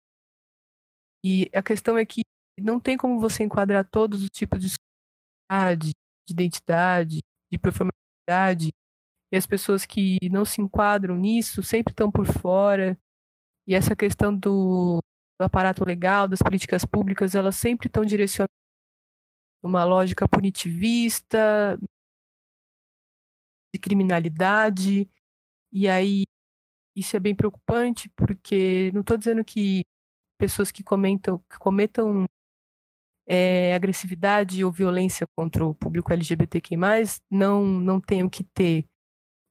E 1.25 1.51
a 1.55 1.63
questão 1.63 1.99
é 1.99 2.05
que 2.07 2.23
não 2.59 2.81
tem 2.81 2.97
como 2.97 3.21
você 3.21 3.45
enquadrar 3.45 3.89
todos 3.89 4.23
os 4.23 4.31
tipos 4.31 4.61
de 4.61 4.77
de 6.27 6.33
identidade, 6.33 7.21
de 7.51 7.59
performatividade, 7.59 8.71
e 9.33 9.37
as 9.37 9.47
pessoas 9.47 9.87
que 9.87 10.19
não 10.31 10.45
se 10.45 10.61
enquadram 10.61 11.17
nisso 11.17 11.63
sempre 11.63 11.93
estão 11.93 12.11
por 12.11 12.27
fora. 12.27 12.99
E 13.67 13.75
essa 13.75 13.97
questão 13.97 14.35
do, 14.37 15.01
do 15.39 15.45
aparato 15.45 15.85
legal, 15.85 16.29
das 16.29 16.41
políticas 16.43 16.85
públicas, 16.85 17.35
elas 17.35 17.57
sempre 17.57 17.89
estão 17.89 18.05
direcionadas 18.05 18.49
uma 19.63 19.85
lógica 19.85 20.29
punitivista, 20.29 21.79
de 23.75 23.79
criminalidade, 23.81 25.09
e 25.73 25.89
aí 25.89 26.25
isso 26.97 27.17
é 27.17 27.21
bem 27.21 27.35
preocupante, 27.35 28.09
porque 28.11 28.91
não 28.93 29.03
estou 29.03 29.17
dizendo 29.17 29.45
que 29.45 29.85
pessoas 30.39 30.71
que 30.71 30.83
comentam, 30.83 31.39
que 31.51 31.59
cometam 31.59 32.27
é, 33.27 33.75
agressividade 33.75 34.65
ou 34.65 34.73
violência 34.73 35.27
contra 35.37 35.65
o 35.65 35.75
público 35.75 36.13
LGBTQ+, 36.13 36.77
não, 37.31 37.65
não 37.65 38.01
tenham 38.01 38.29
que 38.29 38.43
ter 38.43 38.87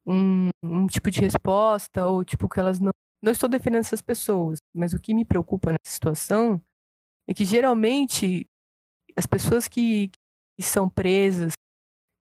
um, 0.05 0.49
um 0.64 0.88
tipo 0.88 1.11
de 1.11 1.19
resposta, 1.22 2.07
ou 2.07 2.23
tipo 2.23 2.49
que 2.49 2.59
elas 2.59 2.80
não... 2.80 2.91
Não 3.22 3.31
estou 3.31 3.49
defendendo 3.49 3.80
essas 3.80 4.01
pessoas, 4.01 4.59
mas 4.76 4.93
o 4.93 4.99
que 4.99 5.14
me 5.14 5.26
preocupa 5.26 5.72
nessa 5.72 5.91
situação 5.91 6.61
é 7.27 7.34
que 7.34 7.43
geralmente 7.43 8.47
as 9.18 9.26
pessoas 9.26 9.68
que, 9.68 10.11
que 10.55 10.64
são 10.64 10.88
presas, 10.88 11.53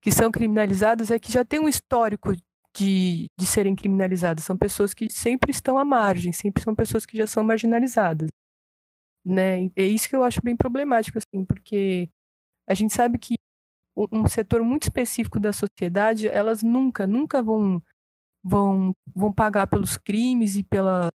que 0.02 0.10
são 0.10 0.30
criminalizadas, 0.30 1.10
é 1.10 1.18
que 1.18 1.30
já 1.30 1.44
tem 1.44 1.60
um 1.60 1.68
histórico 1.68 2.32
de, 2.76 3.26
de 3.38 3.46
serem 3.46 3.76
criminalizadas. 3.76 4.44
São 4.44 4.56
pessoas 4.56 4.94
que 4.94 5.10
sempre 5.10 5.50
estão 5.50 5.78
à 5.78 5.84
margem, 5.84 6.32
sempre 6.32 6.62
são 6.62 6.74
pessoas 6.74 7.04
que 7.04 7.16
já 7.16 7.26
são 7.26 7.44
marginalizadas. 7.44 8.28
Né? 9.26 9.70
É 9.74 9.84
isso 9.84 10.08
que 10.08 10.14
eu 10.14 10.22
acho 10.22 10.40
bem 10.42 10.56
problemático, 10.56 11.18
assim, 11.18 11.44
porque 11.44 12.08
a 12.68 12.74
gente 12.74 12.94
sabe 12.94 13.18
que 13.18 13.34
um 14.12 14.28
setor 14.28 14.62
muito 14.62 14.84
específico 14.84 15.40
da 15.40 15.52
sociedade, 15.52 16.28
elas 16.28 16.62
nunca, 16.62 17.06
nunca 17.06 17.42
vão 17.42 17.82
vão, 18.46 18.94
vão 19.12 19.32
pagar 19.32 19.66
pelos 19.66 19.96
crimes 19.98 20.54
e, 20.54 20.62
pela, 20.62 21.10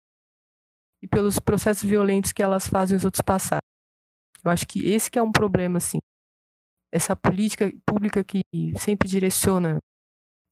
e 1.01 1.07
pelos 1.07 1.39
processos 1.39 1.89
violentos 1.89 2.33
que 2.33 2.43
elas 2.43 2.67
fazem 2.67 2.97
os 2.97 3.05
outros 3.05 3.23
passar. 3.23 3.61
Eu 4.45 4.51
acho 4.51 4.67
que 4.67 4.85
esse 4.91 5.11
que 5.11 5.19
é 5.19 5.23
um 5.23 5.31
problema, 5.31 5.79
assim. 5.79 5.99
Essa 6.93 7.15
política 7.15 7.71
pública 7.87 8.25
que 8.25 8.43
sempre 8.77 9.09
direciona 9.09 9.79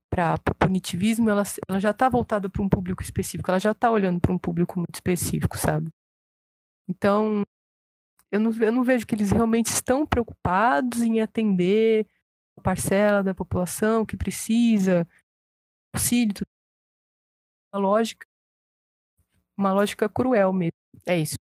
para 0.08 0.36
o 0.50 0.54
punitivismo, 0.54 1.28
ela, 1.28 1.42
ela 1.68 1.80
já 1.80 1.90
está 1.90 2.08
voltada 2.08 2.48
para 2.48 2.62
um 2.62 2.68
público 2.68 3.02
específico, 3.02 3.50
ela 3.50 3.58
já 3.58 3.72
está 3.72 3.90
olhando 3.90 4.20
para 4.20 4.32
um 4.32 4.38
público 4.38 4.78
muito 4.78 4.94
específico, 4.94 5.58
sabe? 5.58 5.90
Então, 6.88 7.44
eu 8.30 8.40
não, 8.40 8.52
eu 8.52 8.72
não 8.72 8.82
vejo 8.82 9.06
que 9.06 9.14
eles 9.14 9.30
realmente 9.30 9.66
estão 9.66 10.06
preocupados 10.06 11.02
em 11.02 11.20
atender 11.20 12.06
a 12.56 12.60
parcela 12.60 13.22
da 13.22 13.34
população 13.34 14.06
que 14.06 14.16
precisa, 14.16 15.06
auxílio, 15.94 16.46
uma 17.72 17.80
lógica, 17.80 18.26
uma 19.56 19.72
lógica 19.72 20.08
cruel 20.08 20.52
mesmo. 20.52 20.78
É 21.06 21.18
isso. 21.18 21.36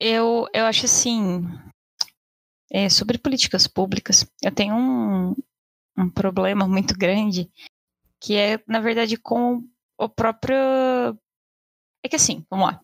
Eu, 0.00 0.46
eu 0.54 0.64
acho 0.64 0.86
assim, 0.86 1.42
é, 2.70 2.88
sobre 2.88 3.18
políticas 3.18 3.66
públicas, 3.66 4.24
eu 4.42 4.54
tenho 4.54 4.74
um, 4.74 5.34
um 5.96 6.08
problema 6.08 6.68
muito 6.68 6.96
grande, 6.96 7.50
que 8.20 8.36
é, 8.36 8.62
na 8.66 8.80
verdade, 8.80 9.16
com 9.16 9.68
o 9.98 10.08
próprio. 10.08 10.54
É 12.02 12.08
que 12.08 12.16
assim, 12.16 12.44
vamos 12.48 12.66
lá. 12.66 12.80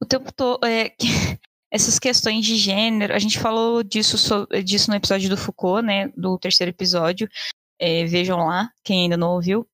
O 0.00 0.06
tempo 0.06 0.32
todo. 0.32 0.64
É, 0.64 0.90
que, 0.90 1.06
essas 1.70 1.98
questões 1.98 2.44
de 2.44 2.56
gênero, 2.56 3.14
a 3.14 3.18
gente 3.18 3.38
falou 3.38 3.82
disso, 3.82 4.46
disso 4.64 4.90
no 4.90 4.96
episódio 4.96 5.28
do 5.28 5.36
Foucault, 5.36 5.84
né? 5.84 6.08
Do 6.16 6.38
terceiro 6.38 6.70
episódio. 6.70 7.28
É, 7.78 8.04
vejam 8.06 8.38
lá, 8.46 8.70
quem 8.82 9.02
ainda 9.02 9.16
não 9.16 9.32
ouviu. 9.32 9.68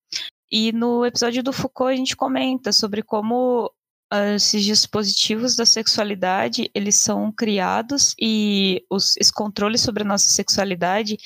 E 0.51 0.73
no 0.73 1.07
episódio 1.07 1.43
do 1.43 1.53
Foucault 1.53 1.93
a 1.93 1.97
gente 1.97 2.17
comenta 2.17 2.73
sobre 2.73 3.03
como 3.03 3.73
ah, 4.13 4.35
esses 4.35 4.63
dispositivos 4.63 5.57
da 5.57 5.65
sexualidade 5.65 6.71
eles 6.75 6.97
são 7.01 7.33
criados 7.33 8.15
e 8.21 8.85
os, 8.91 9.17
esse 9.17 9.33
controle 9.33 9.79
sobre 9.79 10.03
a 10.03 10.07
nossa 10.07 10.29
sexualidade 10.29 11.17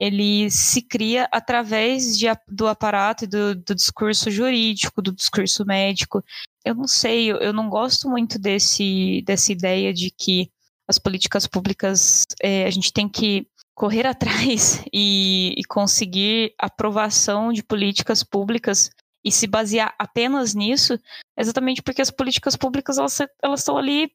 ele 0.00 0.50
se 0.50 0.82
cria 0.82 1.28
através 1.30 2.18
de, 2.18 2.26
do 2.48 2.66
aparato 2.66 3.28
do, 3.28 3.54
do 3.54 3.74
discurso 3.76 4.28
jurídico, 4.28 5.00
do 5.00 5.12
discurso 5.12 5.64
médico. 5.64 6.24
Eu 6.64 6.74
não 6.74 6.86
sei, 6.86 7.30
eu, 7.30 7.52
não 7.52 7.68
gosto 7.68 8.08
muito 8.08 8.38
desse, 8.38 9.22
dessa 9.24 9.52
ideia 9.52 9.92
de 9.92 10.10
que 10.10 10.50
as 10.86 10.98
políticas 10.98 11.46
públicas 11.46 12.24
é, 12.42 12.66
a 12.66 12.70
gente 12.70 12.92
tem 12.92 13.08
que 13.08 13.46
correr 13.74 14.04
atrás 14.06 14.84
e, 14.92 15.54
e 15.56 15.64
conseguir 15.64 16.54
aprovação 16.58 17.52
de 17.52 17.62
políticas 17.62 18.22
públicas 18.22 18.90
e 19.24 19.30
se 19.30 19.46
basear 19.46 19.94
apenas 19.98 20.54
nisso, 20.54 20.98
exatamente 21.36 21.82
porque 21.82 22.02
as 22.02 22.10
políticas 22.10 22.56
públicas 22.56 22.98
elas, 22.98 23.18
elas 23.42 23.60
estão 23.60 23.76
ali 23.76 24.10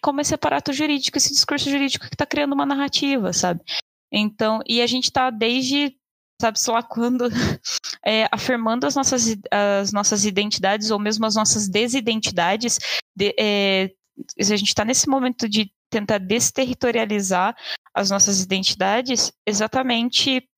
como 0.00 0.20
esse 0.20 0.34
aparato 0.34 0.72
jurídico, 0.72 1.18
esse 1.18 1.32
discurso 1.32 1.68
jurídico 1.68 2.08
que 2.08 2.14
está 2.14 2.24
criando 2.24 2.54
uma 2.54 2.64
narrativa, 2.64 3.32
sabe? 3.32 3.60
Então, 4.10 4.60
e 4.66 4.80
a 4.80 4.86
gente 4.86 5.04
está 5.04 5.30
desde, 5.30 5.96
sabe, 6.42 6.58
sei 6.58 6.72
lá 6.74 6.82
quando, 6.82 7.28
é, 8.04 8.28
afirmando 8.32 8.86
as 8.86 8.96
nossas, 8.96 9.36
as 9.50 9.92
nossas 9.92 10.24
identidades 10.24 10.90
ou 10.90 10.98
mesmo 10.98 11.24
as 11.24 11.36
nossas 11.36 11.68
desidentidades. 11.68 12.78
De, 13.14 13.34
é, 13.38 13.90
a 14.38 14.42
gente 14.42 14.68
está 14.68 14.84
nesse 14.84 15.08
momento 15.08 15.48
de 15.48 15.72
tentar 15.88 16.18
desterritorializar 16.18 17.54
as 17.94 18.10
nossas 18.10 18.40
identidades 18.40 19.32
exatamente 19.46 20.48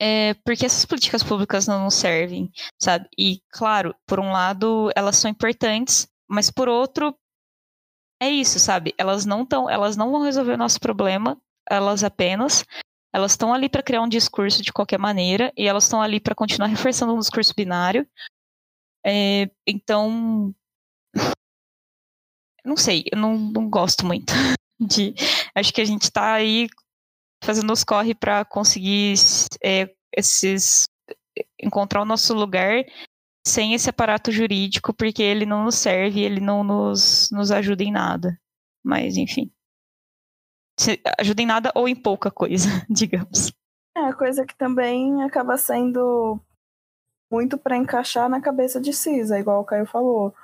é, 0.00 0.32
porque 0.44 0.64
essas 0.64 0.86
políticas 0.86 1.22
públicas 1.22 1.66
não 1.66 1.84
nos 1.84 1.94
servem, 1.94 2.50
sabe? 2.80 3.06
E, 3.18 3.42
claro, 3.50 3.94
por 4.06 4.18
um 4.18 4.32
lado, 4.32 4.90
elas 4.96 5.16
são 5.16 5.30
importantes, 5.30 6.08
mas 6.26 6.50
por 6.50 6.70
outro, 6.70 7.14
é 8.18 8.30
isso, 8.30 8.58
sabe? 8.58 8.94
Elas 8.96 9.26
não 9.26 9.42
estão, 9.42 9.68
elas 9.68 9.96
não 9.96 10.10
vão 10.10 10.22
resolver 10.22 10.54
o 10.54 10.58
nosso 10.58 10.80
problema, 10.80 11.38
elas 11.68 12.02
apenas 12.02 12.64
elas 13.12 13.32
estão 13.32 13.52
ali 13.52 13.68
para 13.68 13.82
criar 13.82 14.02
um 14.02 14.08
discurso 14.08 14.62
de 14.62 14.72
qualquer 14.72 14.98
maneira 14.98 15.52
e 15.56 15.66
elas 15.66 15.84
estão 15.84 16.00
ali 16.00 16.20
para 16.20 16.34
continuar 16.34 16.68
reforçando 16.68 17.14
um 17.14 17.18
discurso 17.18 17.52
binário. 17.56 18.06
É, 19.04 19.50
então, 19.66 20.54
não 22.64 22.76
sei, 22.76 23.04
eu 23.10 23.18
não, 23.18 23.36
não 23.36 23.68
gosto 23.68 24.06
muito 24.06 24.32
de. 24.78 25.14
Acho 25.54 25.72
que 25.72 25.80
a 25.80 25.84
gente 25.84 26.02
está 26.02 26.34
aí 26.34 26.68
fazendo 27.42 27.72
os 27.72 27.82
corre 27.82 28.14
para 28.14 28.44
conseguir 28.44 29.14
é, 29.64 29.90
esses 30.14 30.86
encontrar 31.58 32.02
o 32.02 32.04
nosso 32.04 32.34
lugar 32.34 32.84
sem 33.46 33.72
esse 33.72 33.88
aparato 33.88 34.30
jurídico, 34.30 34.92
porque 34.92 35.22
ele 35.22 35.46
não 35.46 35.64
nos 35.64 35.76
serve, 35.76 36.20
ele 36.20 36.40
não 36.40 36.62
nos, 36.62 37.30
nos 37.32 37.50
ajuda 37.50 37.82
em 37.82 37.90
nada. 37.90 38.38
Mas, 38.84 39.16
enfim. 39.16 39.50
Ajuda 41.18 41.42
em 41.42 41.46
nada 41.46 41.72
ou 41.74 41.88
em 41.88 41.96
pouca 41.96 42.30
coisa, 42.30 42.68
digamos. 42.88 43.52
É, 43.96 44.12
coisa 44.12 44.46
que 44.46 44.56
também 44.56 45.22
acaba 45.22 45.56
sendo 45.56 46.40
muito 47.30 47.58
para 47.58 47.76
encaixar 47.76 48.28
na 48.28 48.40
cabeça 48.40 48.80
de 48.80 48.92
Cisa, 48.92 49.38
igual 49.38 49.60
o 49.60 49.64
Caio 49.64 49.86
falou 49.86 50.34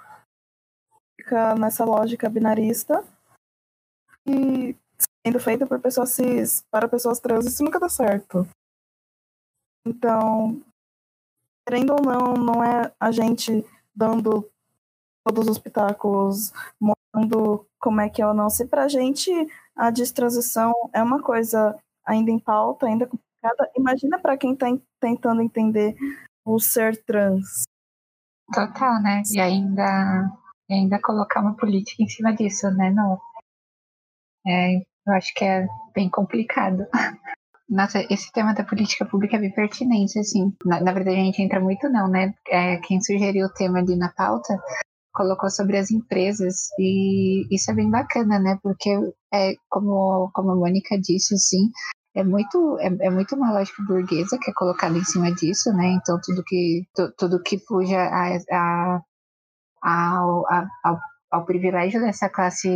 fica 1.27 1.57
nessa 1.57 1.85
lógica 1.85 2.29
binarista 2.29 3.05
e 4.25 4.77
sendo 5.27 5.41
feita 5.41 5.67
por 5.67 5.81
pessoas 5.81 6.11
cis 6.11 6.65
para 6.71 6.89
pessoas 6.89 7.19
trans, 7.19 7.47
isso 7.47 7.65
nunca 7.65 7.81
dá 7.81 7.89
certo. 7.89 8.47
Então, 9.85 10.63
querendo 11.67 11.95
ou 11.95 12.03
não, 12.03 12.35
não 12.35 12.65
é 12.65 12.93
a 12.99 13.11
gente 13.11 13.65
dando 13.95 14.49
todos 15.27 15.49
os 15.49 15.59
pitacos, 15.59 16.53
mostrando 16.81 17.67
como 17.81 18.01
é 18.01 18.09
que 18.09 18.23
é 18.23 18.27
ou 18.27 18.35
não. 18.35 18.49
Se 18.49 18.67
pra 18.67 18.89
gente 18.89 19.31
a 19.77 19.91
destransição 19.91 20.73
é 20.93 21.03
uma 21.03 21.23
coisa 21.23 21.79
ainda 22.05 22.31
em 22.31 22.39
pauta, 22.39 22.87
ainda 22.87 23.07
complicada, 23.07 23.71
imagina 23.77 24.19
para 24.19 24.37
quem 24.37 24.55
está 24.55 24.67
tentando 25.01 25.43
entender 25.43 25.95
o 26.45 26.59
ser 26.59 27.05
trans. 27.05 27.65
Total, 28.53 29.03
né? 29.03 29.23
E 29.35 29.41
ainda 29.41 30.31
ainda 30.71 31.01
colocar 31.01 31.41
uma 31.41 31.57
política 31.57 32.03
em 32.03 32.09
cima 32.09 32.35
disso, 32.35 32.71
né? 32.71 32.91
Não. 32.91 33.21
É, 34.47 34.77
eu 34.77 35.13
acho 35.15 35.35
que 35.35 35.45
é 35.45 35.67
bem 35.95 36.09
complicado. 36.09 36.87
Nossa, 37.69 38.01
esse 38.09 38.33
tema 38.33 38.55
da 38.55 38.63
política 38.63 39.05
pública 39.05 39.37
é 39.37 39.41
bem 39.41 39.53
pertinente, 39.53 40.19
assim. 40.19 40.55
Na, 40.65 40.81
na 40.81 40.93
verdade, 40.93 41.17
a 41.17 41.25
gente 41.25 41.43
entra 41.43 41.61
muito 41.61 41.89
não, 41.89 42.09
né? 42.09 42.33
É, 42.49 42.77
quem 42.79 43.01
sugeriu 43.01 43.47
o 43.47 43.53
tema 43.53 43.81
ali 43.81 43.97
na 43.97 44.09
pauta 44.09 44.57
colocou 45.17 45.49
sobre 45.49 45.79
as 45.79 45.91
empresas 45.91 46.69
e 46.79 47.47
isso 47.51 47.71
é 47.71 47.75
bem 47.75 47.91
bacana, 47.91 48.39
né? 48.39 48.59
Porque 48.63 48.91
é 49.33 49.55
como, 49.69 50.31
como 50.35 50.51
a 50.51 50.57
Mônica 50.57 51.01
disse, 51.01 51.35
assim, 51.35 51.71
é 52.15 52.23
muito 52.23 52.79
é, 52.79 53.07
é, 53.07 53.11
muito 53.11 53.35
uma 53.35 53.53
lógica 53.53 53.83
burguesa 53.83 54.39
que 54.41 54.51
é 54.51 54.55
colocada 54.55 54.97
em 54.97 55.05
cima 55.05 55.33
disso, 55.33 55.73
né? 55.73 55.89
Então 55.93 56.21
tudo 56.23 56.45
que 56.45 56.85
tu, 56.95 57.13
tudo 57.17 57.43
que 57.43 57.59
fuja 57.59 57.99
a, 57.99 58.37
a 58.53 59.01
ao, 59.83 60.45
ao, 60.85 60.99
ao 61.31 61.45
privilégio 61.47 62.01
dessa 62.01 62.29
classe 62.29 62.69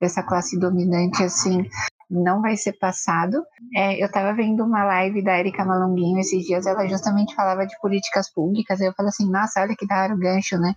dessa 0.00 0.22
classe 0.22 0.58
dominante 0.58 1.22
assim 1.22 1.68
não 2.08 2.40
vai 2.40 2.56
ser 2.56 2.74
passado. 2.74 3.42
É, 3.74 4.00
eu 4.00 4.06
estava 4.06 4.32
vendo 4.32 4.64
uma 4.64 4.84
live 4.84 5.22
da 5.22 5.38
Erika 5.38 5.64
Malonguinho 5.64 6.20
esses 6.20 6.44
dias, 6.44 6.66
ela 6.66 6.86
justamente 6.86 7.34
falava 7.34 7.66
de 7.66 7.78
políticas 7.80 8.32
públicas, 8.32 8.80
aí 8.80 8.86
eu 8.86 8.94
falei 8.94 9.08
assim, 9.08 9.28
nossa, 9.28 9.60
olha 9.60 9.74
que 9.76 9.86
da 9.86 10.02
hora 10.02 10.14
o 10.14 10.18
gancho, 10.18 10.56
né? 10.58 10.74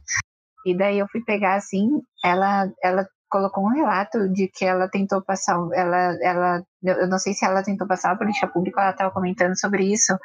E 0.65 0.75
daí 0.75 0.99
eu 0.99 1.07
fui 1.11 1.23
pegar 1.23 1.55
assim, 1.55 1.87
ela, 2.23 2.69
ela 2.83 3.07
colocou 3.29 3.63
um 3.63 3.73
relato 3.73 4.27
de 4.29 4.47
que 4.47 4.65
ela 4.65 4.89
tentou 4.89 5.23
passar, 5.23 5.57
ela, 5.73 6.17
ela, 6.21 6.63
eu 6.83 7.07
não 7.07 7.19
sei 7.19 7.33
se 7.33 7.45
ela 7.45 7.63
tentou 7.63 7.87
passar 7.87 8.09
uma 8.11 8.17
política 8.17 8.47
pública, 8.47 8.81
ela 8.81 8.91
estava 8.91 9.11
comentando 9.11 9.57
sobre 9.57 9.83
isso, 9.85 10.17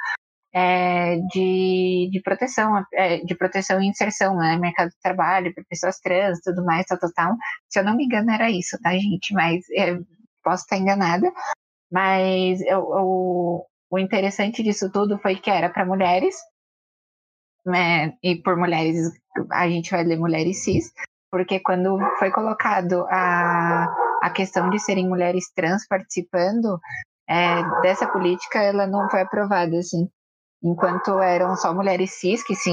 é, 0.55 1.17
de, 1.33 2.09
de 2.13 2.21
proteção, 2.23 2.85
é, 2.95 3.19
de 3.19 3.35
proteção 3.37 3.81
e 3.83 3.89
inserção 3.89 4.37
né, 4.37 4.57
mercado 4.57 4.91
de 4.91 5.01
trabalho 5.03 5.53
para 5.53 5.65
pessoas 5.69 5.99
trans, 5.99 6.39
tudo 6.45 6.65
mais, 6.65 6.87
tal, 6.87 6.99
tal, 6.99 7.13
tal. 7.13 7.37
Se 7.69 7.81
eu 7.81 7.85
não 7.85 7.97
me 7.97 8.05
engano 8.05 8.31
era 8.31 8.51
isso, 8.51 8.79
tá, 8.81 8.93
gente? 8.93 9.35
Mas 9.35 9.65
é, 9.77 9.99
posso 10.45 10.63
estar 10.63 10.77
enganada. 10.79 11.33
Mas 11.91 12.61
eu, 12.63 12.79
eu, 12.79 13.67
o 13.91 13.99
interessante 13.99 14.63
disso 14.63 14.91
tudo 14.93 15.19
foi 15.19 15.37
que 15.37 15.51
era 15.51 15.69
para 15.71 15.87
mulheres, 15.87 16.37
né, 17.65 18.13
e 18.23 18.37
por 18.37 18.57
mulheres 18.57 19.11
a 19.51 19.69
gente 19.69 19.91
vai 19.91 20.05
ler 20.05 20.19
mulheres 20.19 20.63
cis, 20.63 20.93
porque 21.31 21.61
quando 21.61 21.99
foi 22.19 22.31
colocado 22.31 23.07
a, 23.11 23.87
a 24.23 24.31
questão 24.31 24.71
de 24.71 24.79
serem 24.79 25.09
mulheres 25.09 25.51
trans 25.55 25.87
participando 25.89 26.79
é, 27.29 27.63
dessa 27.83 28.07
política, 28.07 28.63
ela 28.63 28.87
não 28.87 29.09
foi 29.11 29.23
aprovada, 29.23 29.77
assim. 29.79 30.09
Enquanto 30.63 31.19
eram 31.19 31.57
só 31.57 31.75
mulheres 31.75 32.13
cis 32.13 32.43
que 32.43 32.55
se, 32.55 32.71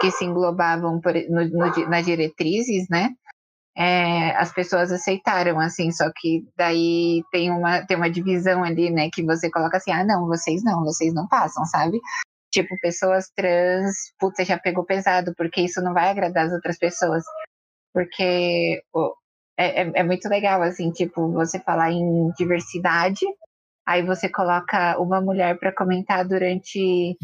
que 0.00 0.10
se 0.10 0.24
englobavam 0.24 1.00
por, 1.00 1.12
no, 1.28 1.44
no, 1.48 1.88
nas 1.88 2.06
diretrizes, 2.06 2.88
né? 2.88 3.10
É, 3.76 4.30
as 4.36 4.52
pessoas 4.52 4.92
aceitaram, 4.92 5.58
assim, 5.58 5.90
só 5.90 6.08
que 6.14 6.46
daí 6.56 7.22
tem 7.32 7.50
uma, 7.50 7.84
tem 7.84 7.96
uma 7.96 8.08
divisão 8.08 8.62
ali, 8.62 8.88
né, 8.88 9.10
que 9.12 9.24
você 9.24 9.50
coloca 9.50 9.78
assim, 9.78 9.90
ah, 9.90 10.04
não, 10.04 10.28
vocês 10.28 10.62
não, 10.62 10.84
vocês 10.84 11.12
não 11.12 11.26
passam, 11.26 11.64
sabe? 11.64 12.00
Tipo, 12.54 12.76
pessoas 12.80 13.30
trans, 13.34 13.96
puta, 14.16 14.44
já 14.44 14.56
pegou 14.56 14.84
pesado, 14.86 15.34
porque 15.36 15.62
isso 15.62 15.82
não 15.82 15.92
vai 15.92 16.08
agradar 16.08 16.46
as 16.46 16.52
outras 16.52 16.78
pessoas. 16.78 17.24
Porque 17.92 18.80
é, 19.58 19.82
é, 19.82 19.92
é 19.96 20.02
muito 20.04 20.28
legal, 20.28 20.62
assim, 20.62 20.92
tipo, 20.92 21.32
você 21.32 21.58
falar 21.58 21.90
em 21.90 22.30
diversidade, 22.38 23.26
aí 23.84 24.04
você 24.04 24.28
coloca 24.28 24.96
uma 25.00 25.20
mulher 25.20 25.58
para 25.58 25.74
comentar 25.74 26.24
durante 26.26 27.16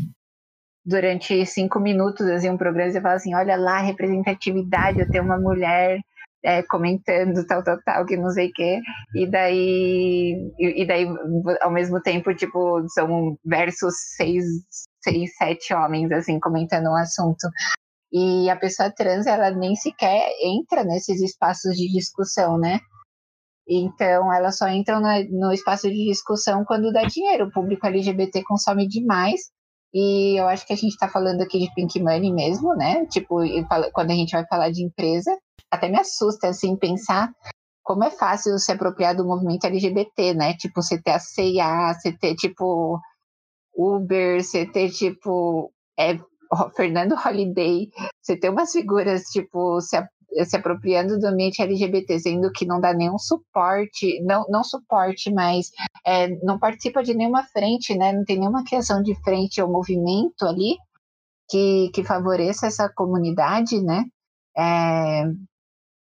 durante 0.84 1.46
cinco 1.46 1.78
minutos, 1.78 2.26
assim, 2.26 2.50
um 2.50 2.56
programa, 2.56 2.90
e 2.90 3.00
fala 3.00 3.14
assim, 3.14 3.34
olha 3.34 3.56
lá, 3.56 3.78
representatividade, 3.78 4.98
eu 4.98 5.08
tenho 5.08 5.22
uma 5.22 5.38
mulher 5.38 6.00
é, 6.42 6.62
comentando 6.62 7.46
tal, 7.46 7.62
tal, 7.62 7.78
tal, 7.84 8.06
que 8.06 8.16
não 8.16 8.30
sei 8.30 8.48
o 8.48 8.52
quê, 8.52 8.80
e 9.14 9.30
daí, 9.30 10.34
e, 10.58 10.86
daí, 10.86 11.06
ao 11.60 11.70
mesmo 11.70 12.00
tempo, 12.00 12.34
tipo, 12.34 12.82
são 12.88 13.36
versos 13.44 13.94
seis, 14.16 14.44
seis, 15.02 15.36
sete 15.36 15.74
homens, 15.74 16.10
assim, 16.12 16.38
comentando 16.40 16.88
um 16.88 16.96
assunto. 16.96 17.48
E 18.12 18.50
a 18.50 18.56
pessoa 18.56 18.90
trans, 18.90 19.26
ela 19.26 19.50
nem 19.50 19.76
sequer 19.76 20.28
entra 20.42 20.84
nesses 20.84 21.20
espaços 21.20 21.76
de 21.76 21.88
discussão, 21.88 22.58
né? 22.58 22.80
Então, 23.68 24.32
ela 24.32 24.50
só 24.50 24.66
entra 24.68 24.98
no, 24.98 25.46
no 25.46 25.52
espaço 25.52 25.88
de 25.88 26.08
discussão 26.08 26.64
quando 26.64 26.92
dá 26.92 27.04
dinheiro. 27.04 27.46
O 27.46 27.52
público 27.52 27.86
LGBT 27.86 28.42
consome 28.42 28.88
demais. 28.88 29.40
E 29.94 30.40
eu 30.40 30.48
acho 30.48 30.66
que 30.66 30.72
a 30.72 30.76
gente 30.76 30.92
está 30.92 31.08
falando 31.08 31.42
aqui 31.42 31.58
de 31.60 31.72
pink 31.74 32.00
money 32.00 32.32
mesmo, 32.32 32.74
né? 32.74 33.06
Tipo, 33.06 33.38
quando 33.92 34.10
a 34.10 34.14
gente 34.14 34.32
vai 34.32 34.44
falar 34.46 34.70
de 34.70 34.84
empresa, 34.84 35.36
até 35.70 35.88
me 35.88 35.98
assusta, 35.98 36.48
assim, 36.48 36.76
pensar 36.76 37.32
como 37.82 38.04
é 38.04 38.10
fácil 38.10 38.58
se 38.58 38.72
apropriar 38.72 39.16
do 39.16 39.24
movimento 39.24 39.66
LGBT, 39.66 40.34
né? 40.34 40.54
Tipo, 40.54 40.82
você 40.82 41.00
ter 41.00 41.12
a 41.12 41.18
CIA, 41.18 41.94
você 41.94 42.12
ter, 42.12 42.34
tipo, 42.34 43.00
Uber, 43.80 44.42
você 44.42 44.66
ter, 44.66 44.90
tipo, 44.90 45.72
é, 45.98 46.18
Fernando 46.76 47.14
Holiday, 47.14 47.88
você 48.20 48.36
ter 48.36 48.50
umas 48.50 48.72
figuras, 48.72 49.22
tipo, 49.24 49.80
se, 49.80 49.96
se 50.44 50.56
apropriando 50.56 51.18
do 51.18 51.26
ambiente 51.26 51.62
LGBT, 51.62 52.18
sendo 52.18 52.52
que 52.52 52.66
não 52.66 52.80
dá 52.80 52.92
nenhum 52.92 53.18
suporte, 53.18 54.20
não, 54.22 54.44
não 54.48 54.62
suporte, 54.62 55.32
mas 55.32 55.70
é, 56.06 56.28
não 56.44 56.58
participa 56.58 57.02
de 57.02 57.14
nenhuma 57.14 57.44
frente, 57.44 57.96
né? 57.96 58.12
Não 58.12 58.24
tem 58.24 58.38
nenhuma 58.38 58.64
criação 58.64 59.02
de 59.02 59.14
frente 59.22 59.60
ou 59.60 59.70
movimento 59.70 60.44
ali 60.44 60.76
que, 61.48 61.90
que 61.92 62.04
favoreça 62.04 62.66
essa 62.66 62.88
comunidade, 62.88 63.82
né? 63.82 64.04
É, 64.56 65.24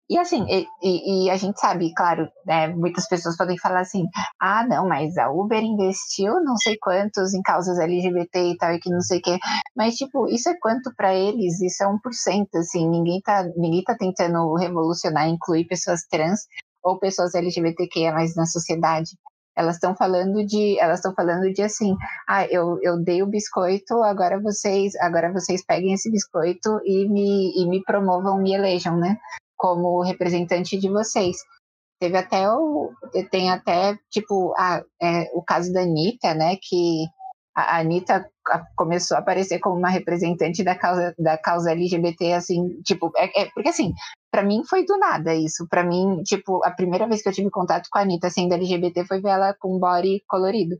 e 0.09 0.17
assim, 0.17 0.45
e, 0.49 0.67
e, 0.81 1.25
e, 1.25 1.29
a 1.29 1.37
gente 1.37 1.59
sabe, 1.59 1.93
claro, 1.95 2.27
né, 2.45 2.67
muitas 2.67 3.07
pessoas 3.07 3.37
podem 3.37 3.57
falar 3.57 3.79
assim, 3.79 4.03
ah, 4.39 4.65
não, 4.67 4.87
mas 4.87 5.17
a 5.17 5.31
Uber 5.31 5.63
investiu 5.63 6.43
não 6.43 6.57
sei 6.57 6.77
quantos 6.77 7.33
em 7.33 7.41
causas 7.41 7.79
LGBT 7.79 8.51
e 8.51 8.57
tal, 8.57 8.73
e 8.73 8.79
que 8.79 8.89
não 8.89 8.99
sei 8.99 9.19
o 9.19 9.21
quê. 9.21 9.39
Mas, 9.75 9.95
tipo, 9.95 10.27
isso 10.27 10.49
é 10.49 10.55
quanto 10.59 10.93
para 10.95 11.15
eles? 11.15 11.61
Isso 11.61 11.83
é 11.83 11.87
1%, 11.87 12.47
assim, 12.55 12.87
ninguém 12.89 13.21
tá, 13.21 13.43
ninguém 13.55 13.81
tá 13.83 13.95
tentando 13.97 14.53
revolucionar, 14.55 15.29
incluir 15.29 15.65
pessoas 15.65 16.01
trans 16.09 16.41
ou 16.83 16.99
pessoas 16.99 17.33
LGBTQIA 17.33 18.11
na 18.35 18.45
sociedade. 18.45 19.11
Elas 19.55 19.75
estão 19.75 19.95
falando 19.95 20.45
de, 20.45 20.77
elas 20.79 20.99
estão 20.99 21.13
falando 21.13 21.51
de 21.53 21.61
assim, 21.61 21.95
ah, 22.27 22.45
eu, 22.47 22.77
eu 22.81 23.01
dei 23.01 23.21
o 23.23 23.27
biscoito, 23.27 24.01
agora 24.03 24.39
vocês, 24.41 24.95
agora 24.95 25.31
vocês 25.31 25.63
peguem 25.65 25.93
esse 25.93 26.11
biscoito 26.11 26.79
e 26.83 27.07
me, 27.07 27.53
e 27.55 27.67
me 27.69 27.81
promovam, 27.83 28.41
me 28.41 28.53
elejam, 28.53 28.97
né? 28.97 29.17
Como 29.63 30.01
representante 30.01 30.77
de 30.77 30.89
vocês. 30.89 31.37
Teve 31.97 32.17
até 32.17 32.51
o. 32.51 32.91
Tem 33.31 33.49
até, 33.49 33.97
tipo, 34.11 34.53
a, 34.57 34.83
é, 35.01 35.31
o 35.33 35.41
caso 35.41 35.71
da 35.71 35.83
Anitta, 35.83 36.33
né? 36.33 36.57
Que 36.61 37.05
a 37.55 37.79
Anitta 37.79 38.29
começou 38.75 39.15
a 39.15 39.21
aparecer 39.21 39.59
como 39.59 39.77
uma 39.77 39.89
representante 39.89 40.65
da 40.65 40.75
causa, 40.75 41.15
da 41.17 41.37
causa 41.37 41.71
LGBT, 41.71 42.33
assim, 42.33 42.81
tipo, 42.81 43.09
é, 43.15 43.43
é 43.43 43.49
porque 43.53 43.69
assim, 43.69 43.93
para 44.29 44.43
mim 44.43 44.63
foi 44.67 44.83
do 44.85 44.97
nada 44.97 45.33
isso. 45.33 45.65
para 45.69 45.83
mim, 45.83 46.21
tipo, 46.23 46.61
a 46.65 46.71
primeira 46.71 47.07
vez 47.07 47.21
que 47.21 47.29
eu 47.29 47.33
tive 47.33 47.49
contato 47.49 47.87
com 47.89 47.99
a 47.99 48.01
Anitta 48.01 48.29
sendo 48.29 48.53
LGBT 48.53 49.05
foi 49.05 49.21
ver 49.21 49.29
ela 49.29 49.53
com 49.53 49.79
body 49.79 50.23
colorido. 50.27 50.75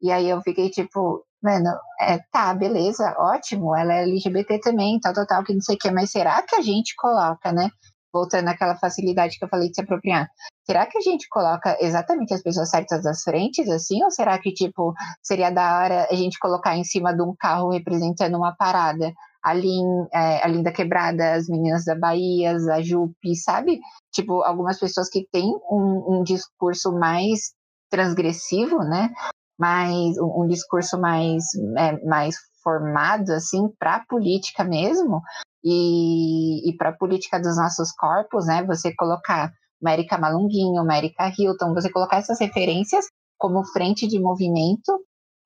E 0.00 0.12
aí 0.12 0.28
eu 0.28 0.40
fiquei 0.42 0.70
tipo, 0.70 1.24
mano, 1.42 1.70
é, 2.00 2.18
tá, 2.30 2.54
beleza, 2.54 3.16
ótimo, 3.18 3.74
ela 3.74 3.94
é 3.94 4.02
LGBT 4.04 4.60
também, 4.60 5.00
tal, 5.00 5.14
tal, 5.14 5.26
tal, 5.26 5.42
que 5.42 5.54
não 5.54 5.62
sei 5.62 5.74
o 5.76 5.78
que, 5.78 5.90
mas 5.90 6.10
será 6.10 6.42
que 6.42 6.54
a 6.54 6.60
gente 6.60 6.94
coloca, 6.96 7.50
né? 7.52 7.70
Voltando 8.14 8.46
àquela 8.46 8.76
facilidade 8.76 9.36
que 9.36 9.44
eu 9.44 9.48
falei 9.48 9.68
de 9.68 9.74
se 9.74 9.80
apropriar. 9.80 10.28
Será 10.64 10.86
que 10.86 10.96
a 10.96 11.00
gente 11.00 11.28
coloca 11.28 11.76
exatamente 11.80 12.32
as 12.32 12.40
pessoas 12.40 12.70
certas 12.70 13.02
das 13.02 13.22
frentes, 13.22 13.68
assim? 13.68 14.02
Ou 14.04 14.10
será 14.10 14.38
que, 14.38 14.52
tipo, 14.52 14.94
seria 15.20 15.50
da 15.50 15.78
hora 15.78 16.06
a 16.08 16.14
gente 16.14 16.38
colocar 16.38 16.76
em 16.76 16.84
cima 16.84 17.12
de 17.12 17.22
um 17.22 17.34
carro 17.36 17.70
representando 17.70 18.36
uma 18.36 18.54
parada? 18.56 19.12
Ali, 19.42 19.68
em, 19.68 20.06
é, 20.14 20.42
ali 20.42 20.62
da 20.62 20.72
Quebrada, 20.72 21.34
as 21.34 21.48
meninas 21.48 21.84
da 21.84 21.94
Bahia, 21.94 22.56
a 22.72 22.80
Jupe, 22.80 23.36
sabe? 23.36 23.78
Tipo, 24.10 24.42
algumas 24.42 24.78
pessoas 24.78 25.10
que 25.10 25.28
têm 25.30 25.52
um, 25.70 26.20
um 26.20 26.22
discurso 26.22 26.92
mais 26.92 27.52
transgressivo, 27.90 28.78
né? 28.78 29.10
Mais, 29.58 30.16
um, 30.18 30.44
um 30.44 30.48
discurso 30.48 30.98
mais, 30.98 31.44
é, 31.76 32.02
mais 32.06 32.36
formado, 32.62 33.32
assim, 33.32 33.68
para 33.78 33.96
a 33.96 34.06
política 34.06 34.64
mesmo, 34.64 35.20
e, 35.64 36.68
e 36.68 36.76
para 36.76 36.90
a 36.90 36.96
política 36.96 37.40
dos 37.40 37.56
nossos 37.56 37.90
corpos, 37.92 38.46
né? 38.46 38.62
Você 38.64 38.94
colocar 38.94 39.52
América 39.82 40.18
Malunguinho, 40.18 40.80
América 40.80 41.32
Hilton, 41.36 41.72
você 41.72 41.90
colocar 41.90 42.18
essas 42.18 42.38
referências 42.38 43.06
como 43.38 43.64
frente 43.64 44.06
de 44.06 44.20
movimento 44.20 44.92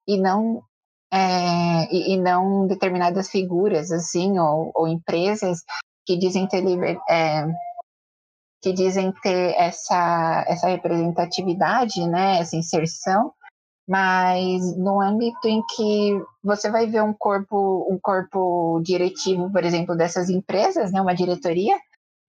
e 0.07 0.20
não 0.20 0.62
é, 1.12 1.95
e, 1.95 2.15
e, 2.15 2.16
não 2.20 2.66
determinadas 2.66 3.31
figuras 3.31 3.90
assim 3.90 4.39
ou, 4.39 4.70
ou 4.74 4.89
empresas 4.89 5.61
que 6.05 6.19
dizem 6.19 6.47
ter 6.47 6.62
é, 7.09 7.47
que 8.61 8.73
dizem 8.73 9.12
ter 9.23 9.55
essa 9.57 10.45
essa 10.49 10.69
representatividade, 10.69 12.07
né? 12.07 12.40
Essa 12.40 12.57
inserção 12.57 13.32
mas 13.89 14.77
no 14.77 15.01
âmbito 15.01 15.48
em 15.48 15.62
que 15.74 16.23
você 16.44 16.70
vai 16.70 16.86
ver 16.86 17.02
um 17.02 17.15
corpo, 17.15 17.86
um 17.90 17.98
corpo 17.98 18.81
diretivo, 18.85 19.51
por 19.51 19.65
exemplo, 19.65 19.97
dessas 19.97 20.28
empresas, 20.28 20.93
né, 20.93 21.01
uma 21.01 21.15
diretoria, 21.15 21.74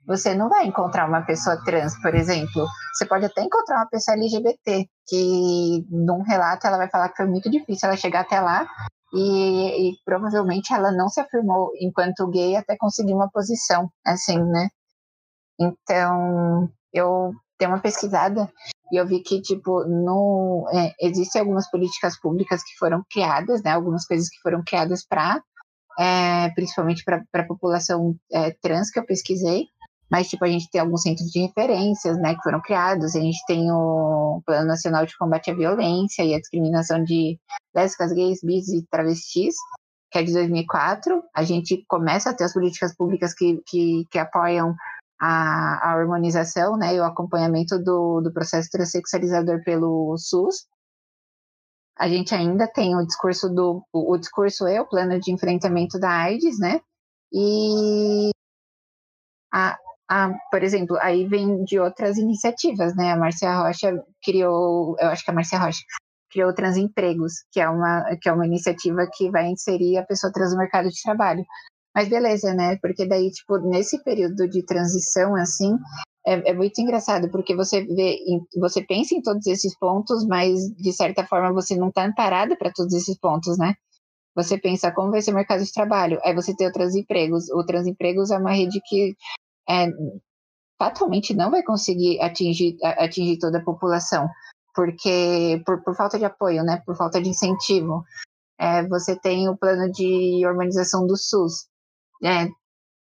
você 0.07 0.33
não 0.33 0.47
vai 0.47 0.65
encontrar 0.65 1.05
uma 1.05 1.21
pessoa 1.21 1.61
trans, 1.65 2.01
por 2.01 2.15
exemplo. 2.15 2.65
Você 2.93 3.05
pode 3.05 3.25
até 3.25 3.41
encontrar 3.43 3.75
uma 3.75 3.89
pessoa 3.89 4.15
LGBT, 4.15 4.87
que 5.05 5.85
num 5.89 6.21
relato 6.23 6.65
ela 6.65 6.77
vai 6.77 6.89
falar 6.89 7.09
que 7.09 7.17
foi 7.17 7.27
muito 7.27 7.51
difícil 7.51 7.89
ela 7.89 7.97
chegar 7.97 8.21
até 8.21 8.39
lá 8.39 8.65
e, 9.13 9.89
e 9.89 9.93
provavelmente 10.05 10.73
ela 10.73 10.93
não 10.93 11.09
se 11.09 11.19
afirmou 11.19 11.71
enquanto 11.81 12.27
gay 12.29 12.55
até 12.55 12.77
conseguir 12.77 13.13
uma 13.13 13.29
posição, 13.29 13.91
assim, 14.05 14.41
né? 14.41 14.69
Então, 15.59 16.69
eu 16.93 17.33
tenho 17.57 17.71
uma 17.71 17.81
pesquisada 17.81 18.49
e 18.91 18.97
eu 18.97 19.07
vi 19.07 19.21
que, 19.21 19.41
tipo, 19.41 19.83
no, 19.85 20.67
é, 20.73 20.93
existem 21.01 21.41
algumas 21.41 21.69
políticas 21.69 22.19
públicas 22.19 22.63
que 22.63 22.77
foram 22.77 23.03
criadas, 23.11 23.61
né? 23.63 23.71
Algumas 23.71 24.05
coisas 24.05 24.29
que 24.29 24.39
foram 24.41 24.63
criadas 24.65 25.05
para, 25.07 25.41
é, 25.99 26.49
principalmente 26.51 27.03
para 27.03 27.23
a 27.33 27.47
população 27.47 28.15
é, 28.31 28.51
trans 28.61 28.89
que 28.89 28.99
eu 28.99 29.05
pesquisei, 29.05 29.67
mas 30.09 30.27
tipo, 30.27 30.43
a 30.43 30.47
gente 30.47 30.69
tem 30.71 30.81
alguns 30.81 31.03
centros 31.03 31.29
de 31.29 31.39
referências, 31.39 32.17
né, 32.17 32.33
que 32.33 32.41
foram 32.41 32.59
criados, 32.61 33.15
a 33.15 33.19
gente 33.19 33.37
tem 33.45 33.71
o 33.71 34.41
Plano 34.43 34.67
Nacional 34.67 35.05
de 35.05 35.15
Combate 35.15 35.51
à 35.51 35.53
Violência 35.53 36.23
e 36.23 36.33
à 36.33 36.39
Discriminação 36.39 37.03
de 37.03 37.39
lésbicas, 37.75 38.11
gays, 38.11 38.39
bis 38.43 38.69
e 38.69 38.83
travestis, 38.89 39.53
que 40.11 40.17
é 40.17 40.23
de 40.23 40.33
2004. 40.33 41.21
A 41.35 41.43
gente 41.43 41.83
começa 41.87 42.31
a 42.31 42.33
ter 42.33 42.45
as 42.45 42.53
políticas 42.53 42.95
públicas 42.95 43.35
que, 43.35 43.61
que, 43.67 44.05
que 44.09 44.17
apoiam 44.17 44.75
a, 45.19 45.89
a 45.89 45.91
harmonização 45.93 46.77
né, 46.77 46.95
e 46.95 46.99
o 46.99 47.03
acompanhamento 47.03 47.77
do, 47.77 48.21
do 48.21 48.31
processo 48.31 48.69
transexualizador 48.71 49.63
pelo 49.63 50.15
SUS. 50.17 50.65
A 51.97 52.07
gente 52.07 52.33
ainda 52.33 52.65
tem 52.65 52.95
o 52.95 53.05
discurso 53.05 53.49
do 53.49 53.83
o, 53.91 54.17
discurso 54.17 54.65
é 54.65 54.79
o 54.79 54.87
plano 54.87 55.19
de 55.19 55.33
enfrentamento 55.33 55.99
da 55.99 56.09
AIDS, 56.09 56.57
né? 56.57 56.79
E 57.33 58.29
a, 59.53 59.77
a, 60.09 60.33
por 60.49 60.63
exemplo, 60.63 60.97
aí 61.01 61.27
vem 61.27 61.63
de 61.65 61.77
outras 61.77 62.17
iniciativas, 62.17 62.95
né? 62.95 63.11
A 63.11 63.17
Márcia 63.17 63.53
Rocha 63.53 64.01
criou, 64.23 64.95
eu 64.97 65.09
acho 65.09 65.25
que 65.25 65.31
a 65.31 65.33
Márcia 65.33 65.59
Rocha 65.59 65.81
criou 66.31 66.53
Transempregos, 66.53 67.43
que 67.51 67.59
é 67.59 67.67
uma 67.67 68.15
que 68.21 68.29
é 68.29 68.33
uma 68.33 68.45
iniciativa 68.45 69.05
que 69.11 69.29
vai 69.29 69.47
inserir 69.47 69.97
a 69.97 70.05
pessoa 70.05 70.31
trans 70.31 70.53
no 70.53 70.59
mercado 70.59 70.89
de 70.89 71.01
trabalho. 71.03 71.43
Mas 71.95 72.07
beleza, 72.07 72.53
né? 72.53 72.77
Porque 72.77 73.05
daí, 73.05 73.31
tipo, 73.31 73.57
nesse 73.57 74.03
período 74.03 74.47
de 74.47 74.63
transição, 74.63 75.35
assim, 75.35 75.75
é, 76.25 76.51
é, 76.51 76.53
muito 76.53 76.79
engraçado, 76.79 77.29
porque 77.31 77.55
você 77.55 77.83
vê, 77.85 78.19
você 78.57 78.83
pensa 78.83 79.15
em 79.15 79.21
todos 79.21 79.47
esses 79.47 79.77
pontos, 79.77 80.25
mas 80.27 80.59
de 80.75 80.93
certa 80.93 81.25
forma 81.25 81.51
você 81.53 81.75
não 81.75 81.89
está 81.89 82.05
amparado 82.05 82.55
para 82.57 82.71
todos 82.71 82.93
esses 82.93 83.17
pontos, 83.17 83.57
né? 83.57 83.75
Você 84.35 84.57
pensa 84.57 84.91
como 84.91 85.11
vai 85.11 85.21
ser 85.21 85.31
o 85.31 85.35
mercado 85.35 85.63
de 85.63 85.73
trabalho, 85.73 86.19
aí 86.23 86.33
você 86.33 86.55
tem 86.55 86.67
o 86.67 86.71
Transempregos. 86.71 87.49
O 87.49 87.65
Transempregos 87.65 88.31
é 88.31 88.37
uma 88.37 88.51
rede 88.51 88.79
que 88.85 89.15
é, 89.67 89.87
fatalmente 90.77 91.33
não 91.33 91.51
vai 91.51 91.63
conseguir 91.63 92.21
atingir, 92.21 92.77
atingir 92.83 93.39
toda 93.39 93.57
a 93.57 93.63
população, 93.63 94.29
porque 94.75 95.61
por, 95.65 95.83
por 95.83 95.95
falta 95.95 96.19
de 96.19 96.25
apoio, 96.25 96.63
né? 96.63 96.81
Por 96.85 96.95
falta 96.95 97.21
de 97.21 97.29
incentivo. 97.29 98.03
É, 98.59 98.85
você 98.87 99.15
tem 99.15 99.49
o 99.49 99.57
plano 99.57 99.91
de 99.91 100.45
organização 100.45 101.07
do 101.07 101.17
SUS, 101.17 101.67
é, 102.23 102.47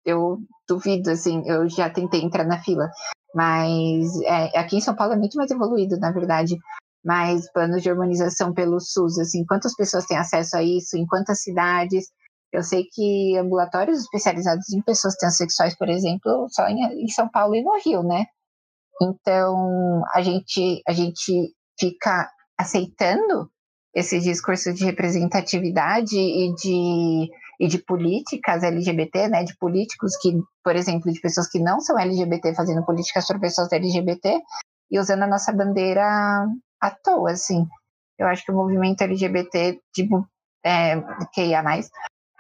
eu 0.05 0.39
duvido, 0.69 1.11
assim, 1.11 1.43
eu 1.47 1.69
já 1.69 1.91
tentei 1.91 2.23
entrar 2.23 2.45
na 2.45 2.63
fila, 2.63 2.91
mas 3.35 4.21
é, 4.23 4.59
aqui 4.59 4.77
em 4.77 4.81
São 4.81 4.95
Paulo 4.95 5.15
é 5.15 5.17
muito 5.17 5.37
mais 5.37 5.51
evoluído, 5.51 5.99
na 5.99 6.11
verdade. 6.11 6.57
Mas 7.05 7.51
planos 7.51 7.83
de 7.83 7.91
urbanização 7.91 8.53
pelo 8.55 8.79
SUS, 8.79 9.19
assim, 9.19 9.45
quantas 9.45 9.75
pessoas 9.75 10.07
têm 10.07 10.17
acesso 10.17 10.57
a 10.57 10.63
isso, 10.63 10.97
em 10.97 11.05
quantas 11.07 11.43
cidades? 11.43 12.07
Eu 12.53 12.63
sei 12.63 12.85
que 12.85 13.37
ambulatórios 13.37 14.01
especializados 14.01 14.71
em 14.73 14.83
pessoas 14.83 15.17
transexuais, 15.17 15.77
por 15.77 15.89
exemplo, 15.89 16.47
só 16.51 16.69
em, 16.69 17.05
em 17.05 17.09
São 17.09 17.29
Paulo 17.29 17.57
e 17.57 17.63
no 17.63 17.77
Rio, 17.85 18.03
né? 18.03 18.27
Então, 19.01 20.03
a 20.15 20.23
gente, 20.23 20.83
a 20.87 20.93
gente 20.93 21.55
fica 21.79 22.31
aceitando 22.57 23.51
esse 23.95 24.21
discurso 24.21 24.73
de 24.73 24.85
representatividade 24.85 26.17
e 26.17 26.55
de 26.55 27.31
e 27.63 27.69
de 27.69 27.79
políticas 27.79 28.65
LGBT, 28.65 29.29
né, 29.29 29.45
de 29.45 29.57
políticos 29.57 30.17
que, 30.21 30.33
por 30.65 30.75
exemplo, 30.75 31.13
de 31.13 31.21
pessoas 31.21 31.49
que 31.49 31.61
não 31.61 31.79
são 31.79 31.97
LGBT 31.97 32.57
fazendo 32.57 32.85
políticas 32.85 33.25
para 33.25 33.39
pessoas 33.39 33.71
LGBT 33.71 34.41
e 34.91 34.99
usando 34.99 35.23
a 35.23 35.29
nossa 35.29 35.53
bandeira 35.53 36.05
à 36.81 36.91
toa, 36.91 37.31
assim. 37.31 37.65
Eu 38.19 38.27
acho 38.27 38.45
que 38.45 38.51
o 38.51 38.57
movimento 38.57 39.03
LGBT, 39.03 39.79
tipo, 39.95 40.27
é, 40.67 41.01
que 41.33 41.45
ia 41.45 41.63
mais, 41.63 41.89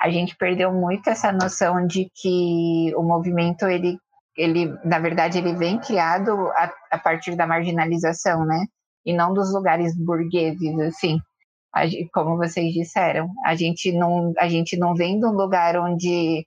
a 0.00 0.10
gente 0.10 0.36
perdeu 0.36 0.72
muito 0.72 1.08
essa 1.08 1.30
noção 1.30 1.86
de 1.86 2.10
que 2.16 2.92
o 2.96 3.04
movimento, 3.04 3.66
ele, 3.66 3.96
ele 4.36 4.76
na 4.84 4.98
verdade, 4.98 5.38
ele 5.38 5.54
vem 5.54 5.78
criado 5.78 6.32
a, 6.56 6.72
a 6.90 6.98
partir 6.98 7.36
da 7.36 7.46
marginalização, 7.46 8.44
né, 8.44 8.66
e 9.06 9.12
não 9.12 9.32
dos 9.32 9.54
lugares 9.54 9.96
burgueses, 9.96 10.80
assim 10.80 11.20
como 12.12 12.36
vocês 12.36 12.72
disseram, 12.72 13.28
a 13.44 13.54
gente 13.54 13.92
não, 13.92 14.32
a 14.38 14.48
gente 14.48 14.76
não 14.76 14.94
vem 14.94 15.18
de 15.18 15.26
um 15.26 15.32
lugar 15.32 15.76
onde, 15.76 16.46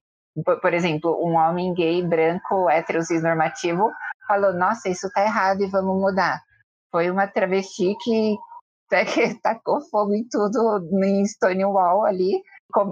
por, 0.62 0.74
exemplo, 0.74 1.20
um 1.24 1.36
homem 1.36 1.74
gay, 1.74 2.06
branco, 2.06 2.70
hétero, 2.70 3.00
normativo, 3.22 3.90
falou, 4.28 4.54
nossa, 4.54 4.90
isso 4.90 5.10
tá 5.12 5.24
errado 5.24 5.62
e 5.62 5.70
vamos 5.70 6.00
mudar. 6.00 6.40
Foi 6.92 7.10
uma 7.10 7.28
travesti 7.28 7.96
que, 8.04 8.38
que 9.14 9.42
tacou 9.42 9.82
fogo 9.90 10.14
em 10.14 10.28
tudo, 10.30 10.88
em 11.04 11.26
Stonewall 11.26 12.06
ali, 12.06 12.42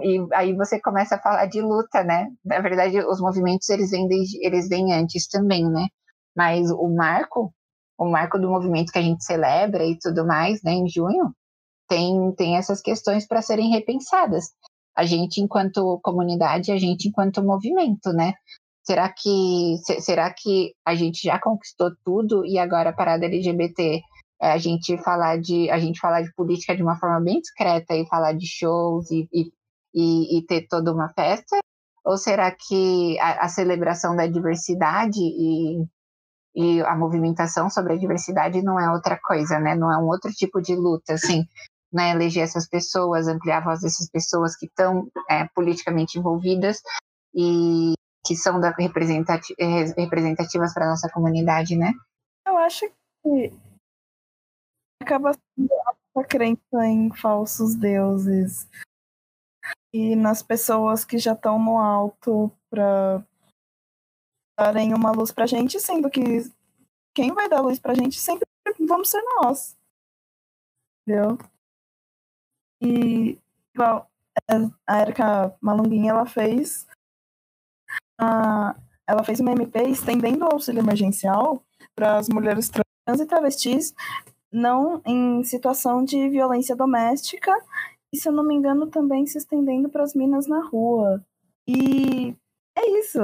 e 0.01 0.27
aí 0.33 0.55
você 0.55 0.79
começa 0.79 1.15
a 1.15 1.19
falar 1.19 1.45
de 1.47 1.61
luta, 1.61 2.03
né? 2.03 2.29
Na 2.45 2.59
verdade, 2.59 2.99
os 2.99 3.19
movimentos, 3.19 3.67
eles 3.69 3.91
vêm, 3.91 4.07
desde, 4.07 4.45
eles 4.45 4.69
vêm 4.69 4.93
antes 4.93 5.27
também, 5.27 5.69
né? 5.69 5.87
Mas 6.35 6.71
o 6.71 6.87
marco, 6.89 7.53
o 7.97 8.05
marco 8.09 8.39
do 8.39 8.49
movimento 8.49 8.91
que 8.91 8.99
a 8.99 9.01
gente 9.01 9.23
celebra 9.23 9.83
e 9.83 9.97
tudo 9.99 10.25
mais, 10.25 10.61
né, 10.63 10.71
em 10.71 10.87
junho, 10.87 11.33
tem, 11.93 12.31
tem 12.31 12.57
essas 12.57 12.81
questões 12.81 13.27
para 13.27 13.41
serem 13.43 13.69
repensadas. 13.69 14.51
A 14.95 15.05
gente, 15.05 15.41
enquanto 15.41 15.99
comunidade, 16.03 16.71
a 16.71 16.77
gente, 16.77 17.07
enquanto 17.07 17.43
movimento, 17.43 18.11
né? 18.11 18.33
Será 18.83 19.09
que, 19.09 19.77
será 19.99 20.33
que 20.33 20.73
a 20.83 20.95
gente 20.95 21.21
já 21.23 21.39
conquistou 21.39 21.91
tudo 22.03 22.43
e 22.45 22.57
agora 22.57 22.89
a 22.89 22.93
parada 22.93 23.25
LGBT 23.25 24.01
é 24.41 24.51
a 24.51 24.57
gente 24.57 24.97
falar 24.97 25.39
de 25.39 25.69
a 25.69 25.79
gente 25.79 25.99
falar 25.99 26.21
de 26.21 26.33
política 26.33 26.75
de 26.75 26.83
uma 26.83 26.97
forma 26.97 27.21
bem 27.21 27.39
discreta 27.39 27.95
e 27.95 28.07
falar 28.07 28.33
de 28.33 28.45
shows 28.45 29.09
e, 29.09 29.29
e, 29.31 30.37
e, 30.37 30.45
ter 30.45 30.67
toda 30.67 30.91
uma 30.91 31.09
festa? 31.09 31.59
Ou 32.03 32.17
será 32.17 32.51
que 32.51 33.17
a, 33.19 33.45
a 33.45 33.47
celebração 33.47 34.15
da 34.15 34.27
diversidade 34.27 35.19
e, 35.21 35.85
e 36.55 36.81
a 36.81 36.95
movimentação 36.95 37.69
sobre 37.69 37.93
a 37.93 37.97
diversidade 37.97 38.61
não 38.61 38.79
é 38.79 38.91
outra 38.91 39.17
coisa, 39.23 39.59
né? 39.59 39.75
Não 39.75 39.91
é 39.91 39.97
um 39.97 40.07
outro 40.07 40.31
tipo 40.31 40.61
de 40.61 40.75
luta, 40.75 41.13
assim 41.13 41.45
né, 41.93 42.11
eleger 42.11 42.43
essas 42.43 42.67
pessoas, 42.67 43.27
ampliar 43.27 43.59
a 43.59 43.65
voz 43.65 43.81
dessas 43.81 44.09
pessoas 44.09 44.55
que 44.55 44.65
estão 44.65 45.07
é, 45.29 45.47
politicamente 45.53 46.17
envolvidas 46.17 46.81
e 47.33 47.93
que 48.25 48.35
são 48.35 48.59
da 48.59 48.71
representati 48.71 49.53
representativas 49.97 50.73
para 50.73 50.85
a 50.85 50.89
nossa 50.89 51.09
comunidade, 51.09 51.75
né? 51.75 51.91
Eu 52.47 52.57
acho 52.57 52.89
que 53.21 53.53
acaba 55.01 55.33
sendo 55.33 55.73
a 56.15 56.23
crença 56.23 56.85
em 56.85 57.13
falsos 57.15 57.75
deuses 57.75 58.67
e 59.93 60.15
nas 60.15 60.41
pessoas 60.41 61.05
que 61.05 61.17
já 61.17 61.33
estão 61.33 61.59
no 61.59 61.77
alto 61.77 62.51
para 62.69 63.23
darem 64.57 64.93
uma 64.93 65.11
luz 65.11 65.31
para 65.31 65.43
a 65.43 65.47
gente, 65.47 65.79
sendo 65.79 66.09
que 66.09 66.51
quem 67.15 67.33
vai 67.33 67.49
dar 67.49 67.61
luz 67.61 67.79
para 67.79 67.91
a 67.91 67.95
gente 67.95 68.19
sempre 68.19 68.47
vamos 68.87 69.09
ser 69.09 69.21
nós. 69.41 69.77
Entendeu? 71.01 71.37
E, 72.83 73.37
igual, 73.73 74.09
a 74.87 75.01
Erika 75.01 75.55
Malunguinha, 75.61 76.11
ela 76.11 76.25
fez. 76.25 76.85
Uh, 78.21 78.73
ela 79.07 79.23
fez 79.23 79.39
uma 79.39 79.51
MP 79.51 79.83
estendendo 79.83 80.45
o 80.45 80.53
auxílio 80.53 80.81
emergencial 80.81 81.63
para 81.95 82.17
as 82.17 82.29
mulheres 82.29 82.69
trans 82.69 83.19
e 83.19 83.25
travestis 83.25 83.93
não 84.51 85.01
em 85.05 85.43
situação 85.43 86.05
de 86.05 86.29
violência 86.29 86.75
doméstica 86.75 87.51
e, 88.13 88.17
se 88.17 88.29
eu 88.29 88.31
não 88.31 88.43
me 88.43 88.53
engano, 88.53 88.87
também 88.87 89.25
se 89.25 89.39
estendendo 89.39 89.89
para 89.89 90.03
as 90.03 90.13
minas 90.13 90.45
na 90.45 90.63
rua. 90.63 91.25
E 91.67 92.35
é 92.77 92.99
isso, 92.99 93.19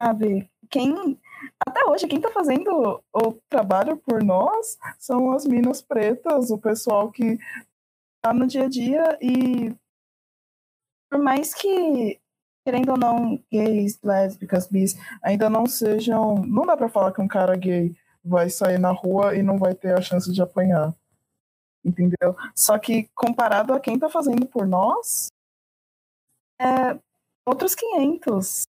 sabe? 0.00 0.48
Quem 0.70 1.18
até 1.66 1.84
hoje 1.84 2.06
quem 2.06 2.18
está 2.18 2.30
fazendo 2.30 3.00
o 3.12 3.32
trabalho 3.48 3.96
por 3.96 4.22
nós 4.22 4.78
são 4.98 5.32
as 5.32 5.44
minas 5.44 5.80
pretas, 5.82 6.50
o 6.50 6.58
pessoal 6.58 7.10
que 7.10 7.38
tá 8.22 8.32
no 8.32 8.46
dia 8.46 8.64
a 8.64 8.68
dia 8.68 9.18
e 9.20 9.74
por 11.10 11.20
mais 11.20 11.54
que 11.54 12.20
querendo 12.68 12.90
ou 12.90 12.98
não 12.98 13.42
gays, 13.50 13.98
lésbicas, 14.02 14.66
bis 14.66 14.94
ainda 15.22 15.48
não 15.48 15.64
sejam, 15.64 16.34
não 16.46 16.66
dá 16.66 16.76
para 16.76 16.90
falar 16.90 17.12
que 17.12 17.20
um 17.20 17.26
cara 17.26 17.56
gay 17.56 17.96
vai 18.22 18.50
sair 18.50 18.78
na 18.78 18.90
rua 18.90 19.34
e 19.34 19.42
não 19.42 19.58
vai 19.58 19.74
ter 19.74 19.96
a 19.96 20.02
chance 20.02 20.30
de 20.30 20.42
apanhar. 20.42 20.94
Entendeu? 21.82 22.36
Só 22.54 22.78
que 22.78 23.08
comparado 23.14 23.72
a 23.72 23.80
quem 23.80 23.98
tá 23.98 24.10
fazendo 24.10 24.46
por 24.46 24.66
nós, 24.66 25.28
é 26.60 26.98
outros 27.46 27.74
500. 27.74 28.64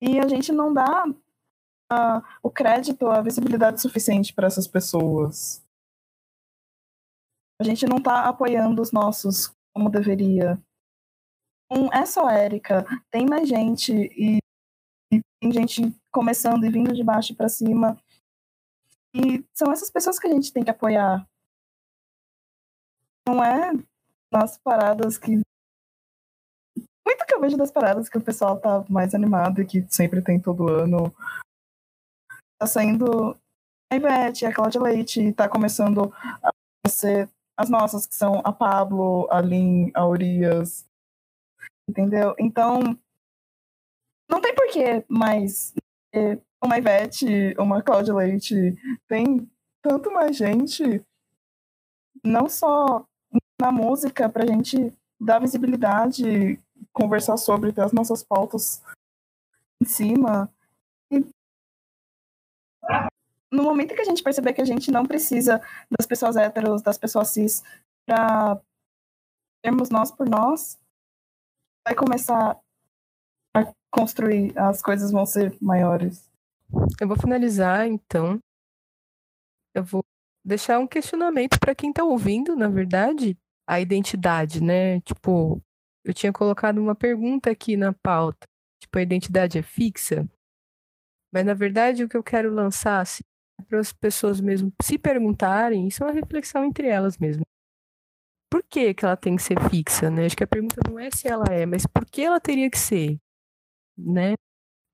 E 0.00 0.18
a 0.18 0.26
gente 0.26 0.50
não 0.50 0.72
dá 0.72 1.04
uh, 1.06 2.22
o 2.42 2.50
crédito, 2.50 3.06
a 3.08 3.20
visibilidade 3.20 3.82
suficiente 3.82 4.32
para 4.32 4.46
essas 4.46 4.66
pessoas 4.66 5.62
a 7.60 7.64
gente 7.64 7.86
não 7.86 7.98
está 7.98 8.28
apoiando 8.28 8.80
os 8.80 8.92
nossos 8.92 9.52
como 9.74 9.90
deveria. 9.90 10.60
Um, 11.70 11.92
é 11.92 12.06
só 12.06 12.30
Érica, 12.30 12.84
tem 13.10 13.26
mais 13.26 13.48
gente 13.48 13.92
e, 13.92 14.38
e, 15.12 15.20
tem 15.40 15.52
gente 15.52 15.82
começando 16.10 16.64
e 16.64 16.70
vindo 16.70 16.94
de 16.94 17.04
baixo 17.04 17.34
para 17.34 17.48
cima. 17.48 18.00
E 19.14 19.44
são 19.54 19.72
essas 19.72 19.90
pessoas 19.90 20.18
que 20.18 20.26
a 20.26 20.30
gente 20.30 20.52
tem 20.52 20.64
que 20.64 20.70
apoiar. 20.70 21.28
Não 23.26 23.42
é 23.44 23.72
nas 24.32 24.56
paradas 24.58 25.18
que. 25.18 25.32
Muito 27.06 27.26
que 27.26 27.34
eu 27.34 27.40
vejo 27.40 27.56
das 27.56 27.70
paradas 27.70 28.08
que 28.08 28.18
o 28.18 28.24
pessoal 28.24 28.60
tá 28.60 28.84
mais 28.88 29.14
animado 29.14 29.60
e 29.60 29.66
que 29.66 29.86
sempre 29.90 30.22
tem 30.22 30.40
todo 30.40 30.68
ano. 30.68 31.14
tá 32.58 32.66
saindo 32.66 33.38
a 33.90 33.96
Ivete, 33.96 34.46
a 34.46 34.54
Cláudia 34.54 34.80
Leite, 34.80 35.32
tá 35.32 35.48
começando 35.48 36.12
a 36.42 36.88
ser 36.88 37.28
as 37.58 37.68
nossas, 37.68 38.06
que 38.06 38.14
são 38.14 38.40
a 38.44 38.52
Pablo, 38.52 39.26
a 39.32 39.40
Lin, 39.40 39.90
a 39.92 40.06
Urias, 40.06 40.88
entendeu? 41.88 42.32
Então, 42.38 42.96
não 44.30 44.40
tem 44.40 44.54
porquê, 44.54 45.04
mas 45.08 45.74
é, 46.14 46.38
uma 46.62 46.78
Ivete, 46.78 47.56
uma 47.58 47.82
Cláudia 47.82 48.14
Leite, 48.14 48.76
tem 49.08 49.50
tanto 49.82 50.12
mais 50.12 50.36
gente, 50.36 51.04
não 52.24 52.48
só 52.48 53.04
na 53.60 53.72
música, 53.72 54.28
pra 54.28 54.46
gente 54.46 54.96
dar 55.20 55.40
visibilidade, 55.40 56.60
conversar 56.92 57.36
sobre, 57.36 57.72
ter 57.72 57.80
as 57.80 57.92
nossas 57.92 58.22
pautas 58.22 58.80
em 59.82 59.86
cima. 59.86 60.48
No 63.50 63.62
momento 63.62 63.94
que 63.94 64.00
a 64.00 64.04
gente 64.04 64.22
perceber 64.22 64.52
que 64.52 64.60
a 64.60 64.64
gente 64.64 64.90
não 64.90 65.06
precisa 65.06 65.60
das 65.90 66.06
pessoas 66.06 66.36
héteros, 66.36 66.82
das 66.82 66.98
pessoas 66.98 67.28
cis, 67.28 67.62
pra 68.06 68.60
termos 69.62 69.90
nós 69.90 70.10
por 70.10 70.28
nós, 70.28 70.78
vai 71.86 71.94
começar 71.94 72.60
a 73.56 73.74
construir, 73.90 74.56
as 74.58 74.82
coisas 74.82 75.10
vão 75.10 75.24
ser 75.24 75.56
maiores. 75.60 76.28
Eu 77.00 77.08
vou 77.08 77.16
finalizar, 77.16 77.86
então. 77.86 78.38
Eu 79.74 79.82
vou 79.82 80.02
deixar 80.44 80.78
um 80.78 80.86
questionamento 80.86 81.58
para 81.58 81.74
quem 81.74 81.90
está 81.90 82.04
ouvindo, 82.04 82.54
na 82.54 82.68
verdade, 82.68 83.36
a 83.66 83.80
identidade, 83.80 84.62
né? 84.62 85.00
Tipo, 85.00 85.62
eu 86.04 86.14
tinha 86.14 86.32
colocado 86.32 86.78
uma 86.78 86.94
pergunta 86.94 87.50
aqui 87.50 87.76
na 87.76 87.92
pauta. 87.92 88.46
Tipo, 88.82 88.98
a 88.98 89.02
identidade 89.02 89.58
é 89.58 89.62
fixa? 89.62 90.28
Mas, 91.32 91.44
na 91.44 91.54
verdade, 91.54 92.04
o 92.04 92.08
que 92.08 92.16
eu 92.16 92.22
quero 92.22 92.52
lançar, 92.52 93.00
assim, 93.00 93.22
para 93.66 93.80
as 93.80 93.92
pessoas 93.92 94.40
mesmo 94.40 94.72
se 94.82 94.98
perguntarem, 94.98 95.86
isso 95.86 96.02
é 96.02 96.06
uma 96.06 96.12
reflexão 96.12 96.64
entre 96.64 96.88
elas 96.88 97.18
mesmo. 97.18 97.44
Por 98.50 98.62
que, 98.62 98.94
que 98.94 99.04
ela 99.04 99.16
tem 99.16 99.36
que 99.36 99.42
ser 99.42 99.58
fixa, 99.68 100.10
né? 100.10 100.26
Acho 100.26 100.36
que 100.36 100.44
a 100.44 100.48
pergunta 100.48 100.80
não 100.88 100.98
é 100.98 101.10
se 101.10 101.28
ela 101.28 101.44
é, 101.50 101.66
mas 101.66 101.86
por 101.86 102.06
que 102.06 102.22
ela 102.22 102.40
teria 102.40 102.70
que 102.70 102.78
ser, 102.78 103.18
né? 103.96 104.34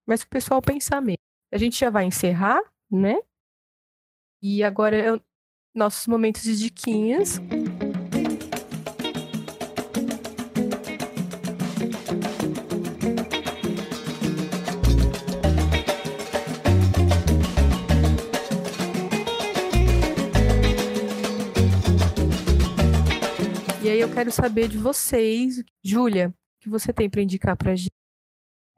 Mas 0.06 0.22
o 0.22 0.28
pessoal 0.28 0.60
pensar 0.60 1.00
mesmo. 1.00 1.18
A 1.52 1.58
gente 1.58 1.78
já 1.78 1.88
vai 1.88 2.04
encerrar, 2.04 2.60
né? 2.90 3.16
E 4.42 4.62
agora 4.62 5.16
é 5.16 5.20
nossos 5.74 6.06
momentos 6.06 6.42
de 6.42 6.58
diquinhas. 6.58 7.38
Aí 23.94 24.00
eu 24.00 24.12
quero 24.12 24.30
saber 24.30 24.68
de 24.68 24.76
vocês, 24.76 25.62
Júlia, 25.82 26.28
o 26.28 26.32
que 26.60 26.68
você 26.68 26.92
tem 26.92 27.08
para 27.08 27.22
indicar 27.22 27.56
pra 27.56 27.74
gente? 27.76 27.92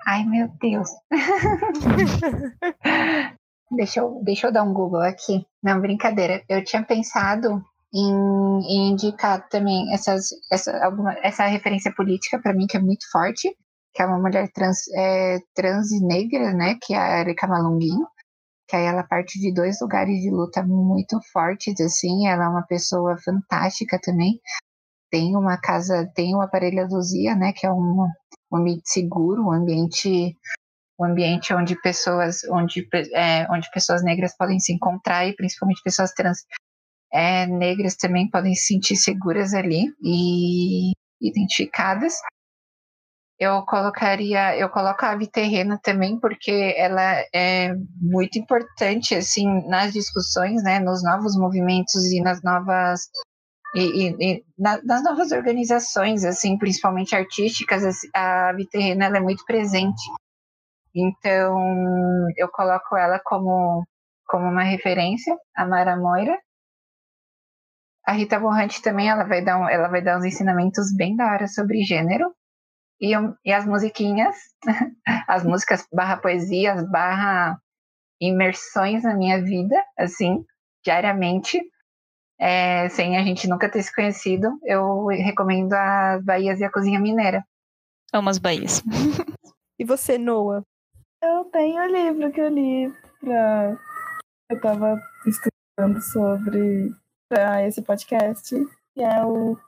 Ai, 0.06 0.24
meu 0.24 0.48
Deus. 0.60 0.90
deixa, 3.72 4.00
eu, 4.00 4.20
deixa 4.22 4.46
eu 4.46 4.52
dar 4.52 4.62
um 4.62 4.74
Google 4.74 5.00
aqui. 5.00 5.44
Não, 5.62 5.80
brincadeira. 5.80 6.44
Eu 6.48 6.62
tinha 6.62 6.84
pensado 6.84 7.64
em, 7.92 8.60
em 8.60 8.92
indicar 8.92 9.48
também 9.48 9.92
essas, 9.92 10.28
essa, 10.52 10.84
alguma, 10.84 11.14
essa 11.22 11.46
referência 11.46 11.92
política 11.94 12.38
para 12.38 12.52
mim, 12.52 12.66
que 12.66 12.76
é 12.76 12.80
muito 12.80 13.10
forte, 13.10 13.56
que 13.94 14.02
é 14.02 14.06
uma 14.06 14.18
mulher 14.18 14.52
trans, 14.52 14.86
é, 14.94 15.38
trans 15.54 15.90
e 15.90 16.04
negra, 16.04 16.52
né? 16.52 16.76
Que 16.80 16.92
é 16.94 16.98
a 16.98 17.20
Erika 17.20 17.46
Malunguinho. 17.46 18.06
Que 18.68 18.76
aí 18.76 18.84
ela 18.84 19.02
parte 19.02 19.40
de 19.40 19.50
dois 19.52 19.80
lugares 19.80 20.20
de 20.20 20.30
luta 20.30 20.62
muito 20.62 21.18
fortes, 21.32 21.80
assim. 21.80 22.28
Ela 22.28 22.44
é 22.44 22.48
uma 22.48 22.66
pessoa 22.66 23.16
fantástica 23.24 23.98
também 24.00 24.40
tem 25.10 25.36
uma 25.36 25.56
casa, 25.58 26.10
tem 26.14 26.34
um 26.34 26.40
aparelho 26.40 26.86
Luzia, 26.88 27.34
né, 27.34 27.52
que 27.52 27.66
é 27.66 27.70
um, 27.70 28.08
um 28.52 28.56
ambiente 28.56 28.90
seguro, 28.90 29.46
um 29.46 29.52
ambiente 29.52 30.36
um 30.98 31.04
ambiente 31.04 31.52
onde 31.52 31.78
pessoas 31.80 32.42
onde, 32.44 32.88
é, 33.14 33.46
onde 33.50 33.70
pessoas 33.70 34.02
negras 34.02 34.34
podem 34.34 34.58
se 34.58 34.72
encontrar 34.72 35.26
e 35.26 35.36
principalmente 35.36 35.82
pessoas 35.82 36.12
trans 36.12 36.38
é, 37.12 37.46
negras 37.46 37.96
também 37.96 38.28
podem 38.30 38.54
se 38.54 38.66
sentir 38.66 38.96
seguras 38.96 39.54
ali 39.54 39.84
e 40.02 40.92
identificadas. 41.20 42.14
Eu 43.38 43.62
colocaria, 43.66 44.56
eu 44.56 44.70
coloco 44.70 45.04
a 45.04 45.10
ave 45.10 45.26
terrena 45.26 45.78
também 45.82 46.18
porque 46.18 46.74
ela 46.76 47.22
é 47.34 47.74
muito 48.00 48.38
importante 48.38 49.14
assim 49.14 49.46
nas 49.68 49.92
discussões, 49.92 50.62
né, 50.62 50.80
nos 50.80 51.02
novos 51.04 51.36
movimentos 51.36 52.02
e 52.12 52.20
nas 52.22 52.42
novas 52.42 53.10
e, 53.78 54.16
e, 54.18 54.44
na, 54.58 54.80
nas 54.82 55.04
novas 55.04 55.32
organizações, 55.32 56.24
assim, 56.24 56.56
principalmente 56.56 57.14
artísticas, 57.14 57.82
a 58.14 58.52
Viterrena 58.54 59.04
ela 59.04 59.18
é 59.18 59.20
muito 59.20 59.44
presente. 59.44 60.02
Então, 60.94 61.58
eu 62.38 62.48
coloco 62.48 62.96
ela 62.96 63.20
como, 63.22 63.86
como 64.26 64.46
uma 64.46 64.62
referência, 64.62 65.36
a 65.54 65.66
Mara 65.66 65.94
Moira. 65.94 66.38
A 68.06 68.12
Rita 68.12 68.40
Borrante 68.40 68.80
também, 68.80 69.10
ela 69.10 69.24
vai 69.24 69.44
dar, 69.44 69.58
um, 69.58 69.68
ela 69.68 69.88
vai 69.88 70.00
dar 70.00 70.18
uns 70.18 70.24
ensinamentos 70.24 70.94
bem 70.96 71.14
da 71.14 71.30
hora 71.30 71.46
sobre 71.46 71.82
gênero. 71.82 72.34
E, 72.98 73.12
e 73.44 73.52
as 73.52 73.66
musiquinhas, 73.66 74.36
as 75.28 75.44
músicas 75.44 75.86
barra 75.92 76.16
poesias, 76.16 76.88
barra 76.90 77.60
imersões 78.18 79.02
na 79.02 79.14
minha 79.14 79.42
vida, 79.42 79.76
assim, 79.98 80.42
diariamente 80.82 81.60
é, 82.38 82.88
sem 82.88 83.16
a 83.16 83.22
gente 83.22 83.48
nunca 83.48 83.70
ter 83.70 83.82
se 83.82 83.94
conhecido, 83.94 84.58
eu 84.62 85.06
recomendo 85.06 85.72
as 85.72 86.22
Bahias 86.22 86.60
e 86.60 86.64
a 86.64 86.70
Cozinha 86.70 87.00
Mineira. 87.00 87.44
Amo 88.12 88.28
as 88.28 88.38
Bahias. 88.38 88.82
e 89.78 89.84
você, 89.84 90.18
Noah? 90.18 90.62
Eu 91.22 91.44
tenho 91.46 91.82
o 91.82 91.86
livro 91.86 92.30
que 92.30 92.40
eu 92.40 92.48
li 92.48 92.92
pra... 93.20 93.76
Eu 94.50 94.60
tava 94.60 95.02
estudando 95.26 96.00
sobre 96.00 96.94
pra 97.28 97.66
esse 97.66 97.82
podcast, 97.82 98.54
que 98.94 99.02
é 99.02 99.24
o, 99.24 99.58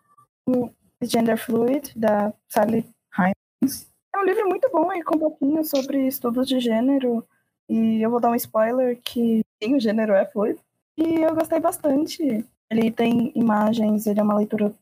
o 0.48 0.70
Gender 1.02 1.36
Fluid, 1.36 1.92
da 1.98 2.32
Sally 2.48 2.88
Hines. 3.18 3.90
É 4.14 4.18
um 4.18 4.24
livro 4.24 4.48
muito 4.48 4.70
bom 4.70 4.92
e 4.92 5.02
com 5.02 5.16
um 5.16 5.20
pouquinho 5.20 5.64
sobre 5.64 6.06
estudos 6.06 6.46
de 6.46 6.60
gênero. 6.60 7.26
E 7.68 8.00
eu 8.00 8.10
vou 8.10 8.20
dar 8.20 8.30
um 8.30 8.34
spoiler 8.34 9.00
que 9.02 9.42
sim, 9.62 9.74
o 9.74 9.80
gênero 9.80 10.12
é 10.12 10.24
fluido. 10.26 10.60
E 10.96 11.22
eu 11.22 11.34
gostei 11.34 11.60
bastante. 11.60 12.46
Ele 12.70 12.90
tem 12.90 13.32
imagens, 13.34 14.06
ele 14.06 14.20
é 14.20 14.22
uma 14.22 14.36
leitura 14.36 14.74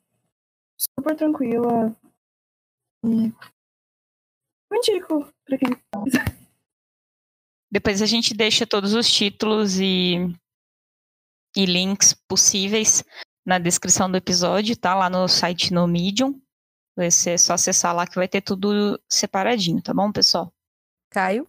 super 0.77 1.17
tranquila. 1.17 1.97
E 3.05 3.33
eu 4.71 4.77
indico 4.77 5.33
pra 5.45 5.59
quem 5.59 5.71
quiser. 5.71 6.37
Depois 7.71 8.03
a 8.03 8.07
gente 8.07 8.35
deixa 8.35 8.67
todos 8.67 8.95
os 8.95 9.11
títulos 9.11 9.79
e, 9.79 10.17
e 11.57 11.67
links 11.67 12.15
possíveis 12.29 13.05
na 13.47 13.59
descrição 13.59 14.11
do 14.11 14.17
episódio, 14.17 14.77
tá? 14.77 14.95
Lá 14.95 15.09
no 15.09 15.29
site 15.29 15.73
no 15.73 15.87
Medium. 15.87 16.41
Vai 16.97 17.11
ser 17.11 17.39
só 17.39 17.53
acessar 17.53 17.95
lá 17.95 18.07
que 18.07 18.17
vai 18.17 18.27
ter 18.27 18.41
tudo 18.41 19.01
separadinho, 19.09 19.83
tá 19.83 19.93
bom, 19.93 20.11
pessoal? 20.11 20.53
Caio? 21.11 21.49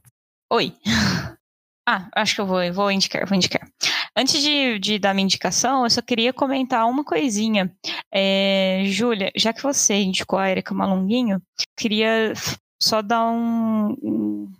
Oi. 0.52 0.76
Ah, 1.90 2.10
acho 2.18 2.36
que 2.36 2.42
eu 2.42 2.46
vou, 2.46 2.74
vou 2.74 2.92
indicar, 2.92 3.26
vou 3.26 3.34
indicar. 3.34 3.66
Antes 4.20 4.42
de, 4.42 4.80
de 4.80 4.98
dar 4.98 5.14
minha 5.14 5.26
indicação, 5.26 5.84
eu 5.84 5.90
só 5.92 6.02
queria 6.02 6.34
comentar 6.34 6.90
uma 6.90 7.04
coisinha. 7.04 7.72
É, 8.12 8.82
Júlia, 8.86 9.32
já 9.36 9.54
que 9.54 9.62
você 9.62 9.94
indicou 10.02 10.40
a 10.40 10.50
Erika 10.50 10.74
Malunguinho, 10.74 11.40
queria 11.78 12.34
só 12.82 13.04
dar 13.04 13.30
um, 13.30 13.96
um 14.02 14.52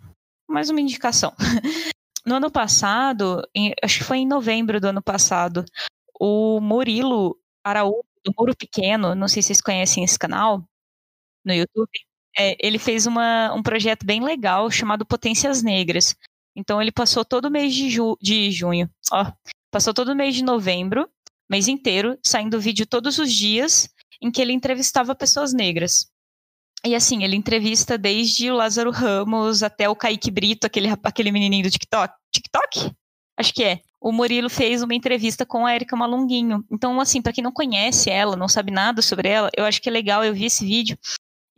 mais 0.48 0.70
uma 0.70 0.80
indicação. 0.80 1.34
No 2.26 2.34
ano 2.34 2.50
passado, 2.50 3.40
em, 3.54 3.72
acho 3.82 4.00
que 4.00 4.04
foi 4.04 4.18
em 4.18 4.26
novembro 4.26 4.78
do 4.78 4.88
ano 4.88 5.02
passado, 5.02 5.64
o 6.20 6.60
Murilo 6.60 7.38
Araújo, 7.64 8.04
do 8.22 8.34
Muro 8.38 8.54
Pequeno, 8.54 9.14
não 9.14 9.28
sei 9.28 9.40
se 9.40 9.46
vocês 9.46 9.62
conhecem 9.62 10.04
esse 10.04 10.18
canal 10.18 10.62
no 11.42 11.54
YouTube, 11.54 11.88
é, 12.38 12.54
ele 12.60 12.78
fez 12.78 13.06
uma, 13.06 13.54
um 13.54 13.62
projeto 13.62 14.04
bem 14.04 14.22
legal 14.22 14.70
chamado 14.70 15.06
Potências 15.06 15.62
Negras. 15.62 16.14
Então 16.58 16.82
ele 16.82 16.90
passou 16.90 17.24
todo 17.24 17.44
o 17.44 17.50
mês 17.50 17.72
de, 17.72 17.88
ju 17.88 18.18
de 18.20 18.50
junho, 18.50 18.90
ó, 19.12 19.30
passou 19.70 19.94
todo 19.94 20.08
o 20.08 20.16
mês 20.16 20.34
de 20.34 20.42
novembro, 20.42 21.08
mês 21.48 21.68
inteiro, 21.68 22.18
saindo 22.20 22.60
vídeo 22.60 22.84
todos 22.84 23.16
os 23.16 23.32
dias 23.32 23.88
em 24.20 24.28
que 24.28 24.42
ele 24.42 24.52
entrevistava 24.52 25.14
pessoas 25.14 25.52
negras. 25.52 26.10
E 26.84 26.96
assim, 26.96 27.22
ele 27.22 27.36
entrevista 27.36 27.96
desde 27.96 28.50
o 28.50 28.56
Lázaro 28.56 28.90
Ramos 28.90 29.62
até 29.62 29.88
o 29.88 29.94
Kaique 29.94 30.32
Brito, 30.32 30.66
aquele, 30.66 30.88
aquele 31.04 31.30
menininho 31.30 31.62
do 31.62 31.70
TikTok. 31.70 32.12
TikTok? 32.32 32.92
Acho 33.36 33.54
que 33.54 33.62
é. 33.62 33.80
O 34.00 34.10
Murilo 34.10 34.50
fez 34.50 34.82
uma 34.82 34.94
entrevista 34.94 35.46
com 35.46 35.64
a 35.64 35.74
Erika 35.74 35.96
Malunguinho. 35.96 36.64
Então, 36.72 37.00
assim, 37.00 37.22
para 37.22 37.32
quem 37.32 37.42
não 37.42 37.52
conhece 37.52 38.10
ela, 38.10 38.36
não 38.36 38.48
sabe 38.48 38.72
nada 38.72 39.00
sobre 39.00 39.28
ela, 39.28 39.48
eu 39.56 39.64
acho 39.64 39.80
que 39.80 39.88
é 39.88 39.92
legal. 39.92 40.24
Eu 40.24 40.34
vi 40.34 40.46
esse 40.46 40.64
vídeo 40.64 40.98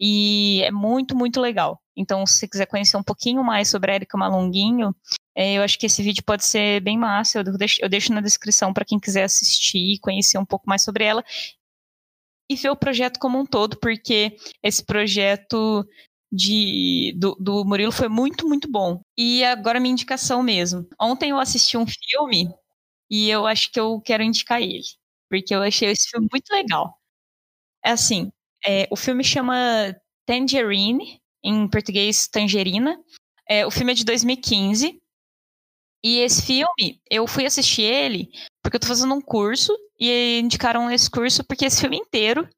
e 0.00 0.62
é 0.64 0.70
muito, 0.70 1.16
muito 1.16 1.40
legal. 1.40 1.80
Então, 1.96 2.26
se 2.26 2.38
você 2.38 2.48
quiser 2.48 2.66
conhecer 2.66 2.96
um 2.96 3.02
pouquinho 3.02 3.44
mais 3.44 3.68
sobre 3.68 3.92
a 3.92 3.94
Erika 3.96 4.16
Malonguinho, 4.18 4.94
É, 5.36 5.54
eu 5.54 5.62
acho 5.62 5.78
que 5.78 5.86
esse 5.86 6.02
vídeo 6.02 6.22
pode 6.24 6.44
ser 6.44 6.80
bem 6.82 6.98
massa. 6.98 7.38
Eu 7.38 7.44
deixo, 7.56 7.78
eu 7.82 7.88
deixo 7.88 8.12
na 8.12 8.20
descrição 8.20 8.72
para 8.74 8.84
quem 8.84 8.98
quiser 8.98 9.24
assistir 9.24 9.94
e 9.94 9.98
conhecer 10.00 10.38
um 10.38 10.44
pouco 10.44 10.68
mais 10.68 10.82
sobre 10.82 11.04
ela. 11.04 11.24
E 12.48 12.56
ver 12.56 12.70
o 12.70 12.76
projeto 12.76 13.18
como 13.20 13.38
um 13.38 13.46
todo, 13.46 13.78
porque 13.78 14.36
esse 14.62 14.84
projeto 14.84 15.86
de, 16.32 17.14
do, 17.16 17.34
do 17.36 17.64
Murilo 17.64 17.92
foi 17.92 18.08
muito, 18.08 18.48
muito 18.48 18.68
bom. 18.70 19.00
E 19.16 19.44
agora 19.44 19.78
minha 19.80 19.92
indicação 19.92 20.42
mesmo. 20.42 20.86
Ontem 21.00 21.30
eu 21.30 21.38
assisti 21.38 21.76
um 21.76 21.86
filme 21.86 22.52
e 23.10 23.30
eu 23.30 23.46
acho 23.46 23.70
que 23.72 23.80
eu 23.80 24.00
quero 24.02 24.22
indicar 24.24 24.62
ele. 24.62 24.82
Porque 25.30 25.54
eu 25.54 25.62
achei 25.62 25.90
esse 25.90 26.10
filme 26.10 26.28
muito 26.32 26.50
legal. 26.52 26.98
É 27.84 27.90
assim, 27.92 28.32
é, 28.66 28.86
o 28.90 28.96
filme 28.96 29.24
chama 29.24 29.94
Tangerine, 30.26 31.20
em 31.42 31.68
português 31.68 32.28
Tangerina. 32.28 32.98
É, 33.48 33.66
o 33.66 33.70
filme 33.70 33.92
é 33.92 33.94
de 33.94 34.04
2015. 34.04 35.00
E 36.02 36.18
esse 36.20 36.42
filme, 36.42 37.00
eu 37.10 37.26
fui 37.26 37.44
assistir 37.44 37.82
ele 37.82 38.30
porque 38.62 38.76
eu 38.76 38.80
tô 38.80 38.86
fazendo 38.86 39.14
um 39.14 39.20
curso 39.20 39.76
e 39.98 40.38
indicaram 40.38 40.90
esse 40.90 41.10
curso 41.10 41.44
porque 41.44 41.66
esse 41.66 41.80
filme 41.80 41.96
inteiro, 41.96 42.48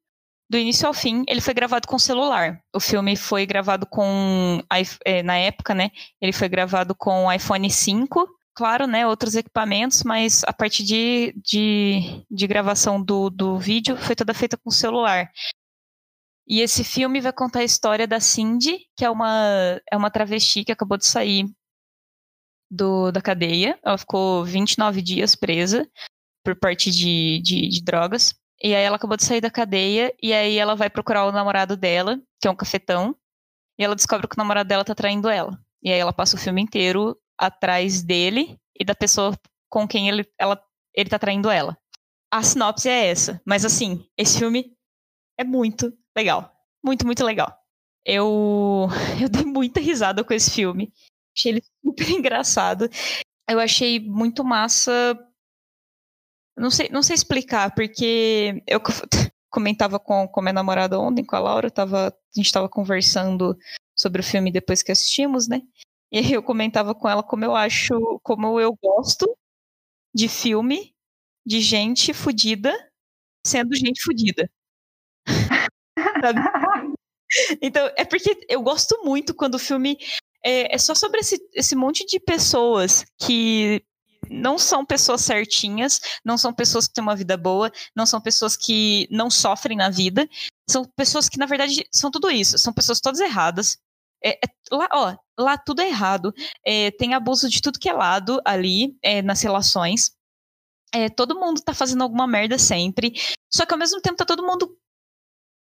do 0.49 0.57
início 0.57 0.87
ao 0.87 0.93
fim, 0.93 1.23
ele 1.27 1.41
foi 1.41 1.53
gravado 1.53 1.87
com 1.87 1.97
celular. 1.99 2.61
O 2.73 2.79
filme 2.79 3.15
foi 3.17 3.45
gravado 3.45 3.85
com, 3.85 4.61
é, 5.03 5.23
na 5.23 5.37
época, 5.37 5.73
né, 5.73 5.89
ele 6.21 6.31
foi 6.31 6.47
gravado 6.47 6.93
com 6.95 7.31
iPhone 7.31 7.69
5, 7.69 8.27
claro, 8.53 8.85
né, 8.85 9.07
outros 9.07 9.35
equipamentos, 9.35 10.03
mas 10.03 10.43
a 10.45 10.53
parte 10.53 10.83
de, 10.83 11.33
de, 11.43 12.23
de 12.29 12.47
gravação 12.47 13.01
do, 13.03 13.29
do 13.29 13.57
vídeo 13.57 13.97
foi 13.97 14.15
toda 14.15 14.33
feita 14.33 14.55
com 14.55 14.69
celular. 14.69 15.29
E 16.47 16.59
esse 16.59 16.83
filme 16.83 17.21
vai 17.21 17.31
contar 17.31 17.59
a 17.59 17.63
história 17.63 18.05
da 18.05 18.19
Cindy, 18.19 18.77
que 18.97 19.05
é 19.05 19.09
uma, 19.09 19.79
é 19.91 19.95
uma 19.95 20.11
travesti 20.11 20.63
que 20.65 20.71
acabou 20.71 20.97
de 20.97 21.05
sair 21.05 21.45
do, 22.69 23.11
da 23.11 23.21
cadeia. 23.21 23.79
Ela 23.83 23.97
ficou 23.97 24.43
29 24.43 25.01
dias 25.01 25.35
presa 25.35 25.87
por 26.43 26.55
parte 26.55 26.91
de, 26.91 27.39
de, 27.41 27.69
de 27.69 27.83
drogas. 27.83 28.35
E 28.61 28.75
aí 28.75 28.83
ela 28.83 28.97
acabou 28.97 29.17
de 29.17 29.23
sair 29.23 29.41
da 29.41 29.49
cadeia 29.49 30.13
e 30.21 30.33
aí 30.33 30.57
ela 30.57 30.75
vai 30.75 30.89
procurar 30.89 31.25
o 31.25 31.31
namorado 31.31 31.77
dela, 31.77 32.19
que 32.41 32.47
é 32.47 32.51
um 32.51 32.55
cafetão, 32.55 33.15
e 33.77 33.83
ela 33.83 33.95
descobre 33.95 34.27
que 34.27 34.35
o 34.35 34.37
namorado 34.37 34.67
dela 34.67 34.85
tá 34.85 34.95
traindo 34.95 35.29
ela. 35.29 35.57
E 35.81 35.91
aí 35.91 35.99
ela 35.99 36.13
passa 36.13 36.35
o 36.35 36.39
filme 36.39 36.61
inteiro 36.61 37.17
atrás 37.37 38.03
dele 38.03 38.57
e 38.79 38.85
da 38.85 38.95
pessoa 38.95 39.37
com 39.69 39.87
quem 39.87 40.07
ele, 40.07 40.25
ela, 40.39 40.61
ele 40.95 41.09
tá 41.09 41.19
traindo 41.19 41.49
ela. 41.49 41.77
A 42.31 42.41
sinopse 42.41 42.89
é 42.89 43.07
essa, 43.07 43.41
mas 43.45 43.65
assim, 43.65 44.05
esse 44.17 44.39
filme 44.39 44.72
é 45.37 45.43
muito 45.43 45.95
legal. 46.15 46.53
Muito, 46.83 47.05
muito 47.05 47.23
legal. 47.23 47.57
Eu, 48.05 48.87
eu 49.21 49.29
dei 49.29 49.45
muita 49.45 49.79
risada 49.79 50.23
com 50.23 50.33
esse 50.33 50.51
filme. 50.51 50.91
Achei 51.35 51.53
ele 51.53 51.63
super 51.83 52.09
engraçado. 52.11 52.89
Eu 53.49 53.59
achei 53.59 53.99
muito 53.99 54.43
massa. 54.43 55.17
Não 56.57 56.69
sei, 56.69 56.89
não 56.89 57.01
sei 57.01 57.15
explicar, 57.15 57.73
porque 57.73 58.61
eu 58.67 58.79
comentava 59.49 59.99
com, 59.99 60.27
com 60.27 60.41
minha 60.41 60.53
namorada 60.53 60.99
ontem, 60.99 61.23
com 61.25 61.35
a 61.35 61.39
Laura, 61.39 61.71
tava, 61.71 62.07
a 62.07 62.13
gente 62.35 62.45
estava 62.45 62.69
conversando 62.69 63.57
sobre 63.95 64.21
o 64.21 64.23
filme 64.23 64.51
depois 64.51 64.83
que 64.83 64.91
assistimos, 64.91 65.47
né? 65.47 65.61
E 66.11 66.19
aí 66.19 66.31
eu 66.31 66.43
comentava 66.43 66.93
com 66.93 67.09
ela 67.09 67.23
como 67.23 67.43
eu 67.43 67.55
acho, 67.55 68.19
como 68.21 68.59
eu 68.59 68.77
gosto 68.81 69.35
de 70.13 70.27
filme 70.27 70.93
de 71.45 71.59
gente 71.59 72.13
fodida 72.13 72.71
sendo 73.45 73.75
gente 73.75 74.01
fodida. 74.03 74.49
Então, 77.61 77.89
é 77.97 78.05
porque 78.05 78.45
eu 78.47 78.61
gosto 78.61 79.03
muito 79.03 79.33
quando 79.33 79.55
o 79.55 79.59
filme 79.59 79.97
é, 80.43 80.75
é 80.75 80.77
só 80.77 80.93
sobre 80.93 81.19
esse, 81.19 81.39
esse 81.53 81.75
monte 81.75 82.05
de 82.05 82.19
pessoas 82.19 83.05
que 83.19 83.83
não 84.29 84.57
são 84.57 84.85
pessoas 84.85 85.21
certinhas, 85.21 85.99
não 86.23 86.37
são 86.37 86.53
pessoas 86.53 86.87
que 86.87 86.93
têm 86.93 87.01
uma 87.01 87.15
vida 87.15 87.35
boa, 87.35 87.71
não 87.95 88.05
são 88.05 88.21
pessoas 88.21 88.55
que 88.55 89.07
não 89.11 89.29
sofrem 89.29 89.77
na 89.77 89.89
vida, 89.89 90.27
são 90.69 90.85
pessoas 90.95 91.27
que, 91.27 91.37
na 91.37 91.45
verdade, 91.45 91.85
são 91.91 92.09
tudo 92.09 92.29
isso, 92.31 92.57
são 92.57 92.73
pessoas 92.73 92.99
todas 92.99 93.19
erradas. 93.19 93.77
É, 94.23 94.31
é, 94.31 94.39
lá, 94.71 94.87
ó, 94.93 95.15
lá 95.37 95.57
tudo 95.57 95.81
é 95.81 95.87
errado, 95.87 96.33
é, 96.65 96.91
tem 96.91 97.13
abuso 97.13 97.49
de 97.49 97.61
tudo 97.61 97.79
que 97.79 97.89
é 97.89 97.93
lado 97.93 98.41
ali 98.45 98.95
é, 99.01 99.21
nas 99.21 99.41
relações. 99.41 100.11
É, 100.93 101.09
todo 101.09 101.39
mundo 101.39 101.61
tá 101.61 101.73
fazendo 101.73 102.03
alguma 102.03 102.27
merda 102.27 102.57
sempre, 102.57 103.13
só 103.51 103.65
que 103.65 103.73
ao 103.73 103.79
mesmo 103.79 103.99
tempo 103.99 104.15
tá 104.15 104.25
todo 104.25 104.45
mundo 104.45 104.77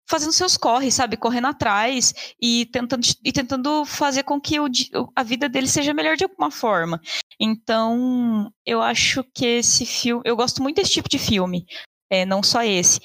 fazendo 0.07 0.31
seus 0.31 0.55
corres, 0.55 0.93
sabe? 0.93 1.17
Correndo 1.17 1.47
atrás 1.47 2.13
e 2.41 2.65
tentando, 2.67 3.05
e 3.23 3.31
tentando 3.31 3.85
fazer 3.85 4.23
com 4.23 4.39
que 4.39 4.59
o, 4.59 4.67
a 5.15 5.23
vida 5.23 5.49
dele 5.49 5.67
seja 5.67 5.93
melhor 5.93 6.15
de 6.15 6.23
alguma 6.23 6.49
forma. 6.49 7.01
Então, 7.39 8.51
eu 8.65 8.81
acho 8.81 9.23
que 9.35 9.45
esse 9.45 9.85
filme. 9.85 10.21
Eu 10.25 10.35
gosto 10.35 10.63
muito 10.63 10.77
desse 10.77 10.91
tipo 10.91 11.09
de 11.09 11.19
filme. 11.19 11.65
É, 12.09 12.25
não 12.25 12.41
só 12.41 12.63
esse. 12.63 12.99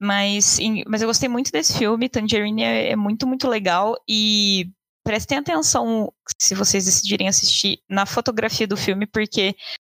Mas, 0.00 0.58
mas 0.86 1.02
eu 1.02 1.08
gostei 1.08 1.28
muito 1.28 1.50
desse 1.50 1.76
filme. 1.76 2.08
Tangerine 2.08 2.62
é, 2.62 2.92
é 2.92 2.96
muito, 2.96 3.26
muito 3.26 3.48
legal. 3.48 3.96
E 4.08 4.70
prestem 5.04 5.38
atenção, 5.38 6.12
se 6.38 6.54
vocês 6.54 6.84
decidirem 6.84 7.28
assistir, 7.28 7.80
na 7.88 8.06
fotografia 8.06 8.66
do 8.66 8.76
filme, 8.76 9.06
porque 9.06 9.54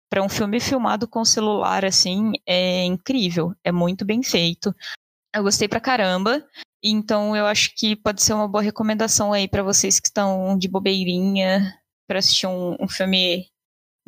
para 0.09 0.23
um 0.23 0.29
filme 0.29 0.59
filmado 0.59 1.07
com 1.07 1.25
celular, 1.25 1.83
assim, 1.83 2.31
é 2.45 2.85
incrível. 2.85 3.53
É 3.63 3.71
muito 3.71 4.05
bem 4.05 4.23
feito. 4.23 4.73
Eu 5.35 5.43
gostei 5.43 5.67
pra 5.67 5.81
caramba. 5.81 6.47
Então 6.81 7.35
eu 7.35 7.45
acho 7.45 7.75
que 7.75 7.93
pode 7.93 8.23
ser 8.23 8.33
uma 8.33 8.47
boa 8.47 8.61
recomendação 8.61 9.33
aí 9.33 9.49
para 9.49 9.61
vocês 9.61 9.99
que 9.99 10.07
estão 10.07 10.57
de 10.57 10.69
bobeirinha 10.69 11.77
para 12.07 12.19
assistir 12.19 12.47
um, 12.47 12.77
um, 12.79 12.87
filme 12.87 13.49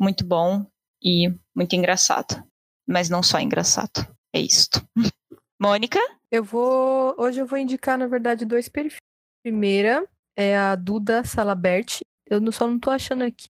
muito 0.00 0.24
bom 0.24 0.64
e 1.02 1.28
muito 1.54 1.76
engraçado. 1.76 2.42
Mas 2.88 3.10
não 3.10 3.22
só 3.22 3.38
engraçado. 3.40 4.08
É 4.34 4.40
isto. 4.40 4.80
Mônica? 5.60 5.98
Eu 6.30 6.42
vou. 6.42 7.14
Hoje 7.18 7.40
eu 7.40 7.46
vou 7.46 7.58
indicar, 7.58 7.98
na 7.98 8.06
verdade, 8.06 8.46
dois 8.46 8.68
perfis. 8.68 8.96
Primeira 9.42 10.08
é 10.34 10.56
a 10.56 10.74
Duda 10.74 11.24
Salabert. 11.24 12.00
Eu 12.26 12.40
só 12.52 12.66
não 12.66 12.78
tô 12.78 12.90
achando 12.90 13.24
aqui. 13.24 13.48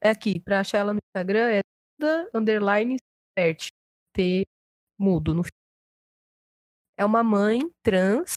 É 0.00 0.08
aqui, 0.08 0.40
pra 0.40 0.60
achar 0.60 0.78
ela 0.78 0.94
no 0.94 1.00
Instagram, 1.10 1.50
é 1.50 1.60
Duda 1.98 2.30
Underline 2.32 2.96
Salabert. 3.36 3.68
T 4.14 4.46
mudo 4.98 5.34
no 5.34 5.42
é 6.96 7.04
uma 7.04 7.22
mãe 7.22 7.60
trans, 7.82 8.34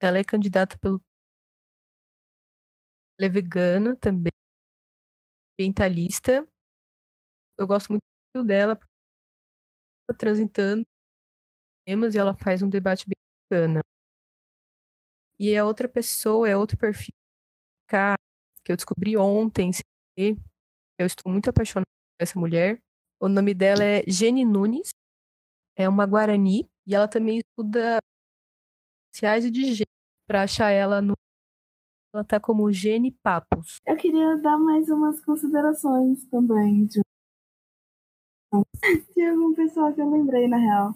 ela 0.00 0.18
é 0.18 0.24
candidata 0.24 0.78
pelo. 0.78 1.00
Ela 3.18 3.26
é 3.26 3.28
vegana 3.28 3.96
também, 3.96 4.32
ambientalista. 5.58 6.46
Eu 7.58 7.66
gosto 7.66 7.90
muito 7.90 8.46
dela, 8.46 8.76
tá 8.76 10.14
transitando 10.16 10.84
temas 11.86 12.14
e 12.14 12.18
ela 12.18 12.34
faz 12.34 12.62
um 12.62 12.68
debate 12.68 13.04
bem 13.06 13.16
bacana. 13.50 13.80
E 15.38 15.56
a 15.56 15.64
outra 15.64 15.88
pessoa 15.88 16.48
é 16.48 16.56
outro 16.56 16.76
perfil 16.76 17.14
que 18.64 18.72
eu 18.72 18.76
descobri 18.76 19.16
ontem. 19.16 19.70
Eu 20.16 21.06
estou 21.06 21.32
muito 21.32 21.50
apaixonada 21.50 21.86
por 21.86 22.22
essa 22.22 22.38
mulher. 22.38 22.80
O 23.20 23.28
nome 23.28 23.54
dela 23.54 23.82
é 23.82 24.02
Jenny 24.06 24.44
Nunes. 24.44 24.90
É 25.76 25.88
uma 25.88 26.06
Guarani 26.06 26.68
e 26.90 26.94
ela 26.94 27.06
também 27.06 27.38
estuda 27.38 27.98
sociais 29.14 29.44
e 29.44 29.50
de 29.50 29.62
gênero. 29.62 29.90
Para 30.26 30.42
achar 30.42 30.70
ela 30.70 31.00
no. 31.00 31.14
Ela 32.12 32.24
tá 32.24 32.40
como 32.40 32.72
Gene 32.72 33.12
Papos. 33.22 33.76
Eu 33.86 33.96
queria 33.96 34.36
dar 34.38 34.58
mais 34.58 34.88
umas 34.88 35.24
considerações 35.24 36.24
também 36.26 36.86
de, 36.86 37.00
de 39.14 39.22
algum 39.24 39.54
pessoal 39.54 39.94
que 39.94 40.00
eu 40.00 40.10
lembrei, 40.10 40.48
na 40.48 40.56
real. 40.56 40.94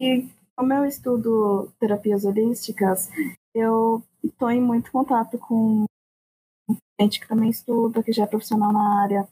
E 0.00 0.26
como 0.56 0.72
eu 0.72 0.86
estudo 0.86 1.70
terapias 1.78 2.24
holísticas, 2.24 3.10
eu 3.54 4.02
estou 4.24 4.50
em 4.50 4.60
muito 4.60 4.90
contato 4.90 5.38
com 5.38 5.84
gente 6.98 7.20
que 7.20 7.28
também 7.28 7.50
estuda, 7.50 8.02
que 8.02 8.12
já 8.12 8.24
é 8.24 8.26
profissional 8.26 8.72
na 8.72 9.02
área. 9.02 9.28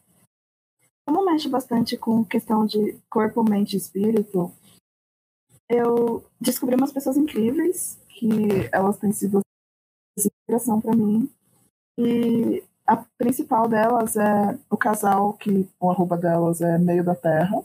Como 1.06 1.24
mexe 1.24 1.48
bastante 1.48 1.96
com 1.96 2.24
questão 2.24 2.66
de 2.66 2.98
corpo, 3.08 3.42
mente 3.42 3.74
e 3.74 3.78
espírito, 3.78 4.52
eu 5.68 6.24
descobri 6.40 6.76
umas 6.76 6.92
pessoas 6.92 7.16
incríveis 7.16 7.98
que 8.08 8.68
elas 8.72 8.98
têm 8.98 9.12
sido 9.12 9.40
inspiração 10.18 10.80
para 10.80 10.94
mim. 10.94 11.30
E 11.98 12.62
a 12.86 12.96
principal 13.18 13.68
delas 13.68 14.16
é 14.16 14.58
o 14.70 14.76
casal, 14.76 15.32
que 15.34 15.68
o 15.80 15.90
arroba 15.90 16.16
delas 16.16 16.60
é 16.60 16.78
Meio 16.78 17.04
da 17.04 17.14
Terra. 17.14 17.64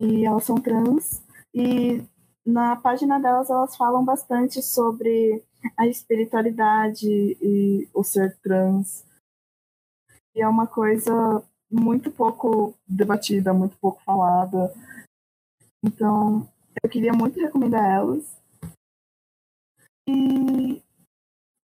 E 0.00 0.24
elas 0.24 0.44
são 0.44 0.56
trans. 0.56 1.22
E 1.54 2.02
na 2.46 2.76
página 2.76 3.18
delas 3.18 3.50
elas 3.50 3.76
falam 3.76 4.04
bastante 4.04 4.62
sobre 4.62 5.42
a 5.76 5.86
espiritualidade 5.86 7.08
e 7.08 7.88
o 7.94 8.04
ser 8.04 8.36
trans. 8.38 9.04
E 10.34 10.42
é 10.42 10.48
uma 10.48 10.66
coisa 10.66 11.42
muito 11.70 12.10
pouco 12.10 12.74
debatida, 12.86 13.52
muito 13.52 13.76
pouco 13.78 14.02
falada. 14.02 14.72
Então, 15.86 16.50
eu 16.82 16.88
queria 16.88 17.12
muito 17.12 17.38
recomendar 17.38 17.84
elas. 17.84 18.40
E, 20.08 20.82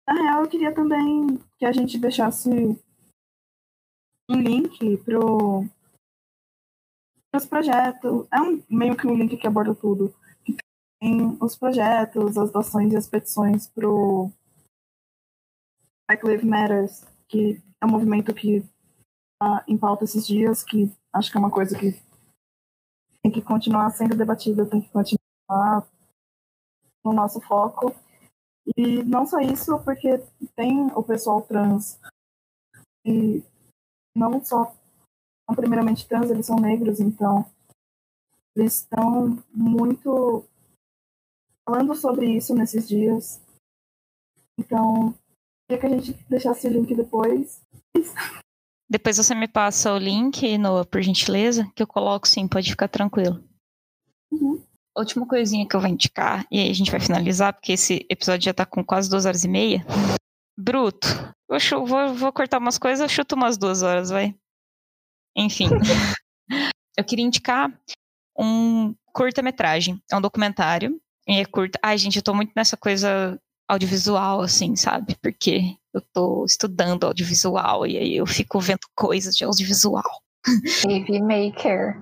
na 0.06 0.12
real, 0.12 0.42
eu 0.42 0.48
queria 0.48 0.74
também 0.74 1.38
que 1.58 1.64
a 1.64 1.72
gente 1.72 1.98
deixasse 1.98 2.50
um 4.30 4.34
link 4.34 4.98
pro 4.98 5.64
os 7.34 7.46
projetos. 7.46 8.26
É 8.30 8.42
um, 8.42 8.62
meio 8.68 8.94
que 8.94 9.06
um 9.06 9.14
link 9.14 9.38
que 9.38 9.46
aborda 9.46 9.74
tudo. 9.74 10.14
Que 10.44 10.54
tem 11.00 11.38
os 11.40 11.56
projetos, 11.56 12.36
as 12.36 12.52
doações 12.52 12.92
e 12.92 12.96
as 12.96 13.08
petições 13.08 13.68
pro 13.68 14.30
Black 16.06 16.26
Lives 16.26 16.44
Matters, 16.44 17.06
que 17.26 17.62
é 17.80 17.86
um 17.86 17.90
movimento 17.90 18.34
que 18.34 18.56
está 18.56 19.64
em 19.66 19.78
pauta 19.78 20.04
esses 20.04 20.26
dias, 20.26 20.62
que 20.62 20.92
acho 21.10 21.30
que 21.30 21.38
é 21.38 21.40
uma 21.40 21.50
coisa 21.50 21.78
que 21.78 22.09
tem 23.22 23.30
que 23.30 23.42
continuar 23.42 23.90
sendo 23.90 24.16
debatida, 24.16 24.68
tem 24.68 24.80
que 24.80 24.90
continuar 24.90 25.86
no 27.04 27.12
nosso 27.12 27.40
foco. 27.40 27.94
E 28.76 29.02
não 29.02 29.26
só 29.26 29.38
isso, 29.40 29.78
porque 29.80 30.18
tem 30.54 30.86
o 30.94 31.02
pessoal 31.02 31.42
trans 31.42 32.00
e 33.04 33.42
não 34.14 34.44
só 34.44 34.72
são 35.46 35.56
primeiramente 35.56 36.06
trans, 36.06 36.30
eles 36.30 36.46
são 36.46 36.56
negros, 36.56 37.00
então 37.00 37.44
eles 38.54 38.80
estão 38.80 39.42
muito 39.52 40.44
falando 41.64 41.94
sobre 41.94 42.26
isso 42.36 42.54
nesses 42.54 42.86
dias. 42.88 43.40
Então, 44.58 45.14
queria 45.66 45.80
que 45.80 45.86
a 45.86 45.98
gente 45.98 46.26
deixasse 46.28 46.66
o 46.66 46.70
link 46.70 46.94
depois. 46.94 47.62
Depois 48.90 49.16
você 49.16 49.34
me 49.36 49.46
passa 49.46 49.94
o 49.94 49.98
link, 49.98 50.58
Noah, 50.58 50.84
por 50.84 51.00
gentileza, 51.00 51.70
que 51.76 51.82
eu 51.82 51.86
coloco 51.86 52.26
sim, 52.26 52.48
pode 52.48 52.70
ficar 52.70 52.88
tranquilo. 52.88 53.40
Uhum. 54.32 54.60
Última 54.96 55.24
coisinha 55.26 55.66
que 55.66 55.76
eu 55.76 55.80
vou 55.80 55.88
indicar, 55.88 56.44
e 56.50 56.58
aí 56.58 56.68
a 56.68 56.74
gente 56.74 56.90
vai 56.90 56.98
finalizar, 56.98 57.52
porque 57.52 57.72
esse 57.72 58.04
episódio 58.10 58.46
já 58.46 58.52
tá 58.52 58.66
com 58.66 58.84
quase 58.84 59.08
duas 59.08 59.26
horas 59.26 59.44
e 59.44 59.48
meia. 59.48 59.86
Bruto. 60.58 61.06
Eu 61.48 61.86
vou, 61.86 62.14
vou 62.14 62.32
cortar 62.32 62.58
umas 62.58 62.78
coisas, 62.78 63.00
eu 63.00 63.08
chuto 63.08 63.36
umas 63.36 63.56
duas 63.56 63.82
horas, 63.82 64.10
vai. 64.10 64.34
Enfim. 65.36 65.68
eu 66.98 67.04
queria 67.04 67.24
indicar 67.24 67.72
um 68.36 68.94
curta-metragem. 69.12 70.02
É 70.10 70.16
um 70.16 70.20
documentário. 70.20 71.00
E 71.28 71.40
é 71.40 71.44
curta. 71.44 71.78
Ai, 71.82 71.96
gente, 71.96 72.16
eu 72.16 72.22
tô 72.22 72.34
muito 72.34 72.52
nessa 72.56 72.76
coisa 72.76 73.40
audiovisual, 73.68 74.40
assim, 74.40 74.74
sabe? 74.74 75.16
Porque 75.22 75.76
eu 75.92 76.02
tô 76.12 76.44
estudando 76.44 77.04
audiovisual 77.04 77.86
e 77.86 77.96
aí 77.96 78.16
eu 78.16 78.26
fico 78.26 78.60
vendo 78.60 78.80
coisas 78.94 79.34
de 79.34 79.44
audiovisual. 79.44 80.22
TV 80.82 81.20
Maker. 81.20 82.00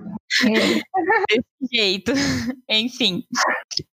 Desse 1.29 1.73
jeito. 1.73 2.11
Enfim. 2.69 3.23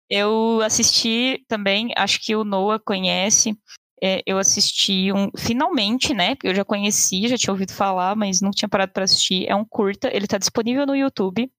Eu 0.09 0.61
assisti 0.63 1.45
também, 1.49 1.93
acho 1.97 2.21
que 2.21 2.37
o 2.37 2.45
Noah 2.45 2.79
conhece. 2.79 3.59
É, 4.03 4.23
eu 4.27 4.39
assisti 4.39 5.11
um. 5.13 5.31
Finalmente, 5.37 6.15
né? 6.15 6.35
Porque 6.35 6.49
eu 6.49 6.55
já 6.55 6.65
conheci, 6.65 7.29
já 7.29 7.37
tinha 7.37 7.53
ouvido 7.53 7.73
falar, 7.73 8.15
mas 8.15 8.41
não 8.41 8.51
tinha 8.51 8.69
parado 8.69 8.93
para 8.93 9.05
assistir. 9.05 9.47
É 9.49 9.55
um 9.55 9.65
curta, 9.65 10.15
ele 10.15 10.27
tá 10.27 10.39
disponível 10.39 10.87
no 10.87 10.95
YouTube. 10.95 11.51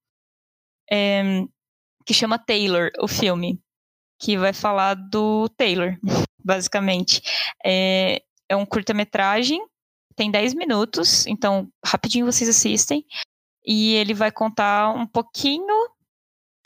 É, 0.90 1.44
que 2.06 2.14
chama 2.14 2.40
Taylor, 2.40 2.92
o 3.00 3.08
filme. 3.08 3.60
Que 4.20 4.38
vai 4.38 4.54
falar 4.54 4.96
do 4.96 5.50
Taylor, 5.50 5.98
basicamente. 6.44 7.22
É, 7.66 8.22
é 8.50 8.56
um 8.56 8.66
curta-metragem 8.66 9.62
tem 10.18 10.32
10 10.32 10.56
minutos, 10.56 11.28
então 11.28 11.72
rapidinho 11.86 12.26
vocês 12.26 12.50
assistem. 12.50 13.06
E 13.64 13.94
ele 13.94 14.14
vai 14.16 14.32
contar 14.32 14.90
um 14.90 15.06
pouquinho. 15.06 15.74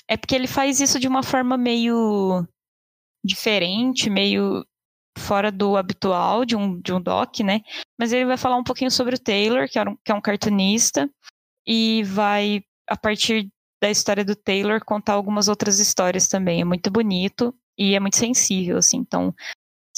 É 0.07 0.15
porque 0.15 0.33
ele 0.33 0.47
faz 0.47 0.79
isso 0.79 0.97
de 0.99 1.07
uma 1.07 1.21
forma 1.21 1.57
meio 1.57 2.47
diferente, 3.23 4.09
meio 4.09 4.65
fora 5.17 5.51
do 5.51 5.75
habitual 5.75 6.45
de 6.45 6.55
um, 6.55 6.79
de 6.79 6.93
um 6.93 7.01
doc, 7.01 7.41
né? 7.41 7.59
Mas 7.99 8.13
ele 8.13 8.25
vai 8.25 8.37
falar 8.37 8.55
um 8.55 8.63
pouquinho 8.63 8.89
sobre 8.89 9.15
o 9.15 9.19
Taylor, 9.19 9.67
que, 9.67 9.79
um, 9.79 9.97
que 9.97 10.11
é 10.11 10.15
um 10.15 10.21
cartunista, 10.21 11.09
e 11.67 12.03
vai, 12.03 12.63
a 12.87 12.95
partir 12.95 13.51
da 13.81 13.89
história 13.89 14.23
do 14.23 14.35
Taylor, 14.35 14.79
contar 14.85 15.13
algumas 15.13 15.49
outras 15.49 15.79
histórias 15.79 16.29
também. 16.29 16.61
É 16.61 16.65
muito 16.65 16.89
bonito 16.89 17.53
e 17.77 17.95
é 17.95 17.99
muito 17.99 18.15
sensível, 18.15 18.77
assim. 18.77 18.97
Então, 18.97 19.35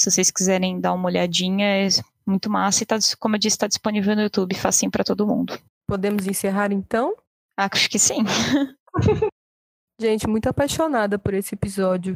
se 0.04 0.10
vocês 0.10 0.30
quiserem 0.30 0.80
dar 0.80 0.92
uma 0.92 1.06
olhadinha, 1.06 1.66
é 1.66 1.88
muito 2.26 2.50
massa 2.50 2.82
e 2.82 2.86
tá, 2.86 2.98
como 3.18 3.36
eu 3.36 3.38
disse, 3.38 3.54
está 3.54 3.66
disponível 3.66 4.14
no 4.14 4.22
YouTube, 4.22 4.54
facinho 4.54 4.90
para 4.90 5.04
todo 5.04 5.26
mundo. 5.26 5.58
Podemos 5.88 6.26
encerrar 6.26 6.72
então? 6.72 7.14
Acho 7.56 7.88
que 7.88 7.98
sim. 7.98 8.18
Gente, 10.00 10.26
muito 10.26 10.48
apaixonada 10.48 11.18
por 11.18 11.32
esse 11.32 11.54
episódio. 11.54 12.14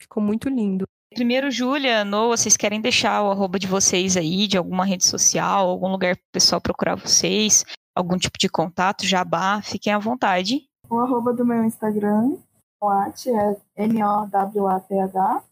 Ficou 0.00 0.22
muito 0.22 0.48
lindo. 0.48 0.84
Primeiro, 1.14 1.50
Júlia, 1.50 2.04
Noah, 2.04 2.36
vocês 2.36 2.56
querem 2.56 2.80
deixar 2.80 3.22
o 3.22 3.30
arroba 3.30 3.58
de 3.58 3.66
vocês 3.66 4.16
aí, 4.16 4.46
de 4.46 4.56
alguma 4.56 4.84
rede 4.84 5.04
social, 5.04 5.68
algum 5.68 5.88
lugar 5.88 6.16
para 6.16 6.22
o 6.22 6.32
pessoal 6.32 6.60
procurar 6.60 6.94
vocês, 6.94 7.64
algum 7.94 8.16
tipo 8.16 8.38
de 8.38 8.48
contato, 8.48 9.06
jabá, 9.06 9.60
fiquem 9.62 9.92
à 9.92 9.98
vontade. 9.98 10.66
O 10.88 10.98
arroba 10.98 11.32
do 11.32 11.44
meu 11.44 11.64
Instagram, 11.64 12.36
Moat, 12.80 13.28
é 13.28 13.56
M-O-W-A-T-H. 13.76 15.42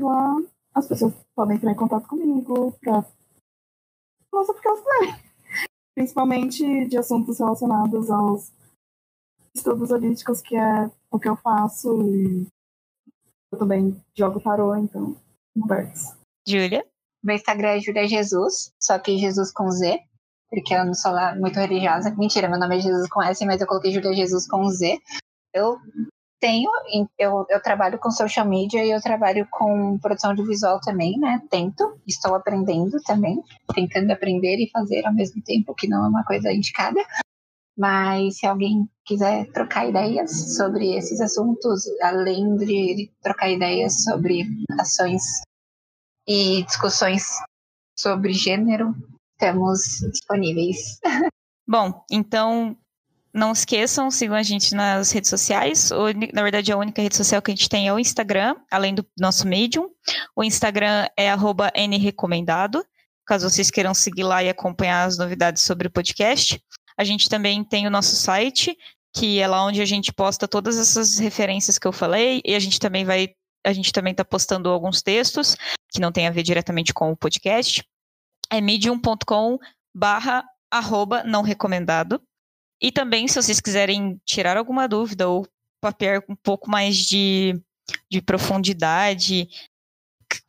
Lá 0.00 0.36
as 0.74 0.86
pessoas 0.86 1.14
podem 1.34 1.56
entrar 1.56 1.72
em 1.72 1.76
contato 1.76 2.06
comigo 2.06 2.72
para 2.80 3.04
nossa, 4.36 4.52
porque 4.52 4.68
elas 4.68 4.82
querem. 4.82 5.14
Principalmente 5.94 6.86
de 6.88 6.98
assuntos 6.98 7.38
relacionados 7.38 8.10
aos 8.10 8.52
estudos 9.54 9.90
holísticos, 9.90 10.42
que 10.42 10.54
é 10.54 10.90
o 11.10 11.18
que 11.18 11.28
eu 11.28 11.36
faço. 11.36 12.02
E 12.02 12.46
eu 13.50 13.58
também 13.58 13.98
jogo 14.14 14.40
tarô, 14.40 14.76
então 14.76 15.16
converso. 15.58 16.18
Júlia? 16.46 16.86
Meu 17.24 17.34
Instagram 17.34 17.68
é 17.68 17.80
Julia 17.80 18.06
Jesus, 18.06 18.70
só 18.78 18.98
que 18.98 19.16
Jesus 19.16 19.50
com 19.50 19.70
Z, 19.70 19.98
porque 20.50 20.74
eu 20.74 20.84
não 20.84 20.94
sou 20.94 21.12
lá 21.12 21.34
muito 21.34 21.58
religiosa. 21.58 22.14
Mentira, 22.14 22.48
meu 22.48 22.58
nome 22.58 22.76
é 22.76 22.80
Jesus 22.80 23.08
com 23.08 23.22
S, 23.22 23.44
mas 23.46 23.60
eu 23.62 23.66
coloquei 23.66 23.90
Julia 23.90 24.12
Jesus 24.12 24.46
com 24.46 24.68
Z. 24.68 25.00
Eu 25.54 25.78
tenho, 26.40 26.70
eu, 27.18 27.46
eu 27.48 27.62
trabalho 27.62 27.98
com 27.98 28.10
social 28.10 28.46
media 28.46 28.84
e 28.84 28.90
eu 28.90 29.00
trabalho 29.00 29.46
com 29.50 29.98
produção 29.98 30.34
de 30.34 30.42
visual 30.42 30.80
também, 30.80 31.18
né? 31.18 31.40
Tento, 31.50 31.98
estou 32.06 32.34
aprendendo 32.34 33.00
também, 33.02 33.42
tentando 33.74 34.10
aprender 34.12 34.56
e 34.56 34.70
fazer 34.70 35.06
ao 35.06 35.14
mesmo 35.14 35.42
tempo, 35.42 35.74
que 35.74 35.88
não 35.88 36.04
é 36.04 36.08
uma 36.08 36.24
coisa 36.24 36.52
indicada. 36.52 37.00
Mas 37.76 38.38
se 38.38 38.46
alguém 38.46 38.88
quiser 39.04 39.50
trocar 39.52 39.88
ideias 39.88 40.56
sobre 40.56 40.96
esses 40.96 41.20
assuntos, 41.20 41.84
além 42.02 42.56
de 42.56 43.10
trocar 43.22 43.50
ideias 43.50 44.02
sobre 44.02 44.44
ações 44.78 45.22
e 46.26 46.62
discussões 46.64 47.24
sobre 47.98 48.32
gênero, 48.32 48.94
estamos 49.32 49.80
disponíveis. 50.10 50.98
Bom, 51.68 52.04
então 52.10 52.76
não 53.36 53.52
esqueçam, 53.52 54.10
sigam 54.10 54.34
a 54.34 54.42
gente 54.42 54.74
nas 54.74 55.12
redes 55.12 55.28
sociais. 55.28 55.90
Na 56.32 56.42
verdade, 56.42 56.72
a 56.72 56.76
única 56.76 57.02
rede 57.02 57.14
social 57.14 57.42
que 57.42 57.50
a 57.50 57.54
gente 57.54 57.68
tem 57.68 57.86
é 57.86 57.92
o 57.92 57.98
Instagram, 57.98 58.56
além 58.70 58.94
do 58.94 59.06
nosso 59.18 59.46
Medium. 59.46 59.90
O 60.34 60.42
Instagram 60.42 61.06
é 61.16 61.86
nrecomendado, 61.86 62.84
caso 63.26 63.48
vocês 63.48 63.70
queiram 63.70 63.92
seguir 63.92 64.22
lá 64.22 64.42
e 64.42 64.48
acompanhar 64.48 65.04
as 65.04 65.18
novidades 65.18 65.62
sobre 65.62 65.86
o 65.86 65.90
podcast. 65.90 66.60
A 66.96 67.04
gente 67.04 67.28
também 67.28 67.62
tem 67.62 67.86
o 67.86 67.90
nosso 67.90 68.16
site, 68.16 68.76
que 69.14 69.38
é 69.38 69.46
lá 69.46 69.64
onde 69.64 69.82
a 69.82 69.86
gente 69.86 70.12
posta 70.12 70.48
todas 70.48 70.78
essas 70.78 71.18
referências 71.18 71.78
que 71.78 71.86
eu 71.86 71.92
falei, 71.92 72.40
e 72.44 72.54
a 72.54 72.58
gente 72.58 72.80
também 72.80 73.04
vai, 73.04 73.34
a 73.64 73.72
gente 73.72 73.92
também 73.92 74.12
está 74.12 74.24
postando 74.24 74.70
alguns 74.70 75.02
textos 75.02 75.56
que 75.90 76.00
não 76.00 76.10
tem 76.10 76.26
a 76.26 76.30
ver 76.30 76.42
diretamente 76.42 76.94
com 76.94 77.12
o 77.12 77.16
podcast. 77.16 77.84
É 78.50 78.60
medium.com 78.60 79.58
barra 79.94 80.44
arroba 80.70 81.22
não 81.22 81.42
recomendado. 81.42 82.20
E 82.80 82.92
também, 82.92 83.26
se 83.26 83.40
vocês 83.40 83.60
quiserem 83.60 84.20
tirar 84.24 84.56
alguma 84.56 84.86
dúvida 84.86 85.28
ou 85.28 85.46
papiar 85.80 86.22
um 86.28 86.36
pouco 86.36 86.70
mais 86.70 86.96
de, 86.96 87.60
de 88.10 88.20
profundidade, 88.20 89.48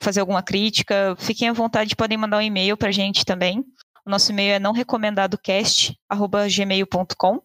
fazer 0.02 0.20
alguma 0.20 0.44
crítica, 0.44 1.16
fiquem 1.18 1.48
à 1.50 1.54
vontade, 1.54 1.96
podem 1.96 2.18
mandar 2.18 2.38
um 2.38 2.42
e-mail 2.42 2.76
para 2.76 2.90
a 2.90 2.92
gente 2.92 3.24
também. 3.24 3.64
O 4.06 4.10
nosso 4.10 4.32
e-mail 4.32 4.54
é 4.54 4.60
não 4.60 4.72
recomendadocast@gmail.com. 4.72 7.42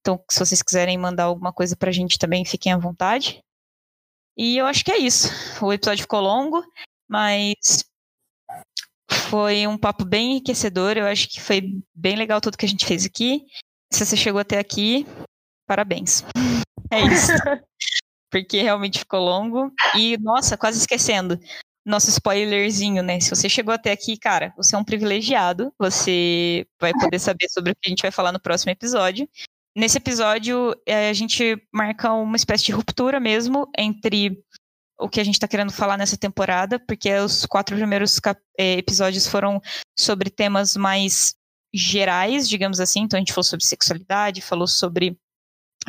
Então, 0.00 0.22
se 0.30 0.38
vocês 0.38 0.62
quiserem 0.62 0.98
mandar 0.98 1.24
alguma 1.24 1.52
coisa 1.52 1.76
para 1.76 1.88
a 1.88 1.92
gente 1.92 2.18
também, 2.18 2.44
fiquem 2.44 2.72
à 2.72 2.76
vontade. 2.76 3.42
E 4.36 4.58
eu 4.58 4.66
acho 4.66 4.84
que 4.84 4.92
é 4.92 4.98
isso. 4.98 5.28
O 5.62 5.72
episódio 5.72 6.02
ficou 6.02 6.20
longo, 6.20 6.62
mas 7.08 7.84
foi 9.30 9.66
um 9.66 9.78
papo 9.78 10.04
bem 10.04 10.32
enriquecedor. 10.32 10.98
Eu 10.98 11.06
acho 11.06 11.26
que 11.28 11.40
foi 11.40 11.62
bem 11.94 12.16
legal 12.16 12.38
tudo 12.40 12.58
que 12.58 12.66
a 12.66 12.68
gente 12.68 12.84
fez 12.84 13.06
aqui. 13.06 13.46
Se 13.92 14.04
você 14.04 14.16
chegou 14.16 14.40
até 14.40 14.58
aqui, 14.58 15.06
parabéns. 15.66 16.24
É 16.90 17.00
isso. 17.00 17.32
Porque 18.30 18.62
realmente 18.62 18.98
ficou 18.98 19.20
longo. 19.20 19.72
E, 19.94 20.16
nossa, 20.18 20.56
quase 20.56 20.78
esquecendo. 20.78 21.38
Nosso 21.86 22.10
spoilerzinho, 22.10 23.02
né? 23.02 23.20
Se 23.20 23.30
você 23.30 23.48
chegou 23.48 23.72
até 23.72 23.92
aqui, 23.92 24.16
cara, 24.16 24.52
você 24.56 24.74
é 24.74 24.78
um 24.78 24.84
privilegiado. 24.84 25.72
Você 25.78 26.66
vai 26.80 26.92
poder 26.92 27.18
saber 27.18 27.48
sobre 27.48 27.72
o 27.72 27.74
que 27.74 27.86
a 27.86 27.90
gente 27.90 28.02
vai 28.02 28.10
falar 28.10 28.32
no 28.32 28.40
próximo 28.40 28.72
episódio. 28.72 29.28
Nesse 29.76 29.98
episódio, 29.98 30.74
eh, 30.86 31.10
a 31.10 31.12
gente 31.12 31.60
marca 31.72 32.12
uma 32.12 32.36
espécie 32.36 32.64
de 32.64 32.72
ruptura 32.72 33.18
mesmo 33.18 33.68
entre 33.76 34.42
o 34.98 35.08
que 35.08 35.20
a 35.20 35.24
gente 35.24 35.34
está 35.34 35.48
querendo 35.48 35.72
falar 35.72 35.96
nessa 35.96 36.16
temporada, 36.16 36.78
porque 36.78 37.12
os 37.18 37.44
quatro 37.44 37.76
primeiros 37.76 38.20
eh, 38.58 38.78
episódios 38.78 39.26
foram 39.26 39.60
sobre 39.98 40.30
temas 40.30 40.76
mais 40.76 41.34
gerais, 41.74 42.48
digamos 42.48 42.78
assim. 42.78 43.00
Então 43.00 43.16
a 43.16 43.20
gente 43.20 43.32
falou 43.32 43.44
sobre 43.44 43.64
sexualidade, 43.64 44.40
falou 44.40 44.68
sobre 44.68 45.18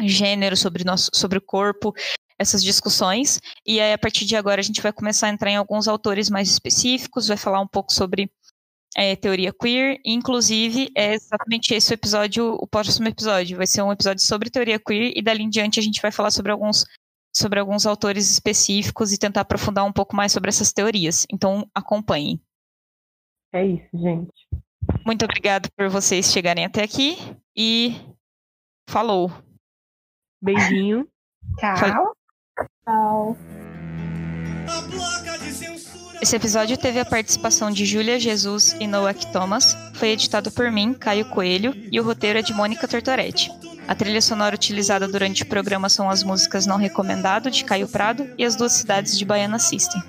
gênero, 0.04 0.58
sobre 0.58 0.84
nosso, 0.84 1.12
sobre 1.14 1.38
o 1.38 1.42
corpo, 1.42 1.94
essas 2.40 2.64
discussões. 2.64 3.40
E 3.66 3.80
aí 3.80 3.94
a 3.94 3.98
partir 3.98 4.26
de 4.26 4.36
agora 4.36 4.60
a 4.60 4.64
gente 4.64 4.82
vai 4.82 4.92
começar 4.92 5.28
a 5.28 5.30
entrar 5.30 5.52
em 5.52 5.56
alguns 5.56 5.88
autores 5.88 6.30
mais 6.30 6.50
específicos, 6.50 7.28
vai 7.28 7.38
falar 7.38 7.62
um 7.62 7.68
pouco 7.68 7.94
sobre 7.94 8.32
é, 8.96 9.16
teoria 9.16 9.54
queer. 9.54 10.00
Inclusive 10.04 10.90
é 10.96 11.14
exatamente 11.14 11.74
esse 11.74 11.92
o 11.92 11.94
episódio, 11.94 12.54
o 12.60 12.68
próximo 12.68 13.08
episódio 13.08 13.56
vai 13.56 13.68
ser 13.68 13.84
um 13.84 13.92
episódio 13.92 14.24
sobre 14.24 14.50
teoria 14.50 14.80
queer 14.80 15.14
e 15.16 15.22
dali 15.22 15.44
em 15.44 15.50
diante 15.50 15.80
a 15.80 15.84
gente 15.84 16.02
vai 16.02 16.12
falar 16.12 16.32
sobre 16.32 16.52
alguns 16.52 16.84
sobre 17.38 17.60
alguns 17.60 17.86
autores 17.86 18.32
específicos 18.32 19.12
e 19.12 19.18
tentar 19.18 19.42
aprofundar 19.42 19.84
um 19.84 19.92
pouco 19.92 20.16
mais 20.16 20.32
sobre 20.32 20.48
essas 20.48 20.72
teorias. 20.72 21.28
Então 21.30 21.70
acompanhem. 21.76 22.42
É 23.54 23.66
isso, 23.66 23.90
gente. 23.94 24.65
Muito 25.04 25.26
obrigado 25.26 25.70
por 25.76 25.90
vocês 25.90 26.32
chegarem 26.32 26.66
até 26.66 26.84
aqui 26.84 27.18
e 27.56 27.96
falou. 28.88 29.32
Beijinho. 30.42 31.08
Tchau. 31.60 32.14
Tchau. 32.86 33.38
Esse 36.22 36.36
episódio 36.36 36.78
teve 36.78 37.00
a 37.00 37.06
participação 37.06 37.70
de 37.70 37.86
Júlia 37.86 38.20
Jesus 38.20 38.74
e 38.80 38.88
Noak 38.88 39.32
Thomas, 39.32 39.76
foi 39.96 40.10
editado 40.10 40.50
por 40.50 40.72
mim, 40.72 40.94
Caio 40.94 41.30
Coelho, 41.30 41.74
e 41.92 42.00
o 42.00 42.04
roteiro 42.04 42.40
é 42.40 42.42
de 42.42 42.54
Mônica 42.54 42.88
Tortoretti. 42.88 43.52
A 43.88 43.94
trilha 43.94 44.22
sonora 44.22 44.56
utilizada 44.56 45.08
durante 45.08 45.44
o 45.44 45.46
programa 45.46 45.90
são 45.90 46.10
as 46.10 46.24
músicas 46.24 46.66
Não 46.66 46.78
Recomendado, 46.78 47.52
de 47.52 47.64
Caio 47.64 47.88
Prado, 47.88 48.28
e 48.38 48.44
As 48.44 48.56
Duas 48.56 48.72
Cidades, 48.72 49.18
de 49.18 49.26
Baiana 49.26 49.60
System. 49.60 50.02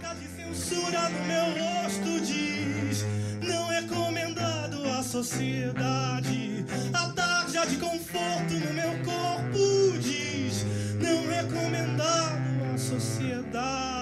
Sociedade. 5.22 6.66
A 6.92 7.08
tarja 7.12 7.64
de 7.66 7.76
conforto 7.76 8.52
no 8.52 8.72
meu 8.74 8.90
corpo 9.02 9.98
diz: 9.98 10.66
não 11.00 11.26
recomendado 11.28 12.74
à 12.74 12.76
sociedade. 12.76 13.95